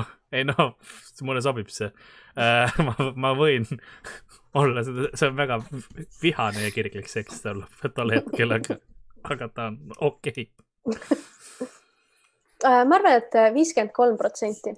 oh, 0.00 0.14
ei 0.32 0.46
noh, 0.48 0.76
mulle 1.22 1.44
sobib 1.44 1.70
see 1.72 1.90
äh,. 2.38 2.80
ma, 2.86 3.10
ma 3.26 3.34
võin 3.38 3.68
olla 4.54 4.84
see 4.84 5.28
on 5.28 5.36
väga 5.36 5.60
vihane 6.22 6.64
ja 6.64 6.72
kirglik 6.74 7.08
seks 7.10 7.42
tol, 7.42 7.62
tol 7.94 8.12
hetkel, 8.14 8.56
aga, 8.58 8.78
aga 9.30 9.48
ta 9.48 9.70
on 9.72 9.78
okei 9.98 10.48
okay. 10.84 11.14
Äh, 12.64 12.84
ma 12.88 12.96
arvan, 12.96 13.18
et 13.18 13.34
viiskümmend 13.52 13.92
kolm 13.92 14.14
protsenti. 14.16 14.72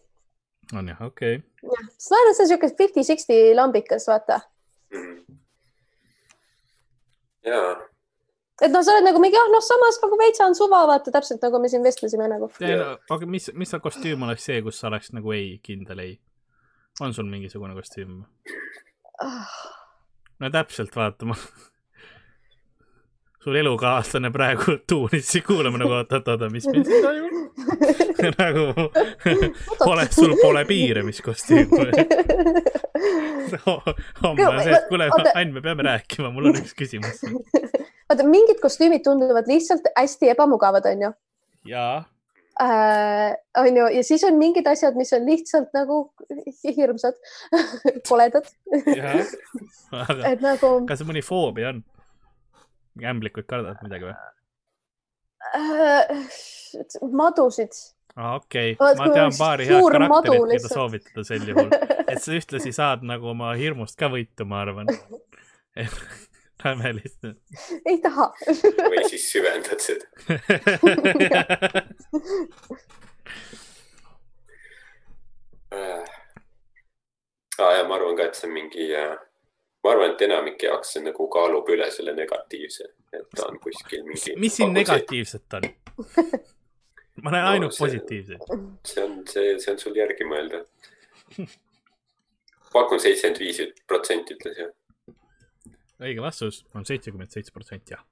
on 0.75 0.89
jah, 0.91 1.03
okei 1.07 1.37
okay.. 1.39 1.83
et 1.85 2.03
see 2.03 2.23
on 2.43 2.49
siuke 2.49 2.71
fifty-sixty 2.79 3.37
lambikas, 3.55 4.09
vaata. 4.11 4.41
Mhm. 4.91 5.37
jaa, 7.47 7.77
et 8.65 8.73
noh, 8.73 8.83
sa 8.83 8.95
oled 8.95 9.07
nagu 9.07 9.21
mingi, 9.23 9.39
ah 9.39 9.51
noh, 9.53 9.63
samas 9.65 10.01
nagu 10.03 10.19
veitsa 10.19 10.49
on 10.49 10.57
suva, 10.59 10.83
vaata 10.89 11.13
täpselt 11.15 11.45
nagu 11.45 11.61
me 11.63 11.71
siin 11.71 11.85
vestlesime 11.85 12.27
nagu. 12.33 12.49
No, 12.65 12.89
aga 13.17 13.29
mis, 13.31 13.51
mis 13.55 13.71
see 13.75 13.83
kostüüm 13.85 14.25
oleks 14.27 14.49
see, 14.49 14.63
kus 14.65 14.81
sa 14.81 14.89
oleks 14.91 15.13
nagu 15.17 15.37
ei, 15.37 15.59
kindel 15.63 16.03
ei? 16.05 16.17
on 17.05 17.13
sul 17.13 17.29
mingisugune 17.29 17.77
kostüüm? 17.77 18.23
No 20.41 20.51
täpselt, 20.53 20.97
vaata 20.97 21.29
ma. 21.29 21.37
sul 23.45 23.55
elukaaslane 23.55 24.31
praegu 24.35 24.79
tuunis, 24.89 25.33
kuulame 25.47 25.79
nagu 25.79 25.99
oot, 26.01 26.13
oot, 26.13 26.29
oot, 26.29 26.47
mis 26.53 26.67
meil 26.67 26.85
siin 26.85 27.03
toimub. 27.05 27.37
nagu 28.41 28.65
pole, 29.85 30.09
sul 30.13 30.35
pole 30.43 30.65
piire, 30.69 31.03
mis 31.07 31.23
kostüüm. 31.25 31.71
homme 34.23 34.49
on 34.49 34.59
see, 34.63 34.75
et 34.75 34.89
kuule 34.91 35.07
Ain, 35.35 35.55
me 35.55 35.63
peame 35.63 35.87
rääkima, 35.87 36.33
mul 36.35 36.51
on 36.51 36.59
üks 36.61 36.75
küsimus. 36.77 37.23
vaata, 38.09 38.27
mingid 38.27 38.61
kostüümid 38.63 39.05
tunduvad 39.07 39.49
lihtsalt 39.51 39.87
hästi 39.97 40.35
ebamugavad, 40.35 40.89
onju. 40.91 41.13
jaa, 41.71 42.05
onju, 42.57 43.89
ja 43.93 44.05
siis 44.05 44.25
on 44.25 44.39
mingid 44.41 44.67
asjad, 44.71 44.97
mis 44.97 45.13
on 45.13 45.27
lihtsalt 45.29 45.75
nagu 45.77 45.99
hirmsad, 46.65 47.19
koledad, 48.09 48.49
et 48.73 50.41
nagu 50.45 50.71
kas 50.89 51.05
mõni 51.05 51.25
foobia 51.25 51.75
on? 51.75 51.83
ämblikuid 52.97 53.45
kardad 53.51 53.83
midagi 53.85 54.09
või? 54.09 54.15
äh, 55.53 56.41
madusid. 57.13 57.77
aa, 58.17 58.39
okei 58.39 58.73
okay., 58.79 58.97
ma 59.03 59.11
tean 59.13 59.37
paari 59.37 59.69
head 59.69 59.91
karakterit, 59.93 60.55
keda 60.57 60.73
soovitada 60.73 61.27
sel 61.29 61.45
juhul, 61.51 61.69
et 62.07 62.23
sa 62.25 62.39
ühtlasi 62.39 62.73
saad 62.73 63.05
nagu 63.05 63.35
oma 63.35 63.53
hirmust 63.59 64.01
ka 64.01 64.09
võitu, 64.13 64.49
ma 64.49 64.65
arvan. 64.65 64.89
Lähme 66.65 66.93
lihtsalt. 66.97 67.37
ei 67.87 67.99
taha. 68.03 68.27
või 68.91 69.03
siis 69.11 69.27
süvendad 69.33 69.81
seda. 69.85 70.07
aa 77.59 77.73
ja 77.77 77.85
ma 77.89 77.95
arvan 77.97 78.17
ka, 78.19 78.27
et 78.29 78.39
see 78.39 78.49
on 78.49 78.55
mingi, 78.57 78.87
ma 79.85 79.93
arvan, 79.93 80.13
et 80.15 80.25
enamike 80.29 80.69
jaoks 80.69 80.95
see 80.97 81.05
nagu 81.05 81.29
kaalub 81.33 81.69
üle 81.75 81.89
selle 81.95 82.15
negatiivse, 82.17 82.89
et 83.17 83.27
ta 83.37 83.49
on 83.51 83.59
kuskil 83.63 84.05
mingi. 84.09 84.35
mis 84.41 84.57
siin? 84.61 84.75
negatiivset 84.77 85.59
on? 85.61 85.69
ma 87.25 87.33
näen 87.35 87.45
No 87.47 87.53
ainult 87.55 87.79
positiivseid. 87.79 88.43
see 88.85 89.05
on, 89.05 89.21
see, 89.33 89.55
see 89.63 89.73
on 89.75 89.81
sul 89.83 89.97
järgi 89.97 90.29
mõelda. 90.29 90.65
pakun 92.73 93.01
seitsekümmend 93.01 93.41
viis 93.41 93.63
protsenti 93.89 94.37
ütles 94.37 94.61
jah. 94.65 94.73
Õige 96.03 96.23
vastus 96.25 96.63
on 96.75 96.87
seitsekümmend 96.89 97.33
seitse 97.33 97.55
protsenti 97.55 97.97
jah. 97.97 98.05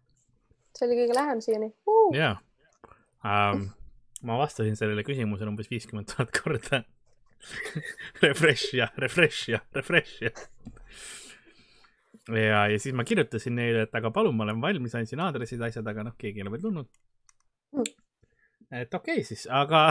see 0.76 0.88
oli 0.88 0.98
kõige 1.02 1.16
lähem 1.18 1.44
siiani 1.44 1.70
uh.. 1.90 2.10
jaa 2.16 2.34
um,. 3.24 3.68
ma 4.24 4.40
vastasin 4.40 4.78
sellele 4.80 5.04
küsimusele 5.06 5.52
umbes 5.52 5.68
viiskümmend 5.68 6.08
tuhat 6.08 6.30
korda. 6.32 6.84
Refresh 8.24 8.72
ja 8.72 8.86
refresh 8.96 9.50
ja 9.52 9.58
refresh 9.76 10.22
ja. 10.24 10.30
ja, 12.32 12.62
ja 12.72 12.78
siis 12.80 12.94
ma 12.96 13.04
kirjutasin 13.04 13.52
neile, 13.58 13.82
et 13.84 13.98
aga 13.98 14.08
palun, 14.14 14.32
ma 14.38 14.46
olen 14.46 14.62
valmis, 14.62 14.94
andsin 14.96 15.20
aadressid, 15.20 15.60
asjad, 15.60 15.84
aga 15.92 16.06
noh, 16.06 16.14
keegi 16.16 16.40
ei 16.40 16.46
ole 16.46 16.54
veel 16.54 16.64
tulnud 16.64 16.88
Mm. 17.74 17.90
et 18.70 18.94
okei 18.94 19.18
okay, 19.18 19.26
siis, 19.26 19.48
aga, 19.50 19.88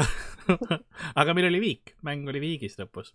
aga 1.20 1.36
meil 1.36 1.50
oli 1.50 1.60
viik, 1.64 1.94
mäng 2.08 2.28
oli 2.32 2.40
viigis 2.44 2.78
lõpus 2.80 3.12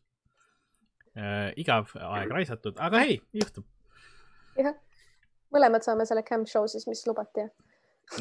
äh,. 1.16 1.54
igav 1.60 1.94
aeg 1.96 2.32
raisatud, 2.34 2.76
aga 2.84 3.00
hei, 3.06 3.16
juhtub. 3.32 3.64
jah, 4.58 4.76
mõlemad 5.54 5.86
saame 5.86 6.06
selle 6.08 6.24
cam 6.26 6.46
show 6.48 6.66
siis, 6.70 6.86
mis 6.90 7.04
lubati. 7.08 7.46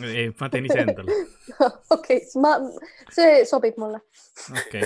ei, 0.03 0.29
ma 0.39 0.49
teen 0.53 0.67
iseendale. 0.69 1.15
okei, 1.95 2.21
ma, 2.43 2.57
see 3.13 3.43
sobib 3.49 3.79
mulle. 3.81 4.03
okei. 4.63 4.83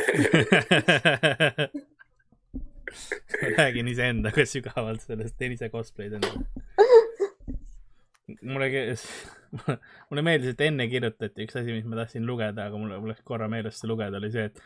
räägin 3.57 3.87
iseendaga 3.87 4.45
sügavalt 4.45 5.01
sellest 5.05 5.37
tenise 5.39 5.69
cosplay'd 5.71 6.17
endale. 6.19 6.43
mulle, 8.41 8.95
mulle 10.09 10.21
meeldis, 10.25 10.53
et 10.53 10.63
enne 10.67 10.87
kirjutati 10.91 11.45
üks 11.45 11.57
asi, 11.59 11.75
mis 11.75 11.87
ma 11.87 11.99
tahtsin 12.01 12.25
lugeda, 12.27 12.67
aga 12.67 12.79
mul 12.79 13.11
läks 13.11 13.23
korra 13.27 13.49
meelest 13.51 13.83
lugeda, 13.87 14.19
oli 14.21 14.31
see, 14.33 14.47
et, 14.51 14.61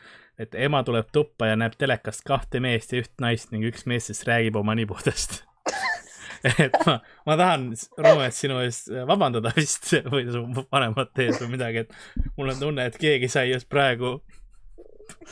et 0.45 0.57
ema 0.67 0.83
tuleb 0.85 1.09
tuppa 1.15 1.49
ja 1.51 1.57
näeb 1.59 1.77
telekast 1.79 2.25
kahte 2.27 2.61
meest 2.63 2.93
ja 2.93 3.01
üht 3.03 3.13
naist 3.23 3.53
ning 3.53 3.65
üks 3.69 3.87
mees 3.89 4.09
siis 4.11 4.25
räägib 4.29 4.61
oma 4.61 4.77
nibudest. 4.77 5.43
et 6.65 6.75
ma, 6.85 6.99
ma 7.25 7.37
tahan, 7.39 7.69
Roomet, 7.97 8.35
sinu 8.35 8.59
eest 8.61 8.89
vabandada 9.09 9.51
vist 9.55 9.91
või 10.13 10.25
su 10.29 10.43
vanemate 10.53 11.29
ees 11.29 11.39
või 11.41 11.55
midagi, 11.55 11.85
et 11.85 12.35
mul 12.37 12.53
on 12.53 12.59
tunne, 12.61 12.89
et 12.89 12.97
keegi 13.01 13.29
sai 13.31 13.49
just 13.51 13.69
praegu 13.71 14.17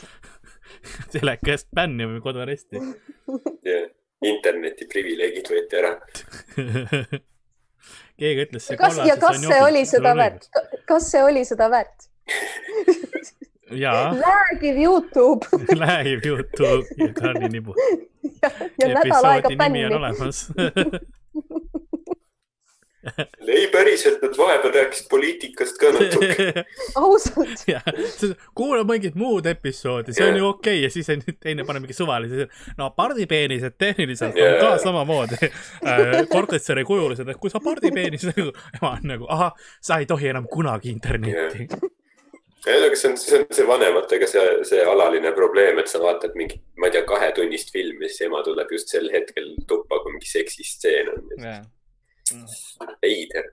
telekast 1.14 1.70
bänni 1.74 2.08
või 2.10 2.22
koduaresti. 2.24 2.82
interneti 4.24 4.88
privileegid 4.90 5.52
võeti 5.52 5.80
ära. 5.82 5.92
keegi 8.18 8.48
ütles 8.48 8.68
kas 8.78 8.98
ja 9.04 9.18
kas 9.20 9.40
see 9.42 9.60
oli 9.62 9.84
seda 9.88 10.14
väärt, 10.18 10.48
kas 10.88 11.10
see 11.12 11.22
oli 11.26 11.44
seda 11.46 11.70
väärt? 11.70 12.08
jaa, 13.70 14.14
räägiv 14.14 14.76
Youtube 14.82 15.46
läheb 15.82 16.26
Youtube 16.26 16.84
ja 16.98 17.12
Karli 17.12 17.48
nibu. 17.48 17.74
ja, 18.42 18.50
ja 18.78 18.88
nädal 18.88 19.24
aega 19.24 19.48
episoodi 19.48 19.48
nimi 19.48 19.84
on 19.84 19.90
bänni. 19.90 19.96
olemas. 19.96 20.50
ei, 23.46 23.66
päriselt, 23.72 24.22
nad 24.22 24.36
vahepeal 24.38 24.72
rääkisid 24.74 25.08
poliitikast 25.10 25.78
ka 25.78 25.90
natuke. 25.92 26.64
ausalt, 27.02 27.64
kuula 28.54 28.84
mingit 28.84 29.14
muud 29.14 29.46
episoodi, 29.46 30.14
see 30.16 30.28
on 30.28 30.38
ju 30.38 30.46
okei 30.48 30.78
okay. 30.78 30.82
ja 30.84 30.90
siis 30.90 31.10
on 31.12 31.24
teine 31.40 31.64
paneb 31.64 31.84
mingi 31.84 31.96
suvalise, 31.96 32.48
no 32.78 32.90
pardipeenised 32.96 33.76
tehniliselt 33.78 34.38
on 34.38 34.40
Jaa. 34.40 34.60
ka 34.60 34.78
samamoodi 34.84 35.40
äh, 35.42 36.22
Kortetseri 36.32 36.84
kujulised, 36.84 37.28
et 37.28 37.40
kui 37.40 37.52
sa 37.52 37.60
pardipeenis 37.64 38.24
nagu, 38.30 38.52
ema 38.80 38.94
on 38.94 39.12
nagu, 39.12 39.28
ahah, 39.28 39.52
sa 39.84 40.00
ei 40.00 40.08
tohi 40.08 40.32
enam 40.32 40.48
kunagi 40.48 40.92
internetti. 40.94 41.68
ei, 42.66 42.80
aga 42.86 42.96
see 42.96 43.10
on, 43.10 43.16
see 43.20 43.38
on 43.40 43.46
see 43.58 43.66
vanematega 43.68 44.28
see, 44.30 44.44
see 44.68 44.82
alaline 44.88 45.32
probleem, 45.36 45.78
et 45.82 45.90
sa 45.90 46.00
vaatad 46.02 46.36
mingit, 46.38 46.62
ma 46.80 46.88
ei 46.88 46.96
tea, 46.96 47.04
kahetunnist 47.08 47.72
filmi, 47.74 48.08
siis 48.08 48.26
ema 48.28 48.42
tuleb 48.46 48.72
just 48.72 48.92
sel 48.92 49.10
hetkel 49.12 49.52
tuppa, 49.70 50.00
kui 50.02 50.16
mingi 50.16 50.30
seksistseen 50.30 51.12
on. 51.12 51.32
veider. 53.04 53.50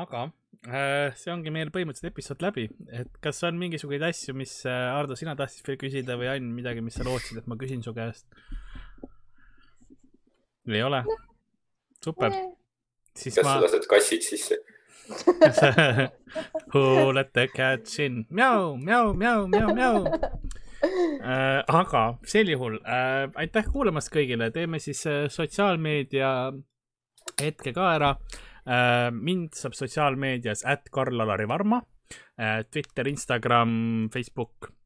aga 0.00 0.22
äh, 0.68 1.10
see 1.18 1.32
ongi 1.34 1.52
meil 1.52 1.72
põhimõtteliselt 1.74 2.14
episood 2.14 2.44
läbi, 2.46 2.68
et 2.96 3.20
kas 3.24 3.42
on 3.48 3.60
mingisuguseid 3.60 4.08
asju, 4.08 4.36
mis 4.40 4.54
äh, 4.68 4.86
Ardo, 4.96 5.18
sina 5.18 5.36
tahtsid 5.36 5.68
veel 5.68 5.80
küsida 5.80 6.16
või 6.20 6.30
Ain 6.32 6.48
midagi, 6.56 6.84
mis 6.84 6.96
sa 6.96 7.06
lootsid, 7.06 7.42
et 7.42 7.50
ma 7.50 7.60
küsin 7.60 7.84
su 7.84 7.92
käest? 7.96 8.26
ei 10.70 10.82
ole? 10.86 11.02
super, 12.04 12.32
siis 13.16 13.36
kas 13.36 13.44
ma 13.44 13.56
sa 13.58 13.64
lased 13.66 13.88
kassid 13.90 14.24
sisse? 14.24 14.62
Who 16.72 17.12
let 17.12 17.32
the 17.34 17.48
cat 17.48 17.86
in? 17.98 18.24
mjau, 18.30 18.76
mjau, 18.76 19.14
mjau, 19.14 19.46
mjau, 19.48 19.74
mjau. 19.74 20.04
aga 21.80 22.04
sel 22.24 22.48
juhul 22.48 22.78
äh, 22.80 23.28
aitäh 23.36 23.66
kuulamast 23.68 24.12
kõigile, 24.12 24.50
teeme 24.54 24.80
siis 24.80 25.02
äh, 25.06 25.26
sotsiaalmeedia 25.28 26.30
hetke 27.40 27.74
ka 27.76 27.92
ära 27.98 28.10
äh,. 28.64 29.10
mind 29.12 29.56
saab 29.58 29.76
sotsiaalmeedias 29.76 30.64
at 30.64 30.88
Karl-Alari 30.92 31.48
Varma 31.48 31.82
äh,, 32.38 32.64
Twitter, 32.72 33.08
Instagram, 33.08 34.08
Facebook 34.14 34.70
äh, 34.70 34.79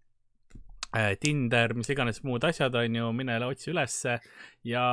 Tinder, 1.21 1.75
mis 1.75 1.91
iganes 1.91 2.21
muud 2.23 2.45
asjad 2.47 2.75
on 2.79 2.99
ju, 3.01 3.09
mine 3.17 3.39
otsi 3.47 3.73
ülesse 3.73 4.19
ja, 4.69 4.85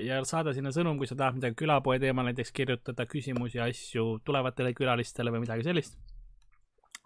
ja 0.00 0.22
saada 0.28 0.54
sinna 0.56 0.72
sõnum, 0.72 0.96
kui 1.00 1.10
sa 1.10 1.16
tahad 1.18 1.36
midagi 1.36 1.58
külapoe 1.60 1.98
teemal 2.00 2.30
näiteks 2.30 2.54
kirjutada, 2.56 3.04
küsimusi, 3.10 3.60
asju 3.60 4.22
tulevatele 4.24 4.72
külalistele 4.78 5.34
või 5.34 5.44
midagi 5.44 5.66
sellist 5.66 5.98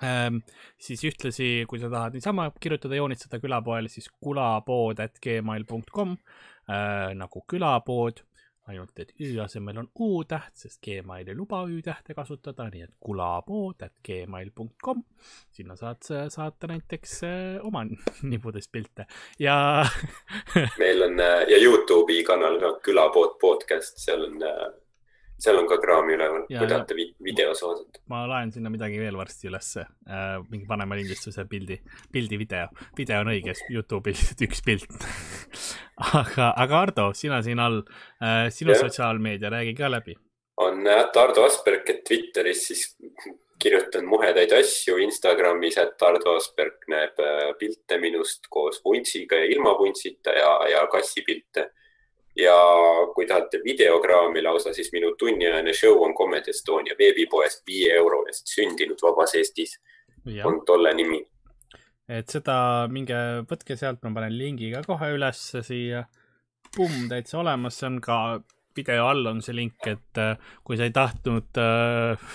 ähm,. 0.05 0.43
siis 0.79 1.03
ühtlasi, 1.09 1.67
kui 1.67 1.83
sa 1.83 1.91
tahad 1.91 2.15
niisama 2.15 2.51
kirjutada, 2.61 2.99
joonistada 3.01 3.41
külapoele, 3.43 3.91
siis 3.91 4.07
kulapood 4.23 5.03
at 5.03 5.19
gmail.com 5.23 6.15
äh, 6.15 7.13
nagu 7.19 7.43
külapood, 7.51 8.23
ainult 8.71 8.99
et 9.03 9.13
ü 9.23 9.37
asemel 9.43 9.81
on 9.83 9.89
u 10.03 10.23
täht, 10.29 10.55
sest 10.59 10.81
Gmail 10.85 11.29
ei 11.29 11.37
luba 11.37 11.63
ü 11.71 11.81
tähte 11.87 12.15
kasutada, 12.15 12.69
nii 12.73 12.87
et 12.87 12.95
kulapood 13.01 13.83
at 13.87 13.95
gmail.com. 14.07 15.05
sinna 15.53 15.77
saad 15.77 16.03
sa 16.07 16.27
saata 16.33 16.71
näiteks 16.71 17.15
äh, 17.27 17.67
oma 17.67 17.85
nibudest 18.31 18.73
pilte 18.73 19.07
ja 19.39 19.85
meil 20.83 21.03
on 21.03 21.21
äh, 21.21 21.47
ja 21.53 21.63
Youtube'i 21.63 22.25
kanal 22.27 22.61
ka 22.61 22.77
Külapood 22.87 23.39
podcast, 23.41 23.99
seal 24.03 24.29
on, 24.29 24.43
seal 25.39 25.59
on 25.61 25.67
ka 25.69 25.77
kraami 25.83 26.15
üleval, 26.17 26.45
Ja, 26.49 26.59
kui 26.61 26.67
ja. 26.67 26.71
tahate 26.73 26.97
vi 26.97 27.07
videos 27.25 27.61
vaadata. 27.65 28.01
ma 28.13 28.23
laen 28.31 28.53
sinna 28.55 28.71
midagi 28.73 28.99
veel 29.01 29.17
varsti 29.19 29.51
ülesse 29.51 29.85
äh,, 30.09 30.37
mingi 30.51 30.67
paneme 30.69 30.97
lindistuse 30.97 31.45
pildi, 31.51 31.81
pildi 32.13 32.39
video, 32.41 32.69
video 32.97 33.21
on 33.25 33.33
õige, 33.35 33.55
Youtube'il 33.73 34.17
lihtsalt 34.17 34.45
üks 34.49 34.63
pilt. 34.65 35.09
aga, 36.23 36.53
aga 36.57 36.81
Ardo, 36.87 37.09
sina 37.15 37.43
siin 37.45 37.61
all 37.63 37.83
äh,, 38.21 38.47
sinu 38.55 38.73
Jah. 38.75 38.85
sotsiaalmeedia, 38.87 39.51
räägi 39.53 39.75
ka 39.79 39.91
läbi. 39.93 40.17
on 40.57 40.87
at 40.89 41.17
Ardo 41.21 41.45
Asperg, 41.45 41.89
et 41.93 42.05
Twitteris 42.09 42.63
siis 42.71 42.85
kirjutan 43.63 44.05
muhedaid 44.09 44.53
asju, 44.53 44.97
Instagramis 45.05 45.77
at 45.81 46.03
Ardo 46.03 46.35
Asperg 46.37 46.85
näeb 46.93 47.21
äh, 47.21 47.51
pilte 47.61 47.99
minust 48.01 48.49
koos 48.53 48.81
vuntsiga 48.85 49.37
ja 49.41 49.51
ilma 49.53 49.73
vuntsita 49.79 50.33
ja, 50.37 50.51
ja 50.73 50.87
kassipilte. 50.93 51.71
Ja 52.37 52.57
kui 53.15 53.27
tahate 53.27 53.61
videokraami 53.65 54.43
lausa, 54.45 54.73
siis 54.77 54.91
minu 54.93 55.15
tunniajane 55.19 55.73
show 55.75 56.03
on 56.05 56.15
Comedy 56.15 56.53
Estonia 56.53 56.97
veebipoest 56.99 57.65
viie 57.67 57.95
euro 57.97 58.25
eest 58.29 58.53
sündinud 58.53 59.01
vabas 59.03 59.35
Eestis 59.39 59.79
jah, 60.25 60.47
on 60.47 60.61
tolle 60.67 60.93
nimi. 60.95 61.23
et 62.09 62.29
seda 62.31 62.59
minge 62.93 63.23
võtke 63.51 63.77
sealt, 63.77 64.03
ma 64.05 64.13
panen 64.21 64.37
lingi 64.37 64.71
ka 64.75 64.85
kohe 64.87 65.15
ülesse 65.17 65.63
siia. 65.67 66.05
pumm, 66.77 67.09
täitsa 67.09 67.41
olemas, 67.41 67.79
see 67.79 67.89
on 67.89 68.01
ka 68.05 68.19
video 68.77 69.07
all 69.09 69.27
on 69.27 69.41
see 69.43 69.57
link, 69.57 69.81
et 69.89 70.21
äh, 70.21 70.37
kui 70.65 70.77
sa 70.77 70.85
ei 70.85 70.93
tahtnud 70.95 71.61
äh, 71.63 72.29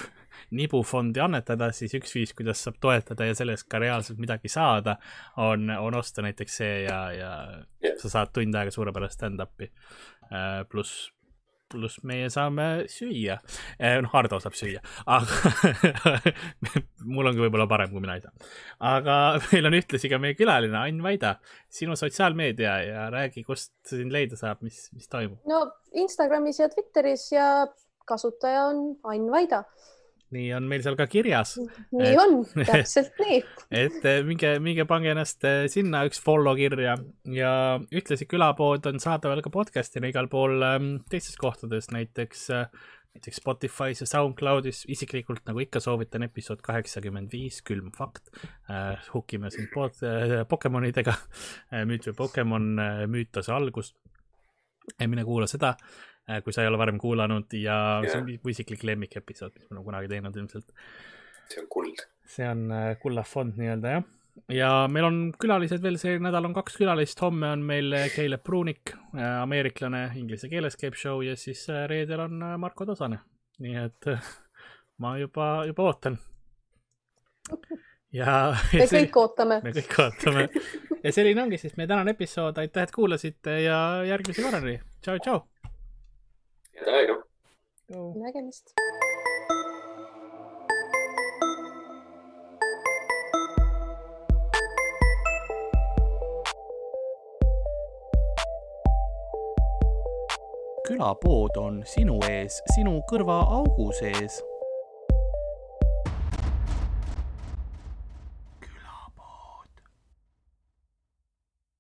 nibufondi 0.58 1.22
annetada, 1.24 1.72
siis 1.76 1.96
üks 2.00 2.16
viis, 2.16 2.36
kuidas 2.38 2.64
saab 2.66 2.80
toetada 2.84 3.30
ja 3.30 3.38
sellest 3.38 3.68
ka 3.72 3.82
reaalselt 3.84 4.22
midagi 4.22 4.52
saada, 4.52 4.98
on, 5.38 5.70
on 5.70 5.98
osta 6.02 6.26
näiteks 6.26 6.62
see 6.62 6.76
ja, 6.88 7.00
ja 7.16 7.32
Jah. 7.82 7.98
sa 8.02 8.14
saad 8.18 8.34
tund 8.36 8.56
aega 8.56 8.74
suurepärast 8.74 9.20
stand-up'i 9.20 9.72
äh,. 10.32 10.62
pluss 10.70 11.12
pluss 11.72 12.02
meie 12.08 12.30
saame 12.34 12.68
süüa. 12.92 13.38
noh, 14.04 14.10
Hardo 14.14 14.40
saab 14.44 14.56
süüa, 14.58 14.82
aga 15.10 16.02
mul 17.14 17.32
ongi 17.32 17.44
võib-olla 17.46 17.68
parem, 17.72 17.94
kui 17.94 18.04
mina 18.04 18.18
ei 18.18 18.26
saa. 18.26 18.50
aga 18.92 19.18
meil 19.48 19.70
on 19.70 19.78
ühtlasi 19.80 20.12
ka 20.12 20.20
meie 20.22 20.38
külaline 20.40 20.78
Ain 20.82 21.02
Vaida, 21.06 21.38
sinu 21.72 21.98
sotsiaalmeedia 22.00 22.76
ja 22.88 23.08
räägi, 23.14 23.46
kust 23.48 23.74
sind 23.88 24.14
leida 24.16 24.40
saab, 24.40 24.64
mis, 24.66 24.84
mis 24.98 25.10
toimub? 25.12 25.40
no 25.50 25.64
Instagramis 26.04 26.62
ja 26.62 26.70
Twitteris 26.72 27.30
ja 27.36 27.48
kasutaja 28.10 28.68
on 28.72 28.86
Ain 29.14 29.30
Vaida 29.32 29.64
nii 30.36 30.52
on 30.56 30.68
meil 30.70 30.84
seal 30.84 30.98
ka 31.00 31.08
kirjas. 31.12 31.56
nii 31.92 32.14
et, 32.14 32.22
on, 32.22 32.38
täpselt 32.70 33.20
nii. 33.22 33.42
et 33.82 34.08
eh, 34.08 34.22
minge, 34.28 34.54
minge 34.64 34.86
pange 34.90 35.12
ennast 35.14 35.46
eh, 35.48 35.66
sinna 35.72 36.06
üks 36.08 36.22
follow 36.24 36.58
kirja 36.60 36.96
ja 37.36 37.52
ühtlasi 37.92 38.28
külapood 38.32 38.88
on 38.92 39.04
saadaval 39.04 39.44
ka 39.44 39.54
podcast'ina 39.54 40.12
igal 40.12 40.32
pool 40.32 40.64
ähm, 40.68 40.90
teistes 41.12 41.38
kohtades, 41.42 41.92
näiteks 41.94 42.50
äh, 42.56 42.68
näiteks 43.12 43.42
Spotify's 43.42 44.00
ja 44.00 44.08
SoundCloudis, 44.08 44.86
isiklikult 44.92 45.44
nagu 45.50 45.60
ikka 45.60 45.82
soovitan 45.84 46.24
episood 46.24 46.62
kaheksakümmend 46.64 47.34
viis, 47.34 47.60
külm 47.68 47.90
fakt 47.96 48.32
äh,. 48.72 48.96
hukime 49.12 49.52
sind 49.52 49.68
pod, 49.74 50.00
äh, 50.08 50.42
Pokemonidega 50.48 51.18
müüt 51.90 52.08
või 52.08 52.18
Pokemon 52.24 52.72
müütose 53.12 53.52
algus. 53.52 53.92
mine 55.08 55.24
kuula 55.28 55.46
seda 55.48 55.76
Äh, 55.76 56.11
kui 56.46 56.56
sa 56.56 56.64
ei 56.64 56.70
ole 56.72 56.80
varem 56.80 57.00
kuulanud 57.02 57.54
ja 57.58 57.76
yeah. 58.02 58.08
see 58.08 58.22
on 58.22 58.32
mu 58.46 58.54
isiklik 58.54 58.86
lemmikepisood, 58.88 59.54
mis 59.58 59.68
me 59.68 59.76
oleme 59.76 59.86
kunagi 59.90 60.12
teinud 60.12 60.40
ilmselt. 60.42 60.74
see 61.52 61.62
on 61.62 61.70
kuld. 61.76 62.04
see 62.36 62.48
on 62.48 62.66
äh, 62.72 62.90
kullafond 63.02 63.60
nii-öelda 63.60 63.96
jah. 63.96 64.08
ja 64.56 64.72
meil 64.92 65.10
on 65.10 65.20
külalised 65.42 65.84
veel, 65.84 66.00
see 66.02 66.20
nädal 66.24 66.50
on 66.50 66.56
kaks 66.58 66.80
külalist, 66.80 67.20
homme 67.26 67.52
on 67.58 67.66
meil 67.68 67.92
äh, 67.98 68.08
Caleb 68.16 68.44
Pruunik, 68.48 68.96
ameeriklane, 69.18 70.08
inglise 70.22 70.50
keeles 70.52 70.80
käib 70.80 70.98
show 71.00 71.24
ja 71.26 71.36
siis 71.40 71.66
reedel 71.92 72.28
on 72.28 72.46
Marko 72.62 72.88
Tosane. 72.90 73.22
nii 73.62 73.78
et 73.86 74.12
ma 75.02 75.18
juba, 75.20 75.52
juba 75.70 75.90
ootan. 75.90 76.18
ja. 78.14 78.56
me 78.74 78.86
kõik 78.86 78.90
selline, 78.96 79.14
ootame. 79.26 79.62
me 79.66 79.76
kõik 79.76 79.98
ootame 80.06 80.50
ja 81.06 81.16
selline 81.16 81.48
ongi 81.48 81.62
siis 81.62 81.78
meie 81.78 81.90
tänane 81.90 82.16
episood, 82.16 82.60
aitäh, 82.62 82.88
et 82.88 82.96
kuulasite 82.96 83.64
ja 83.66 83.80
järgmise 84.08 84.46
korrani. 84.46 84.80
tšau, 85.02 85.24
tšau 85.26 85.42
head 86.86 86.94
aega. 86.94 87.24
nägemist. 88.16 88.74
külapood 100.88 101.58
on 101.58 101.84
sinu 101.86 102.18
ees, 102.28 102.62
sinu 102.76 103.00
kõrvaaugu 103.10 103.92
sees 103.96 104.42